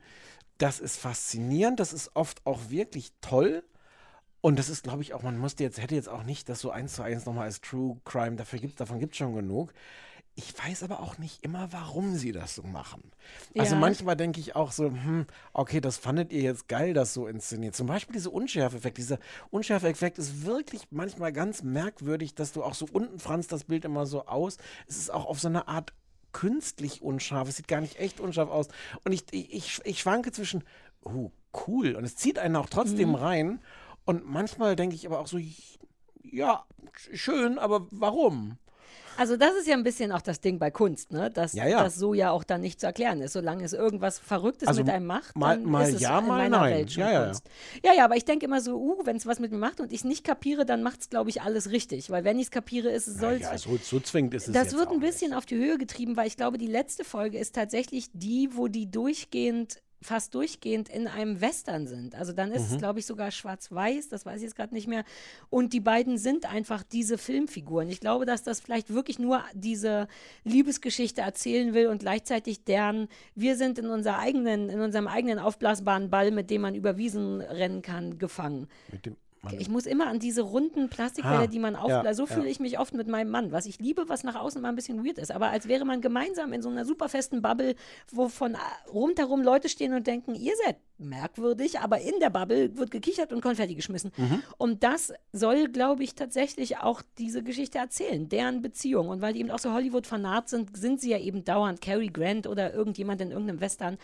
das 0.58 0.80
ist 0.80 0.98
faszinierend, 0.98 1.80
das 1.80 1.94
ist 1.94 2.10
oft 2.14 2.44
auch 2.44 2.68
wirklich 2.68 3.14
toll. 3.22 3.64
Und 4.42 4.58
das 4.58 4.68
ist, 4.68 4.82
glaube 4.84 5.00
ich, 5.00 5.14
auch, 5.14 5.22
man 5.22 5.38
musste 5.38 5.62
jetzt, 5.64 5.80
hätte 5.80 5.94
jetzt 5.94 6.10
auch 6.10 6.24
nicht 6.24 6.50
das 6.50 6.60
so 6.60 6.70
eins 6.70 6.92
zu 6.92 7.00
eins 7.02 7.24
nochmal 7.24 7.44
als 7.44 7.62
True 7.62 7.96
Crime, 8.04 8.36
dafür 8.36 8.58
gibt, 8.58 8.78
davon 8.78 8.98
gibt 9.00 9.12
es 9.14 9.16
schon 9.16 9.34
genug. 9.34 9.72
Ich 10.34 10.52
weiß 10.62 10.82
aber 10.82 11.00
auch 11.00 11.16
nicht 11.16 11.42
immer, 11.42 11.72
warum 11.72 12.16
sie 12.16 12.32
das 12.32 12.54
so 12.54 12.64
machen. 12.64 13.02
Also 13.56 13.76
Ja. 13.76 13.80
manchmal 13.80 14.16
denke 14.16 14.38
ich 14.38 14.54
auch 14.54 14.70
so, 14.70 14.90
hm, 14.90 15.26
okay, 15.54 15.80
das 15.80 15.96
fandet 15.96 16.34
ihr 16.34 16.42
jetzt 16.42 16.68
geil, 16.68 16.92
das 16.92 17.14
so 17.14 17.26
inszeniert. 17.26 17.74
Zum 17.74 17.86
Beispiel 17.86 18.12
dieser 18.12 18.32
Unschärfeffekt. 18.34 18.98
Dieser 18.98 19.18
Unschärfeffekt 19.48 20.18
ist 20.18 20.44
wirklich 20.44 20.82
manchmal 20.90 21.32
ganz 21.32 21.62
merkwürdig, 21.62 22.34
dass 22.34 22.52
du 22.52 22.62
auch 22.62 22.74
so 22.74 22.86
unten 22.92 23.18
franzt 23.20 23.52
das 23.52 23.64
Bild 23.64 23.86
immer 23.86 24.04
so 24.04 24.26
aus. 24.26 24.58
Es 24.86 24.98
ist 24.98 25.10
auch 25.10 25.24
auf 25.24 25.40
so 25.40 25.48
eine 25.48 25.66
Art 25.66 25.94
künstlich 26.32 27.02
unscharf. 27.02 27.48
Es 27.48 27.56
sieht 27.56 27.68
gar 27.68 27.80
nicht 27.80 27.98
echt 27.98 28.20
unscharf 28.20 28.50
aus. 28.50 28.68
Und 29.04 29.12
ich, 29.12 29.24
ich, 29.32 29.80
ich, 29.84 30.00
schwanke 30.00 30.32
zwischen, 30.32 30.64
oh, 31.04 31.30
cool. 31.66 31.94
Und 31.94 32.04
es 32.04 32.16
zieht 32.16 32.38
einen 32.38 32.56
auch 32.56 32.68
trotzdem 32.68 33.10
Mhm. 33.10 33.14
rein. 33.16 33.60
Und 34.04 34.26
manchmal 34.26 34.76
denke 34.76 34.94
ich 34.94 35.06
aber 35.06 35.20
auch 35.20 35.26
so, 35.26 35.38
ja, 36.22 36.64
schön, 37.12 37.58
aber 37.58 37.86
warum? 37.90 38.58
Also 39.16 39.36
das 39.36 39.54
ist 39.54 39.66
ja 39.68 39.74
ein 39.74 39.82
bisschen 39.82 40.12
auch 40.12 40.22
das 40.22 40.40
Ding 40.40 40.58
bei 40.58 40.70
Kunst, 40.70 41.12
ne? 41.12 41.30
Dass 41.30 41.52
Ja, 41.52 41.66
ja. 41.66 41.82
das 41.82 41.96
so 41.96 42.14
ja 42.14 42.30
auch 42.30 42.44
dann 42.44 42.60
nicht 42.60 42.80
zu 42.80 42.86
erklären 42.86 43.20
ist. 43.20 43.32
Solange 43.34 43.64
es 43.64 43.72
irgendwas 43.72 44.18
Verrücktes 44.18 44.68
Also 44.68 44.82
mit 44.82 44.90
einem 44.92 45.06
macht, 45.06 45.36
mal- 45.36 45.56
dann 45.56 45.64
mal 45.70 45.88
ist 45.88 45.96
es 45.96 46.00
ja, 46.02 46.18
in 46.18 46.26
mal 46.26 46.38
meiner 46.38 46.58
nein. 46.60 46.74
Welt 46.74 46.92
schon 46.92 47.02
Ja. 47.02 47.24
Kunst. 47.26 47.44
Ja, 47.84 47.92
ja, 47.92 48.04
aber 48.04 48.16
ich 48.16 48.24
denke 48.24 48.46
immer 48.46 48.60
so, 48.60 48.76
uh, 48.76 49.00
wenn 49.04 49.16
es 49.16 49.26
was 49.26 49.38
mit 49.38 49.50
mir 49.52 49.58
macht 49.58 49.80
und 49.80 49.92
ich 49.92 49.98
es 50.00 50.04
nicht 50.04 50.24
kapiere, 50.24 50.64
dann 50.64 50.82
macht 50.82 51.00
es, 51.00 51.10
glaube 51.10 51.30
ich, 51.30 51.42
alles 51.42 51.70
richtig. 51.70 52.10
Weil 52.10 52.24
wenn 52.24 52.38
ich 52.38 52.44
es 52.46 52.50
kapiere, 52.50 52.90
ist 52.90 53.06
es 53.06 53.18
soll 53.18 53.38
Ja, 53.40 53.56
so, 53.58 53.76
so 53.82 54.00
zwingend 54.00 54.34
ist 54.34 54.48
es 54.48 54.54
das 54.54 54.72
wird 54.74 54.90
ein 54.90 55.00
bisschen 55.00 55.34
auf 55.34 55.46
die 55.46 55.56
Höhe 55.56 55.78
getrieben, 55.78 56.16
weil 56.16 56.26
ich 56.26 56.36
glaube, 56.36 56.58
die 56.58 56.66
letzte 56.66 57.04
Folge 57.04 57.38
ist 57.38 57.54
tatsächlich 57.54 58.08
die, 58.12 58.50
wo 58.52 58.68
die 58.68 58.90
durchgehend, 58.90 59.80
fast 60.02 60.34
durchgehend 60.34 60.88
in 60.88 61.06
einem 61.06 61.40
Western 61.40 61.86
sind. 61.86 62.14
Also 62.14 62.32
dann 62.32 62.52
ist 62.52 62.62
es, 62.66 62.72
Mhm. 62.72 62.78
glaube 62.78 62.98
ich, 62.98 63.06
sogar 63.06 63.30
schwarz-weiß, 63.30 64.08
das 64.08 64.26
weiß 64.26 64.36
ich 64.38 64.42
jetzt 64.42 64.56
gerade 64.56 64.74
nicht 64.74 64.88
mehr. 64.88 65.04
Und 65.48 65.72
die 65.72 65.80
beiden 65.80 66.18
sind 66.18 66.44
einfach 66.52 66.82
diese 66.82 67.18
Filmfiguren. 67.18 67.88
Ich 67.88 68.00
glaube, 68.00 68.26
dass 68.26 68.42
das 68.42 68.60
vielleicht 68.60 68.92
wirklich 68.92 69.18
nur 69.18 69.42
diese 69.54 70.08
Liebesgeschichte 70.44 71.20
erzählen 71.20 71.72
will 71.74 71.86
und 71.86 72.00
gleichzeitig 72.00 72.64
deren, 72.64 73.08
wir 73.34 73.56
sind 73.56 73.78
in 73.78 73.86
unserer 73.86 74.18
eigenen, 74.18 74.68
in 74.68 74.80
unserem 74.80 75.06
eigenen 75.06 75.38
aufblasbaren 75.38 76.10
Ball, 76.10 76.30
mit 76.30 76.50
dem 76.50 76.62
man 76.62 76.74
über 76.74 76.96
Wiesen 76.96 77.40
rennen 77.40 77.82
kann, 77.82 78.18
gefangen. 78.18 78.68
Mit 78.90 79.06
dem, 79.06 79.16
man, 79.42 79.58
Ich 79.60 79.68
muss 79.68 79.86
immer 79.86 80.06
an 80.06 80.18
diese 80.18 80.42
runden 80.42 80.88
Plastikwelle, 80.88 81.44
Ah, 81.44 81.46
die 81.46 81.58
man 81.58 81.74
ja, 81.74 81.80
aufbläst. 81.80 82.16
so 82.16 82.26
ja. 82.26 82.34
fühle 82.34 82.48
ich 82.48 82.60
mich 82.60 82.78
oft 82.78 82.94
mit 82.94 83.08
meinem 83.08 83.30
Mann. 83.30 83.52
Was 83.52 83.66
ich 83.66 83.78
liebe, 83.80 84.08
was 84.08 84.22
nach 84.24 84.36
außen 84.36 84.62
mal 84.62 84.68
ein 84.68 84.76
bisschen 84.76 85.04
weird 85.04 85.18
ist. 85.18 85.32
Aber 85.32 85.48
als 85.50 85.68
wäre 85.68 85.84
man 85.84 86.00
gemeinsam 86.00 86.52
in 86.52 86.62
so 86.62 86.68
einer 86.68 86.84
super 86.84 87.08
festen 87.08 87.42
Bubble, 87.42 87.74
wo 88.10 88.28
von 88.28 88.54
äh, 88.54 88.58
rundherum 88.92 89.42
Leute 89.42 89.68
stehen 89.68 89.92
und 89.94 90.06
denken, 90.06 90.34
ihr 90.34 90.52
seid 90.64 90.76
merkwürdig, 90.98 91.80
aber 91.80 92.00
in 92.00 92.14
der 92.20 92.30
Bubble 92.30 92.76
wird 92.76 92.90
gekichert 92.92 93.32
und 93.32 93.40
Konfetti 93.40 93.74
geschmissen. 93.74 94.12
Mhm. 94.16 94.42
Und 94.58 94.84
das 94.84 95.12
soll, 95.32 95.68
glaube 95.68 96.04
ich, 96.04 96.14
tatsächlich 96.14 96.78
auch 96.78 97.02
diese 97.18 97.42
Geschichte 97.42 97.78
erzählen, 97.78 98.28
deren 98.28 98.62
Beziehung. 98.62 99.08
Und 99.08 99.20
weil 99.20 99.32
die 99.32 99.40
eben 99.40 99.50
auch 99.50 99.58
so 99.58 99.72
Hollywood-Fanat 99.72 100.48
sind, 100.48 100.76
sind 100.76 101.00
sie 101.00 101.10
ja 101.10 101.18
eben 101.18 101.44
dauernd 101.44 101.80
Cary 101.80 102.08
Grant 102.08 102.46
oder 102.46 102.72
irgendjemand 102.72 103.20
in 103.20 103.32
irgendeinem 103.32 103.60
Western. 103.60 103.98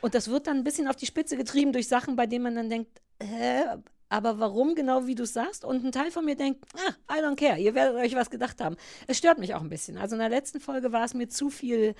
Und 0.00 0.14
das 0.14 0.28
wird 0.30 0.46
dann 0.46 0.58
ein 0.58 0.64
bisschen 0.64 0.86
auf 0.86 0.94
die 0.94 1.06
Spitze 1.06 1.36
getrieben 1.36 1.72
durch 1.72 1.88
Sachen, 1.88 2.14
bei 2.14 2.26
denen 2.26 2.44
man 2.44 2.54
dann 2.54 2.70
denkt, 2.70 3.00
hä, 3.20 3.62
aber 4.08 4.38
warum 4.38 4.74
genau, 4.74 5.06
wie 5.06 5.14
du 5.14 5.24
es 5.24 5.32
sagst? 5.32 5.64
Und 5.64 5.84
ein 5.84 5.92
Teil 5.92 6.10
von 6.10 6.24
mir 6.24 6.36
denkt, 6.36 6.64
ah, 7.08 7.16
I 7.16 7.22
don't 7.22 7.36
care, 7.36 7.58
ihr 7.58 7.74
werdet 7.74 7.96
euch 7.96 8.14
was 8.14 8.30
gedacht 8.30 8.60
haben. 8.60 8.76
Es 9.06 9.18
stört 9.18 9.38
mich 9.38 9.54
auch 9.54 9.60
ein 9.60 9.68
bisschen. 9.68 9.98
Also 9.98 10.14
in 10.16 10.20
der 10.20 10.28
letzten 10.30 10.60
Folge 10.60 10.92
war 10.92 11.04
es 11.04 11.14
mir 11.14 11.28
zu 11.28 11.50
viel 11.50 11.94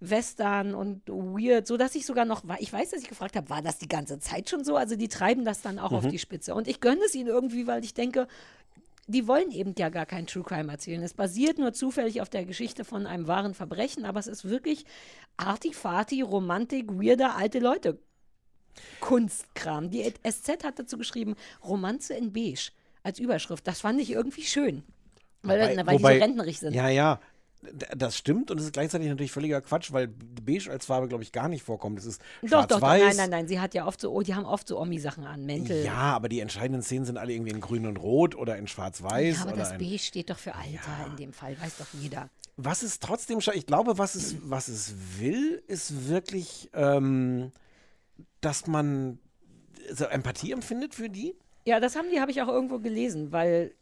Western 0.00 0.74
und 0.74 1.08
weird, 1.08 1.66
so 1.66 1.76
dass 1.76 1.96
ich 1.96 2.06
sogar 2.06 2.24
noch, 2.24 2.46
war, 2.46 2.60
ich 2.60 2.72
weiß, 2.72 2.90
dass 2.90 3.02
ich 3.02 3.08
gefragt 3.08 3.34
habe, 3.34 3.50
war 3.50 3.62
das 3.62 3.78
die 3.78 3.88
ganze 3.88 4.20
Zeit 4.20 4.48
schon 4.48 4.62
so? 4.62 4.76
Also 4.76 4.94
die 4.94 5.08
treiben 5.08 5.44
das 5.44 5.60
dann 5.60 5.80
auch 5.80 5.90
auf 5.90 6.04
Mhm. 6.04 6.10
die 6.10 6.18
Spitze. 6.20 6.54
Und 6.54 6.68
ich 6.68 6.80
gönne 6.80 7.00
es 7.04 7.14
ihnen 7.16 7.28
irgendwie, 7.28 7.66
weil 7.66 7.82
ich 7.84 7.94
denke, 7.94 8.28
die 9.08 9.26
wollen 9.26 9.50
eben 9.50 9.74
ja 9.76 9.88
gar 9.88 10.06
kein 10.06 10.26
True 10.26 10.44
Crime 10.44 10.70
erzählen. 10.70 11.02
Es 11.02 11.14
basiert 11.14 11.58
nur 11.58 11.72
zufällig 11.72 12.20
auf 12.20 12.28
der 12.28 12.44
Geschichte 12.44 12.84
von 12.84 13.06
einem 13.06 13.26
wahren 13.26 13.54
Verbrechen, 13.54 14.04
aber 14.04 14.20
es 14.20 14.26
ist 14.28 14.44
wirklich 14.44 14.84
artifati, 15.36 16.20
Romantik, 16.22 16.90
weirder 16.92 17.34
alte 17.36 17.58
Leute. 17.58 17.98
Kunstkram. 19.00 19.90
Die 19.90 20.02
SZ 20.28 20.64
hat 20.64 20.78
dazu 20.78 20.98
geschrieben, 20.98 21.34
Romanze 21.64 22.14
in 22.14 22.32
Beige 22.32 22.70
als 23.02 23.18
Überschrift. 23.18 23.66
Das 23.66 23.80
fand 23.80 24.00
ich 24.00 24.10
irgendwie 24.10 24.42
schön. 24.42 24.82
Weil, 25.42 25.60
Wobei- 25.60 25.74
na, 25.76 25.86
weil 25.86 25.98
wobei- 25.98 26.12
die 26.14 26.18
so 26.18 26.24
rentnerig 26.24 26.58
sind. 26.58 26.74
Ja, 26.74 26.88
ja. 26.88 27.20
Das 27.96 28.16
stimmt 28.16 28.52
und 28.52 28.58
es 28.60 28.66
ist 28.66 28.72
gleichzeitig 28.72 29.08
natürlich 29.08 29.32
völliger 29.32 29.60
Quatsch, 29.60 29.90
weil 29.92 30.06
Beige 30.06 30.70
als 30.70 30.86
Farbe, 30.86 31.08
glaube 31.08 31.24
ich, 31.24 31.32
gar 31.32 31.48
nicht 31.48 31.64
vorkommt. 31.64 31.98
Es 31.98 32.06
ist 32.06 32.22
doch, 32.42 32.66
doch, 32.66 32.78
doch, 32.78 32.80
nein, 32.80 33.16
nein, 33.16 33.30
nein. 33.30 33.48
Sie 33.48 33.58
hat 33.58 33.74
ja 33.74 33.84
oft 33.84 34.00
so, 34.00 34.12
oh, 34.12 34.22
die 34.22 34.32
haben 34.36 34.44
oft 34.44 34.68
so 34.68 34.78
Omi-Sachen 34.80 35.24
an, 35.26 35.44
Mäntel. 35.44 35.84
Ja, 35.84 36.14
aber 36.14 36.28
die 36.28 36.38
entscheidenden 36.38 36.82
Szenen 36.82 37.04
sind 37.04 37.18
alle 37.18 37.32
irgendwie 37.32 37.50
in 37.50 37.60
grün 37.60 37.86
und 37.86 37.96
rot 37.96 38.36
oder 38.36 38.56
in 38.58 38.68
schwarz-weiß. 38.68 39.38
Ja, 39.38 39.42
aber 39.42 39.56
das 39.56 39.76
Beige 39.76 39.98
steht 39.98 40.30
doch 40.30 40.38
für 40.38 40.54
Alter 40.54 41.06
in 41.10 41.16
dem 41.16 41.32
Fall, 41.32 41.60
weiß 41.60 41.78
doch 41.78 41.86
jeder. 42.00 42.30
Was 42.56 42.82
es 42.82 43.00
trotzdem, 43.00 43.40
ich 43.52 43.66
glaube, 43.66 43.98
was 43.98 44.14
es, 44.14 44.36
was 44.42 44.68
es 44.68 44.94
will, 45.18 45.60
ist 45.66 46.08
wirklich, 46.08 46.70
ähm, 46.74 47.50
dass 48.40 48.66
man 48.66 49.18
so 49.90 50.04
Empathie 50.04 50.52
empfindet 50.52 50.94
für 50.94 51.08
die. 51.08 51.34
Ja, 51.64 51.80
das 51.80 51.96
haben 51.96 52.08
die, 52.10 52.20
habe 52.20 52.30
ich 52.30 52.40
auch 52.42 52.48
irgendwo 52.48 52.78
gelesen, 52.78 53.32
weil 53.32 53.74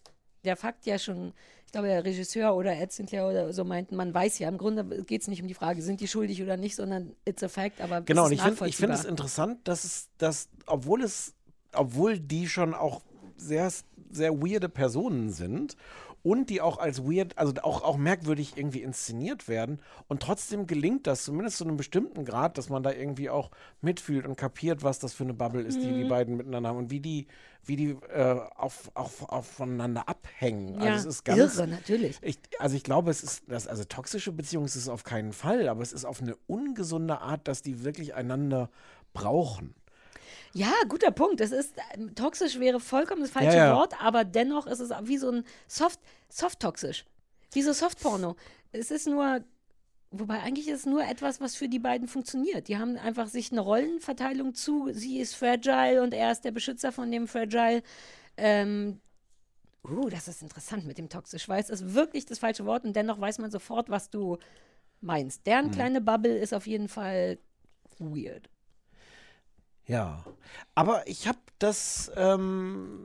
der 0.44 0.56
Fakt 0.56 0.86
ja 0.86 0.98
schon, 0.98 1.32
ich 1.66 1.72
glaube, 1.72 1.88
der 1.88 2.04
Regisseur 2.04 2.54
oder 2.54 2.76
Ed 2.76 2.92
Sinclair 2.92 3.28
oder 3.28 3.52
so 3.52 3.64
meinten, 3.64 3.96
man 3.96 4.14
weiß 4.14 4.38
ja, 4.38 4.48
im 4.48 4.58
Grunde 4.58 5.04
geht 5.04 5.22
es 5.22 5.28
nicht 5.28 5.42
um 5.42 5.48
die 5.48 5.54
Frage, 5.54 5.82
sind 5.82 6.00
die 6.00 6.08
schuldig 6.08 6.42
oder 6.42 6.56
nicht, 6.56 6.76
sondern 6.76 7.14
it's 7.24 7.42
a 7.42 7.48
fact, 7.48 7.80
aber 7.80 8.00
Genau, 8.02 8.26
und 8.26 8.32
ich 8.32 8.40
finde 8.40 8.66
ich 8.66 8.76
find 8.76 8.92
es 8.92 9.04
interessant, 9.04 9.66
dass 9.68 9.84
es, 9.84 10.08
dass, 10.18 10.48
obwohl 10.66 11.02
es, 11.02 11.34
obwohl 11.72 12.18
die 12.18 12.48
schon 12.48 12.74
auch 12.74 13.02
sehr, 13.36 13.70
sehr 14.10 14.40
weirde 14.40 14.68
Personen 14.68 15.30
sind 15.30 15.76
und 16.22 16.50
die 16.50 16.60
auch 16.60 16.78
als 16.78 17.04
weird, 17.04 17.38
also 17.38 17.52
auch, 17.62 17.82
auch 17.82 17.96
merkwürdig 17.96 18.54
irgendwie 18.56 18.82
inszeniert 18.82 19.48
werden 19.48 19.80
und 20.08 20.22
trotzdem 20.22 20.66
gelingt 20.66 21.06
das 21.06 21.24
zumindest 21.24 21.58
zu 21.58 21.64
einem 21.64 21.76
bestimmten 21.76 22.24
Grad, 22.24 22.58
dass 22.58 22.68
man 22.68 22.82
da 22.82 22.92
irgendwie 22.92 23.30
auch 23.30 23.50
mitfühlt 23.80 24.26
und 24.26 24.36
kapiert, 24.36 24.82
was 24.82 24.98
das 24.98 25.12
für 25.14 25.24
eine 25.24 25.34
Bubble 25.34 25.62
ist, 25.62 25.82
die 25.82 25.92
die 25.92 26.04
Mhm. 26.04 26.08
beiden 26.08 26.36
miteinander 26.36 26.70
haben 26.70 26.78
und 26.78 26.90
wie 26.90 27.00
die, 27.00 27.26
wie 27.64 27.76
die 27.76 27.90
äh, 28.12 28.40
auf, 28.56 28.90
auf, 28.94 29.28
aufeinander 29.28 30.08
abhängen. 30.08 30.74
Ja, 30.74 30.80
also 30.80 31.08
es 31.08 31.16
ist 31.16 31.24
ganz, 31.24 31.56
irre, 31.56 31.66
natürlich. 31.68 32.18
Ich, 32.22 32.38
also 32.58 32.76
ich 32.76 32.82
glaube, 32.82 33.10
es 33.10 33.22
ist, 33.22 33.44
das, 33.48 33.66
also 33.66 33.84
toxische 33.84 34.32
Beziehungen 34.32 34.66
ist 34.66 34.76
es 34.76 34.88
auf 34.88 35.04
keinen 35.04 35.32
Fall, 35.32 35.68
aber 35.68 35.82
es 35.82 35.92
ist 35.92 36.04
auf 36.04 36.20
eine 36.22 36.36
ungesunde 36.46 37.20
Art, 37.20 37.46
dass 37.48 37.62
die 37.62 37.84
wirklich 37.84 38.14
einander 38.14 38.70
brauchen. 39.12 39.74
Ja, 40.56 40.72
guter 40.88 41.10
Punkt. 41.10 41.42
Es 41.42 41.52
ist 41.52 41.74
ähm, 41.92 42.14
toxisch 42.14 42.58
wäre 42.58 42.80
vollkommen 42.80 43.20
das 43.20 43.30
falsche 43.30 43.58
Ja, 43.58 43.66
ja. 43.66 43.74
Wort, 43.76 43.94
aber 44.02 44.24
dennoch 44.24 44.66
ist 44.66 44.80
es 44.80 44.90
wie 45.02 45.18
so 45.18 45.30
ein 45.30 45.44
Soft, 45.68 46.00
soft 46.30 46.60
toxisch. 46.60 47.04
Wie 47.52 47.60
so 47.60 47.74
Soft-Porno. 47.74 48.36
Es 48.72 48.90
ist 48.90 49.06
nur, 49.06 49.44
wobei 50.10 50.40
eigentlich 50.40 50.68
ist 50.68 50.80
es 50.80 50.86
nur 50.86 51.04
etwas, 51.04 51.42
was 51.42 51.56
für 51.56 51.68
die 51.68 51.78
beiden 51.78 52.08
funktioniert. 52.08 52.68
Die 52.68 52.78
haben 52.78 52.96
einfach 52.96 53.26
sich 53.26 53.52
eine 53.52 53.60
Rollenverteilung 53.60 54.54
zu. 54.54 54.88
Sie 54.92 55.18
ist 55.20 55.34
fragile 55.34 56.02
und 56.02 56.14
er 56.14 56.32
ist 56.32 56.40
der 56.46 56.52
Beschützer 56.52 56.90
von 56.90 57.10
dem 57.10 57.28
fragile. 57.28 57.82
Ähm, 58.38 59.00
uh, 59.86 60.08
das 60.08 60.26
ist 60.26 60.40
interessant 60.40 60.86
mit 60.86 60.96
dem 60.96 61.10
toxisch, 61.10 61.50
weil 61.50 61.60
es 61.60 61.68
ist 61.68 61.92
wirklich 61.92 62.24
das 62.24 62.38
falsche 62.38 62.64
Wort 62.64 62.84
und 62.84 62.96
dennoch 62.96 63.20
weiß 63.20 63.38
man 63.40 63.50
sofort, 63.50 63.90
was 63.90 64.08
du 64.08 64.38
meinst. 65.02 65.46
Deren 65.46 65.66
Mhm. 65.66 65.70
kleine 65.72 66.00
Bubble 66.00 66.38
ist 66.38 66.54
auf 66.54 66.66
jeden 66.66 66.88
Fall 66.88 67.38
weird. 67.98 68.48
Ja, 69.88 70.24
aber 70.74 71.06
ich 71.06 71.28
habe 71.28 71.38
das, 71.60 72.10
ähm, 72.16 72.98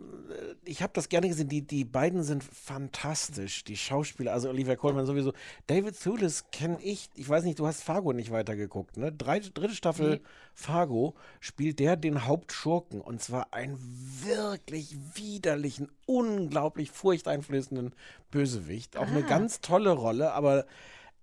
ich 0.66 0.82
habe 0.82 0.92
das 0.94 1.10
gerne 1.10 1.28
gesehen. 1.30 1.48
Die, 1.48 1.62
die 1.62 1.86
beiden 1.86 2.24
sind 2.24 2.44
fantastisch, 2.44 3.64
die 3.64 3.78
Schauspieler. 3.78 4.34
Also 4.34 4.50
Olivia 4.50 4.76
Colman 4.76 5.06
sowieso. 5.06 5.32
David 5.68 5.98
Thewlis 6.02 6.46
kenne 6.52 6.80
ich. 6.82 7.10
Ich 7.14 7.30
weiß 7.30 7.44
nicht, 7.44 7.60
du 7.60 7.68
hast 7.68 7.84
Fargo 7.84 8.14
nicht 8.14 8.32
weitergeguckt, 8.32 8.98
ne? 8.98 9.12
Drei, 9.12 9.40
dritte 9.40 9.76
Staffel 9.76 10.10
Nee. 10.16 10.22
Fargo 10.56 11.14
spielt 11.40 11.80
der 11.80 11.98
den 11.98 12.26
Hauptschurken 12.26 13.00
und 13.00 13.22
zwar 13.22 13.54
einen 13.54 13.78
wirklich 14.26 14.98
widerlichen, 15.14 15.88
unglaublich 16.08 16.90
furchteinflößenden 16.92 17.94
Bösewicht. 18.32 18.98
Auch 18.98 19.08
eine 19.08 19.24
Ah. 19.24 19.28
ganz 19.30 19.62
tolle 19.62 19.92
Rolle, 19.92 20.34
aber 20.34 20.66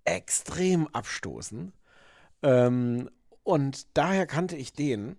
extrem 0.05 0.87
abstoßend. 0.87 1.73
Ähm, 2.43 3.09
und 3.43 3.87
daher 3.97 4.25
kannte 4.25 4.55
ich 4.55 4.71
den. 4.73 5.17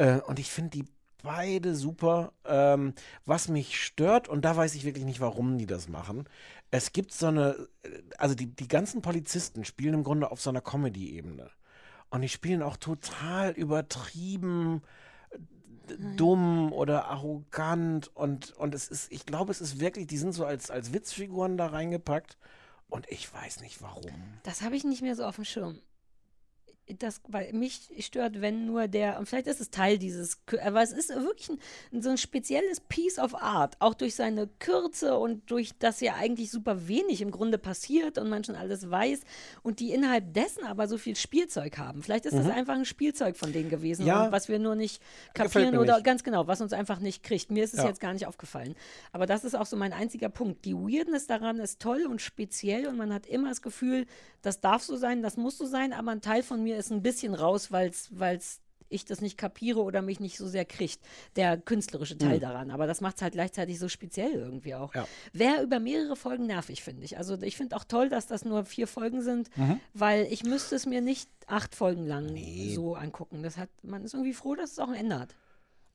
Äh, 0.00 0.20
und 0.20 0.38
ich 0.38 0.50
finde 0.50 0.70
die 0.70 0.84
beide 1.22 1.74
super. 1.74 2.32
Ähm, 2.44 2.94
was 3.26 3.48
mich 3.48 3.78
stört, 3.84 4.28
und 4.28 4.44
da 4.44 4.56
weiß 4.56 4.74
ich 4.74 4.84
wirklich 4.84 5.04
nicht, 5.04 5.20
warum 5.20 5.58
die 5.58 5.66
das 5.66 5.88
machen. 5.88 6.24
Es 6.70 6.92
gibt 6.92 7.12
so 7.12 7.26
eine, 7.26 7.68
also 8.16 8.34
die, 8.34 8.46
die 8.46 8.68
ganzen 8.68 9.02
Polizisten 9.02 9.64
spielen 9.64 9.94
im 9.94 10.04
Grunde 10.04 10.30
auf 10.30 10.40
so 10.40 10.50
einer 10.50 10.62
Comedy-Ebene. 10.62 11.50
Und 12.08 12.22
die 12.22 12.28
spielen 12.28 12.62
auch 12.62 12.76
total 12.76 13.50
übertrieben, 13.50 14.82
d- 15.88 16.16
dumm 16.16 16.72
oder 16.72 17.06
arrogant. 17.06 18.10
Und, 18.16 18.52
und 18.52 18.74
es 18.74 18.88
ist, 18.88 19.12
ich 19.12 19.26
glaube, 19.26 19.52
es 19.52 19.60
ist 19.60 19.78
wirklich, 19.80 20.06
die 20.06 20.18
sind 20.18 20.32
so 20.32 20.46
als, 20.46 20.70
als 20.70 20.92
Witzfiguren 20.92 21.56
da 21.56 21.66
reingepackt. 21.66 22.38
Und 22.88 23.06
ich 23.10 23.32
weiß 23.32 23.60
nicht 23.60 23.82
warum. 23.82 24.10
Das 24.42 24.62
habe 24.62 24.74
ich 24.74 24.84
nicht 24.84 25.02
mehr 25.02 25.14
so 25.14 25.24
auf 25.24 25.36
dem 25.36 25.44
Schirm. 25.44 25.78
Das, 26.98 27.20
weil 27.28 27.52
mich 27.52 27.88
stört, 28.00 28.40
wenn 28.40 28.66
nur 28.66 28.88
der, 28.88 29.18
und 29.18 29.26
vielleicht 29.26 29.46
ist 29.46 29.60
es 29.60 29.70
Teil 29.70 29.98
dieses, 29.98 30.38
aber 30.62 30.82
es 30.82 30.92
ist 30.92 31.10
wirklich 31.10 31.50
ein, 31.92 32.02
so 32.02 32.10
ein 32.10 32.18
spezielles 32.18 32.80
Piece 32.80 33.18
of 33.18 33.34
Art, 33.34 33.76
auch 33.80 33.94
durch 33.94 34.14
seine 34.14 34.48
Kürze 34.58 35.16
und 35.18 35.50
durch 35.50 35.72
das 35.78 36.00
ja 36.00 36.14
eigentlich 36.14 36.50
super 36.50 36.88
wenig 36.88 37.20
im 37.22 37.30
Grunde 37.30 37.58
passiert 37.58 38.18
und 38.18 38.28
man 38.28 38.42
schon 38.44 38.56
alles 38.56 38.90
weiß 38.90 39.20
und 39.62 39.80
die 39.80 39.92
innerhalb 39.92 40.32
dessen 40.34 40.64
aber 40.64 40.88
so 40.88 40.98
viel 40.98 41.16
Spielzeug 41.16 41.78
haben. 41.78 42.02
Vielleicht 42.02 42.26
ist 42.26 42.36
das 42.36 42.46
Mhm. 42.46 42.52
einfach 42.52 42.74
ein 42.74 42.84
Spielzeug 42.84 43.36
von 43.36 43.52
denen 43.52 43.70
gewesen, 43.70 44.06
Ja. 44.06 44.32
was 44.32 44.48
wir 44.48 44.58
nur 44.58 44.74
nicht 44.74 45.02
kapieren 45.34 45.76
oder 45.78 45.94
nicht. 45.96 46.04
ganz 46.04 46.24
genau, 46.24 46.46
was 46.46 46.60
uns 46.60 46.72
einfach 46.72 47.00
nicht 47.00 47.22
kriegt. 47.22 47.50
Mir 47.50 47.64
ist 47.64 47.74
es 47.74 47.80
Ja. 47.80 47.86
jetzt 47.88 48.00
gar 48.00 48.12
nicht 48.12 48.26
aufgefallen. 48.26 48.74
Aber 49.12 49.26
das 49.26 49.44
ist 49.44 49.54
auch 49.54 49.66
so 49.66 49.76
mein 49.76 49.92
einziger 49.92 50.28
Punkt. 50.28 50.64
Die 50.64 50.74
Weirdness 50.74 51.26
daran 51.26 51.58
ist 51.58 51.80
toll 51.80 52.06
und 52.06 52.20
speziell 52.20 52.86
und 52.86 52.96
man 52.96 53.12
hat 53.12 53.26
immer 53.26 53.48
das 53.48 53.62
Gefühl, 53.62 54.06
das 54.42 54.60
darf 54.60 54.82
so 54.82 54.96
sein, 54.96 55.22
das 55.22 55.36
muss 55.36 55.58
so 55.58 55.66
sein, 55.66 55.92
aber 55.92 56.10
ein 56.12 56.22
Teil 56.22 56.42
von 56.42 56.62
mir 56.62 56.76
ist 56.86 56.92
ein 56.92 57.02
bisschen 57.02 57.34
raus, 57.34 57.70
weil 57.72 57.88
es 57.90 58.60
ich 58.92 59.04
das 59.04 59.20
nicht 59.20 59.38
kapiere 59.38 59.80
oder 59.84 60.02
mich 60.02 60.18
nicht 60.18 60.36
so 60.36 60.48
sehr 60.48 60.64
kriegt, 60.64 60.98
der 61.36 61.56
künstlerische 61.56 62.18
Teil 62.18 62.34
Hm. 62.34 62.40
daran. 62.40 62.70
Aber 62.72 62.88
das 62.88 63.00
macht 63.00 63.14
es 63.16 63.22
halt 63.22 63.34
gleichzeitig 63.34 63.78
so 63.78 63.88
speziell 63.88 64.32
irgendwie 64.32 64.74
auch. 64.74 64.92
Ja. 64.96 65.06
Wäre 65.32 65.62
über 65.62 65.78
mehrere 65.78 66.16
Folgen 66.16 66.46
nervig, 66.46 66.82
finde 66.82 67.04
ich. 67.04 67.16
Also 67.16 67.40
ich 67.40 67.56
finde 67.56 67.76
auch 67.76 67.84
toll, 67.84 68.08
dass 68.08 68.26
das 68.26 68.44
nur 68.44 68.64
vier 68.64 68.88
Folgen 68.88 69.22
sind, 69.22 69.56
Mhm. 69.56 69.78
weil 69.94 70.26
ich 70.32 70.42
müsste 70.42 70.74
es 70.74 70.86
mir 70.86 71.00
nicht 71.02 71.30
acht 71.46 71.76
Folgen 71.76 72.04
lang 72.04 72.36
so 72.74 72.96
angucken. 72.96 73.44
Das 73.44 73.58
hat, 73.58 73.68
man 73.84 74.02
ist 74.04 74.14
irgendwie 74.14 74.34
froh, 74.34 74.56
dass 74.56 74.72
es 74.72 74.80
auch 74.80 74.88
ein 74.88 74.94
Ende 74.94 75.20
hat. 75.20 75.36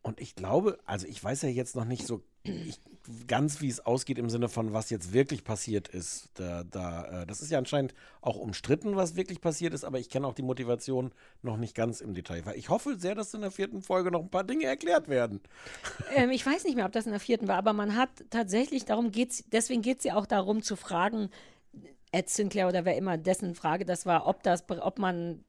Und 0.06 0.22
ich 0.22 0.36
glaube, 0.36 0.78
also 0.86 1.08
ich 1.08 1.22
weiß 1.22 1.42
ja 1.42 1.50
jetzt 1.50 1.76
noch 1.76 1.84
nicht 1.84 2.06
so 2.06 2.22
ich, 2.44 2.80
ganz, 3.26 3.60
wie 3.62 3.70
es 3.70 3.84
ausgeht 3.84 4.20
im 4.20 4.30
Sinne 4.30 4.50
von, 4.50 4.72
was 4.72 4.92
jetzt 4.92 5.14
wirklich 5.14 5.44
passiert 5.44 5.88
ist. 5.88 6.30
Da, 6.36 6.64
da, 6.64 7.24
äh, 7.24 7.26
das 7.26 7.42
ist 7.42 7.50
ja 7.50 7.58
anscheinend 7.58 7.96
auch 8.22 8.36
umstritten, 8.36 8.96
was 8.96 9.16
wirklich 9.16 9.42
passiert 9.42 9.74
ist, 9.74 9.84
aber 9.84 9.98
ich 9.98 10.12
kenne 10.12 10.28
auch 10.28 10.36
die 10.36 10.44
Motivation 10.44 11.12
noch 11.42 11.58
nicht 11.58 11.74
ganz 11.74 12.02
im 12.02 12.14
Detail. 12.14 12.46
Weil 12.46 12.56
ich 12.56 12.70
hoffe 12.70 13.00
sehr, 13.00 13.16
dass 13.16 13.34
in 13.34 13.42
der 13.42 13.50
vierten 13.50 13.82
Folge 13.82 14.12
noch 14.12 14.22
ein 14.22 14.30
paar 14.30 14.44
Dinge 14.44 14.66
erklärt 14.66 15.08
werden. 15.08 15.42
Ähm, 16.16 16.30
ich 16.30 16.46
weiß 16.46 16.66
nicht 16.66 16.76
mehr, 16.76 16.86
ob 16.86 16.92
das 16.92 17.08
in 17.08 17.12
der 17.12 17.20
vierten 17.20 17.48
war, 17.48 17.58
aber 17.58 17.74
man 17.74 17.96
hat 17.96 18.10
tatsächlich, 18.30 18.86
darum 18.86 19.12
geht's, 19.12 19.44
deswegen 19.52 19.82
geht 19.82 19.98
es 19.98 20.04
ja 20.04 20.18
auch 20.18 20.28
darum 20.28 20.62
zu 20.62 20.76
fragen, 20.76 21.32
Ed 22.12 22.30
Sinclair 22.30 22.68
oder 22.68 22.86
wer 22.86 22.96
immer 22.96 23.18
dessen 23.18 23.56
Frage 23.56 23.86
das 23.86 24.06
war, 24.06 24.28
ob 24.28 24.44
das, 24.44 24.66
ob 24.70 25.00
man 25.00 25.44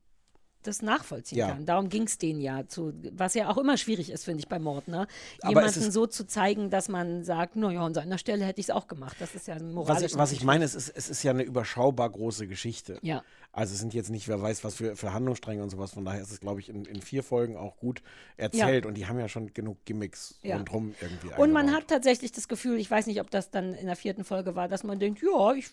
das 0.67 0.83
nachvollziehen 0.83 1.39
Ja. 1.39 1.49
kann. 1.49 1.67
Darum 1.67 1.89
ging 1.89 2.05
es 2.05 2.19
denen 2.19 2.41
ja 2.41 2.67
zu, 2.69 2.93
was 3.13 3.35
ja 3.35 3.49
auch 3.51 3.59
immer 3.59 3.77
schwierig 3.77 4.11
ist, 4.11 4.25
finde 4.25 4.41
ich, 4.41 4.49
bei 4.49 4.59
Mord, 4.59 4.89
ne? 4.89 5.07
Jemanden 5.47 5.91
so 5.91 6.07
zu 6.07 6.27
zeigen, 6.27 6.71
dass 6.71 6.89
man 6.89 7.25
sagt, 7.25 7.57
naja, 7.57 7.81
an 7.85 7.95
seiner 7.95 8.19
Stelle 8.19 8.45
hätte 8.45 8.61
ich 8.61 8.67
es 8.67 8.71
auch 8.71 8.87
gemacht. 8.89 9.17
Das 9.21 9.35
ist 9.35 9.47
ja 9.47 9.55
ein 9.55 9.69
Was 9.69 9.75
moralisch. 9.75 10.13
ich, 10.13 10.19
was 10.19 10.33
ich 10.33 10.45
meine, 10.45 10.65
es 10.65 10.75
ist, 10.75 10.89
es 10.95 11.09
ist 11.09 11.23
ja 11.23 11.31
eine 11.33 11.43
überschaubar 11.43 12.11
große 12.11 12.47
Geschichte. 12.47 12.99
Ja. 13.03 13.23
Also 13.53 13.73
es 13.73 13.81
sind 13.81 13.95
jetzt 13.95 14.11
nicht, 14.11 14.29
wer 14.29 14.41
weiß, 14.43 14.65
was 14.65 14.75
für, 14.75 14.97
für 14.97 15.13
Handlungsstränge 15.15 15.63
und 15.63 15.71
sowas. 15.71 15.93
Von 15.93 16.05
daher 16.05 16.21
ist 16.21 16.31
es, 16.31 16.41
glaube 16.41 16.61
ich, 16.61 16.69
in, 16.69 16.85
in 16.85 17.01
vier 17.01 17.23
Folgen 17.23 17.57
auch 17.57 17.77
gut 17.79 18.03
erzählt. 18.37 18.85
Und 18.85 18.95
die 18.95 19.07
haben 19.07 19.19
ja 19.19 19.29
schon 19.29 19.53
genug 19.55 19.85
Gimmicks 19.87 20.39
Ja. 20.43 20.57
rundherum 20.57 20.95
irgendwie 21.01 21.29
Und 21.41 21.53
man 21.53 21.63
eingebaut. 21.63 21.83
hat 21.83 21.89
tatsächlich 21.89 22.33
das 22.33 22.49
Gefühl, 22.49 22.79
ich 22.79 22.91
weiß 22.91 23.07
nicht, 23.07 23.21
ob 23.21 23.31
das 23.31 23.51
dann 23.51 23.73
in 23.75 23.87
der 23.87 23.97
vierten 23.97 24.25
Folge 24.25 24.55
war, 24.57 24.69
dass 24.69 24.85
man 24.85 24.99
denkt, 24.99 25.23
ja, 25.23 25.53
ich 25.55 25.69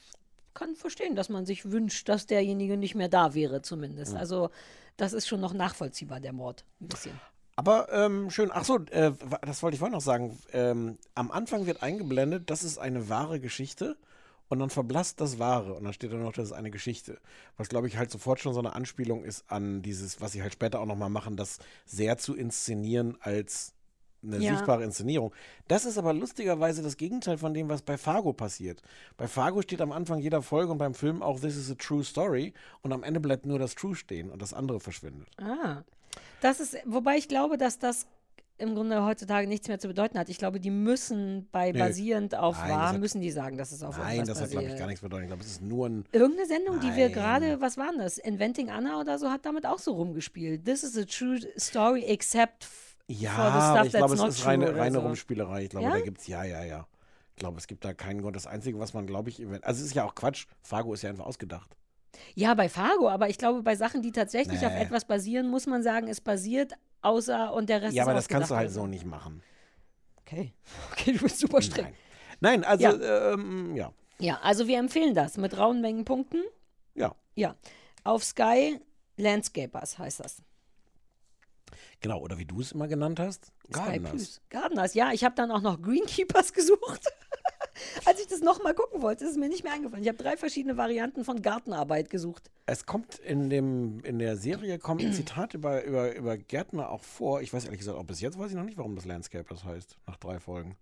kann 0.54 0.76
verstehen, 0.76 1.16
dass 1.16 1.30
man 1.30 1.46
sich 1.46 1.72
wünscht, 1.72 2.10
dass 2.10 2.26
derjenige 2.26 2.78
nicht 2.78 2.96
mehr 2.96 3.10
da 3.10 3.34
wäre, 3.34 3.62
zumindest. 3.62 4.14
Ja. 4.14 4.20
Also 4.20 4.50
das 4.98 5.14
ist 5.14 5.28
schon 5.28 5.42
noch 5.42 5.54
nachvollziehbar, 5.54 6.20
der 6.20 6.34
Mord, 6.34 6.66
ein 6.82 6.88
bisschen. 6.88 7.20
Aber 7.56 7.92
ähm, 7.92 8.30
schön, 8.30 8.50
ach 8.52 8.66
so, 8.66 8.80
äh, 8.90 9.12
das 9.42 9.62
wollte 9.62 9.76
ich 9.76 9.80
vorhin 9.80 9.94
noch 9.94 10.02
sagen. 10.02 10.38
Ähm, 10.54 10.98
am 11.14 11.32
Anfang 11.32 11.66
wird 11.66 11.84
eingeblendet, 11.84 12.50
das 12.50 12.64
ist 12.64 12.78
eine 12.78 13.10
wahre 13.10 13.40
Geschichte 13.40 13.96
und 14.50 14.60
dann 14.60 14.70
verblasst 14.70 15.22
das 15.22 15.40
Wahre 15.40 15.74
und 15.74 15.84
dann 15.84 15.94
steht 15.94 16.12
da 16.12 16.18
noch, 16.18 16.34
das 16.34 16.46
ist 16.46 16.54
eine 16.54 16.72
Geschichte. 16.72 17.20
Was, 17.58 17.70
glaube 17.70 17.88
ich, 17.88 17.98
halt 17.98 18.10
sofort 18.10 18.40
schon 18.40 18.54
so 18.54 18.60
eine 18.60 18.74
Anspielung 18.74 19.24
ist 19.24 19.46
an 19.50 19.82
dieses, 19.82 20.20
was 20.20 20.32
sie 20.32 20.42
halt 20.42 20.54
später 20.54 20.80
auch 20.80 20.86
nochmal 20.86 21.10
machen, 21.10 21.38
das 21.38 21.60
sehr 21.86 22.18
zu 22.18 22.36
inszenieren 22.36 23.18
als 23.20 23.74
eine 24.24 24.38
Ja. 24.40 24.54
sichtbare 24.54 24.84
Inszenierung. 24.84 25.34
Das 25.68 25.86
ist 25.86 25.98
aber 25.98 26.14
lustigerweise 26.14 26.82
das 26.82 26.98
Gegenteil 26.98 27.38
von 27.38 27.54
dem, 27.54 27.70
was 27.70 27.82
bei 27.82 27.98
Fargo 27.98 28.34
passiert. 28.34 28.82
Bei 29.18 29.28
Fargo 29.28 29.62
steht 29.62 29.82
am 29.82 29.92
Anfang 29.92 30.20
jeder 30.20 30.42
Folge 30.42 30.72
und 30.72 30.78
beim 30.78 30.94
Film 30.94 31.22
auch 31.22 31.40
This 31.40 31.56
is 31.58 31.70
a 31.72 31.76
true 31.76 32.04
story 32.04 32.54
und 32.82 32.92
am 32.94 33.04
Ende 33.04 33.20
bleibt 33.20 33.46
nur 33.46 33.60
das 33.60 33.76
True 33.76 33.96
stehen 33.96 34.30
und 34.30 34.42
das 34.42 34.54
andere 34.54 34.80
verschwindet. 34.80 35.28
Ah. 35.38 35.84
Das 36.42 36.60
ist, 36.60 36.76
wobei 36.86 37.18
ich 37.18 37.28
glaube, 37.28 37.58
dass 37.58 37.80
das 37.80 38.06
im 38.60 38.76
Grunde 38.76 39.04
heutzutage 39.04 39.48
nichts 39.48 39.68
mehr 39.68 39.80
zu 39.80 39.88
bedeuten 39.88 40.18
hat. 40.20 40.30
Ich 40.30 40.38
glaube, 40.38 40.60
die 40.60 40.70
müssen 40.70 41.50
bei 41.52 41.72
Nee. 41.72 41.80
basierend 41.80 42.36
auf 42.36 42.56
Nein, 42.60 42.70
wahr, 42.70 42.82
das 42.84 42.94
hat- 42.94 43.00
müssen 43.00 43.20
die 43.20 43.32
sagen, 43.32 43.58
dass 43.58 43.72
es 43.72 43.82
auf 43.82 43.98
Nein, 43.98 44.18
irgendwas 44.18 44.38
das 44.38 44.44
hat, 44.44 44.52
glaube 44.52 44.64
ich, 44.66 44.70
basiert. 44.70 44.80
gar 44.80 44.88
nichts 44.88 45.02
bedeutet. 45.02 45.24
Ich 45.24 45.30
glaube, 45.30 45.42
es 45.42 45.50
ist 45.52 45.62
nur 45.64 45.90
ein. 45.90 46.06
Irgendeine 46.12 46.48
Sendung, 46.48 46.80
die 46.80 46.96
wir 46.96 47.06
Nein. 47.06 47.14
gerade, 47.14 47.62
was 47.62 47.78
war 47.78 47.90
denn 47.90 48.00
das? 48.00 48.20
Inventing 48.20 48.70
Anna 48.70 49.00
oder 49.02 49.18
so, 49.18 49.32
hat 49.32 49.46
damit 49.46 49.66
auch 49.66 49.80
so 49.80 49.94
rumgespielt. 49.94 50.66
This 50.66 50.84
is 50.84 50.96
a 50.98 51.04
true 51.06 51.40
story 51.58 52.04
except 52.04 52.64
Ja, 53.08 53.84
ich 53.84 53.92
glaube, 53.92 54.14
es 54.16 54.22
ist 54.22 54.46
reine, 54.46 54.76
reine 54.76 54.96
so. 54.96 55.02
Rumspielerei. 55.02 55.64
Ich 55.64 55.70
glaube, 55.70 55.88
Ja? 55.88 55.94
da 55.94 56.00
gibt 56.02 56.20
es, 56.22 56.28
ja, 56.28 56.44
ja, 56.44 56.64
ja. 56.64 56.88
Ich 57.32 57.36
glaube, 57.38 57.58
es 57.58 57.68
gibt 57.68 57.84
da 57.84 57.94
keinen 57.94 58.22
Grund. 58.22 58.36
Das 58.36 58.48
Einzige, 58.48 58.80
was 58.80 58.94
man, 58.94 59.08
glaube 59.08 59.30
ich, 59.30 59.40
also 59.64 59.82
es 59.82 59.82
ist 59.88 59.94
ja 59.96 60.06
auch 60.06 60.16
Quatsch. 60.16 60.46
Fargo 60.62 60.94
ist 60.94 61.02
ja 61.02 61.10
einfach 61.10 61.26
ausgedacht. 61.26 61.76
Ja, 62.36 62.54
bei 62.54 62.70
Fargo, 62.70 63.10
aber 63.10 63.28
ich 63.30 63.38
glaube, 63.38 63.64
bei 63.64 63.76
Sachen, 63.76 64.02
die 64.04 64.12
tatsächlich 64.12 64.64
auf 64.66 64.72
Nee. 64.72 64.82
etwas 64.84 65.06
basieren, 65.06 65.50
muss 65.50 65.66
man 65.66 65.82
sagen, 65.82 66.08
es 66.08 66.22
basiert, 66.22 66.74
außer 67.02 67.54
und 67.54 67.70
der 67.70 67.82
Rest 67.82 67.96
ja, 67.96 68.04
ist 68.04 68.08
aber 68.08 68.16
das 68.16 68.28
kannst 68.28 68.52
du 68.52 68.56
halt 68.56 68.68
oder 68.68 68.74
so 68.76 68.88
nicht 68.88 69.06
machen. 69.06 69.42
Okay. 70.22 70.54
Okay, 70.92 71.14
du 71.14 71.20
bist 71.20 71.40
super 71.40 71.62
streng. 71.62 71.94
Nein, 72.40 72.62
Nein 72.62 72.64
also, 72.64 72.84
Ja. 72.86 73.34
ähm, 73.34 73.76
ja. 73.76 73.92
Ja, 74.20 74.40
also 74.42 74.68
wir 74.68 74.78
empfehlen 74.78 75.16
das 75.16 75.38
mit 75.38 75.58
rauen 75.58 75.82
Mengen 75.82 76.06
Punkten. 76.06 76.44
Ja. 76.94 77.16
Ja. 77.36 77.56
Auf 78.04 78.24
Sky 78.24 78.80
Landscapers 79.18 79.98
heißt 79.98 80.20
das. 80.20 80.38
Genau, 82.02 82.20
oder 82.20 82.38
wie 82.38 82.46
du 82.46 82.62
es 82.62 82.72
immer 82.72 82.88
genannt 82.88 83.20
hast, 83.20 83.52
Gardeners. 83.72 84.42
Gardeners, 84.50 84.94
ja. 84.94 85.12
Ich 85.14 85.24
habe 85.24 85.36
dann 85.36 85.52
auch 85.52 85.62
noch 85.62 85.82
Greenkeepers 85.82 86.54
gesucht. 86.54 87.08
Als 88.06 88.20
ich 88.20 88.28
das 88.28 88.42
nochmal 88.42 88.74
gucken 88.74 89.02
wollte, 89.02 89.24
ist 89.24 89.32
es 89.32 89.38
mir 89.38 89.50
nicht 89.50 89.64
mehr 89.64 89.74
eingefallen. 89.74 90.04
Ich 90.04 90.10
habe 90.10 90.22
drei 90.22 90.38
verschiedene 90.38 90.78
Varianten 90.78 91.26
von 91.26 91.42
Gartenarbeit 91.42 92.10
gesucht. 92.10 92.52
Es 92.66 92.86
kommt 92.86 93.20
in, 93.20 93.50
dem, 93.50 94.02
in 94.04 94.20
der 94.20 94.38
Serie 94.38 94.80
kommt 94.80 95.02
ein 95.04 95.14
Zitat 95.14 95.54
über, 95.54 95.84
über, 95.84 96.16
über 96.16 96.38
Gärtner 96.38 96.90
auch 96.90 97.04
vor. 97.04 97.42
Ich 97.42 97.54
weiß 97.54 97.66
ehrlich 97.66 97.80
gesagt, 97.80 97.98
auch 97.98 98.04
bis 98.04 98.22
jetzt 98.22 98.38
weiß 98.38 98.52
ich 98.52 98.58
noch 98.58 98.64
nicht, 98.64 98.78
warum 98.78 98.96
das 98.96 99.06
Landscapers 99.06 99.64
heißt, 99.64 99.98
nach 100.08 100.18
drei 100.18 100.40
Folgen. 100.40 100.78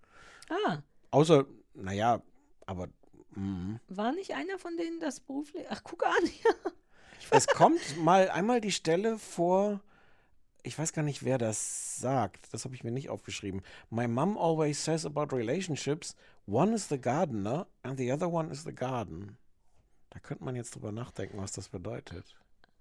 Ah, 0.50 0.80
Außer, 1.12 1.46
naja, 1.74 2.22
aber 2.66 2.88
mm. 3.36 3.76
war 3.90 4.14
nicht 4.14 4.34
einer 4.34 4.58
von 4.58 4.78
denen 4.78 5.00
das 5.00 5.20
beruflich. 5.20 5.66
Ach, 5.70 5.82
guck 5.84 6.06
an. 6.06 6.30
es 7.32 7.48
kommt 7.48 7.98
mal 7.98 8.30
einmal 8.30 8.62
die 8.62 8.72
Stelle 8.72 9.18
vor, 9.20 9.82
ich 10.64 10.78
weiß 10.78 10.94
gar 10.94 11.04
nicht, 11.04 11.24
wer 11.24 11.38
das 11.38 11.98
sagt. 11.98 12.54
Das 12.54 12.66
habe 12.66 12.76
ich 12.76 12.84
mir 12.84 12.92
nicht 12.92 13.10
aufgeschrieben. 13.10 13.62
My 13.90 14.08
mom 14.08 14.38
always 14.38 14.84
says 14.84 15.06
about 15.06 15.36
relationships, 15.36 16.16
one 16.46 16.74
is 16.74 16.88
the 16.90 17.00
gardener 17.00 17.68
and 17.84 17.98
the 17.98 18.12
other 18.12 18.32
one 18.32 18.52
is 18.52 18.64
the 18.64 18.74
garden. 18.74 19.38
Da 20.10 20.20
könnte 20.20 20.44
man 20.44 20.56
jetzt 20.56 20.76
drüber 20.76 20.92
nachdenken, 20.92 21.38
was 21.38 21.52
das 21.54 21.70
bedeutet. 21.70 22.36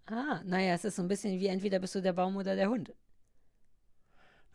Ah, 0.07 0.41
naja, 0.45 0.75
es 0.75 0.85
ist 0.85 0.97
so 0.97 1.03
ein 1.03 1.09
bisschen 1.09 1.39
wie 1.39 1.47
entweder 1.47 1.79
bist 1.79 1.95
du 1.95 2.03
der 2.03 2.13
Baum 2.13 2.37
oder 2.37 2.57
der 2.57 2.69
Hund. 2.69 2.93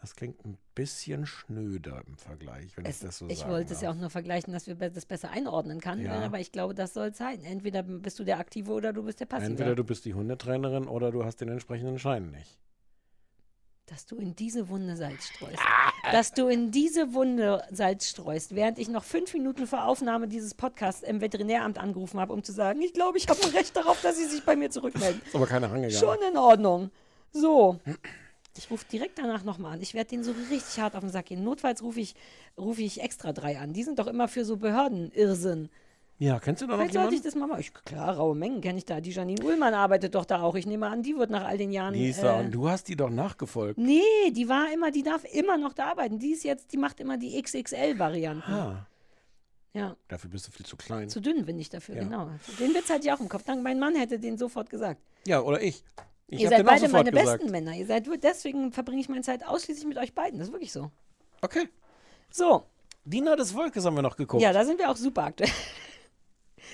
Das 0.02 0.14
klingt 0.16 0.46
ein 0.46 0.58
bisschen 0.76 1.26
schnöder 1.26 2.04
im 2.06 2.18
Vergleich, 2.18 2.76
wenn 2.78 2.86
Es, 2.86 2.98
ich 2.98 3.08
das 3.08 3.18
so 3.18 3.28
ich 3.28 3.40
sagen 3.40 3.52
wollte 3.52 3.74
es 3.74 3.82
ja 3.82 3.88
darf. 3.88 3.96
auch 3.98 4.02
nur 4.02 4.10
vergleichen, 4.10 4.54
dass 4.54 4.68
wir 4.68 4.76
das 4.76 5.06
besser 5.06 5.32
einordnen 5.32 5.80
können, 5.80 6.04
Ja. 6.06 6.22
aber 6.22 6.40
ich 6.40 6.52
glaube, 6.52 6.76
das 6.76 6.94
soll 6.94 7.08
es 7.08 7.18
sein. 7.18 7.44
Entweder 7.44 7.82
bist 7.82 8.20
du 8.20 8.24
der 8.24 8.38
Aktive 8.40 8.72
oder 8.72 8.94
du 8.94 9.04
bist 9.04 9.20
der 9.22 9.26
Passive. 9.26 9.50
Entweder 9.50 9.74
du 9.74 9.84
bist 9.84 10.06
die 10.06 10.14
Hundetrainerin 10.14 10.88
oder 10.88 11.12
du 11.12 11.24
hast 11.24 11.38
den 11.42 11.50
entsprechenden 11.50 11.98
Schein 11.98 12.30
nicht. 12.30 12.60
Dass 13.88 14.06
du 14.06 14.16
in 14.18 14.36
diese 14.36 14.68
Wunde 14.70 14.96
Salz 14.96 15.28
streust. 15.28 15.62
Dass 16.12 16.34
du 16.34 16.48
in 16.48 16.72
diese 16.72 17.14
Wunde 17.14 17.64
Salz 17.72 18.10
streust, 18.10 18.56
während 18.56 18.80
ich 18.80 18.88
noch 18.88 19.04
fünf 19.04 19.34
Minuten 19.34 19.68
vor 19.68 19.86
Aufnahme 19.86 20.28
dieses 20.28 20.54
Podcasts 20.54 21.04
im 21.04 21.22
Veterinäramt 21.22 21.78
angerufen 21.78 22.20
habe, 22.20 22.34
um 22.34 22.44
zu 22.44 22.52
sagen, 22.52 22.82
ich 22.82 22.94
glaube, 22.94 23.18
ich 23.18 23.28
habe 23.28 23.42
ein 23.44 23.52
Recht 23.52 23.76
darauf, 23.76 24.02
dass 24.02 24.18
sie 24.18 24.26
sich 24.26 24.44
bei 24.44 24.56
mir 24.56 24.70
zurückmelden. 24.70 25.22
Ist 25.26 25.36
aber 25.36 25.48
keiner 25.48 25.68
rangegangen. 25.68 25.98
Schon 25.98 26.18
in 26.30 26.38
Ordnung. 26.38 26.90
So. 27.32 27.80
Ich 28.58 28.72
rufe 28.72 28.86
direkt 28.92 29.20
danach 29.20 29.44
nochmal 29.44 29.74
an. 29.74 29.82
Ich 29.82 29.94
werde 29.94 30.12
den 30.12 30.24
so 30.24 30.34
richtig 30.50 30.80
hart 30.80 30.96
auf 30.96 31.02
den 31.02 31.10
Sack 31.10 31.26
gehen. 31.28 31.44
Notfalls 31.44 31.84
rufe 31.84 32.00
ich, 32.00 32.16
rufe 32.58 32.82
ich 32.82 33.02
extra 33.02 33.34
drei 33.34 33.60
an. 33.60 33.74
Die 33.74 33.84
sind 33.84 34.00
doch 34.00 34.08
immer 34.08 34.28
für 34.28 34.46
so 34.46 34.58
Behördenirrsinn. 34.58 35.70
Ja, 36.18 36.40
kennst 36.40 36.62
du 36.62 36.66
da 36.68 36.74
noch 36.74 36.80
Vielleicht 36.80 36.94
sollte 36.94 37.16
ich 37.16 37.22
das 37.22 37.36
mal 37.36 37.46
machen. 37.48 37.60
Ich, 37.60 37.74
klar, 37.74 38.16
raue 38.16 38.36
Mengen 38.36 38.62
kenne 38.62 38.78
ich 38.78 38.86
da. 38.86 39.02
Die 39.02 39.12
Janine 39.12 39.44
Ullmann 39.44 39.74
arbeitet 39.74 40.16
doch 40.16 40.24
da 40.24 40.42
auch. 40.44 40.56
Ich 40.56 40.66
nehme 40.66 40.88
an, 40.88 41.04
die 41.04 41.18
wird 41.18 41.30
nach 41.30 41.44
all 41.44 41.58
den 41.58 41.72
Jahren. 41.74 41.94
Die 41.94 42.10
ist 42.10 42.24
da, 42.24 42.40
äh, 42.40 42.46
und 42.46 42.52
du 42.52 42.70
hast 42.70 42.88
die 42.88 42.96
doch 42.96 43.10
nachgefolgt. 43.10 43.78
nee, 43.78 44.02
die 44.32 44.48
war 44.48 44.72
immer, 44.74 44.92
die 44.92 45.04
darf 45.04 45.26
immer 45.34 45.58
noch 45.58 45.74
da 45.74 45.88
arbeiten. 45.92 46.18
Die 46.18 46.32
ist 46.32 46.44
jetzt, 46.46 46.72
die 46.72 46.78
macht 46.78 47.02
immer 47.02 47.18
die 47.18 47.42
XXL-Varianten. 47.42 48.50
Ah, 48.54 48.88
Ja, 49.74 49.98
dafür 50.08 50.30
bist 50.30 50.48
du 50.48 50.52
viel 50.52 50.66
zu 50.66 50.78
klein. 50.78 51.10
zu 51.10 51.20
dünn 51.20 51.46
bin 51.46 51.60
ich 51.60 51.68
dafür, 51.70 51.96
Ja. 51.96 52.04
genau. 52.04 52.30
Den 52.60 52.74
Witz 52.74 52.90
hatte 52.90 53.02
ich 53.08 53.12
auch 53.12 53.20
im 53.20 53.28
Kopf. 53.28 53.44
Dank, 53.44 53.62
mein 53.62 53.78
Mann 53.78 53.96
hätte 53.96 54.18
den 54.18 54.38
sofort 54.38 54.70
gesagt. 54.70 55.02
Ja, 55.28 55.42
oder 55.42 55.62
ich. 55.62 55.84
Ich 56.28 56.40
ihr 56.40 56.48
seid 56.50 56.66
beide 56.66 56.88
meine 56.88 57.12
gesagt. 57.12 57.40
besten 57.40 57.52
Männer. 57.52 57.74
Ihr 57.74 57.86
seid, 57.86 58.08
deswegen 58.24 58.72
verbringe 58.72 59.02
ich 59.02 59.10
meine 59.10 59.22
Zeit 59.22 59.46
ausschließlich 59.46 59.86
mit 59.86 59.98
euch 59.98 60.16
beiden. 60.16 60.40
Das 60.40 60.48
ist 60.48 60.54
wirklich 60.54 60.72
so. 60.72 60.92
Okay. 61.42 61.68
So, 62.32 62.64
Diener 63.04 63.36
des 63.36 63.52
Volkes 63.52 63.86
haben 63.86 63.96
wir 63.96 64.02
noch 64.02 64.16
geguckt. 64.16 64.42
ja, 64.42 64.54
da 64.54 64.64
sind 64.64 64.80
wir 64.80 64.90
auch 64.90 64.96
super 64.96 65.26
aktuell. 65.26 65.52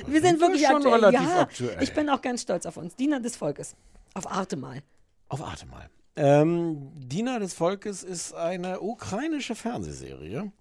Wir 0.07 0.21
sind 0.21 0.39
wir 0.39 0.47
wirklich 0.47 0.65
schon 0.65 0.77
aktuell. 0.77 0.93
relativ 0.93 1.21
ja, 1.21 1.41
aktuell. 1.41 1.83
ich 1.83 1.93
bin 1.93 2.09
auch 2.09 2.21
ganz 2.21 2.41
stolz 2.41 2.65
auf 2.65 2.77
uns. 2.77 2.95
Diener 2.95 3.19
des 3.19 3.35
Volkes. 3.35 3.75
Auf 4.13 4.29
Arte 4.29 4.57
mal. 4.57 4.81
Auf 5.29 5.41
Arte 5.41 5.65
mal. 5.65 5.89
Ähm, 6.15 6.91
Diener 6.95 7.39
des 7.39 7.53
Volkes 7.53 8.03
ist 8.03 8.33
eine 8.33 8.81
ukrainische 8.81 9.55
Fernsehserie. 9.55 10.51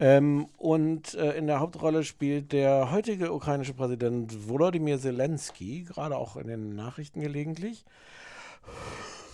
Ähm, 0.00 0.48
und 0.56 1.14
äh, 1.14 1.32
in 1.36 1.46
der 1.46 1.58
Hauptrolle 1.58 2.04
spielt 2.04 2.52
der 2.52 2.92
heutige 2.92 3.32
ukrainische 3.32 3.74
Präsident 3.74 4.48
Volodymyr 4.48 4.98
Zelensky, 4.98 5.84
gerade 5.84 6.16
auch 6.16 6.36
in 6.36 6.46
den 6.46 6.74
Nachrichten 6.74 7.20
gelegentlich. 7.20 7.84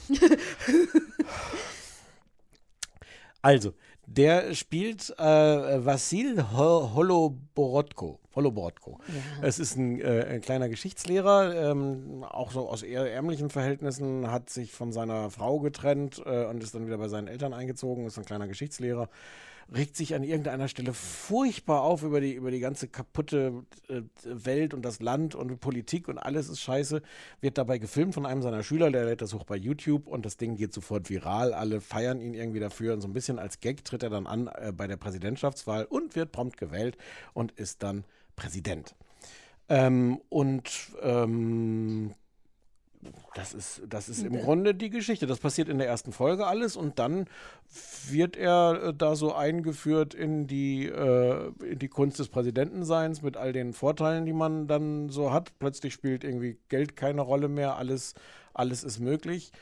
Also, 3.44 3.74
der 4.06 4.54
spielt 4.54 5.10
äh, 5.18 5.84
Vassil 5.84 6.42
Ho- 6.56 6.94
Holoborodko. 6.94 8.18
Holoborodko. 8.34 8.98
Es 9.42 9.58
ist 9.60 9.76
ein, 9.76 10.00
äh, 10.00 10.26
ein 10.28 10.40
kleiner 10.40 10.68
Geschichtslehrer, 10.68 11.70
ähm, 11.70 12.24
auch 12.28 12.50
so 12.50 12.68
aus 12.68 12.82
eher 12.82 13.10
ärmlichen 13.12 13.48
Verhältnissen, 13.48 14.30
hat 14.30 14.50
sich 14.50 14.72
von 14.72 14.92
seiner 14.92 15.30
Frau 15.30 15.60
getrennt 15.60 16.20
äh, 16.26 16.44
und 16.46 16.62
ist 16.62 16.74
dann 16.74 16.86
wieder 16.86 16.98
bei 16.98 17.08
seinen 17.08 17.28
Eltern 17.28 17.54
eingezogen, 17.54 18.06
ist 18.06 18.18
ein 18.18 18.24
kleiner 18.24 18.48
Geschichtslehrer 18.48 19.08
regt 19.72 19.96
sich 19.96 20.14
an 20.14 20.24
irgendeiner 20.24 20.68
Stelle 20.68 20.92
furchtbar 20.92 21.82
auf 21.82 22.02
über 22.02 22.20
die, 22.20 22.32
über 22.32 22.50
die 22.50 22.60
ganze 22.60 22.88
kaputte 22.88 23.64
äh, 23.88 24.02
Welt 24.24 24.74
und 24.74 24.82
das 24.82 25.00
Land 25.00 25.34
und 25.34 25.60
Politik 25.60 26.08
und 26.08 26.18
alles 26.18 26.48
ist 26.48 26.60
scheiße. 26.60 27.02
Wird 27.40 27.58
dabei 27.58 27.78
gefilmt 27.78 28.14
von 28.14 28.26
einem 28.26 28.42
seiner 28.42 28.62
Schüler, 28.62 28.90
der 28.90 29.04
lädt 29.04 29.22
das 29.22 29.34
hoch 29.34 29.44
bei 29.44 29.56
YouTube 29.56 30.06
und 30.06 30.26
das 30.26 30.36
Ding 30.36 30.56
geht 30.56 30.72
sofort 30.72 31.08
viral. 31.10 31.54
Alle 31.54 31.80
feiern 31.80 32.20
ihn 32.20 32.34
irgendwie 32.34 32.60
dafür 32.60 32.94
und 32.94 33.00
so 33.00 33.08
ein 33.08 33.12
bisschen 33.12 33.38
als 33.38 33.60
Gag 33.60 33.84
tritt 33.84 34.02
er 34.02 34.10
dann 34.10 34.26
an 34.26 34.48
äh, 34.48 34.72
bei 34.72 34.86
der 34.86 34.96
Präsidentschaftswahl 34.96 35.84
und 35.84 36.16
wird 36.16 36.32
prompt 36.32 36.56
gewählt 36.56 36.96
und 37.32 37.52
ist 37.52 37.82
dann 37.82 38.04
Präsident. 38.36 38.94
Ähm, 39.68 40.20
und 40.28 40.70
ähm, 41.02 42.14
das 43.34 43.54
ist, 43.54 43.82
das 43.88 44.08
ist 44.08 44.22
im 44.22 44.40
Grunde 44.40 44.74
die 44.74 44.90
Geschichte. 44.90 45.26
Das 45.26 45.38
passiert 45.38 45.68
in 45.68 45.78
der 45.78 45.86
ersten 45.86 46.12
Folge 46.12 46.46
alles 46.46 46.76
und 46.76 46.98
dann 46.98 47.26
wird 48.08 48.36
er 48.36 48.82
äh, 48.82 48.94
da 48.94 49.16
so 49.16 49.34
eingeführt 49.34 50.14
in 50.14 50.46
die, 50.46 50.86
äh, 50.86 51.52
in 51.62 51.78
die 51.78 51.88
Kunst 51.88 52.18
des 52.18 52.28
Präsidentenseins 52.28 53.22
mit 53.22 53.36
all 53.36 53.52
den 53.52 53.72
Vorteilen, 53.72 54.26
die 54.26 54.32
man 54.32 54.66
dann 54.66 55.08
so 55.08 55.32
hat. 55.32 55.58
Plötzlich 55.58 55.94
spielt 55.94 56.24
irgendwie 56.24 56.58
Geld 56.68 56.96
keine 56.96 57.22
Rolle 57.22 57.48
mehr, 57.48 57.76
alles, 57.76 58.14
alles 58.52 58.84
ist 58.84 59.00
möglich. 59.00 59.52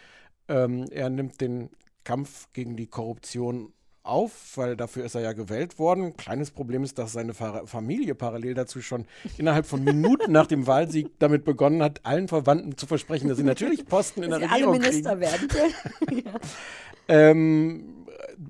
Ähm, 0.48 0.86
er 0.90 1.10
nimmt 1.10 1.40
den 1.40 1.70
Kampf 2.04 2.48
gegen 2.52 2.76
die 2.76 2.86
Korruption 2.86 3.72
auf, 4.04 4.56
weil 4.56 4.76
dafür 4.76 5.04
ist 5.04 5.14
er 5.14 5.20
ja 5.20 5.32
gewählt 5.32 5.78
worden. 5.78 6.16
Kleines 6.16 6.50
Problem 6.50 6.82
ist, 6.82 6.98
dass 6.98 7.12
seine 7.12 7.34
Fa 7.34 7.66
Familie 7.66 8.14
parallel 8.14 8.54
dazu 8.54 8.80
schon 8.80 9.06
innerhalb 9.38 9.66
von 9.66 9.84
Minuten 9.84 10.32
nach 10.32 10.46
dem 10.46 10.66
Wahlsieg 10.66 11.10
damit 11.18 11.44
begonnen 11.44 11.82
hat, 11.82 12.00
allen 12.04 12.28
Verwandten 12.28 12.76
zu 12.76 12.86
versprechen, 12.86 13.28
dass 13.28 13.38
sie 13.38 13.44
natürlich 13.44 13.86
Posten 13.86 14.22
in 14.22 14.30
der 14.30 14.40
sie 14.40 14.44
alle 14.46 14.54
Regierung 14.54 14.78
Minister 14.78 15.16
kriegen. 15.16 15.20
werden 15.20 15.48
können. 15.48 16.22
ja. 16.24 16.32
Ähm, 17.08 18.01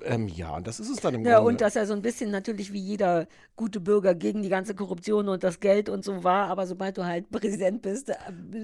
ähm, 0.05 0.29
ja, 0.29 0.57
und 0.57 0.67
das 0.67 0.81
ist 0.81 0.89
es 0.89 0.97
dann 1.01 1.15
im 1.15 1.25
Ja, 1.25 1.37
Grunde. 1.39 1.49
und 1.51 1.61
dass 1.61 1.77
er 1.77 1.87
so 1.87 1.93
ein 1.93 2.03
bisschen 2.03 2.31
natürlich 2.31 2.73
wie 2.73 2.81
jeder 2.81 3.27
gute 3.57 3.81
Bürger 3.81 4.15
gegen 4.15 4.43
die 4.43 4.49
ganze 4.49 4.75
Korruption 4.75 5.29
und 5.29 5.43
das 5.45 5.61
Geld 5.61 5.89
und 5.89 6.05
so 6.05 6.25
war, 6.25 6.49
aber 6.49 6.67
sobald 6.67 6.99
du 6.99 7.05
halt 7.05 7.31
Präsident 7.31 7.83
bist, 7.83 8.09
äh, 8.11 8.15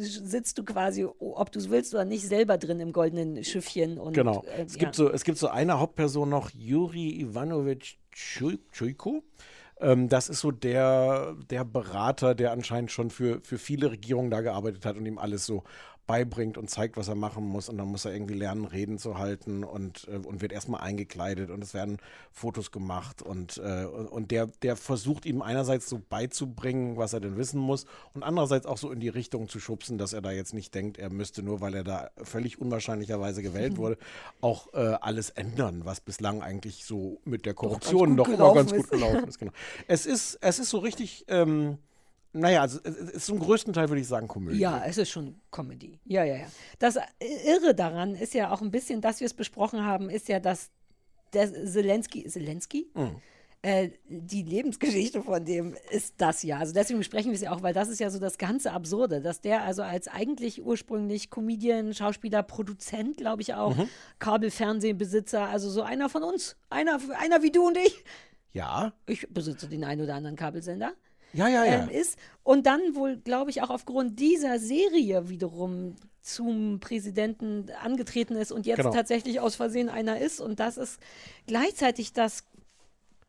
sitzt 0.00 0.58
du 0.58 0.64
quasi, 0.64 1.04
ob 1.18 1.52
du 1.52 1.58
es 1.58 1.70
willst 1.70 1.94
oder 1.94 2.04
nicht, 2.04 2.26
selber 2.26 2.58
drin 2.58 2.80
im 2.80 2.92
goldenen 2.92 3.42
Schiffchen. 3.44 3.98
Und, 3.98 4.14
Genau. 4.14 4.44
äh, 4.56 4.62
es, 4.64 4.74
gibt 4.78 4.96
ja. 4.96 5.04
so, 5.04 5.12
es 5.12 5.24
gibt 5.24 5.38
so 5.38 5.48
eine 5.48 5.78
Hauptperson 5.78 6.28
noch, 6.28 6.50
Juri 6.50 7.20
Ivanovich 7.20 7.98
Tschuy- 8.14 8.58
Tschujko. 8.72 9.22
Ähm, 9.80 10.08
das 10.08 10.28
ist 10.28 10.40
so 10.40 10.50
der, 10.50 11.36
der 11.50 11.64
Berater, 11.64 12.34
der 12.34 12.50
anscheinend 12.52 12.90
schon 12.90 13.10
für, 13.10 13.40
für 13.42 13.58
viele 13.58 13.90
Regierungen 13.92 14.30
da 14.30 14.40
gearbeitet 14.40 14.84
hat 14.84 14.96
und 14.96 15.06
ihm 15.06 15.18
alles 15.18 15.46
so 15.46 15.62
beibringt 16.08 16.58
und 16.58 16.68
zeigt, 16.68 16.96
was 16.96 17.06
er 17.06 17.14
machen 17.14 17.46
muss. 17.46 17.68
Und 17.68 17.76
dann 17.78 17.86
muss 17.86 18.06
er 18.06 18.12
irgendwie 18.12 18.34
lernen, 18.34 18.64
Reden 18.64 18.98
zu 18.98 19.18
halten 19.18 19.62
und, 19.62 20.08
äh, 20.08 20.16
und 20.16 20.40
wird 20.40 20.52
erstmal 20.52 20.80
eingekleidet 20.80 21.50
und 21.50 21.62
es 21.62 21.74
werden 21.74 21.98
Fotos 22.32 22.72
gemacht. 22.72 23.22
Und, 23.22 23.58
äh, 23.58 23.84
und 23.84 24.32
der, 24.32 24.46
der 24.62 24.74
versucht 24.74 25.26
ihm 25.26 25.42
einerseits 25.42 25.88
so 25.88 26.00
beizubringen, 26.08 26.96
was 26.96 27.12
er 27.12 27.20
denn 27.20 27.36
wissen 27.36 27.60
muss 27.60 27.84
und 28.14 28.22
andererseits 28.22 28.66
auch 28.66 28.78
so 28.78 28.90
in 28.90 29.00
die 29.00 29.10
Richtung 29.10 29.48
zu 29.48 29.60
schubsen, 29.60 29.98
dass 29.98 30.14
er 30.14 30.22
da 30.22 30.32
jetzt 30.32 30.54
nicht 30.54 30.74
denkt, 30.74 30.98
er 30.98 31.10
müsste 31.10 31.42
nur, 31.42 31.60
weil 31.60 31.74
er 31.74 31.84
da 31.84 32.10
völlig 32.22 32.58
unwahrscheinlicherweise 32.58 33.42
gewählt 33.42 33.76
wurde, 33.76 33.98
auch 34.40 34.72
äh, 34.72 34.78
alles 34.78 35.28
ändern, 35.30 35.84
was 35.84 36.00
bislang 36.00 36.42
eigentlich 36.42 36.86
so 36.86 37.20
mit 37.24 37.44
der 37.44 37.52
Korruption 37.52 38.16
gut 38.16 38.20
doch 38.20 38.28
immer 38.32 38.54
ganz 38.54 38.72
gut 38.72 38.90
gelaufen 38.90 39.28
ist. 39.28 39.38
Genau. 39.38 39.52
Es 39.86 40.06
ist, 40.06 40.38
es 40.40 40.58
ist 40.58 40.70
so 40.70 40.78
richtig, 40.78 41.26
ähm, 41.28 41.76
naja, 42.40 42.62
also 42.62 42.78
es 42.84 42.96
es 42.96 43.10
ist 43.10 43.26
zum 43.26 43.38
größten 43.38 43.72
Teil, 43.72 43.88
würde 43.88 44.00
ich 44.00 44.08
sagen, 44.08 44.28
Komödie. 44.28 44.58
Ja, 44.58 44.82
es 44.84 44.98
ist 44.98 45.10
schon 45.10 45.40
Comedy. 45.50 45.98
Ja, 46.04 46.24
ja, 46.24 46.36
ja. 46.36 46.46
Das 46.78 46.96
Irre 47.46 47.74
daran 47.74 48.14
ist 48.14 48.34
ja 48.34 48.50
auch 48.52 48.62
ein 48.62 48.70
bisschen, 48.70 49.00
dass 49.00 49.20
wir 49.20 49.26
es 49.26 49.34
besprochen 49.34 49.84
haben, 49.84 50.10
ist 50.10 50.28
ja, 50.28 50.40
dass 50.40 50.70
der 51.32 51.52
Zelensky, 51.52 52.26
Zelensky? 52.26 52.90
Mhm. 52.94 53.16
Äh, 53.60 53.90
die 54.08 54.44
Lebensgeschichte 54.44 55.20
von 55.20 55.44
dem 55.44 55.74
ist 55.90 56.14
das 56.18 56.44
ja. 56.44 56.58
Also 56.58 56.72
deswegen 56.72 57.00
besprechen 57.00 57.32
wir 57.32 57.34
es 57.34 57.40
ja 57.42 57.50
auch, 57.50 57.60
weil 57.62 57.74
das 57.74 57.88
ist 57.88 57.98
ja 57.98 58.08
so 58.08 58.20
das 58.20 58.38
ganze 58.38 58.70
Absurde, 58.72 59.20
dass 59.20 59.40
der 59.40 59.64
also 59.64 59.82
als 59.82 60.06
eigentlich 60.06 60.62
ursprünglich 60.64 61.28
Comedian, 61.28 61.92
Schauspieler, 61.92 62.44
Produzent, 62.44 63.16
glaube 63.16 63.42
ich 63.42 63.54
auch, 63.54 63.76
Mhm. 63.76 63.88
Kabelfernsehbesitzer, 64.20 65.48
also 65.48 65.70
so 65.70 65.82
einer 65.82 66.08
von 66.08 66.22
uns, 66.22 66.56
einer, 66.70 67.00
einer 67.18 67.42
wie 67.42 67.50
du 67.50 67.66
und 67.66 67.76
ich. 67.76 68.04
Ja, 68.52 68.92
Ich 69.06 69.28
besitze 69.28 69.68
den 69.68 69.84
einen 69.84 70.02
oder 70.02 70.14
anderen 70.14 70.36
Kabelsender 70.36 70.92
ja, 71.32 71.48
ja, 71.48 71.64
ja. 71.64 71.82
ähm, 71.82 71.88
ist. 71.88 72.18
Und 72.42 72.66
dann 72.66 72.94
wohl, 72.94 73.16
glaube 73.16 73.50
ich, 73.50 73.62
auch 73.62 73.70
aufgrund 73.70 74.18
dieser 74.18 74.58
Serie 74.58 75.28
wiederum 75.28 75.96
zum 76.22 76.80
Präsidenten 76.80 77.66
angetreten 77.82 78.34
ist 78.36 78.52
und 78.52 78.66
jetzt 78.66 78.78
Genau. 78.78 78.90
tatsächlich 78.90 79.40
aus 79.40 79.56
Versehen 79.56 79.88
einer 79.88 80.18
ist. 80.20 80.40
Und 80.40 80.60
das 80.60 80.76
ist 80.76 81.00
gleichzeitig 81.46 82.12
das 82.12 82.44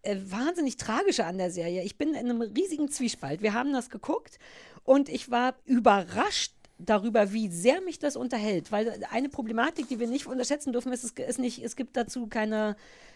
äh, 0.01 0.17
wahnsinnig 0.25 0.77
Tragische 0.77 1.25
an 1.25 1.37
der 1.37 1.51
Serie. 1.51 1.83
Ich 1.83 1.97
bin 1.97 2.09
in 2.09 2.29
einem 2.29 2.41
riesigen 2.41 2.89
Zwiespalt. 2.89 3.41
Wir 3.41 3.53
haben 3.53 3.73
das 3.73 3.89
geguckt 3.89 4.39
und 4.83 5.09
ich 5.09 5.29
war 5.29 5.55
überrascht 5.65 6.53
darüber, 6.79 7.31
wie 7.33 7.49
sehr 7.49 7.81
mich 7.81 7.99
das 7.99 8.15
unterhält. 8.15 8.71
Weil 8.71 9.03
eine 9.11 9.29
Problematik, 9.29 9.87
die 9.87 9.99
wir 9.99 10.07
nicht 10.07 10.25
unterschätzen 10.25 10.73
dürfen, 10.73 10.91
ist, 10.91 11.03
es, 11.03 11.11
ist 11.11 11.39
nicht, 11.39 11.63
es 11.63 11.75
gibt 11.75 11.95
dazu 11.95 12.27
keine 12.27 12.75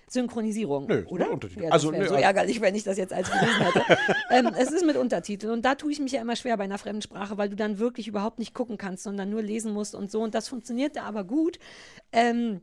Synchronisierung. 0.09 0.87
Nö, 0.87 1.05
oder? 1.07 1.31
Untertitel. 1.31 1.63
Ja, 1.63 1.69
Also, 1.71 1.91
wäre 1.91 2.03
nö, 2.03 2.07
so 2.09 2.15
also- 2.15 2.23
ärgerlich, 2.25 2.61
wenn 2.61 2.75
ich 2.75 2.83
das 2.83 2.97
jetzt 2.97 3.13
als 3.13 3.31
gelesen 3.31 3.61
hätte. 3.61 3.97
ähm, 4.31 4.51
es 4.57 4.71
ist 4.71 4.85
mit 4.85 4.97
Untertiteln 4.97 5.53
und 5.53 5.63
da 5.63 5.75
tue 5.75 5.91
ich 5.91 5.99
mich 5.99 6.11
ja 6.11 6.21
immer 6.21 6.35
schwer 6.35 6.57
bei 6.57 6.65
einer 6.65 6.77
fremden 6.77 7.01
Sprache, 7.01 7.37
weil 7.37 7.49
du 7.49 7.55
dann 7.55 7.79
wirklich 7.79 8.07
überhaupt 8.07 8.37
nicht 8.37 8.53
gucken 8.53 8.77
kannst, 8.77 9.03
sondern 9.03 9.29
nur 9.29 9.41
lesen 9.41 9.73
musst 9.73 9.95
und 9.95 10.11
so. 10.11 10.21
Und 10.21 10.35
das 10.35 10.47
funktioniert 10.47 10.97
da 10.97 11.03
aber 11.03 11.23
gut. 11.23 11.57
Ähm, 12.11 12.61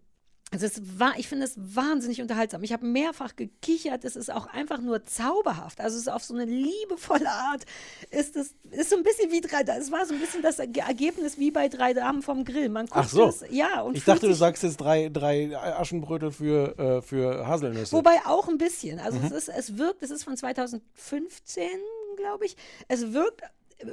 also 0.53 0.66
es 0.66 0.82
war, 0.98 1.16
ich 1.16 1.28
finde 1.28 1.44
es 1.44 1.55
wahnsinnig 1.57 2.20
unterhaltsam. 2.20 2.64
Ich 2.64 2.72
habe 2.72 2.84
mehrfach 2.84 3.36
gekichert. 3.36 4.05
Es 4.05 4.16
ist 4.16 4.32
auch 4.32 4.46
einfach 4.46 4.80
nur 4.80 5.05
zauberhaft. 5.05 5.80
Also 5.80 5.94
es 5.96 6.03
ist 6.03 6.09
auf 6.09 6.24
so 6.24 6.34
eine 6.34 6.44
liebevolle 6.44 7.28
Art. 7.30 7.64
Ist 8.11 8.34
es 8.34 8.55
ist 8.72 8.90
so 8.90 8.96
ein 8.96 9.05
bisschen 9.05 9.30
wie 9.30 9.40
drei. 9.40 9.62
Es 9.78 9.92
war 9.92 10.05
so 10.07 10.14
ein 10.14 10.18
bisschen 10.20 10.42
das 10.42 10.59
Erge- 10.59 10.80
Ergebnis 10.86 11.38
wie 11.38 11.53
bei 11.53 11.68
drei 11.68 11.92
Damen 11.94 12.22
vom 12.22 12.44
Grill. 12.44 12.68
Man 12.68 12.86
guckt 12.86 12.98
Ach 12.98 13.09
so. 13.09 13.28
es, 13.28 13.44
ja 13.51 13.80
und 13.82 13.96
ich 13.96 14.05
dachte, 14.05 14.26
du 14.26 14.34
sagst 14.34 14.64
jetzt 14.64 14.78
drei, 14.78 15.09
drei 15.09 15.57
Aschenbrötel 15.57 16.32
für, 16.32 16.76
äh, 16.78 17.03
für 17.03 17.46
Haselnüsse. 17.46 17.92
Wobei 17.96 18.18
auch 18.26 18.48
ein 18.48 18.59
bisschen. 18.59 18.98
Also 18.98 19.18
Mhm. 19.20 19.26
es, 19.26 19.32
ist, 19.32 19.48
es 19.51 19.78
wirkt, 19.78 20.03
es 20.03 20.11
ist 20.11 20.24
von 20.24 20.36
2015, 20.36 21.68
glaube 22.16 22.46
ich. 22.46 22.57
Es 22.88 23.12
wirkt 23.12 23.42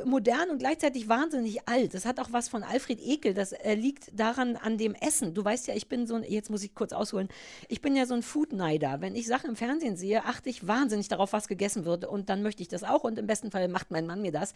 modern 0.05 0.49
und 0.49 0.57
gleichzeitig 0.59 1.07
wahnsinnig 1.07 1.67
alt. 1.67 1.93
Das 1.93 2.05
hat 2.05 2.19
auch 2.19 2.29
was 2.31 2.49
von 2.49 2.63
Alfred 2.63 2.99
Ekel. 3.01 3.33
Das 3.33 3.51
äh, 3.53 3.73
liegt 3.75 4.11
daran 4.19 4.55
an 4.57 4.77
dem 4.77 4.93
Essen. 4.95 5.33
Du 5.33 5.43
weißt 5.43 5.67
ja, 5.67 5.75
ich 5.75 5.87
bin 5.87 6.07
so 6.07 6.15
ein, 6.15 6.23
jetzt 6.23 6.49
muss 6.49 6.63
ich 6.63 6.75
kurz 6.75 6.91
ausholen, 6.93 7.29
ich 7.69 7.81
bin 7.81 7.95
ja 7.95 8.05
so 8.05 8.13
ein 8.13 8.21
Foodneider. 8.21 9.01
Wenn 9.01 9.15
ich 9.15 9.27
Sachen 9.27 9.49
im 9.51 9.55
Fernsehen 9.55 9.95
sehe, 9.95 10.25
achte 10.25 10.49
ich 10.49 10.67
wahnsinnig 10.67 11.07
darauf, 11.07 11.33
was 11.33 11.47
gegessen 11.47 11.85
wird. 11.85 12.05
Und 12.05 12.29
dann 12.29 12.43
möchte 12.43 12.61
ich 12.61 12.67
das 12.67 12.83
auch. 12.83 13.03
Und 13.03 13.17
im 13.17 13.27
besten 13.27 13.49
Fall 13.51 13.67
macht 13.69 13.89
mein 13.91 14.05
Mann 14.05 14.21
mir 14.21 14.31
das. 14.31 14.53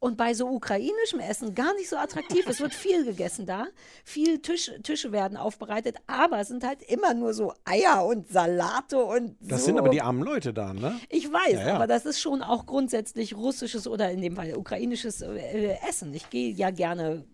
Und 0.00 0.16
bei 0.16 0.34
so 0.34 0.48
ukrainischem 0.48 1.20
Essen 1.20 1.54
gar 1.54 1.74
nicht 1.74 1.88
so 1.88 1.96
attraktiv. 1.96 2.46
es 2.46 2.60
wird 2.60 2.74
viel 2.74 3.04
gegessen 3.04 3.46
da. 3.46 3.66
Viel 4.04 4.40
Tisch, 4.40 4.70
Tische 4.82 5.12
werden 5.12 5.36
aufbereitet. 5.36 5.96
Aber 6.06 6.40
es 6.40 6.48
sind 6.48 6.62
halt 6.64 6.82
immer 6.82 7.14
nur 7.14 7.32
so 7.32 7.54
Eier 7.64 8.04
und 8.04 8.28
Salate 8.30 9.02
und 9.02 9.36
Das 9.40 9.60
so. 9.60 9.66
sind 9.66 9.78
aber 9.78 9.88
die 9.88 10.02
armen 10.02 10.22
Leute 10.22 10.52
da, 10.52 10.74
ne? 10.74 11.00
Ich 11.08 11.32
weiß, 11.32 11.52
Ja, 11.54 11.68
ja. 11.68 11.74
aber 11.76 11.86
das 11.86 12.04
ist 12.04 12.20
schon 12.20 12.42
auch 12.42 12.66
grundsätzlich 12.66 13.34
russisches 13.34 13.86
oder 13.86 14.10
in 14.10 14.20
dem 14.20 14.36
Fall 14.36 14.54
ukrainisches 14.54 14.73
äh, 15.22 15.76
Essen. 15.88 16.12
Ich 16.14 16.30
gehe 16.30 16.50
ja 16.52 16.70
gerne 16.70 17.24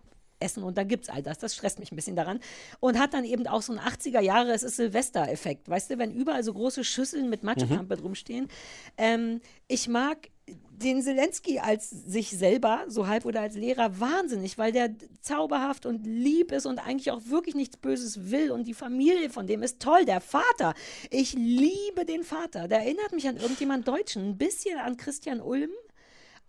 essen 0.42 0.62
und 0.62 0.78
da 0.78 0.84
gibt 0.84 1.04
es 1.04 1.10
all 1.10 1.22
das. 1.22 1.38
Das 1.38 1.54
stresst 1.54 1.78
mich 1.78 1.92
ein 1.92 1.96
bisschen 1.96 2.16
daran. 2.16 2.40
Und 2.80 2.98
hat 2.98 3.12
dann 3.14 3.24
eben 3.24 3.46
auch 3.46 3.62
so 3.62 3.72
ein 3.74 3.78
80er 3.78 4.20
Jahre, 4.20 4.52
es 4.52 4.62
ist 4.62 4.76
Silvester-Effekt. 4.76 5.68
Weißt 5.68 5.90
du, 5.90 5.98
wenn 5.98 6.12
überall 6.12 6.42
so 6.42 6.54
große 6.54 6.82
Schüsseln 6.82 7.28
mit 7.28 7.42
Matschepampe 7.42 7.96
Mhm. 7.96 8.00
drumstehen. 8.00 8.48
Ähm, 8.96 9.40
ich 9.68 9.86
mag 9.88 10.30
den 10.72 11.02
Zelensky 11.02 11.58
als 11.58 11.90
sich 11.90 12.30
selber, 12.30 12.84
so 12.88 13.06
halb 13.06 13.26
oder 13.26 13.42
als 13.42 13.54
Lehrer, 13.54 14.00
wahnsinnig, 14.00 14.56
weil 14.56 14.72
der 14.72 14.90
zauberhaft 15.20 15.84
und 15.84 16.06
lieb 16.06 16.52
ist 16.52 16.64
und 16.64 16.78
eigentlich 16.78 17.10
auch 17.10 17.20
wirklich 17.26 17.54
nichts 17.54 17.76
Böses 17.76 18.30
will. 18.30 18.50
Und 18.50 18.66
die 18.66 18.72
Familie 18.74 19.28
von 19.28 19.46
dem 19.46 19.62
ist 19.62 19.78
toll. 19.80 20.06
Der 20.06 20.22
Vater. 20.22 20.72
Ich 21.10 21.34
liebe 21.34 22.06
den 22.08 22.24
Vater. 22.24 22.66
Der 22.66 22.78
erinnert 22.78 23.12
mich 23.12 23.28
an 23.28 23.36
irgendjemand 23.36 23.86
Deutschen. 23.86 24.30
Ein 24.30 24.38
bisschen 24.38 24.78
an 24.78 24.96
Christian 24.96 25.42
Ulm. 25.42 25.70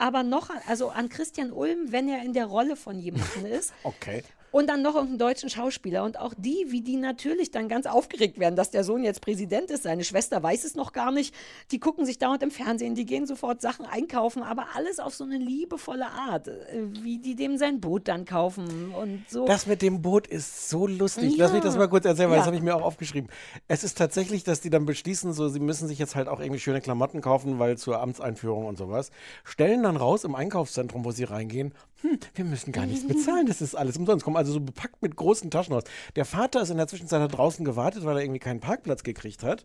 Aber 0.02 0.24
noch, 0.24 0.50
an- 0.50 0.62
also 0.68 0.90
an 0.90 1.10
Christian 1.10 1.52
Ulm, 1.52 1.92
wenn 1.92 2.10
er 2.10 2.24
in 2.26 2.34
der 2.34 2.48
Rolle 2.48 2.76
von 2.76 2.98
jemandem 3.00 3.46
ist. 3.60 3.72
Okay. 3.84 4.24
Und 4.52 4.68
dann 4.70 4.82
noch 4.82 4.96
irgendeinen 4.96 5.20
deutschen 5.20 5.50
Schauspieler. 5.50 6.04
Und 6.04 6.20
auch 6.20 6.34
die, 6.38 6.66
wie 6.68 6.82
die 6.82 6.98
natürlich 6.98 7.52
dann 7.52 7.70
ganz 7.70 7.86
aufgeregt 7.86 8.38
werden, 8.40 8.56
dass 8.56 8.70
der 8.70 8.84
Sohn 8.84 9.04
jetzt 9.04 9.22
Präsident 9.22 9.72
ist. 9.72 9.84
Seine 9.84 10.04
Schwester 10.04 10.44
weiß 10.44 10.66
es 10.66 10.76
noch 10.76 10.92
gar 10.92 11.12
nicht. 11.12 11.34
Die 11.72 11.80
gucken 11.80 12.06
sich 12.06 12.20
dauernd 12.20 12.44
im 12.44 12.52
Fernsehen, 12.52 12.96
die 12.96 13.06
gehen 13.06 13.26
sofort 13.26 13.62
Sachen 13.62 13.86
einkaufen, 13.86 14.44
aber 14.44 14.68
alles 14.76 15.00
auf 15.00 15.16
so 15.16 15.24
eine 15.24 15.38
liebevolle 15.38 16.08
Art, 16.08 16.48
äh, 16.50 16.84
wie 17.02 17.18
die 17.18 17.36
dem 17.36 17.58
sein 17.58 17.80
Boot 17.80 18.08
dann 18.08 18.26
kaufen 18.26 18.94
und 18.94 19.24
so. 19.30 19.46
Das 19.46 19.68
mit 19.68 19.82
dem 19.82 20.02
Boot 20.02 20.28
ist 20.28 20.70
so 20.70 20.86
lustig. 20.88 21.32
Ja. 21.38 21.46
Lass 21.46 21.54
mich 21.54 21.62
das 21.64 21.78
mal 21.78 21.88
kurz 21.88 22.06
erzählen, 22.06 22.30
weil 22.30 22.36
Ja. 22.36 22.42
das 22.42 22.48
habe 22.48 22.58
ich 22.58 22.62
mir 22.62 22.76
auch 22.76 22.82
aufgeschrieben. 22.84 23.30
Es 23.68 23.84
ist 23.84 23.98
tatsächlich, 23.98 24.44
dass 24.44 24.60
die 24.62 24.70
dann 24.70 24.86
beschließen, 24.86 25.32
so, 25.34 25.48
sie 25.48 25.60
müssen 25.60 25.88
sich 25.88 25.98
jetzt 26.00 26.16
halt 26.16 26.28
auch 26.28 26.40
irgendwie 26.42 26.60
schöne 26.60 26.82
Klamotten 26.82 27.22
kaufen, 27.22 27.60
weil 27.60 27.78
zur 27.78 28.02
Amtseinführung 28.02 28.66
und 28.66 28.78
sowas. 28.78 29.12
Stellen 29.44 29.84
dann 29.84 29.96
raus 29.96 30.24
im 30.26 30.36
Einkaufszentrum, 30.36 31.06
wo 31.06 31.12
sie 31.12 31.24
reingehen, 31.24 31.74
hm, 32.02 32.20
wir 32.36 32.46
müssen 32.46 32.72
gar 32.72 32.86
nichts 32.86 33.08
bezahlen, 33.08 33.46
das 33.46 33.62
ist 33.62 33.76
alles 33.76 33.98
umsonst. 33.98 34.24
Kommen 34.26 34.38
also 34.38 34.54
so 34.54 34.60
bepackt 34.60 35.02
mit 35.02 35.16
großen 35.16 35.52
Taschen 35.52 35.74
raus. 35.74 35.84
Der 36.16 36.26
Vater 36.26 36.62
ist 36.62 36.70
in 36.70 36.78
der 36.78 36.88
Zwischenzeit 36.88 37.22
da 37.22 37.28
draußen 37.28 37.64
gewartet, 37.64 38.06
weil 38.06 38.18
er 38.18 38.24
irgendwie 38.24 38.40
keinen 38.40 38.60
Parkplatz 38.60 39.04
gekriegt 39.04 39.44
hat. 39.44 39.64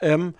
Ähm, 0.00 0.34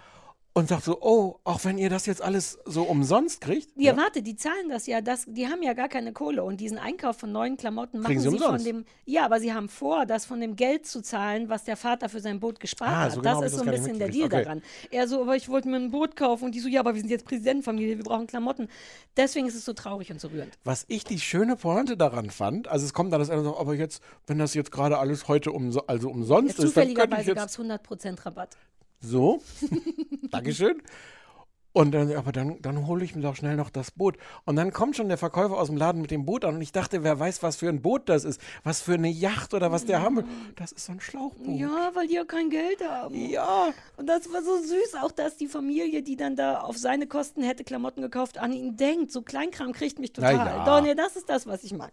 und 0.57 0.69
sagt 0.69 0.85
so, 0.85 1.03
oh, 1.03 1.41
auch 1.43 1.65
wenn 1.65 1.79
ihr 1.79 1.91
das 1.91 2.07
jetzt 2.07 2.23
alles 2.23 2.59
so 2.65 2.85
umsonst 2.85 3.41
kriegt. 3.41 3.69
Ja, 3.77 3.97
warte, 3.97 4.23
die 4.23 4.37
zahlen 4.37 4.69
das 4.69 4.87
ja, 4.87 5.01
das, 5.01 5.25
die 5.27 5.49
haben 5.49 5.65
ja 5.65 5.73
gar 5.73 5.89
keine 5.89 6.13
Kohle 6.13 6.45
und 6.45 6.61
diesen 6.61 6.79
Einkauf 6.79 7.17
von 7.17 7.33
neuen 7.33 7.57
Klamotten 7.57 7.99
machen 7.99 8.07
Kriegen 8.07 8.21
sie 8.21 8.31
sie 8.31 8.39
von 8.39 8.63
dem, 8.63 8.85
ja, 9.05 9.25
aber 9.25 9.41
sie 9.41 9.53
haben 9.53 9.69
vor, 9.69 10.07
das 10.07 10.27
von 10.27 10.41
dem 10.41 10.55
Geld 10.55 10.87
zu 10.87 11.03
zahlen, 11.03 11.49
was 11.49 11.65
der 11.65 11.77
Vater 11.77 12.09
für 12.09 12.21
sein 12.21 12.39
Boot 12.39 12.61
gespart 12.61 12.91
Ah, 12.91 13.01
hat. 13.03 13.13
so 13.13 13.21
genau 13.21 13.41
das 13.41 13.53
ist 13.53 13.59
das 13.59 13.65
so 13.65 13.69
ein 13.69 13.77
bisschen 13.77 13.99
der 13.99 14.09
Deal. 14.11 14.27
Okay. 14.27 14.45
daran. 14.45 14.63
Er 14.93 15.09
so, 15.09 15.23
aber 15.23 15.35
ich 15.35 15.49
wollte 15.49 15.69
mir 15.69 15.77
ein 15.77 15.91
Boot 15.91 16.15
kaufen 16.15 16.45
und 16.45 16.55
die 16.55 16.61
so, 16.61 16.69
ja, 16.69 16.81
aber 16.81 16.95
wir 16.95 17.01
sind 17.01 17.11
jetzt 17.11 17.25
Präsidentenfamilie, 17.25 17.97
wir 17.97 18.05
brauchen 18.05 18.29
Klamotten. 18.29 18.69
Deswegen 19.17 19.49
ist 19.49 19.57
es 19.57 19.65
so 19.65 19.73
traurig 19.73 20.13
und 20.13 20.21
so 20.21 20.29
rührend. 20.29 20.57
Was 20.63 20.85
ich 20.87 21.03
die 21.03 21.19
schöne 21.19 21.57
Pointe 21.57 21.97
daran 21.97 22.31
fand, 22.31 22.69
also 22.69 22.87
es 22.87 22.93
kommt 22.93 23.13
dann 23.13 23.19
das 23.19 23.29
eine 23.31 23.43
so, 23.43 23.59
aber 23.59 23.75
jetzt, 23.75 24.03
wenn 24.29 24.39
das 24.39 24.55
jetzt 24.55 24.71
gerade 24.71 24.99
alles 24.99 25.27
heute 25.27 25.51
umso, 25.51 25.81
also 25.89 26.11
umsonst 26.11 26.61
ist, 26.61 26.77
dann 26.77 26.95
könnte 26.95 27.17
ich 27.17 27.25
Zufälligerweise 27.25 27.35
gab 27.35 27.45
jetzt 27.45 27.59
es 27.59 28.15
100% 28.15 28.25
Rabatt. 28.25 28.57
So, 29.05 29.43
Dankeschön. 30.31 30.83
Und 31.75 31.91
dann, 31.91 32.15
aber 32.15 32.31
dann, 32.31 32.63
dann 32.63 32.87
hole 32.87 33.05
ich 33.05 33.17
mir 33.17 33.23
doch 33.23 33.35
schnell 33.35 33.57
noch 33.57 33.69
das 33.69 33.91
Boot. 33.91 34.17
Und 34.45 34.55
dann 34.55 34.73
kommt 34.73 34.95
schon 34.95 35.09
der 35.09 35.19
Verkäufer 35.19 35.59
aus 35.59 35.67
dem 35.67 35.77
Laden 35.77 36.01
mit 36.01 36.13
dem 36.13 36.25
Boot 36.25 36.45
an 36.45 36.55
und 36.55 36.63
ich 36.63 36.71
dachte, 36.71 37.03
wer 37.03 37.19
weiß, 37.19 37.43
was 37.43 37.57
für 37.57 37.69
ein 37.69 37.83
Boot 37.83 38.09
das 38.09 38.25
ist, 38.25 38.41
was 38.63 38.81
für 38.81 38.95
eine 38.95 39.09
Yacht 39.09 39.55
oder 39.55 39.73
was 39.73 39.85
der 39.85 40.01
haben 40.01 40.19
will. 40.19 40.25
Das 40.55 40.71
ist 40.71 40.87
so 40.87 40.93
ein 40.93 41.01
Schlauchboot. 41.01 41.59
Ja, 41.59 41.91
weil 41.95 42.07
die 42.07 42.15
ja 42.15 42.25
kein 42.25 42.49
Geld 42.49 42.81
haben. 42.89 43.13
Ja. 43.17 43.75
Und 43.97 44.09
das 44.09 44.33
war 44.33 44.45
so 44.45 44.57
süß, 44.57 44.95
auch 45.03 45.11
dass 45.11 45.37
die 45.37 45.49
Familie, 45.49 46.05
die 46.05 46.15
dann 46.15 46.37
da 46.37 46.61
auf 46.61 46.79
seine 46.79 47.09
Kosten 47.09 47.43
hätte 47.43 47.65
Klamotten 47.65 48.03
gekauft, 48.03 48.39
an 48.39 48.53
ihn 48.53 48.77
denkt. 48.77 49.11
So 49.11 49.23
Kleinkram 49.23 49.73
kriegt 49.73 49.99
mich 49.99 50.13
total. 50.13 50.35
Ja. 50.35 50.65
Doch, 50.65 50.81
nee, 50.81 50.95
das 50.95 51.17
ist 51.17 51.29
das, 51.29 51.45
was 51.45 51.65
ich 51.65 51.73
mag. 51.73 51.93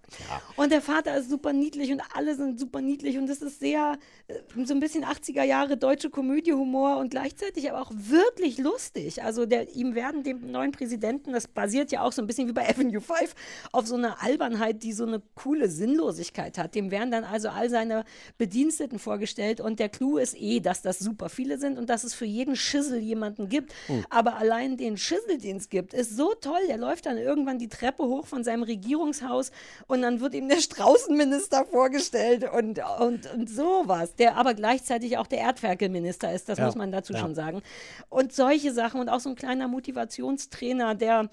Und 0.57 0.71
der 0.71 0.81
Vater 0.81 1.17
ist 1.17 1.27
super 1.31 1.53
niedlich 1.53 1.91
und 1.91 2.03
alle 2.13 2.35
sind 2.35 2.59
super 2.59 2.81
niedlich 2.81 3.17
und 3.17 3.27
es 3.27 3.41
ist 3.41 3.59
sehr, 3.59 3.97
äh, 4.27 4.35
so 4.63 4.75
ein 4.75 4.79
bisschen 4.79 5.03
80er 5.05 5.41
Jahre 5.41 5.75
deutsche 5.75 6.11
Komödiehumor 6.11 6.97
und 6.97 7.09
gleichzeitig 7.09 7.71
aber 7.71 7.81
auch 7.81 7.91
wirklich 7.95 8.59
lustig. 8.59 9.23
Also 9.23 9.47
der, 9.47 9.70
ihm 9.75 9.95
werden 9.95 10.23
dem 10.23 10.51
neuen 10.51 10.71
Präsidenten, 10.71 11.33
das 11.33 11.47
basiert 11.47 11.91
ja 11.91 12.01
auch 12.03 12.11
so 12.11 12.21
ein 12.21 12.27
bisschen 12.27 12.47
wie 12.47 12.53
bei 12.53 12.67
Avenue 12.69 13.01
5, 13.01 13.35
auf 13.71 13.87
so 13.87 13.95
eine 13.95 14.21
Albernheit, 14.21 14.83
die 14.83 14.93
so 14.93 15.05
eine 15.05 15.21
coole 15.35 15.69
Sinnlosigkeit 15.69 16.57
hat. 16.57 16.75
Dem 16.75 16.91
werden 16.91 17.11
dann 17.11 17.23
also 17.23 17.49
all 17.49 17.69
seine 17.69 18.03
Bediensteten 18.37 18.99
vorgestellt 18.99 19.61
und 19.61 19.79
der 19.79 19.89
Clou 19.89 20.17
ist 20.17 20.35
eh, 20.39 20.59
dass 20.59 20.81
das 20.81 20.99
super 20.99 21.29
viele 21.29 21.57
sind 21.57 21.77
und 21.77 21.89
dass 21.89 22.03
es 22.03 22.13
für 22.13 22.25
jeden 22.25 22.55
Schissel 22.55 22.99
jemanden 22.99 23.49
gibt. 23.49 23.73
Hm. 23.87 24.05
Aber 24.09 24.35
allein 24.35 24.77
den 24.77 24.97
Schissel, 24.97 25.37
den 25.37 25.57
es 25.57 25.69
gibt, 25.69 25.93
ist 25.93 26.15
so 26.15 26.33
toll. 26.33 26.59
Der 26.67 26.77
läuft 26.77 27.05
dann 27.05 27.17
irgendwann 27.17 27.59
die 27.59 27.69
Treppe 27.69 28.03
hoch 28.03 28.27
von 28.27 28.43
seinem 28.43 28.63
Regierungshaus 28.63 29.51
und 29.87 30.01
dann 30.01 30.19
wird 30.19 30.33
ihm 30.33 30.49
der 30.49 30.59
Straußenminister 30.61 31.65
vorgestellt 31.65 32.45
und, 32.51 32.79
und, 32.99 33.31
und 33.33 33.49
sowas. 33.49 34.15
Der 34.15 34.35
aber 34.35 34.53
gleichzeitig 34.53 35.17
auch 35.17 35.27
der 35.27 35.39
Erdferkelminister 35.39 36.33
ist, 36.33 36.49
das 36.49 36.57
Ja, 36.57 36.65
muss 36.65 36.75
man 36.75 36.91
dazu 36.91 37.13
ja. 37.13 37.19
schon 37.19 37.35
sagen. 37.35 37.61
Und 38.09 38.33
solche 38.33 38.73
Sachen 38.73 38.99
und 38.99 39.09
auch 39.09 39.19
so 39.19 39.29
ein 39.29 39.35
kleiner 39.35 39.60
Motivationstrainer, 39.67 40.95
der 40.95 41.29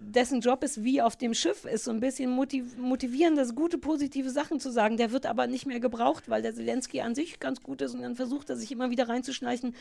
dessen 0.00 0.40
Job 0.40 0.62
ist 0.62 0.82
wie 0.82 1.02
auf 1.02 1.16
dem 1.16 1.34
Schiff 1.34 1.64
ist, 1.64 1.84
so 1.84 1.90
ein 1.90 2.00
bisschen 2.00 2.30
motiv 2.30 2.76
motivieren, 2.76 3.36
das 3.36 3.54
gute, 3.54 3.78
positive 3.78 4.30
Sachen 4.30 4.60
zu 4.60 4.70
sagen. 4.70 4.96
Der 4.96 5.12
wird 5.12 5.26
aber 5.26 5.46
nicht 5.46 5.66
mehr 5.66 5.80
gebraucht, 5.80 6.28
weil 6.28 6.42
der 6.42 6.54
Zelensky 6.54 7.00
an 7.00 7.14
sich 7.14 7.40
ganz 7.40 7.62
gut 7.62 7.82
ist 7.82 7.94
und 7.94 8.02
dann 8.02 8.16
versucht 8.16 8.50
er 8.50 8.56
sich 8.56 8.72
immer 8.72 8.90
wieder 8.90 9.08
reinzuschleichen. 9.08 9.74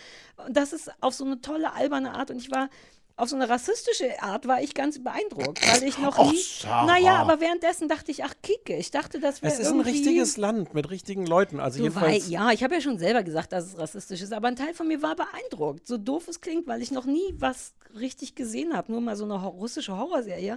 Und 0.45 0.57
das 0.57 0.73
ist 0.73 0.91
auf 1.01 1.13
so 1.13 1.25
eine 1.25 1.41
tolle, 1.41 1.73
alberne 1.73 2.13
Art 2.13 2.31
und 2.31 2.37
ich 2.37 2.51
war 2.51 2.69
auf 3.17 3.29
so 3.29 3.35
eine 3.37 3.47
rassistische 3.47 4.21
Art 4.21 4.45
war 4.47 4.61
ich 4.61 4.73
ganz 4.73 5.01
beeindruckt, 5.01 5.65
weil 5.71 5.83
ich 5.83 5.97
noch 5.99 6.17
Och, 6.17 6.31
nie. 6.31 6.37
Sarah. 6.37 6.85
Naja, 6.85 7.15
aber 7.15 7.39
währenddessen 7.39 7.87
dachte 7.87 8.11
ich, 8.11 8.23
ach 8.25 8.33
Kicke, 8.43 8.75
ich 8.75 8.91
dachte, 8.91 9.19
das 9.21 9.41
wäre 9.41 9.53
Es 9.53 9.59
ist 9.59 9.67
ein 9.67 9.75
irgendwie- 9.75 9.91
richtiges 9.91 10.35
Land 10.37 10.73
mit 10.73 10.89
richtigen 10.89 11.25
Leuten. 11.25 11.59
Also 11.61 11.77
Du 11.79 11.83
wei- 11.95 12.13
jedenfalls. 12.13 12.29
ja, 12.29 12.51
ich 12.51 12.63
habe 12.63 12.75
ja 12.75 12.81
schon 12.81 12.97
selber 12.99 13.23
gesagt, 13.23 13.53
dass 13.53 13.65
es 13.67 13.77
rassistisch 13.77 14.21
ist, 14.21 14.33
aber 14.33 14.49
ein 14.49 14.57
Teil 14.57 14.73
von 14.73 14.87
mir 14.87 15.01
war 15.01 15.15
beeindruckt. 15.15 15.87
So 15.87 15.97
doof 15.97 16.27
es 16.27 16.41
klingt, 16.41 16.67
weil 16.67 16.81
ich 16.81 16.91
noch 16.91 17.05
nie 17.05 17.33
was 17.37 17.73
richtig 17.97 18.35
gesehen 18.35 18.75
habe, 18.75 18.91
nur 18.91 18.99
mal 18.99 19.15
so 19.15 19.23
eine 19.23 19.35
russische 19.35 19.95
Horrorserie. 19.97 20.55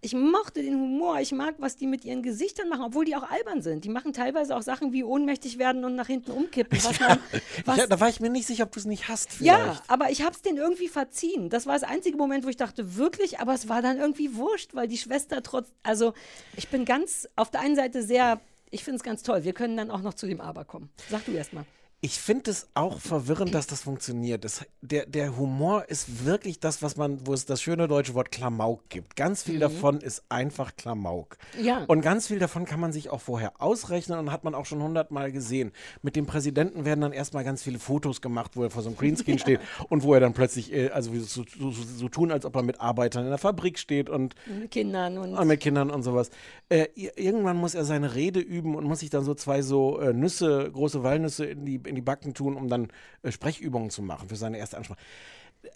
Ich 0.00 0.14
mochte 0.14 0.62
den 0.62 0.74
Humor, 0.74 1.18
ich 1.18 1.32
mag, 1.32 1.56
was 1.58 1.74
die 1.74 1.88
mit 1.88 2.04
ihren 2.04 2.22
Gesichtern 2.22 2.68
machen, 2.68 2.82
obwohl 2.84 3.04
die 3.04 3.16
auch 3.16 3.28
albern 3.28 3.62
sind. 3.62 3.84
Die 3.84 3.88
machen 3.88 4.12
teilweise 4.12 4.56
auch 4.56 4.62
Sachen 4.62 4.92
wie 4.92 5.02
ohnmächtig 5.02 5.58
werden 5.58 5.84
und 5.84 5.96
nach 5.96 6.06
hinten 6.06 6.30
umkippen. 6.30 6.78
Was 6.84 7.00
man, 7.00 7.18
was, 7.64 7.76
ja, 7.78 7.86
da 7.88 7.98
war 7.98 8.08
ich 8.08 8.20
mir 8.20 8.30
nicht 8.30 8.46
sicher, 8.46 8.64
ob 8.64 8.72
du 8.72 8.78
es 8.78 8.86
nicht 8.86 9.08
hast. 9.08 9.32
Vielleicht. 9.32 9.58
ja, 9.58 9.82
aber 9.88 10.10
ich 10.10 10.22
habe 10.22 10.32
es 10.32 10.42
denen 10.42 10.58
irgendwie 10.58 10.86
verziehen. 10.86 11.50
Das 11.50 11.66
war 11.66 11.74
das 11.74 11.82
einzige 11.82 12.16
Moment, 12.16 12.44
wo 12.44 12.48
ich 12.48 12.56
dachte, 12.56 12.96
wirklich, 12.96 13.40
aber 13.40 13.54
es 13.54 13.68
war 13.68 13.82
dann 13.82 13.98
irgendwie 13.98 14.36
wurscht, 14.36 14.74
weil 14.74 14.86
die 14.86 14.98
Schwester 14.98 15.42
trotz, 15.42 15.72
also 15.82 16.14
ich 16.56 16.68
bin 16.68 16.84
ganz 16.84 17.28
auf 17.34 17.50
der 17.50 17.60
einen 17.60 17.74
Seite 17.74 18.04
sehr, 18.04 18.40
ich 18.70 18.84
finde 18.84 18.98
es 18.98 19.02
ganz 19.02 19.24
toll. 19.24 19.42
Wir 19.42 19.52
können 19.52 19.76
dann 19.76 19.90
auch 19.90 20.02
noch 20.02 20.14
zu 20.14 20.26
dem 20.26 20.40
Aber 20.40 20.64
kommen. 20.64 20.90
Sag 21.10 21.24
du 21.24 21.32
erst 21.32 21.52
mal. 21.52 21.64
Ich 22.00 22.20
finde 22.20 22.52
es 22.52 22.68
auch 22.74 23.00
verwirrend, 23.00 23.52
dass 23.54 23.66
das 23.66 23.82
funktioniert. 23.82 24.44
Das, 24.44 24.64
der, 24.82 25.04
der 25.06 25.36
Humor 25.36 25.86
ist 25.88 26.24
wirklich 26.24 26.60
das, 26.60 26.80
was 26.80 26.96
man, 26.96 27.26
wo 27.26 27.34
es 27.34 27.44
das 27.44 27.60
schöne 27.60 27.88
deutsche 27.88 28.14
Wort 28.14 28.30
Klamauk 28.30 28.88
gibt. 28.88 29.16
Ganz 29.16 29.42
viel 29.42 29.56
Mhm. 29.56 29.60
davon 29.60 30.00
ist 30.00 30.22
einfach 30.28 30.76
Klamauk. 30.76 31.38
Ja. 31.60 31.82
Und 31.88 32.02
ganz 32.02 32.28
viel 32.28 32.38
davon 32.38 32.66
kann 32.66 32.78
man 32.78 32.92
sich 32.92 33.10
auch 33.10 33.20
vorher 33.20 33.60
ausrechnen 33.60 34.16
und 34.20 34.30
hat 34.30 34.44
man 34.44 34.54
auch 34.54 34.64
schon 34.64 34.80
hundertmal 34.80 35.32
gesehen. 35.32 35.72
Mit 36.00 36.14
dem 36.14 36.26
Präsidenten 36.26 36.84
werden 36.84 37.00
dann 37.00 37.12
erstmal 37.12 37.42
ganz 37.42 37.64
viele 37.64 37.80
Fotos 37.80 38.20
gemacht, 38.20 38.52
wo 38.54 38.62
er 38.62 38.70
vor 38.70 38.82
so 38.82 38.90
einem 38.90 38.96
Greenscreen 38.96 39.38
steht 39.40 39.58
und 39.88 40.04
wo 40.04 40.14
er 40.14 40.20
dann 40.20 40.34
plötzlich, 40.34 40.72
äh, 40.72 40.90
also 40.90 41.12
so, 41.18 41.42
so, 41.58 41.72
so, 41.72 41.82
so 41.82 42.08
tun, 42.08 42.30
als 42.30 42.44
ob 42.44 42.54
er 42.54 42.62
mit 42.62 42.80
Arbeitern 42.80 43.24
in 43.24 43.30
der 43.30 43.38
Fabrik 43.38 43.76
steht 43.76 44.08
und 44.08 44.36
Mit 44.46 44.70
Kindern 44.70 45.18
und. 45.18 45.34
Ah, 45.34 45.44
mit 45.44 45.58
Kindern 45.58 45.90
und 45.90 46.04
sowas. 46.04 46.30
Äh, 46.68 46.86
irgendwann 46.94 47.56
muss 47.56 47.74
er 47.74 47.84
seine 47.84 48.14
Rede 48.14 48.38
üben 48.38 48.76
und 48.76 48.84
muss 48.84 49.00
sich 49.00 49.10
dann 49.10 49.24
so 49.24 49.34
zwei 49.34 49.62
so 49.62 49.98
äh, 49.98 50.12
Nüsse, 50.12 50.70
große 50.70 51.02
Walnüsse 51.02 51.44
in 51.44 51.64
die, 51.66 51.87
in 51.88 51.94
die 51.94 52.02
Backen 52.02 52.34
tun, 52.34 52.56
um 52.56 52.68
dann 52.68 52.88
äh, 53.22 53.32
Sprechübungen 53.32 53.90
zu 53.90 54.02
machen 54.02 54.28
für 54.28 54.36
seine 54.36 54.58
erste 54.58 54.76
Ansprache. 54.76 55.00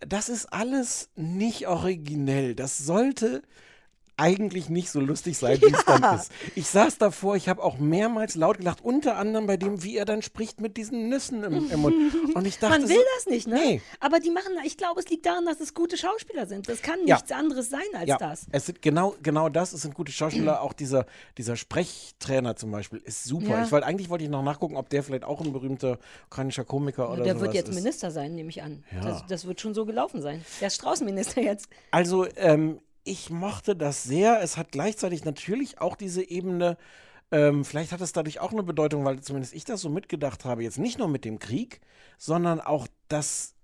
Das 0.07 0.29
ist 0.29 0.53
alles 0.53 1.11
nicht 1.17 1.67
originell. 1.67 2.55
Das 2.55 2.79
sollte 2.79 3.43
eigentlich 4.17 4.69
nicht 4.69 4.91
so 4.91 5.01
lustig 5.01 5.39
sein, 5.39 5.61
wie 5.61 5.73
es 5.73 5.85
dann 5.85 6.17
ist. 6.17 6.31
Ich 6.55 6.67
saß 6.69 6.99
davor, 6.99 7.35
ich 7.37 7.49
habe 7.49 7.63
auch 7.63 7.79
mehrmals 7.79 8.35
laut 8.35 8.59
gelacht, 8.59 8.81
unter 8.85 9.17
anderem 9.17 9.47
bei 9.47 9.57
dem, 9.57 9.83
wie 9.83 9.97
er 9.97 10.05
dann 10.05 10.23
spricht 10.23 10.61
mit 10.61 10.77
diesen 10.77 11.09
Nüssen 11.09 11.43
im, 11.45 11.71
im 11.71 11.81
Mund. 11.81 11.95
Und 12.35 12.47
ich 12.47 12.59
dachte, 12.59 12.79
Man 12.81 12.89
will 12.89 12.97
so, 12.97 13.03
das 13.17 13.27
nicht, 13.27 13.47
ne? 13.49 13.55
Nee. 13.55 13.83
Aber 14.01 14.21
die 14.21 14.31
machen, 14.31 14.53
ich 14.65 14.77
glaube, 14.77 15.01
es 15.01 15.09
liegt 15.09 15.27
daran, 15.27 15.45
dass 15.47 15.61
es 15.61 15.75
gute 15.75 15.97
Schauspieler 15.97 16.47
sind. 16.47 16.69
Das 16.69 16.83
kann 16.83 16.99
Ja. 17.07 17.17
nichts 17.17 17.33
anderes 17.33 17.71
sein 17.71 17.81
als 17.95 18.09
ja, 18.09 18.19
das. 18.19 18.47
Es 18.53 18.67
sind 18.67 18.83
genau, 18.83 19.15
genau 19.23 19.49
das. 19.49 19.73
Es 19.73 19.83
sind 19.83 19.95
gute 19.95 20.13
Schauspieler. 20.13 20.63
Auch 20.63 20.73
dieser, 20.73 21.07
dieser 21.39 21.57
Sprechtrainer 21.57 22.57
zum 22.57 22.71
Beispiel 22.71 23.01
ist 23.05 23.25
super. 23.25 23.49
Ja. 23.49 23.65
Ich 23.65 23.73
wollte 23.73 23.87
eigentlich 23.87 24.09
wollte 24.11 24.25
ich 24.25 24.31
noch 24.31 24.43
nachgucken, 24.43 24.77
ob 24.77 24.89
der 24.91 25.03
vielleicht 25.03 25.25
auch 25.25 25.41
ein 25.41 25.53
berühmter 25.53 25.99
ukrainischer 26.27 26.65
Komiker 26.65 27.11
oder 27.11 27.25
Der 27.25 27.35
sowas 27.35 27.47
wird 27.47 27.55
jetzt 27.55 27.69
ist. 27.71 27.75
Minister 27.75 28.11
sein, 28.11 28.35
nehme 28.35 28.51
ich 28.51 28.63
an. 28.63 28.85
Ja. 28.93 29.01
Das, 29.01 29.27
das 29.27 29.45
wird 29.47 29.61
schon 29.61 29.75
so 29.75 29.85
gelaufen 29.87 30.23
sein. 30.23 30.45
Der 30.61 30.69
ist 30.69 30.77
Straußenminister 30.77 31.41
jetzt. 31.43 31.69
Also, 31.91 32.27
ähm, 32.37 32.81
ich 33.05 33.31
mochte 33.31 33.75
das 33.77 34.05
sehr. 34.05 34.41
Es 34.43 34.57
hat 34.57 34.73
gleichzeitig 34.73 35.25
natürlich 35.25 35.81
auch 35.81 35.97
diese 35.97 36.23
Ebene. 36.29 36.77
Ähm, 37.31 37.65
vielleicht 37.65 37.93
hat 37.93 38.01
es 38.01 38.13
dadurch 38.13 38.41
auch 38.41 38.53
eine 38.53 38.63
Bedeutung, 38.63 39.05
weil 39.05 39.21
zumindest 39.21 39.55
ich 39.55 39.65
das 39.65 39.81
so 39.81 39.89
mitgedacht 39.89 40.45
habe. 40.45 40.63
Jetzt 40.63 40.79
nicht 40.79 40.99
nur 40.99 41.09
mit 41.09 41.25
dem 41.25 41.39
Krieg, 41.39 41.81
sondern 42.19 42.61
auch, 42.61 42.87
dass 43.09 43.55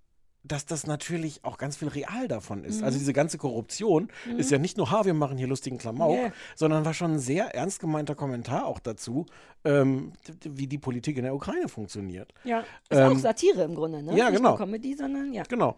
dass 0.45 0.65
das 0.65 0.87
natürlich 0.87 1.45
auch 1.45 1.59
ganz 1.59 1.77
viel 1.77 1.89
real 1.89 2.27
davon 2.29 2.65
ist. 2.65 2.79
Mhm. 2.79 2.85
Also 2.85 2.99
diese 2.99 3.13
ganze 3.13 3.37
Korruption 3.37 4.09
Mhm. 4.25 4.39
ist 4.39 4.51
ja 4.51 4.57
nicht 4.57 4.79
nur, 4.79 4.91
ha, 4.91 5.05
wir 5.05 5.13
machen 5.13 5.37
hier 5.37 5.49
lustigen 5.49 5.77
Klamauk, 5.77 6.17
Yeah. 6.17 6.33
sondern 6.55 6.85
war 6.87 6.95
schon 6.95 7.15
ein 7.15 7.19
sehr 7.19 7.55
ernst 7.55 7.81
gemeinter 7.81 8.15
Kommentar 8.15 8.65
auch 8.65 8.79
dazu, 8.79 9.27
ähm, 9.65 10.13
wie 10.45 10.67
die 10.69 10.79
Politik 10.79 11.19
in 11.19 11.25
der 11.25 11.35
Ukraine 11.35 11.69
funktioniert. 11.69 12.33
Ja. 12.45 12.61
Ist 12.89 12.99
auch 12.99 13.11
Ähm, 13.11 13.19
Satire 13.19 13.63
im 13.65 13.75
Grunde, 13.75 14.03
ne? 14.03 14.17
ja, 14.17 14.31
Nicht 14.31 14.39
genau. 14.39 14.51
nur 14.51 14.59
Comedy, 14.59 14.95
sondern 14.95 15.35
ja. 15.35 15.43
Genau. 15.43 15.77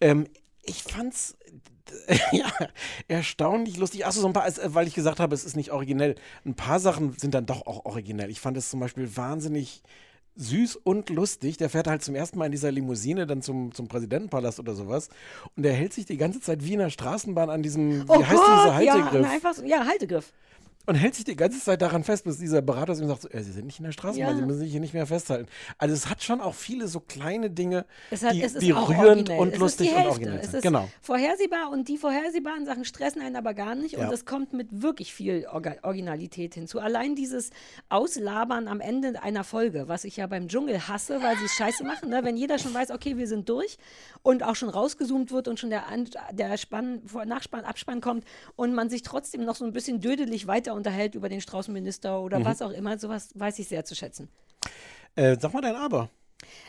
Ähm, 0.00 0.26
ich 0.64 0.82
fand's 0.82 1.36
ja, 2.32 2.50
erstaunlich 3.08 3.76
lustig. 3.76 4.06
Achso, 4.06 4.20
so 4.20 4.26
ein 4.26 4.32
paar, 4.32 4.46
es- 4.46 4.60
weil 4.64 4.86
ich 4.86 4.94
gesagt 4.94 5.20
habe, 5.20 5.34
es 5.34 5.44
ist 5.44 5.56
nicht 5.56 5.72
originell. 5.72 6.14
Ein 6.44 6.54
paar 6.54 6.80
Sachen 6.80 7.12
sind 7.18 7.34
dann 7.34 7.46
doch 7.46 7.66
auch 7.66 7.84
originell. 7.84 8.30
Ich 8.30 8.40
fand 8.40 8.56
es 8.56 8.70
zum 8.70 8.80
Beispiel 8.80 9.16
wahnsinnig 9.16 9.82
süß 10.36 10.76
und 10.76 11.10
lustig. 11.10 11.58
Der 11.58 11.68
fährt 11.68 11.86
halt 11.88 12.02
zum 12.02 12.14
ersten 12.14 12.38
Mal 12.38 12.46
in 12.46 12.52
dieser 12.52 12.70
Limousine 12.72 13.26
dann 13.26 13.42
zum, 13.42 13.74
zum 13.74 13.88
Präsidentenpalast 13.88 14.60
oder 14.60 14.74
sowas. 14.74 15.08
Und 15.56 15.64
der 15.64 15.74
hält 15.74 15.92
sich 15.92 16.06
die 16.06 16.16
ganze 16.16 16.40
Zeit 16.40 16.64
wie 16.64 16.72
in 16.72 16.78
der 16.78 16.90
Straßenbahn 16.90 17.50
an 17.50 17.62
diesem, 17.62 18.04
wie 18.04 18.10
Oh 18.10 18.24
heißt 18.24 18.30
Gott, 18.36 18.64
dieser 18.64 18.80
ja, 18.82 18.94
Haltegriff? 18.94 19.22
na, 19.26 19.30
einfach 19.30 19.62
ja, 19.64 19.84
Haltegriff. 19.86 20.32
Und 20.86 20.94
hält 20.96 21.14
sich 21.14 21.24
die 21.24 21.36
ganze 21.36 21.60
Zeit 21.60 21.80
daran 21.82 22.04
fest, 22.04 22.24
bis 22.24 22.38
dieser 22.38 22.60
Berater 22.62 22.92
ihm 22.98 23.06
sagt, 23.06 23.22
so, 23.22 23.28
äh, 23.28 23.42
Sie 23.42 23.52
sind 23.52 23.66
nicht 23.66 23.78
in 23.78 23.84
der 23.84 23.92
Straßenbahn, 23.92 24.30
Ja. 24.32 24.36
Sie 24.40 24.46
müssen 24.46 24.58
sich 24.60 24.70
hier 24.72 24.80
nicht 24.80 24.94
mehr 24.94 25.06
festhalten. 25.06 25.48
Also 25.78 25.94
es 25.94 26.08
hat 26.10 26.22
schon 26.22 26.40
auch 26.40 26.54
viele 26.54 26.88
so 26.88 27.00
kleine 27.00 27.50
Dinge, 27.50 27.84
Es, 28.10 28.22
hat, 28.24 28.34
die, 28.34 28.42
es 28.42 28.54
die 28.54 28.70
rührend 28.72 29.30
originell. 29.30 29.38
und 29.38 29.52
es 29.54 29.58
lustig 29.58 29.92
und 29.94 30.06
originell 30.06 30.38
Es 30.38 30.46
sind. 30.46 30.54
ist 30.56 30.62
Genau. 30.62 30.88
vorhersehbar 31.00 31.70
und 31.70 31.88
die 31.88 31.98
vorhersehbaren 31.98 32.64
Sachen 32.66 32.84
stressen 32.84 33.22
einen 33.22 33.36
aber 33.36 33.54
gar 33.54 33.74
nicht 33.74 33.92
Ja. 33.96 34.06
und 34.06 34.12
es 34.12 34.24
kommt 34.24 34.52
mit 34.52 34.68
wirklich 34.82 35.14
viel 35.14 35.46
Orga 35.50 35.76
Originalität 35.82 36.54
hinzu. 36.54 36.80
Allein 36.80 37.14
dieses 37.14 37.50
Auslabern 37.88 38.68
am 38.68 38.80
Ende 38.80 39.22
einer 39.22 39.44
Folge, 39.44 39.86
was 39.86 40.04
ich 40.04 40.16
ja 40.16 40.26
beim 40.26 40.48
Dschungel 40.48 40.88
hasse, 40.88 41.22
weil 41.22 41.36
sie 41.36 41.44
es 41.44 41.52
scheiße 41.52 41.84
machen, 41.84 42.08
ne? 42.10 42.20
wenn 42.24 42.36
jeder 42.36 42.58
schon 42.58 42.74
weiß, 42.74 42.90
okay, 42.90 43.16
wir 43.16 43.28
sind 43.28 43.48
durch 43.48 43.76
und 44.22 44.42
auch 44.42 44.54
schon 44.56 44.68
rausgezoomt 44.68 45.30
wird 45.32 45.48
und 45.48 45.58
schon 45.58 45.70
der, 45.70 45.88
An 45.88 46.08
der 46.32 46.56
Spann, 46.56 47.02
Vor- 47.06 47.24
Nachspann, 47.24 47.64
Abspann 47.64 48.00
kommt 48.00 48.24
und 48.56 48.74
man 48.74 48.88
sich 48.90 49.02
trotzdem 49.02 49.44
noch 49.44 49.56
so 49.56 49.64
ein 49.64 49.72
bisschen 49.72 50.00
dödelig 50.00 50.46
weiter 50.46 50.74
unterhält 50.74 51.14
über 51.14 51.28
den 51.28 51.40
Straußenminister 51.40 52.20
oder 52.20 52.38
Mhm. 52.38 52.44
was 52.44 52.62
auch 52.62 52.70
immer, 52.70 52.98
sowas 52.98 53.30
weiß 53.34 53.58
ich 53.58 53.68
sehr 53.68 53.84
zu 53.84 53.94
schätzen. 53.94 54.28
Äh, 55.16 55.36
sag 55.40 55.52
mal 55.52 55.60
dein 55.60 55.76
Aber. 55.76 56.08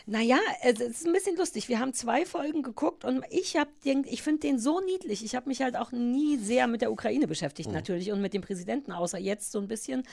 Naja, 0.05 0.37
es 0.63 0.81
ist 0.81 1.07
ein 1.07 1.13
bisschen 1.13 1.37
lustig. 1.37 1.69
Wir 1.69 1.79
haben 1.79 1.93
zwei 1.93 2.25
Folgen 2.25 2.61
geguckt 2.61 3.05
und 3.05 3.23
ich 3.29 3.55
hab 3.55 3.69
den, 3.83 4.03
ich 4.05 4.21
finde 4.21 4.41
den 4.41 4.59
so 4.59 4.81
niedlich. 4.81 5.23
Ich 5.23 5.33
habe 5.33 5.47
mich 5.47 5.61
halt 5.61 5.77
auch 5.77 5.93
nie 5.93 6.35
sehr 6.37 6.67
mit 6.67 6.81
der 6.81 6.91
Ukraine 6.91 7.25
beschäftigt 7.25 7.69
Mhm. 7.69 7.75
natürlich 7.75 8.11
und 8.11 8.19
mit 8.19 8.33
dem 8.33 8.41
Präsidenten, 8.41 8.91
außer 8.91 9.17
jetzt 9.17 9.53
so 9.53 9.59
ein 9.59 9.69
bisschen. 9.69 10.03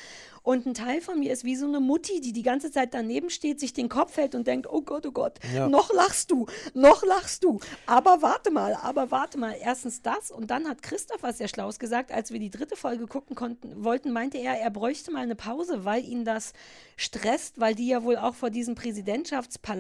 Und 0.45 0.65
ein 0.65 0.75
Teil 0.75 1.01
von 1.01 1.19
mir 1.19 1.33
ist 1.33 1.43
wie 1.43 1.57
so 1.57 1.67
eine 1.67 1.81
Mutti, 1.81 2.21
die 2.21 2.33
die 2.33 2.45
ganze 2.45 2.71
Zeit 2.71 2.95
daneben 2.95 3.31
steht, 3.31 3.59
sich 3.59 3.73
den 3.73 3.89
Kopf 3.89 4.17
hält 4.17 4.37
und 4.37 4.47
denkt, 4.47 4.69
oh 4.71 4.81
Gott, 4.83 5.07
oh 5.07 5.11
Gott, 5.11 5.41
Ja. 5.53 5.69
noch 5.69 5.93
lachst 5.93 6.31
du, 6.31 6.47
noch 6.73 7.03
lachst 7.03 7.43
du. 7.43 7.59
Aber 7.87 8.23
warte 8.23 8.53
mal, 8.53 8.75
aber 8.75 9.11
warte 9.11 9.39
mal. 9.39 9.57
Erstens 9.61 10.03
das 10.03 10.31
und 10.31 10.53
dann 10.53 10.69
hat 10.69 10.83
Christoph 10.83 11.25
was 11.25 11.39
sehr 11.39 11.49
Schlaues 11.49 11.81
gesagt, 11.81 12.13
als 12.13 12.31
wir 12.33 12.39
die 12.39 12.51
dritte 12.51 12.77
Folge 12.77 13.09
gucken 13.09 13.35
konnten, 13.35 13.83
wollten, 13.85 14.13
meinte 14.13 14.39
er, 14.39 14.55
er 14.61 14.71
bräuchte 14.71 15.11
mal 15.11 15.23
eine 15.23 15.35
Pause, 15.35 15.85
weil 15.85 16.05
ihn 16.05 16.25
das 16.25 16.53
stresst, 16.97 17.59
weil 17.59 17.75
die 17.75 17.89
ja 17.89 18.05
wohl 18.05 18.17
auch 18.17 18.37
vor 18.37 18.51
diesem 18.51 18.77
Präsidentschaftspalast 18.77 19.80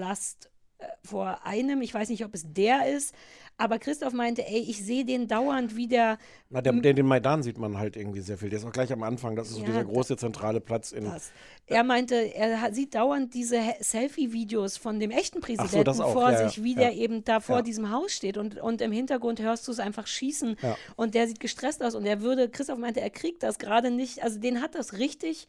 äh, 0.78 0.84
vor 1.04 1.44
einem, 1.44 1.82
ich 1.82 1.92
weiß 1.92 2.08
nicht, 2.08 2.24
ob 2.24 2.34
es 2.34 2.44
der 2.52 2.86
ist, 2.88 3.14
aber 3.58 3.78
Christoph 3.78 4.14
meinte, 4.14 4.46
ey, 4.46 4.60
ich 4.60 4.82
sehe 4.82 5.04
den 5.04 5.28
dauernd 5.28 5.76
wie 5.76 5.86
der 5.86 6.16
Na, 6.48 6.62
der, 6.62 6.72
den, 6.72 6.96
den 6.96 7.04
Maidan 7.04 7.42
sieht 7.42 7.58
man 7.58 7.76
halt 7.76 7.94
irgendwie 7.94 8.20
sehr 8.22 8.38
viel. 8.38 8.48
Der 8.48 8.58
ist 8.58 8.64
auch 8.64 8.72
gleich 8.72 8.90
am 8.90 9.02
Anfang. 9.02 9.36
Das 9.36 9.48
ist 9.48 9.56
so 9.56 9.60
Ja, 9.60 9.66
dieser 9.66 9.84
große 9.84 10.16
zentrale 10.16 10.62
Platz 10.62 10.92
in. 10.92 11.04
Das. 11.04 11.30
Er 11.66 11.84
meinte, 11.84 12.14
er 12.14 12.62
hat- 12.62 12.74
sieht 12.74 12.94
dauernd 12.94 13.34
diese 13.34 13.60
Selfie-Videos 13.80 14.78
von 14.78 14.98
dem 14.98 15.10
echten 15.10 15.42
Präsidenten 15.42 16.00
auch, 16.00 16.12
vor 16.14 16.32
ja, 16.32 16.48
sich, 16.48 16.64
wie 16.64 16.72
ja. 16.72 16.80
der 16.80 16.94
eben 16.94 17.22
da 17.22 17.40
vor 17.40 17.60
diesem 17.62 17.90
Haus 17.90 18.12
steht 18.12 18.38
und, 18.38 18.58
und 18.58 18.80
im 18.80 18.92
Hintergrund 18.92 19.42
hörst 19.42 19.68
du 19.68 19.72
es 19.72 19.78
einfach 19.78 20.06
schießen 20.06 20.56
und 20.96 21.14
der 21.14 21.28
sieht 21.28 21.40
gestresst 21.40 21.82
aus 21.82 21.94
und 21.94 22.06
er 22.06 22.22
würde, 22.22 22.48
Christoph 22.48 22.78
meinte, 22.78 23.02
er 23.02 23.10
kriegt 23.10 23.42
das 23.42 23.58
gerade 23.58 23.90
nicht, 23.90 24.22
also 24.22 24.38
den 24.40 24.62
hat 24.62 24.74
das 24.74 24.94
richtig 24.94 25.48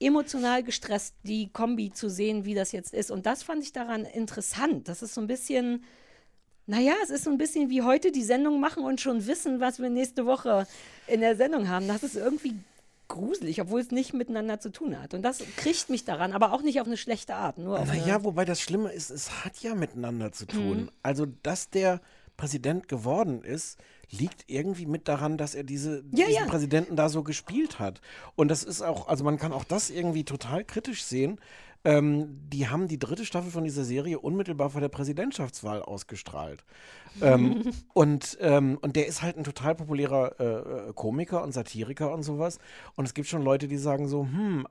emotional 0.00 0.62
gestresst, 0.62 1.14
die 1.22 1.52
Kombi 1.52 1.92
zu 1.92 2.08
sehen, 2.08 2.44
wie 2.44 2.54
das 2.54 2.72
jetzt 2.72 2.94
ist 2.94 3.10
und 3.10 3.26
das 3.26 3.42
fand 3.42 3.62
ich 3.62 3.72
daran 3.72 4.04
interessant. 4.04 4.88
Das 4.88 5.02
ist 5.02 5.14
so 5.14 5.20
ein 5.20 5.26
bisschen, 5.26 5.84
naja, 6.66 6.94
es 7.02 7.10
ist 7.10 7.24
so 7.24 7.30
ein 7.30 7.38
bisschen 7.38 7.68
wie 7.70 7.82
heute 7.82 8.10
die 8.10 8.22
Sendung 8.22 8.60
machen 8.60 8.82
und 8.82 9.00
schon 9.00 9.26
wissen, 9.26 9.60
was 9.60 9.78
wir 9.78 9.90
nächste 9.90 10.26
Woche 10.26 10.66
in 11.06 11.20
der 11.20 11.36
Sendung 11.36 11.68
haben. 11.68 11.86
Das 11.86 12.02
ist 12.02 12.16
irgendwie 12.16 12.54
gruselig, 13.10 13.60
obwohl 13.60 13.80
es 13.80 13.90
nicht 13.90 14.14
miteinander 14.14 14.58
zu 14.60 14.70
tun 14.70 14.98
hat. 14.98 15.12
Und 15.12 15.22
das 15.22 15.42
kriegt 15.56 15.90
mich 15.90 16.04
daran, 16.04 16.32
aber 16.32 16.52
auch 16.52 16.62
nicht 16.62 16.80
auf 16.80 16.86
eine 16.86 16.96
schlechte 16.96 17.34
Art. 17.34 17.58
Nur 17.58 17.78
auf 17.78 17.90
eine, 17.90 18.00
Naja, 18.00 18.24
wobei 18.24 18.46
das 18.46 18.60
Schlimme 18.60 18.90
ist, 18.92 19.10
es 19.10 19.44
hat 19.44 19.58
ja 19.58 19.74
miteinander 19.74 20.32
zu 20.32 20.46
tun. 20.46 20.82
Mhm. 20.82 20.90
Also, 21.02 21.26
dass 21.26 21.68
der 21.68 22.00
Präsident 22.38 22.88
geworden 22.88 23.42
ist, 23.42 23.78
liegt 24.10 24.44
irgendwie 24.48 24.86
mit 24.86 25.08
daran, 25.08 25.38
dass 25.38 25.54
er 25.54 25.64
diese, 25.64 26.04
Ja, 26.12 26.26
diesen 26.26 26.44
ja. 26.44 26.46
Präsidenten 26.46 26.96
da 26.96 27.08
so 27.08 27.22
gespielt 27.22 27.78
hat. 27.78 28.00
Und 28.36 28.48
das 28.48 28.64
ist 28.64 28.82
auch, 28.82 29.08
also 29.08 29.24
man 29.24 29.38
kann 29.38 29.52
auch 29.52 29.64
das 29.64 29.90
irgendwie 29.90 30.24
total 30.24 30.64
kritisch 30.64 31.04
sehen. 31.04 31.38
Ähm, 31.82 32.40
die 32.52 32.68
haben 32.68 32.88
die 32.88 32.98
dritte 32.98 33.24
Staffel 33.24 33.50
von 33.50 33.64
dieser 33.64 33.84
Serie 33.84 34.18
unmittelbar 34.18 34.68
vor 34.68 34.82
der 34.82 34.90
Präsidentschaftswahl 34.90 35.80
ausgestrahlt. 35.80 36.64
ähm, 37.22 37.62
und, 37.94 38.36
ähm, 38.40 38.78
und 38.82 38.96
der 38.96 39.06
ist 39.06 39.22
halt 39.22 39.38
ein 39.38 39.44
total 39.44 39.74
populärer 39.74 40.38
äh, 40.38 40.44
äh, 40.90 40.92
Komiker 40.92 41.42
und 41.42 41.52
Satiriker 41.52 42.12
und 42.12 42.22
sowas. 42.22 42.58
Und 42.96 43.06
es 43.06 43.14
gibt 43.14 43.28
schon 43.28 43.42
Leute, 43.42 43.66
die 43.66 43.78
sagen 43.78 44.08
so, 44.08 44.24
hm, 44.24 44.66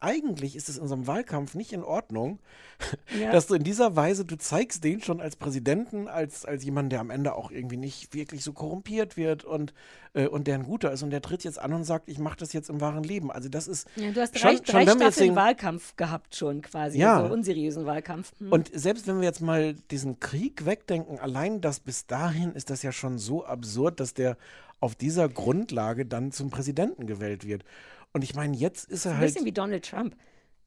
eigentlich 0.00 0.56
ist 0.56 0.68
es 0.68 0.78
in 0.78 0.88
so 0.88 0.94
einem 0.94 1.06
Wahlkampf 1.06 1.54
nicht 1.54 1.72
in 1.72 1.82
Ordnung, 1.84 2.38
Ja. 3.20 3.30
dass 3.32 3.46
du 3.46 3.54
in 3.54 3.62
dieser 3.62 3.94
Weise, 3.96 4.24
du 4.24 4.36
zeigst 4.36 4.82
den 4.84 5.02
schon 5.02 5.20
als 5.20 5.36
Präsidenten, 5.36 6.08
als, 6.08 6.44
als 6.44 6.64
jemand, 6.64 6.90
der 6.92 7.00
am 7.00 7.10
Ende 7.10 7.34
auch 7.34 7.50
irgendwie 7.50 7.76
nicht 7.76 8.14
wirklich 8.14 8.42
so 8.42 8.52
korrumpiert 8.52 9.16
wird 9.16 9.44
und, 9.44 9.74
äh, 10.14 10.26
und 10.26 10.46
der 10.46 10.54
ein 10.54 10.62
guter 10.64 10.90
ist. 10.90 11.02
Und 11.02 11.10
der 11.10 11.20
tritt 11.20 11.44
jetzt 11.44 11.58
an 11.58 11.72
und 11.74 11.84
sagt, 11.84 12.08
ich 12.08 12.18
mache 12.18 12.38
das 12.38 12.52
jetzt 12.52 12.70
im 12.70 12.80
wahren 12.80 13.04
Leben. 13.04 13.30
Also 13.30 13.48
das 13.48 13.68
ist 13.68 13.86
ja, 13.96 14.10
du 14.10 14.20
hast 14.20 14.38
schon, 14.38 14.56
drei, 14.56 14.56
drei 14.56 14.86
schon 14.86 15.00
jetzt 15.00 15.14
Staffeln 15.14 15.30
den, 15.30 15.36
Wahlkampf 15.36 15.96
gehabt 15.96 16.34
schon 16.34 16.62
quasi, 16.62 16.98
Ja. 16.98 17.26
so 17.26 17.32
unseriösen 17.32 17.84
Wahlkampf. 17.84 18.32
Hm. 18.38 18.52
Und 18.52 18.70
selbst 18.72 19.06
wenn 19.06 19.18
wir 19.18 19.24
jetzt 19.26 19.42
mal 19.42 19.74
diesen 19.90 20.18
Krieg 20.20 20.64
wegdenken, 20.64 21.18
allein 21.18 21.60
das 21.60 21.80
bis 21.80 22.06
dahin 22.06 22.52
ist 22.52 22.70
das 22.70 22.82
ja 22.82 22.92
schon 22.92 23.18
so 23.18 23.44
absurd, 23.44 24.00
dass 24.00 24.14
der 24.14 24.36
auf 24.80 24.94
dieser 24.94 25.28
Grundlage 25.28 26.06
dann 26.06 26.32
zum 26.32 26.48
Präsidenten 26.48 27.06
gewählt 27.06 27.46
wird. 27.46 27.64
Und 28.12 28.22
ich 28.24 28.34
meine, 28.34 28.56
jetzt 28.56 28.90
ist 28.90 29.04
er 29.06 29.12
ein 29.12 29.18
halt. 29.18 29.28
bisschen 29.32 29.46
wie 29.46 29.52
Donald 29.52 29.88
Trump. 29.88 30.16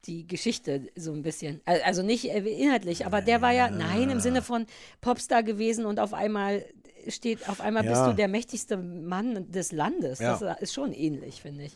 Die 0.05 0.27
Geschichte 0.27 0.87
so 0.95 1.13
ein 1.13 1.23
bisschen. 1.23 1.61
Al- 1.65 1.81
Also 1.83 2.03
nicht 2.03 2.25
äh, 2.29 2.39
inhaltlich, 2.39 3.05
aber 3.05 3.21
der 3.21 3.41
war 3.41 3.51
ja, 3.51 3.69
nein, 3.69 4.09
im 4.09 4.19
Sinne 4.19 4.41
von 4.41 4.65
Popstar 5.01 5.43
gewesen 5.43 5.85
und 5.85 5.99
auf 5.99 6.13
einmal 6.13 6.65
steht, 7.07 7.47
auf 7.49 7.59
einmal 7.61 7.83
bist 7.83 7.95
Ja. 7.95 8.09
du 8.09 8.15
der 8.15 8.27
mächtigste 8.27 8.77
Mann 8.77 9.49
des 9.51 9.71
Landes. 9.71 10.19
Ja. 10.19 10.37
Das 10.37 10.61
ist 10.61 10.73
schon 10.73 10.93
ähnlich, 10.93 11.41
finde 11.41 11.65
ich. 11.65 11.73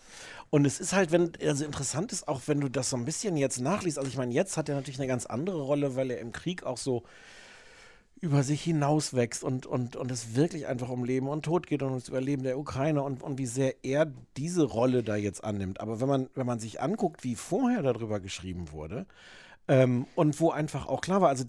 Und 0.49 0.65
es 0.65 0.79
ist 0.79 0.93
halt, 0.93 1.11
wenn, 1.11 1.31
also 1.41 1.65
interessant 1.65 2.11
ist 2.13 2.27
auch, 2.27 2.41
wenn 2.47 2.61
du 2.61 2.69
das 2.69 2.89
so 2.89 2.97
ein 2.97 3.03
bisschen 3.05 3.35
jetzt 3.37 3.59
nachliest. 3.59 3.97
Also 3.97 4.09
ich 4.09 4.17
meine, 4.17 4.33
jetzt 4.33 4.55
hat 4.57 4.69
er 4.69 4.75
natürlich 4.75 4.99
eine 4.99 5.07
ganz 5.07 5.25
andere 5.25 5.61
Rolle, 5.61 5.95
weil 5.97 6.11
er 6.11 6.19
im 6.19 6.31
Krieg 6.31 6.63
auch 6.63 6.77
so 6.77 7.03
über 8.19 8.43
sich 8.43 8.63
hinauswächst 8.63 9.43
und, 9.43 9.65
und, 9.65 9.95
und 9.95 10.11
es 10.11 10.35
wirklich 10.35 10.67
einfach 10.67 10.89
um 10.89 11.03
Leben 11.03 11.27
und 11.27 11.45
Tod 11.45 11.67
geht 11.67 11.83
und 11.83 11.89
ums 11.89 12.07
Überleben 12.09 12.43
der 12.43 12.57
Ukraine 12.57 13.03
und, 13.03 13.21
und 13.21 13.37
wie 13.37 13.45
sehr 13.45 13.75
er 13.83 14.11
diese 14.37 14.63
Rolle 14.63 15.03
da 15.03 15.15
jetzt 15.15 15.43
annimmt. 15.43 15.79
Aber 15.79 16.01
wenn 16.01 16.07
man, 16.07 16.29
wenn 16.33 16.47
man 16.47 16.59
sich 16.59 16.81
anguckt, 16.81 17.23
wie 17.23 17.35
vorher 17.35 17.83
darüber 17.83 18.19
geschrieben 18.19 18.71
wurde, 18.71 19.05
ähm, 19.69 20.07
und 20.15 20.39
wo 20.39 20.49
einfach 20.51 20.87
auch 20.87 21.01
klar 21.01 21.19
war, 21.19 21.29
also 21.29 21.43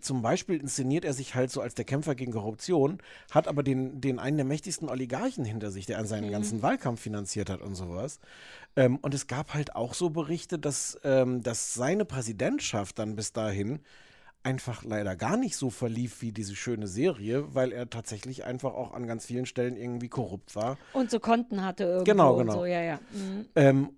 zum 0.00 0.22
Beispiel 0.22 0.60
inszeniert 0.60 1.04
er 1.04 1.12
sich 1.14 1.34
halt 1.34 1.50
so 1.50 1.60
als 1.60 1.74
der 1.74 1.84
Kämpfer 1.84 2.14
gegen 2.14 2.32
Korruption, 2.32 2.98
hat 3.32 3.48
aber 3.48 3.62
den, 3.64 4.00
den 4.00 4.18
einen 4.20 4.36
der 4.36 4.46
mächtigsten 4.46 4.88
Oligarchen 4.88 5.44
hinter 5.44 5.72
sich, 5.72 5.84
der 5.84 5.98
an 5.98 6.06
seinen 6.06 6.28
Mhm. 6.28 6.32
ganzen 6.32 6.62
Wahlkampf 6.62 7.00
finanziert 7.00 7.50
hat 7.50 7.60
und 7.60 7.74
sowas. 7.74 8.20
Ähm, 8.76 8.98
und 9.02 9.14
es 9.14 9.26
gab 9.26 9.52
halt 9.54 9.74
auch 9.74 9.94
so 9.94 10.10
Berichte, 10.10 10.58
dass, 10.58 10.98
ähm, 11.02 11.42
dass 11.42 11.74
seine 11.74 12.04
Präsidentschaft 12.04 12.98
dann 13.00 13.16
bis 13.16 13.32
dahin 13.32 13.80
einfach 14.46 14.84
leider 14.84 15.16
gar 15.16 15.36
nicht 15.36 15.56
so 15.56 15.70
verlief 15.70 16.22
wie 16.22 16.30
diese 16.30 16.54
schöne 16.54 16.86
Serie, 16.86 17.52
weil 17.52 17.72
er 17.72 17.90
tatsächlich 17.90 18.44
einfach 18.44 18.74
auch 18.74 18.94
an 18.94 19.08
ganz 19.08 19.26
vielen 19.26 19.44
Stellen 19.44 19.76
irgendwie 19.76 20.08
korrupt 20.08 20.54
war. 20.54 20.78
Und 20.92 21.10
so 21.10 21.18
Konten 21.18 21.64
hatte 21.64 21.82
irgendwo 21.82 22.04
Genau, 22.04 22.34
und 22.34 22.46
genau. 22.46 22.52
so, 22.52 22.64
ja, 22.64 22.80
ja. 22.80 23.00
Mhm. 23.10 23.46
Ähm, 23.56 23.90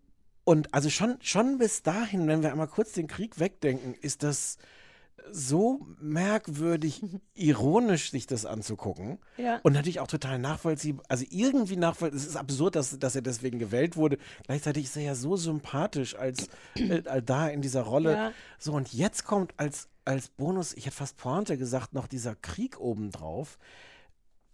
und 0.45 0.73
also 0.73 0.89
schon, 0.89 1.19
schon 1.21 1.59
bis 1.59 1.83
dahin, 1.83 2.27
wenn 2.29 2.43
wir 2.43 2.51
einmal 2.51 2.69
kurz 2.69 2.93
den 2.93 3.09
Krieg 3.09 3.39
wegdenken, 3.39 3.93
ist 3.93 4.23
das 4.23 4.57
so 5.31 5.87
merkwürdig 6.01 7.03
ironisch, 7.35 8.11
sich 8.11 8.27
das 8.27 8.47
anzugucken. 8.47 9.19
Ja. 9.37 9.61
Und 9.63 9.73
natürlich 9.73 10.01
auch 10.01 10.07
total 10.07 10.39
nachvollziehbar. 10.39 11.05
Also 11.09 11.25
irgendwie 11.31 11.77
nachvollziehbar. 11.77 12.21
Es 12.21 12.27
ist 12.27 12.37
absurd, 12.37 12.77
dass, 12.77 12.99
dass 12.99 13.15
er 13.15 13.23
deswegen 13.23 13.59
gewählt 13.59 13.97
wurde. 13.97 14.19
Gleichzeitig 14.45 14.85
ist 14.85 14.97
er 14.97 15.03
ja 15.03 15.15
so 15.15 15.37
sympathisch 15.37 16.17
als 16.17 16.49
äh, 16.75 17.23
da 17.23 17.49
in 17.49 17.63
dieser 17.63 17.83
Rolle. 17.83 18.13
Ja. 18.13 18.33
So, 18.59 18.73
und 18.73 18.93
jetzt 18.93 19.25
kommt 19.25 19.55
als, 19.57 19.89
als 20.05 20.29
Bonus, 20.29 20.75
ich 20.75 20.87
hätte 20.87 20.97
fast 20.97 21.17
Pointe 21.17 21.59
gesagt, 21.59 21.93
noch 21.93 22.07
dieser 22.07 22.35
Krieg 22.35 22.81
obendrauf. 22.81 23.59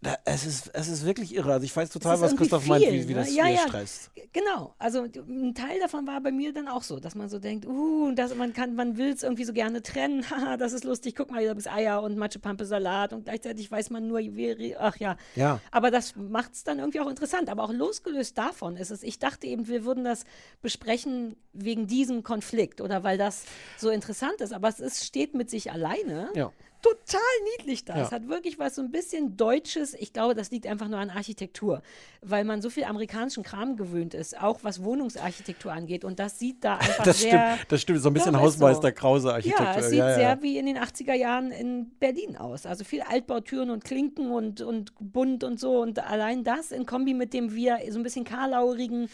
Da, 0.05 0.19
es, 0.27 0.45
ist, 0.45 0.71
es 0.75 0.89
ist 0.89 1.07
wirklich 1.07 1.35
irre. 1.35 1.55
Also 1.55 1.65
ich 1.65 1.75
weiß 1.75 1.89
total, 1.89 2.21
was 2.21 2.37
Christoph 2.37 2.67
meint, 2.67 2.85
wie, 2.85 2.91
viel, 2.91 3.09
wie 3.09 3.15
ne? 3.15 3.21
das 3.21 3.35
Ja, 3.35 3.49
ja. 3.49 3.67
stresst. 3.67 4.11
Genau, 4.35 4.75
also 4.79 5.05
ein 5.05 5.55
Teil 5.55 5.81
davon 5.81 6.07
war 6.07 6.21
bei 6.21 6.31
mir 6.31 6.53
dann 6.53 6.69
auch 6.69 6.83
so, 6.83 7.01
dass 7.01 7.15
man 7.15 7.31
so 7.31 7.39
denkt, 7.39 7.65
uh, 7.65 8.13
das, 8.15 8.35
man 8.35 8.53
kann, 8.53 8.75
man 8.75 8.99
will 8.99 9.15
es 9.15 9.23
irgendwie 9.23 9.45
so 9.45 9.55
gerne 9.55 9.83
trennen, 9.83 10.29
haha, 10.31 10.59
das 10.59 10.75
ist 10.75 10.85
lustig, 10.85 11.15
guck 11.17 11.31
mal, 11.31 11.41
hier 11.41 11.49
gibt 11.49 11.63
es 11.63 11.67
Eier 11.67 12.03
und 12.03 12.19
Matschepampe 12.19 12.67
Salat 12.67 13.15
und 13.15 13.25
gleichzeitig 13.25 13.71
weiß 13.71 13.89
man 13.89 14.07
nur, 14.07 14.19
wie, 14.19 14.77
ach 14.77 14.97
ja. 14.99 15.17
Ja. 15.37 15.59
Aber 15.71 15.91
das 15.91 16.17
macht 16.17 16.53
es 16.53 16.65
dann 16.65 16.81
irgendwie 16.81 17.01
auch 17.01 17.09
interessant. 17.09 17.49
Aber 17.49 17.65
auch 17.65 17.73
losgelöst 17.73 18.37
davon 18.37 18.77
ist 18.77 18.91
es, 18.91 19.03
ich 19.03 19.19
dachte 19.19 19.47
eben, 19.47 19.69
wir 19.69 19.87
würden 19.87 20.05
das 20.05 20.25
besprechen 20.61 21.37
wegen 21.55 21.87
diesem 21.87 22.23
Konflikt 22.23 22.83
oder 22.83 23.05
weil 23.05 23.17
das 23.17 23.45
so 23.79 23.89
interessant 23.89 24.43
ist. 24.43 24.53
Aber 24.53 24.69
es 24.69 24.81
ist, 24.81 25.05
steht 25.05 25.33
mit 25.33 25.49
sich 25.49 25.73
alleine. 25.73 26.29
Ja. 26.35 26.53
Total 26.85 27.21
niedlich 27.57 27.87
da. 27.87 27.97
Ja. 27.97 28.03
Es 28.03 28.13
hat 28.13 28.29
wirklich 28.29 28.59
was 28.59 28.75
so 28.75 28.83
ein 28.83 28.91
bisschen 28.91 29.39
Deutsches. 29.39 29.95
Ich 29.95 30.13
glaube, 30.13 30.35
das 30.35 30.51
liegt 30.51 30.67
einfach 30.67 30.89
nur 30.89 30.99
an 30.99 31.09
Architektur, 31.09 31.81
weil 32.21 32.45
man 32.45 32.61
so 32.61 32.69
viel 32.69 32.85
amerikanischen 32.85 33.43
Kram 33.43 33.77
gewöhnt 33.77 34.13
ist, 34.13 34.39
auch 34.39 34.59
was 34.65 34.85
Wohnungsarchitektur 34.85 35.73
angeht. 35.73 36.05
Und 36.05 36.19
das 36.19 36.39
sieht 36.39 36.63
da 36.63 36.77
einfach 36.79 37.05
Das 37.05 37.23
sehr. 37.23 37.31
stimmt, 37.57 37.73
das 37.73 37.81
stimmt. 37.81 38.03
So 38.03 38.11
ein 38.11 38.13
bisschen 38.13 38.35
Doch, 38.35 38.41
ist 38.41 38.45
Hausmeister 38.57 38.89
so. 38.89 38.95
Krause 38.95 39.33
Architektur. 39.33 39.65
Ja, 39.65 39.77
es 39.79 39.89
sieht 39.89 39.99
ja, 39.99 40.09
ja. 40.11 40.15
sehr 40.15 40.43
wie 40.43 40.59
in 40.59 40.67
den 40.67 40.77
80er 40.77 41.15
Jahren 41.15 41.53
in 41.53 41.91
Berlin 41.99 42.37
aus. 42.37 42.67
Also 42.67 42.85
viel 42.85 43.01
Altbautüren 43.01 43.71
und 43.71 43.83
Klinken 43.83 44.31
und, 44.31 44.61
und 44.61 44.93
bunt 45.01 45.43
und 45.43 45.59
so. 45.59 45.81
Und 45.81 45.99
allein 46.01 46.45
das 46.45 46.71
in 46.71 46.85
Kombi 46.85 47.15
mit 47.15 47.33
dem 47.33 47.55
wir 47.55 47.79
so 47.89 47.99
ein 47.99 48.03
bisschen 48.03 48.25
karlaurigen. 48.27 49.09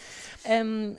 Ähm, 0.45 0.97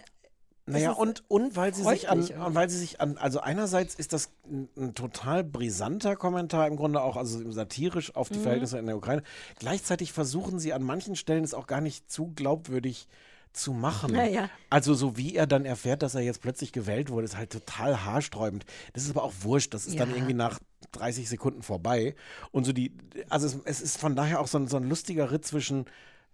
Naja, 0.73 0.91
und, 0.91 1.23
und 1.29 1.55
weil 1.55 1.73
sie 1.73 1.83
sich 1.83 2.09
an, 2.09 2.27
weil 2.53 2.69
sie 2.69 2.77
sich 2.77 3.01
an, 3.01 3.17
also 3.17 3.39
einerseits 3.39 3.95
ist 3.95 4.13
das 4.13 4.29
ein, 4.45 4.69
ein 4.77 4.93
total 4.95 5.43
brisanter 5.43 6.15
Kommentar 6.15 6.67
im 6.67 6.75
Grunde 6.75 7.01
auch, 7.01 7.17
also 7.17 7.51
satirisch 7.51 8.15
auf 8.15 8.29
die 8.29 8.37
Mhm. 8.39 8.43
Verhältnisse 8.43 8.77
in 8.79 8.85
der 8.85 8.97
Ukraine. 8.97 9.23
Gleichzeitig 9.59 10.11
versuchen 10.13 10.59
sie 10.59 10.73
an 10.73 10.83
manchen 10.83 11.15
Stellen 11.15 11.43
es 11.43 11.53
auch 11.53 11.67
gar 11.67 11.81
nicht 11.81 12.11
zu 12.11 12.27
glaubwürdig 12.35 13.07
zu 13.53 13.73
machen. 13.73 14.15
Ja. 14.15 14.49
Also 14.69 14.93
so 14.93 15.17
wie 15.17 15.35
er 15.35 15.45
dann 15.45 15.65
erfährt, 15.65 16.03
dass 16.03 16.15
er 16.15 16.21
jetzt 16.21 16.41
plötzlich 16.41 16.71
gewählt 16.71 17.09
wurde, 17.09 17.25
ist 17.25 17.35
halt 17.35 17.49
total 17.51 18.05
haarsträubend. 18.05 18.65
Das 18.93 19.03
ist 19.03 19.09
aber 19.09 19.23
auch 19.23 19.33
wurscht, 19.41 19.73
das 19.73 19.85
ist 19.87 19.99
dann 19.99 20.09
Ja. 20.09 20.15
irgendwie 20.15 20.33
nach 20.33 20.57
30 20.93 21.27
Sekunden 21.27 21.61
vorbei. 21.61 22.15
Und 22.51 22.63
so 22.63 22.71
die, 22.71 22.93
also 23.29 23.47
es, 23.47 23.57
es 23.65 23.81
ist 23.81 23.97
von 23.97 24.15
daher 24.15 24.39
auch 24.39 24.47
so 24.47 24.57
ein, 24.57 24.67
so 24.67 24.77
ein 24.77 24.83
lustiger 24.87 25.31
Ritt 25.31 25.45
zwischen 25.45 25.85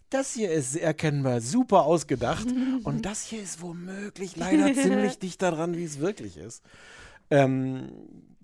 das 0.09 0.33
hier 0.33 0.51
ist 0.51 0.75
erkennbar 0.75 1.41
super 1.41 1.83
ausgedacht 1.85 2.47
und 2.83 3.05
das 3.05 3.23
hier 3.23 3.41
ist 3.41 3.61
womöglich 3.61 4.35
leider 4.37 4.73
ziemlich 4.73 5.19
dicht 5.19 5.41
daran, 5.41 5.75
wie 5.75 5.83
es 5.83 5.99
wirklich 5.99 6.37
ist. 6.37 6.63
Ähm, 7.29 7.89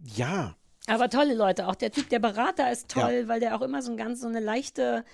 ja, 0.03 0.55
Aber 0.87 1.09
tolle 1.09 1.33
Leute, 1.35 1.67
auch 1.67 1.75
der 1.75 1.91
Typ, 1.91 2.09
der 2.09 2.19
Berater 2.19 2.71
ist 2.71 2.89
toll, 2.89 3.21
Ja. 3.23 3.27
weil 3.27 3.39
der 3.39 3.55
auch 3.55 3.61
immer 3.61 3.81
so 3.81 3.91
ein 3.91 3.97
ganz 3.97 4.19
so 4.21 4.27
eine 4.27 4.41
leichte, 4.41 5.05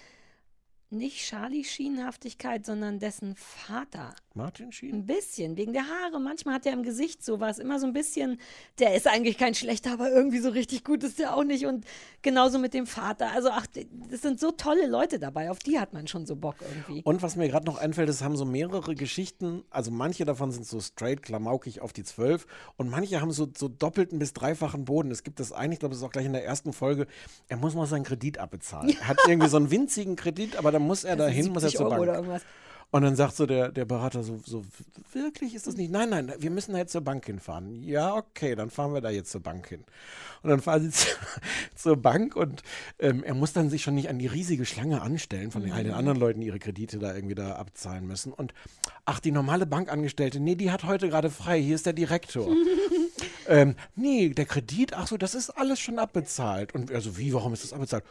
nicht 0.92 1.18
Charlie-Schienenhaftigkeit, 1.18 2.66
sondern 2.66 3.00
dessen 3.00 3.36
Vater. 3.36 4.16
Martin 4.34 4.72
Schien. 4.72 4.96
Ein 4.96 5.06
bisschen, 5.06 5.58
wegen 5.58 5.74
der 5.74 5.84
Haare. 5.84 6.20
Manchmal 6.20 6.56
hat 6.56 6.66
er 6.66 6.74
im 6.74 6.84
Gesicht 6.84 7.24
sowas, 7.24 7.60
immer 7.60 7.80
so 7.80 7.86
ein 7.86 7.94
bisschen, 7.94 8.40
der 8.80 8.96
ist 8.96 9.08
eigentlich 9.08 9.38
kein 9.38 9.54
schlechter, 9.54 9.94
aber 9.94 10.10
irgendwie 10.10 10.40
so 10.40 10.50
richtig 10.50 10.84
gut 10.84 11.04
ist 11.04 11.20
der 11.20 11.36
auch 11.36 11.44
nicht. 11.44 11.66
Und 11.66 11.86
genauso 12.22 12.58
mit 12.58 12.74
dem 12.74 12.88
Vater. 12.88 13.32
Also, 13.32 13.50
ach, 13.52 13.68
das 14.10 14.22
sind 14.22 14.40
so 14.40 14.52
tolle 14.52 14.88
Leute 14.88 15.20
dabei, 15.20 15.52
auf 15.52 15.60
die 15.60 15.80
hat 15.80 15.94
man 15.94 16.08
schon 16.08 16.26
so 16.26 16.36
Bock 16.36 16.56
irgendwie. 16.62 17.02
Und 17.04 17.22
was 17.22 17.36
mir 17.36 17.48
gerade 17.50 17.66
noch 17.66 17.78
einfällt, 17.78 18.10
es 18.10 18.24
haben 18.24 18.38
so 18.38 18.46
mehrere 18.46 18.96
Geschichten, 18.96 19.64
also 19.70 19.92
manche 19.92 20.26
davon 20.26 20.52
sind 20.52 20.66
so 20.66 20.80
straight, 20.80 21.22
klamaukig 21.22 21.82
auf 21.82 21.94
die 21.94 22.04
zwölf 22.04 22.48
und 22.78 22.90
manche 22.90 23.22
haben 23.22 23.32
so, 23.32 23.48
so 23.56 23.68
doppelten 23.68 24.20
bis 24.20 24.34
dreifachen 24.34 24.86
Boden. 24.86 25.12
Es 25.12 25.24
gibt 25.24 25.40
das 25.40 25.52
eine, 25.52 25.74
ich 25.74 25.80
glaube, 25.80 25.94
das 25.94 26.00
ist 26.00 26.08
auch 26.08 26.12
gleich 26.12 26.26
in 26.26 26.34
der 26.34 26.46
ersten 26.46 26.74
Folge, 26.74 27.08
er 27.48 27.58
muss 27.58 27.76
mal 27.76 27.86
seinen 27.86 28.04
Kredit 28.04 28.38
abbezahlen. 28.38 28.90
Er 28.90 29.08
hat 29.08 29.18
irgendwie 29.28 29.50
so 29.50 29.58
einen 29.58 29.70
winzigen 29.70 30.16
Kredit, 30.16 30.56
aber 30.56 30.72
dann 30.80 30.88
muss 30.88 31.04
er 31.04 31.12
Also 31.12 31.24
dahin, 31.24 31.48
muss 31.52 31.64
er 31.64 31.70
70 31.70 31.78
zur 31.78 31.86
Euro 31.86 31.90
Bank. 31.90 32.02
oder 32.04 32.16
irgendwas. 32.16 32.42
Und 32.92 33.04
dann 33.04 33.16
sagt 33.16 33.36
so 33.36 33.46
der, 33.46 33.70
der 33.70 33.86
Berater 33.86 34.24
so, 34.24 34.40
so, 34.44 34.66
wirklich 35.14 35.54
ist 35.54 35.68
das 35.68 35.76
nicht? 35.76 35.92
Nein, 35.92 36.10
nein, 36.10 36.34
wir 36.40 36.50
müssen 36.50 36.72
da 36.72 36.80
jetzt 36.80 36.92
zur 36.92 37.02
Bank 37.02 37.24
hinfahren. 37.24 37.84
Ja, 37.84 38.16
okay, 38.16 38.56
dann 38.56 38.72
fahren 38.72 38.96
wir 38.96 39.02
da 39.02 39.12
jetzt 39.12 39.30
zur 39.30 39.42
Bank 39.42 39.68
hin. 39.68 39.84
Und 40.42 40.50
dann 40.50 40.60
fahren 40.60 40.82
sie 40.82 40.90
zu, 40.92 41.08
zur 41.76 41.98
Bank 41.98 42.36
und 42.36 42.64
ähm, 42.98 43.24
er 43.24 43.36
muss 43.36 43.54
dann 43.54 43.70
sich 43.70 43.84
schon 43.84 43.94
nicht 43.94 44.10
an 44.10 44.18
die 44.18 44.26
riesige 44.26 44.66
Schlange 44.66 45.04
anstellen, 45.04 45.52
von 45.52 45.62
den, 45.62 45.72
all 45.72 45.84
den 45.84 45.94
anderen 45.94 46.18
Leuten, 46.18 46.42
die 46.42 46.48
ihre 46.48 46.58
Kredite 46.58 46.98
da 46.98 47.14
irgendwie 47.14 47.36
da 47.36 47.58
abzahlen 47.58 48.08
müssen. 48.08 48.34
Und 48.34 48.56
ach, 49.06 49.20
die 49.20 49.32
normale 49.32 49.68
Bankangestellte, 49.68 50.40
nee, 50.40 50.56
die 50.56 50.72
hat 50.72 50.84
heute 50.84 51.10
gerade 51.10 51.30
frei, 51.30 51.62
hier 51.62 51.76
ist 51.76 51.86
der 51.86 51.94
Direktor. 51.94 52.52
ähm, 53.48 53.76
nee, 53.96 54.30
der 54.30 54.46
Kredit, 54.46 54.96
ach 54.96 55.06
so, 55.06 55.18
das 55.18 55.36
ist 55.36 55.52
alles 55.52 55.80
schon 55.80 56.00
abbezahlt. 56.00 56.74
Und 56.74 56.92
also 56.92 57.20
wie, 57.20 57.34
warum 57.36 57.54
ist 57.54 57.64
das 57.64 57.74
abbezahlt? 57.74 58.04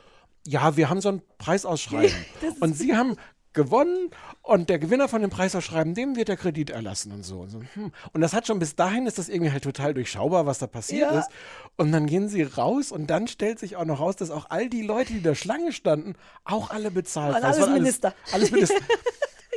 Ja, 0.47 0.77
wir 0.77 0.89
haben 0.89 1.01
so 1.01 1.11
ein 1.11 1.23
Preisausschreiben. 1.39 2.17
und 2.61 2.75
sie 2.75 2.97
haben 2.97 3.17
gewonnen 3.55 4.11
und 4.43 4.71
der 4.71 4.79
Gewinner 4.79 5.09
von 5.09 5.21
dem 5.21 5.31
Preisausschreiben, 5.31 5.95
dem 5.95 6.17
wird 6.17 6.29
der 6.29 6.37
Kredit 6.37 6.71
erlassen 6.71 7.13
und 7.13 7.25
so. 7.25 7.41
Und, 7.41 7.51
so, 7.51 7.61
hm. 7.75 7.93
und 8.13 8.21
das 8.21 8.33
hat 8.33 8.47
schon 8.47 8.59
bis 8.59 8.77
dahin 8.77 9.07
ist 9.07 9.19
das 9.19 9.29
irgendwie 9.29 9.51
halt 9.51 9.65
total 9.65 9.95
durchschaubar, 9.95 10.47
was 10.47 10.59
da 10.59 10.67
passiert 10.67 11.11
Ja. 11.11 11.19
ist. 11.19 11.29
Und 11.77 11.91
dann 11.91 12.07
gehen 12.07 12.29
sie 12.29 12.43
raus 12.43 12.93
und 12.93 13.09
dann 13.09 13.27
stellt 13.27 13.59
sich 13.59 13.77
auch 13.77 13.85
noch 13.85 14.01
raus, 14.01 14.17
dass 14.17 14.31
auch 14.31 14.47
all 14.51 14.69
die 14.69 14.83
Leute, 14.83 15.13
die 15.13 15.23
da 15.23 15.35
Schlange 15.35 15.73
standen, 15.73 16.15
auch 16.45 16.71
alle 16.71 16.91
bezahlt 16.91 17.35
Waren. 17.35 17.43
Es 17.43 17.57
alles 17.57 17.61
waren 17.61 17.75
Minister. 17.75 18.15
Alles 18.33 18.51
Minister. 18.51 18.77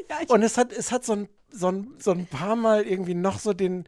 Ja, 0.10 0.18
Und 0.28 0.42
es 0.44 0.58
hat, 0.58 0.74
es 0.74 0.92
hat 0.92 1.06
so 1.06 1.14
ein, 1.14 1.30
so, 1.52 1.70
ein, 1.70 1.94
so 2.00 2.12
ein 2.12 2.26
paar 2.26 2.56
Mal 2.56 2.84
irgendwie 2.84 3.14
noch 3.14 3.40
so 3.40 3.54
den. 3.54 3.86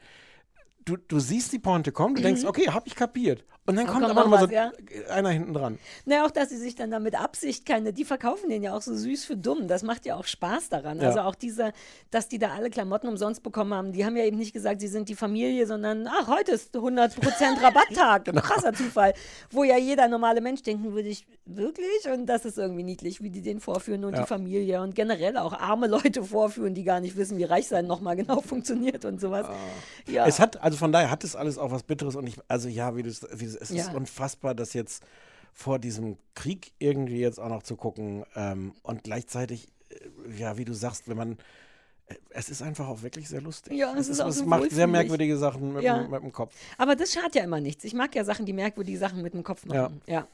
Du, 0.86 0.95
du 0.95 1.20
siehst 1.20 1.52
die 1.52 1.60
Pointe 1.60 1.91
kommen, 1.91 2.15
du 2.15 2.22
denkst, 2.22 2.45
okay, 2.45 2.70
hab 2.70 2.88
ich 2.88 2.95
kapiert. 2.95 3.44
Und 3.65 3.77
dann 3.77 3.85
Dann 3.85 3.94
kommt 3.94 4.06
kommt 4.07 4.18
aber 4.18 4.30
noch 4.30 4.41
noch 4.41 4.49
mal 4.52 4.65
was, 4.65 5.06
so 5.07 5.11
einer 5.14 5.30
hinten 5.30 5.53
dran. 5.53 5.80
Na, 6.06 6.26
auch, 6.26 6.31
dass 6.31 6.49
sie 6.49 6.57
sich 6.57 6.76
dann 6.76 6.91
da 6.91 6.99
mit 6.99 7.18
Absicht 7.18 7.65
keine, 7.65 7.94
die 7.94 8.03
verkaufen 8.03 8.49
den 8.49 8.61
ja 8.61 8.76
auch 8.76 8.81
so 8.81 8.94
süß 8.94 9.23
für 9.23 9.38
dumm. 9.38 9.69
Das 9.69 9.84
macht 9.84 10.06
ja 10.06 10.15
auch 10.15 10.26
Spaß 10.26 10.68
daran. 10.68 10.99
Ja. 10.99 11.07
Also 11.07 11.22
auch 11.22 11.35
diese, 11.35 11.72
dass 12.11 12.27
die 12.27 12.40
da 12.40 12.49
alle 12.49 12.69
Klamotten 12.69 13.07
umsonst 13.07 13.41
bekommen 13.41 13.73
haben, 13.73 13.94
die 13.94 14.06
haben 14.06 14.18
ja 14.18 14.26
eben 14.26 14.38
nicht 14.38 14.52
gesagt, 14.53 14.81
sie 14.81 14.90
sind 14.90 15.07
die 15.07 15.15
Familie, 15.15 15.65
sondern, 15.65 16.07
ach, 16.07 16.27
heute 16.27 16.52
ist 16.52 16.76
100% 16.76 17.14
Rabatttag. 17.61 18.26
Genau. 18.34 18.41
Krasser 18.41 18.73
Zufall. 18.73 19.14
Wo 19.49 19.64
ja 19.64 19.77
jeder 19.77 20.07
normale 20.07 20.41
Mensch 20.41 20.61
denken 20.64 20.94
würde, 20.94 21.07
ich, 21.10 21.26
wirklich? 21.45 22.10
Und 22.11 22.26
das 22.26 22.45
ist 22.45 22.57
irgendwie 22.57 22.84
niedlich, 22.84 23.22
wie 23.22 23.30
die 23.30 23.41
den 23.41 23.60
vorführen 23.60 24.03
und 24.06 24.14
Ja. 24.14 24.22
die 24.22 24.27
Familie 24.27 24.81
und 24.81 24.94
generell 24.95 25.38
auch 25.38 25.53
arme 25.53 25.88
Leute 25.88 26.23
vorführen, 26.23 26.73
die 26.73 26.84
gar 26.84 26.99
nicht 26.99 27.15
wissen, 27.15 27.38
wie 27.38 27.44
reich 27.44 27.68
sein 27.68 27.88
nochmal 27.88 28.15
genau 28.15 28.41
funktioniert 28.41 29.06
und 29.06 29.22
sowas. 29.22 29.45
Ja. 30.07 30.23
Ah. 30.23 30.27
Es 30.27 30.40
hat, 30.40 30.61
also 30.61 30.77
von 30.77 30.91
daher 30.91 31.10
hat 31.11 31.23
es 31.23 31.35
alles 31.35 31.57
auch 31.57 31.72
was 31.72 31.84
Bitteres 31.84 32.15
und 32.15 32.27
ich, 32.27 32.35
also 32.48 32.68
ja, 32.69 32.95
wie 32.95 33.03
du 33.03 33.10
es, 33.10 33.26
wie, 33.34 33.45
du- 33.45 33.52
es 33.55 33.69
Ja. 33.69 33.84
ist 33.88 33.93
unfassbar, 33.93 34.55
dass 34.55 34.73
jetzt 34.73 35.03
vor 35.53 35.80
diesem 35.80 36.17
Krieg 36.35 36.71
irgendwie 36.80 37.19
jetzt 37.19 37.39
auch 37.39 37.49
noch 37.49 37.63
zu 37.63 37.75
gucken 37.75 38.25
ähm, 38.35 38.73
und 38.84 39.03
gleichzeitig, 39.03 39.67
äh, 39.89 40.39
ja, 40.39 40.57
wie 40.57 40.65
du 40.65 40.73
sagst, 40.73 41.07
wenn 41.07 41.15
man, 41.17 41.38
äh, 42.07 42.15
es 42.31 42.49
ist 42.49 42.63
einfach 42.63 42.88
auch 42.88 43.03
wirklich 43.03 43.30
sehr 43.30 43.39
lustig. 43.41 43.73
Ja, 43.73 43.93
es 43.95 44.09
ist 44.09 44.19
auch 44.19 44.30
es 44.30 44.38
so 44.39 44.45
macht 44.45 44.71
sehr 44.71 44.88
merkwürdige 44.88 45.38
Sachen 45.38 45.73
mit, 45.73 45.84
Ja. 45.84 45.99
dem- 46.01 46.09
mit 46.09 46.23
dem 46.23 46.31
Kopf. 46.31 46.55
Aber 46.80 46.95
das 46.95 47.13
schadet 47.13 47.35
ja 47.35 47.43
immer 47.43 47.59
nichts. 47.61 47.84
Ich 47.84 47.93
mag 47.93 48.15
ja 48.15 48.23
Sachen, 48.23 48.47
die 48.47 48.53
merkwürdige 48.53 48.97
Sachen 48.97 49.21
mit 49.21 49.35
dem 49.35 49.43
Kopf 49.43 49.63
machen. 49.65 50.01
Ja. 50.07 50.27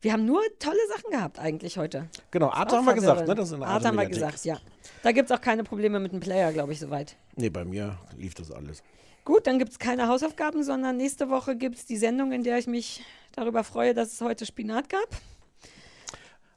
Wir 0.00 0.12
haben 0.12 0.24
nur 0.26 0.42
tolle 0.58 0.78
Sachen 0.94 1.10
gehabt 1.12 1.38
eigentlich 1.38 1.78
heute. 1.78 2.08
Genau, 2.32 2.48
auch 2.48 2.54
haben 2.54 2.84
wir 2.84 2.94
gesagt, 2.94 3.28
ne? 3.28 3.34
Das 3.36 3.48
ist 3.48 3.54
eine 3.54 3.66
Arte 3.66 3.86
haben 3.88 3.96
wir 3.96 4.06
gesagt, 4.06 4.44
ja. 4.44 4.58
Da 5.04 5.12
gibt 5.12 5.30
es 5.30 5.36
auch 5.36 5.40
keine 5.40 5.62
Probleme 5.62 6.00
mit 6.00 6.12
dem 6.12 6.20
Player, 6.20 6.52
glaube 6.52 6.72
ich, 6.72 6.80
soweit. 6.80 7.16
Nee, 7.36 7.48
bei 7.50 7.64
mir 7.64 7.96
lief 8.16 8.34
das 8.34 8.50
alles. 8.50 8.82
Gut, 9.24 9.46
dann 9.46 9.58
gibt 9.58 9.72
es 9.72 9.78
keine 9.78 10.08
Hausaufgaben, 10.08 10.62
sondern 10.62 10.98
nächste 10.98 11.30
Woche 11.30 11.56
gibt 11.56 11.76
es 11.76 11.86
die 11.86 11.96
Sendung, 11.96 12.32
in 12.32 12.44
der 12.44 12.58
ich 12.58 12.66
mich 12.66 13.02
darüber 13.32 13.64
freue, 13.64 13.94
dass 13.94 14.12
es 14.12 14.20
heute 14.20 14.44
Spinat 14.44 14.90
gab. 14.90 15.08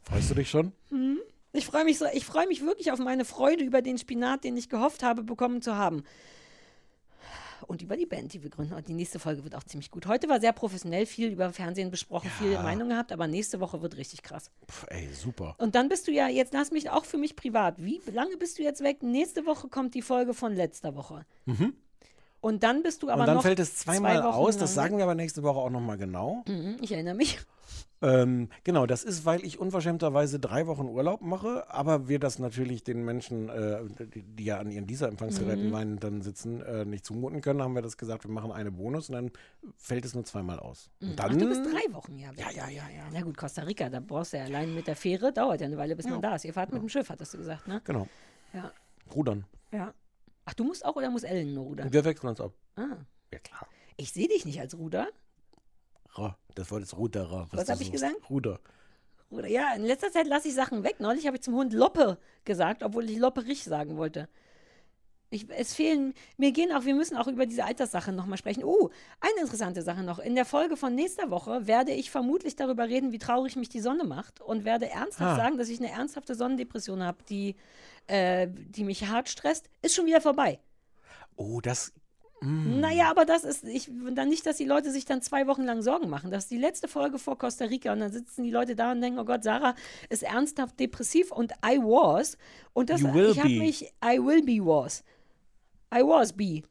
Freust 0.04 0.30
du 0.32 0.36
dich 0.36 0.50
schon? 0.50 0.74
Mhm. 0.90 1.20
Ich 1.54 1.66
freue 1.66 1.86
mich 1.86 1.98
so, 1.98 2.06
ich 2.14 2.26
freue 2.26 2.46
mich 2.48 2.62
wirklich 2.62 2.92
auf 2.92 3.00
meine 3.00 3.24
Freude 3.24 3.64
über 3.64 3.82
den 3.82 3.98
Spinat, 3.98 4.44
den 4.44 4.58
ich 4.58 4.68
gehofft 4.70 5.02
habe, 5.02 5.24
bekommen 5.24 5.62
zu 5.62 5.76
haben. 5.76 6.04
Und 7.66 7.82
über 7.82 7.98
die 7.98 8.06
Band, 8.06 8.34
die 8.34 8.44
wir 8.44 8.50
gründen. 8.50 8.74
Und 8.74 8.88
die 8.88 8.94
nächste 8.94 9.18
Folge 9.18 9.44
wird 9.44 9.56
auch 9.56 9.64
ziemlich 9.64 9.90
gut. 9.90 10.06
Heute 10.06 10.30
war 10.30 10.40
sehr 10.40 10.54
professionell, 10.54 11.06
viel 11.06 11.32
über 11.32 11.52
Fernsehen 11.52 11.90
besprochen, 11.90 12.30
viele 12.38 12.62
Meinungen 12.62 12.90
gehabt, 12.90 13.12
aber 13.12 13.28
nächste 13.28 13.60
Woche 13.60 13.82
wird 13.82 13.98
richtig 13.98 14.22
krass. 14.22 14.52
Puh, 14.68 14.86
ey, 14.90 15.10
super. 15.14 15.56
Und 15.58 15.74
dann 15.74 15.90
bist 15.90 16.08
du 16.08 16.12
ja, 16.12 16.28
jetzt 16.28 16.54
lass 16.54 16.72
mich 16.72 16.90
auch 16.90 17.06
für 17.06 17.18
mich 17.18 17.36
privat. 17.36 17.76
Wie 17.84 18.02
lange 18.12 18.38
bist 18.38 18.60
du 18.60 18.64
jetzt 18.64 18.84
weg? 18.84 19.02
Nächste 19.02 19.46
Woche 19.46 19.70
kommt 19.70 19.96
die 19.96 20.02
Folge 20.02 20.34
von 20.34 20.54
letzter 20.54 20.96
Woche. 20.96 21.26
Mhm. 21.46 21.74
Und 22.40 22.64
dann 22.64 22.84
bist 22.84 23.04
du 23.04 23.10
aber 23.10 23.22
und 23.22 23.28
dann 23.28 23.36
noch 23.38 23.42
fällt 23.44 23.60
es 23.60 23.76
zweimal 23.78 24.18
zwei 24.18 24.24
aus. 24.28 24.58
Das 24.58 24.74
sagen 24.74 24.98
wir 24.98 25.04
aber 25.04 25.16
nächste 25.16 25.44
Woche 25.44 25.60
auch 25.60 25.70
nochmal 25.72 25.98
genau. 25.98 26.44
Mhm, 26.48 26.78
ich 26.82 26.92
erinnere 26.92 27.16
mich. 27.16 27.40
Ähm, 28.00 28.50
genau, 28.64 28.86
das 28.86 29.04
ist, 29.04 29.26
weil 29.26 29.44
ich 29.44 29.58
unverschämterweise 29.60 30.40
drei 30.40 30.68
Wochen 30.68 30.86
Urlaub 30.86 31.22
mache, 31.22 31.66
aber 31.72 32.08
wir 32.08 32.20
das 32.20 32.38
natürlich 32.38 32.84
den 32.84 33.04
Menschen, 33.04 33.50
äh, 33.50 33.80
die, 34.14 34.22
die 34.22 34.44
ja 34.46 34.60
an 34.60 34.70
ihren 34.70 34.86
dieser 34.86 35.08
Empfangsgeräten 35.08 35.66
Mhm. 35.66 35.72
meinen, 35.72 36.00
dann 36.00 36.22
sitzen, 36.22 36.62
äh, 36.62 36.86
nicht 36.86 37.04
zumuten 37.06 37.42
können, 37.42 37.60
haben 37.64 37.74
wir 37.74 37.82
das 37.82 37.98
gesagt, 37.98 38.24
wir 38.24 38.32
machen 38.32 38.52
eine 38.52 38.70
Bonus 38.72 39.10
und 39.10 39.16
dann 39.16 39.32
fällt 39.78 40.06
es 40.06 40.14
nur 40.14 40.26
zweimal 40.26 40.60
aus. 40.60 40.92
Und 41.02 41.10
Mhm. 41.10 41.16
dann, 41.16 41.32
Ach, 41.32 41.38
du 41.38 41.50
bist 41.50 41.66
drei 41.66 41.92
Wochen, 41.96 42.18
ja. 42.20 42.30
Ja, 42.38 42.52
ja, 42.52 42.70
ja, 42.70 42.84
ja. 42.96 43.04
Na 43.12 43.22
gut, 43.22 43.36
Costa 43.36 43.64
Rica, 43.64 43.90
da 43.90 44.00
brauchst 44.00 44.34
du 44.34 44.38
ja 44.38 44.44
allein 44.44 44.76
mit 44.76 44.86
der 44.86 44.96
Fähre, 44.96 45.34
dauert 45.34 45.62
ja 45.62 45.66
eine 45.66 45.78
Weile, 45.78 45.96
bis 45.96 46.08
man 46.08 46.22
da 46.22 46.36
ist. 46.36 46.46
Ihr 46.46 46.54
fahrt 46.54 46.72
mit 46.72 46.80
dem 46.84 46.90
Schiff, 46.90 47.10
hattest 47.10 47.34
du 47.34 47.40
gesagt, 47.40 47.68
ne? 47.68 47.82
Genau, 47.84 48.08
Ja, 48.54 48.72
rudern. 49.16 49.46
ja. 49.72 49.92
Ach, 50.48 50.54
du 50.54 50.64
musst 50.64 50.86
auch 50.86 50.96
oder 50.96 51.10
muss 51.10 51.24
Ellen 51.24 51.54
nur 51.54 51.66
rudern? 51.66 51.92
Wir 51.92 52.06
wechseln 52.06 52.30
uns 52.30 52.40
ab. 52.40 52.54
Ah. 52.78 52.96
Ja, 53.34 53.40
klar. 53.40 53.68
Ich 53.98 54.14
sehe 54.14 54.30
dich 54.30 54.46
nicht 54.46 54.62
als 54.62 54.78
Ruder. 54.78 55.10
Ra, 56.12 56.38
Das 56.56 56.72
Wort 56.72 56.84
ist 56.84 56.96
Ruderer. 56.96 57.48
Was 57.52 57.66
du 57.66 57.74
hab 57.74 57.82
ich 57.82 57.92
gesagt? 57.92 58.16
Ruder. 58.30 58.62
Ruder. 59.30 59.48
Ja, 59.50 59.74
in 59.76 59.84
letzter 59.84 60.10
Zeit 60.10 60.26
lasse 60.26 60.48
ich 60.48 60.56
Sachen 60.56 60.84
weg. 60.86 61.02
Neulich 61.02 61.28
habe 61.28 61.36
ich 61.36 61.44
zum 61.44 61.54
Hund 61.56 61.74
Loppe 61.74 62.18
gesagt, 62.46 62.82
obwohl 62.82 63.10
ich 63.10 63.18
Lopperich 63.18 63.66
sagen 63.66 63.98
wollte. 63.98 64.30
Ich, 65.30 65.46
es 65.50 65.74
fehlen, 65.74 66.14
mir 66.38 66.52
gehen 66.54 66.72
auch, 66.72 66.86
wir 66.86 66.96
müssen 66.96 67.18
auch 67.18 67.28
über 67.28 67.46
diese 67.46 67.66
Alterssache 67.66 68.14
nochmal 68.14 68.38
sprechen. 68.38 68.64
Oh, 68.64 68.90
eine 69.20 69.42
interessante 69.42 69.82
Sache 69.82 70.02
noch. 70.04 70.20
In 70.20 70.36
der 70.36 70.46
Folge 70.46 70.78
von 70.78 70.96
nächster 70.96 71.30
Woche 71.30 71.68
werde 71.68 71.92
ich 71.92 72.10
vermutlich 72.12 72.56
darüber 72.56 72.88
reden, 72.88 73.12
wie 73.12 73.18
traurig 73.18 73.58
mich 73.58 73.68
die 73.68 73.82
Sonne 73.82 74.06
macht 74.06 74.40
und 74.40 74.64
werde 74.64 74.90
ernsthaft 74.90 75.34
Ah. 75.34 75.36
sagen, 75.36 75.58
dass 75.58 75.68
ich 75.68 75.80
eine 75.80 75.92
ernsthafte 75.92 76.34
Sonnendepression 76.34 77.04
habe, 77.04 77.18
die, 77.28 77.56
äh, 78.08 78.48
die 78.50 78.86
mich 78.86 79.08
hart 79.08 79.28
stresst. 79.28 79.70
Ist 79.82 79.96
schon 79.96 80.06
wieder 80.06 80.22
vorbei. 80.22 80.60
Oh, 81.36 81.60
das. 81.62 81.92
Naja, 82.40 83.10
aber 83.10 83.26
das 83.26 83.44
ist, 83.44 83.64
ich 83.64 83.90
dann 84.14 84.30
nicht, 84.30 84.46
dass 84.46 84.58
die 84.58 84.66
Leute 84.66 84.92
sich 84.92 85.06
dann 85.06 85.24
zwei 85.24 85.48
Wochen 85.48 85.64
lang 85.64 85.82
Sorgen 85.82 86.08
machen. 86.08 86.30
Das 86.30 86.44
ist 86.44 86.52
die 86.52 86.60
letzte 86.60 86.88
Folge 86.88 87.18
vor 87.18 87.36
Costa 87.36 87.66
Rica 87.66 87.92
und 87.92 88.00
dann 88.00 88.12
sitzen 88.12 88.44
die 88.44 88.52
Leute 88.52 88.76
da 88.76 88.92
und 88.92 89.02
denken, 89.02 89.18
oh 89.20 89.26
Gott, 89.26 89.44
Sarah 89.44 89.74
ist 90.10 90.22
ernsthaft 90.22 90.80
depressiv 90.80 91.32
und 91.32 91.52
I 91.66 91.80
was. 91.80 92.38
Und 92.74 92.92
das, 92.92 93.02
You 93.02 93.12
will 93.12 93.32
ich 93.32 93.40
habe 93.40 93.50
be. 93.50 93.58
mich, 93.60 93.92
I 94.06 94.20
will 94.20 94.44
be 94.44 94.64
was. 94.64 95.04
I 95.94 96.02
was 96.02 96.34
be. 96.34 96.64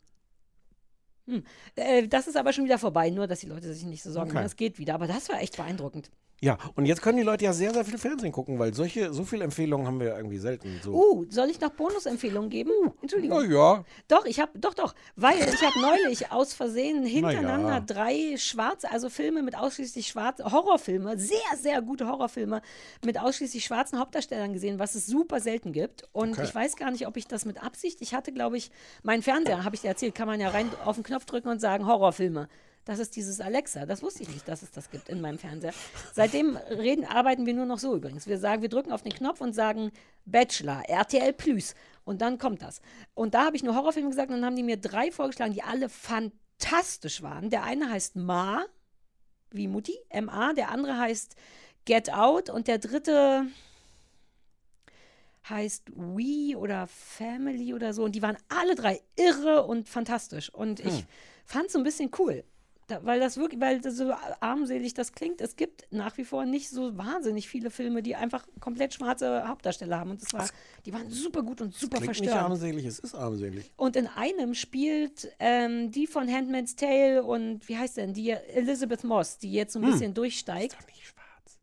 Hm. 1.26 1.42
Äh, 1.74 2.06
das 2.08 2.28
ist 2.28 2.36
aber 2.36 2.52
schon 2.52 2.64
wieder 2.64 2.78
vorbei, 2.78 3.10
nur 3.10 3.26
dass 3.26 3.40
die 3.40 3.48
Leute 3.48 3.72
sich 3.72 3.84
nicht 3.84 4.02
so 4.02 4.12
Sorgen 4.12 4.30
Okay. 4.30 4.44
Es 4.44 4.56
geht 4.56 4.78
wieder, 4.78 4.94
aber 4.94 5.06
das 5.06 5.28
war 5.28 5.40
echt 5.40 5.56
beeindruckend. 5.56 6.10
Ja, 6.42 6.58
und 6.74 6.84
jetzt 6.84 7.00
können 7.00 7.16
die 7.16 7.22
Leute 7.22 7.46
ja 7.46 7.54
sehr, 7.54 7.72
sehr 7.72 7.84
viel 7.84 7.96
Fernsehen 7.96 8.30
gucken, 8.30 8.58
weil 8.58 8.74
solche, 8.74 9.10
so 9.12 9.24
viele 9.24 9.44
Empfehlungen 9.44 9.86
haben 9.86 9.98
wir 10.00 10.08
ja 10.08 10.16
irgendwie 10.18 10.36
selten. 10.36 10.80
So. 10.82 10.92
Uh, 10.92 11.24
soll 11.30 11.48
ich 11.48 11.60
noch 11.60 11.70
Bonusempfehlungen 11.70 12.50
geben? 12.50 12.70
Entschuldigung. 13.00 13.42
Na 13.48 13.54
ja. 13.54 13.84
Doch, 14.06 14.26
ich 14.26 14.38
habe, 14.38 14.58
doch, 14.58 14.74
doch, 14.74 14.94
weil 15.16 15.38
ich 15.38 15.62
habe 15.62 15.80
neulich 15.80 16.30
aus 16.30 16.52
Versehen 16.52 17.06
hintereinander 17.06 17.68
ja. 17.70 17.80
drei 17.80 18.36
schwarze, 18.36 18.90
also 18.90 19.08
Filme 19.08 19.42
mit 19.42 19.56
ausschließlich 19.56 20.08
schwarzen, 20.08 20.44
Horrorfilme, 20.52 21.18
sehr, 21.18 21.38
sehr 21.58 21.80
gute 21.80 22.06
Horrorfilme 22.06 22.60
mit 23.04 23.18
ausschließlich 23.18 23.64
schwarzen 23.64 23.98
Hauptdarstellern 23.98 24.52
gesehen, 24.52 24.78
was 24.78 24.94
es 24.94 25.06
super 25.06 25.40
selten 25.40 25.72
gibt. 25.72 26.06
Und 26.12 26.32
Okay. 26.36 26.44
ich 26.44 26.54
weiß 26.54 26.76
gar 26.76 26.90
nicht, 26.90 27.06
ob 27.06 27.16
ich 27.16 27.26
das 27.26 27.46
mit 27.46 27.62
Absicht, 27.62 28.02
ich 28.02 28.12
hatte, 28.12 28.30
glaube 28.30 28.58
ich, 28.58 28.70
meinen 29.02 29.22
Fernseher, 29.22 29.64
habe 29.64 29.74
ich 29.74 29.80
dir 29.80 29.88
erzählt, 29.88 30.14
kann 30.14 30.26
man 30.26 30.38
ja 30.38 30.50
rein 30.50 30.70
auf 30.84 30.96
den 30.96 31.04
Knopf 31.04 31.24
drücken 31.24 31.48
und 31.48 31.60
sagen, 31.60 31.86
Horrorfilme. 31.86 32.48
Das 32.86 33.00
ist 33.00 33.16
dieses 33.16 33.40
Alexa. 33.40 33.84
Das 33.84 34.00
wusste 34.00 34.22
ich 34.22 34.28
nicht, 34.28 34.46
dass 34.46 34.62
es 34.62 34.70
das 34.70 34.90
gibt 34.90 35.08
in 35.08 35.20
meinem 35.20 35.38
Fernseher. 35.38 35.74
Seitdem 36.14 36.56
reden, 36.56 37.04
arbeiten 37.04 37.44
wir 37.44 37.52
nur 37.52 37.66
noch 37.66 37.80
so 37.80 37.96
übrigens. 37.96 38.28
Wir 38.28 38.38
sagen, 38.38 38.62
wir 38.62 38.68
drücken 38.68 38.92
auf 38.92 39.02
den 39.02 39.12
Knopf 39.12 39.40
und 39.40 39.54
sagen 39.54 39.90
Bachelor, 40.24 40.84
RTL 40.88 41.32
Plus. 41.32 41.74
Und 42.04 42.22
dann 42.22 42.38
kommt 42.38 42.62
das. 42.62 42.80
Und 43.14 43.34
da 43.34 43.44
habe 43.46 43.56
ich 43.56 43.64
nur 43.64 43.74
Horrorfilme 43.74 44.08
gesagt 44.08 44.30
und 44.30 44.36
dann 44.36 44.44
haben 44.44 44.54
die 44.54 44.62
mir 44.62 44.76
drei 44.76 45.10
vorgeschlagen, 45.10 45.52
die 45.52 45.64
alle 45.64 45.88
fantastisch 45.88 47.22
waren. 47.22 47.50
Der 47.50 47.64
eine 47.64 47.90
heißt 47.90 48.14
Ma, 48.14 48.64
wie 49.50 49.66
Mutti, 49.66 49.98
M-A. 50.10 50.52
Der 50.52 50.70
andere 50.70 50.96
heißt 50.96 51.34
Get 51.86 52.12
Out 52.12 52.50
und 52.50 52.68
der 52.68 52.78
dritte 52.78 53.46
heißt 55.48 55.90
We 55.92 56.56
oder 56.56 56.86
Family 56.86 57.74
oder 57.74 57.92
so. 57.92 58.04
Und 58.04 58.14
die 58.14 58.22
waren 58.22 58.36
alle 58.48 58.76
drei 58.76 59.02
irre 59.16 59.64
und 59.64 59.88
fantastisch. 59.88 60.54
Und 60.54 60.78
ich 60.78 61.04
fand 61.44 61.66
es 61.66 61.72
so 61.72 61.78
ein 61.80 61.84
bisschen 61.84 62.12
cool. 62.20 62.44
Da, 62.88 63.04
weil 63.04 63.18
das 63.18 63.36
wirklich, 63.36 63.60
weil 63.60 63.80
das 63.80 63.96
so 63.96 64.14
armselig 64.38 64.94
das 64.94 65.12
klingt, 65.12 65.40
es 65.40 65.56
gibt 65.56 65.86
nach 65.90 66.16
wie 66.18 66.24
vor 66.24 66.44
nicht 66.44 66.70
so 66.70 66.96
wahnsinnig 66.96 67.48
viele 67.48 67.70
Filme, 67.70 68.00
die 68.00 68.14
einfach 68.14 68.46
komplett 68.60 68.94
schwarze 68.94 69.48
Hauptdarsteller 69.48 69.98
haben. 69.98 70.10
Und 70.10 70.22
das 70.22 70.32
war, 70.32 70.48
die 70.84 70.92
waren 70.92 71.10
super 71.10 71.42
gut 71.42 71.60
und 71.60 71.74
super 71.74 71.96
Klingt 71.98 72.10
nicht 72.10 72.18
verstörend. 72.30 72.50
armselig, 72.50 72.84
es 72.86 73.00
ist 73.00 73.14
armselig. 73.16 73.72
Und 73.76 73.96
in 73.96 74.06
einem 74.06 74.54
spielt 74.54 75.32
ähm, 75.40 75.90
die 75.90 76.06
von 76.06 76.30
Handmaid's 76.32 76.76
Tale 76.76 77.24
und 77.24 77.68
wie 77.68 77.76
heißt 77.76 77.96
denn 77.96 78.14
die 78.14 78.30
Elizabeth 78.30 79.02
Moss, 79.02 79.38
die 79.38 79.50
jetzt 79.52 79.72
so 79.72 79.80
ein 79.80 79.84
Hm. 79.84 79.90
bisschen 79.92 80.14
durchsteigt. 80.14 80.74
Doch 80.80 80.86
nicht 80.86 81.06
schwarz. 81.08 81.58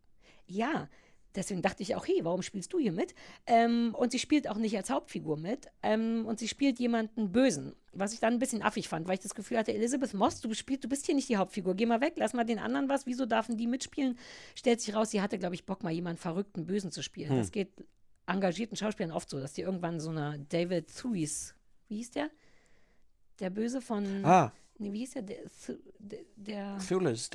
Ja, 0.47 0.89
deswegen 1.35 1.61
dachte 1.61 1.83
ich 1.83 1.95
auch, 1.95 2.07
hey, 2.07 2.19
warum 2.23 2.41
spielst 2.41 2.73
du 2.73 2.79
hier 2.79 2.91
mit? 2.91 3.13
Ähm, 3.45 3.95
und 3.97 4.11
sie 4.11 4.19
spielt 4.19 4.47
auch 4.47 4.57
nicht 4.57 4.75
als 4.77 4.89
Hauptfigur 4.89 5.37
mit. 5.37 5.67
Ähm, 5.81 6.25
und 6.25 6.39
sie 6.39 6.47
spielt 6.47 6.79
jemanden 6.79 7.31
Bösen, 7.31 7.75
was 7.91 8.13
ich 8.13 8.19
dann 8.19 8.33
ein 8.33 8.39
bisschen 8.39 8.61
affig 8.61 8.87
fand, 8.87 9.07
weil 9.07 9.15
ich 9.15 9.19
das 9.19 9.35
Gefühl 9.35 9.57
hatte, 9.57 9.73
Elizabeth 9.73 10.13
Moss, 10.13 10.41
du, 10.41 10.53
spielst, 10.53 10.83
du 10.83 10.89
bist 10.89 11.05
hier 11.05 11.15
nicht 11.15 11.29
die 11.29 11.37
Hauptfigur, 11.37 11.75
geh 11.75 11.85
mal 11.85 12.01
weg, 12.01 12.13
lass 12.17 12.33
mal 12.33 12.43
den 12.43 12.59
anderen 12.59 12.89
was, 12.89 13.05
wieso 13.05 13.25
dürfen 13.25 13.57
die 13.57 13.67
mitspielen? 13.67 14.17
Stellt 14.55 14.81
sich 14.81 14.95
raus, 14.95 15.11
sie 15.11 15.21
hatte, 15.21 15.39
glaube 15.39 15.55
ich, 15.55 15.65
Bock, 15.65 15.83
mal 15.83 15.91
jemanden 15.91 16.19
verrückten 16.19 16.65
Bösen 16.65 16.91
zu 16.91 17.01
spielen. 17.01 17.31
Hm. 17.31 17.37
Das 17.37 17.51
geht 17.51 17.71
engagierten 18.25 18.75
Schauspielern 18.75 19.11
oft 19.11 19.29
so, 19.29 19.39
dass 19.39 19.53
die 19.53 19.61
irgendwann 19.61 19.99
so 19.99 20.09
eine 20.09 20.45
David 20.49 20.95
Thuis, 20.95 21.55
wie 21.87 21.97
hieß 21.97 22.11
der? 22.11 22.29
Der 23.39 23.49
Böse 23.49 23.81
von, 23.81 24.23
Ah, 24.23 24.53
nee, 24.77 24.91
wie 24.93 24.99
hieß 24.99 25.11
der? 25.13 25.21
Der, 25.23 25.37
der, 25.99 26.19
der 26.35 26.55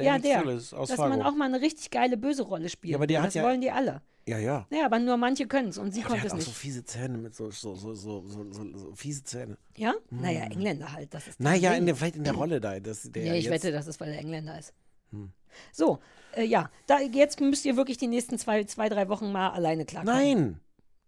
ja, 0.04 0.18
der, 0.18 0.40
Phyllis 0.40 0.72
aus 0.74 0.88
dass 0.88 0.96
Fargo. 0.96 1.16
man 1.16 1.22
auch 1.26 1.34
mal 1.34 1.46
eine 1.46 1.60
richtig 1.60 1.90
geile 1.90 2.16
böse 2.16 2.42
Rolle 2.42 2.68
spielt. 2.68 2.92
Ja, 2.92 2.96
aber 2.98 3.06
der 3.06 3.20
hat 3.20 3.28
das 3.28 3.34
ja- 3.34 3.42
wollen 3.44 3.60
die 3.60 3.70
alle. 3.70 4.02
ja, 4.26 4.38
ja. 4.38 4.66
Naja, 4.70 4.86
aber 4.86 4.98
nur 4.98 5.16
manche 5.16 5.46
können 5.46 5.68
es 5.68 5.78
und 5.78 5.92
sie 5.92 6.00
Ja, 6.00 6.06
der 6.08 6.10
konnte 6.12 6.26
es 6.26 6.32
auch 6.32 6.36
nicht. 6.36 6.46
so 6.46 6.52
fiese 6.52 6.84
Zähne 6.84 7.18
mit 7.18 7.34
so, 7.34 7.50
so, 7.50 7.74
so, 7.74 7.94
so, 7.94 8.20
so, 8.26 8.52
so, 8.52 8.76
so 8.78 8.94
fiese 8.94 9.24
Zähne. 9.24 9.56
ja? 9.76 9.94
Naja, 10.10 10.42
Engländer 10.44 10.92
halt. 10.92 11.14
Das 11.14 11.26
ist 11.28 11.40
Naja, 11.40 11.72
in 11.74 11.86
der, 11.86 11.96
vielleicht 11.96 12.16
in 12.16 12.24
der 12.24 12.34
Rolle 12.34 12.60
da. 12.60 12.78
Das, 12.80 13.10
der 13.10 13.24
Ja, 13.24 13.34
ich 13.34 13.44
jetzt, 13.44 13.52
wette, 13.52 13.72
das 13.72 13.86
ist, 13.86 13.98
weil 14.00 14.12
er 14.12 14.18
Engländer 14.18 14.58
ist. 14.58 14.74
Hm. 15.10 15.30
So, 15.72 15.98
äh, 16.36 16.44
ja, 16.44 16.70
da, 16.86 17.00
jetzt 17.00 17.40
müsst 17.40 17.64
ihr 17.64 17.76
wirklich 17.76 17.96
die 17.96 18.06
nächsten 18.06 18.38
zwei, 18.38 18.64
zwei 18.64 18.88
drei 18.90 19.08
Wochen 19.08 19.32
mal 19.32 19.48
alleine 19.50 19.86
klarkommen. 19.86 20.14
Nein! 20.14 20.60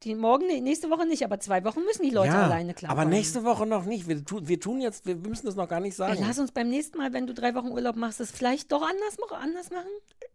Die 0.02 0.14
morgen, 0.14 0.46
nächste 0.46 0.88
Woche 0.88 1.04
nicht, 1.06 1.22
aber 1.24 1.40
zwei 1.40 1.62
Wochen 1.64 1.80
müssen 1.84 2.02
die 2.02 2.10
Leute 2.10 2.28
ja, 2.32 2.44
alleine 2.44 2.72
klarkommen. 2.72 3.02
aber 3.02 3.10
nächste 3.10 3.44
Woche 3.44 3.66
noch 3.66 3.84
nicht. 3.84 4.08
Wir, 4.08 4.24
tu, 4.24 4.40
wir 4.48 4.58
tun 4.58 4.80
jetzt, 4.80 5.04
wir 5.04 5.16
müssen 5.16 5.44
das 5.44 5.56
noch 5.56 5.68
gar 5.68 5.80
nicht 5.80 5.98
Ja, 5.98 6.08
sagen. 6.08 6.24
lass 6.26 6.38
uns 6.38 6.52
beim 6.52 6.70
nächsten 6.70 6.96
Mal, 6.96 7.12
wenn 7.12 7.26
du 7.26 7.34
drei 7.34 7.54
Wochen 7.54 7.68
Urlaub 7.68 7.96
machst, 7.96 8.18
es 8.20 8.30
vielleicht 8.30 8.72
doch 8.72 8.80
anders, 8.82 9.18
anders 9.32 9.70
machen. 9.70 9.90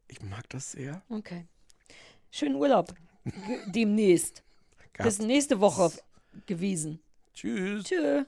ich 0.07 0.21
mag 0.21 0.47
das 0.49 0.73
sehr. 0.73 1.01
Okay. 1.09 1.45
Schönen 2.29 2.55
Urlaub. 2.55 2.93
Demnächst. 3.67 4.43
Bis 4.99 5.19
nächste 5.19 5.59
Woche 5.59 5.91
gewesen. 6.45 6.99
Tschüss. 7.33 7.85
Tschö. 7.85 8.23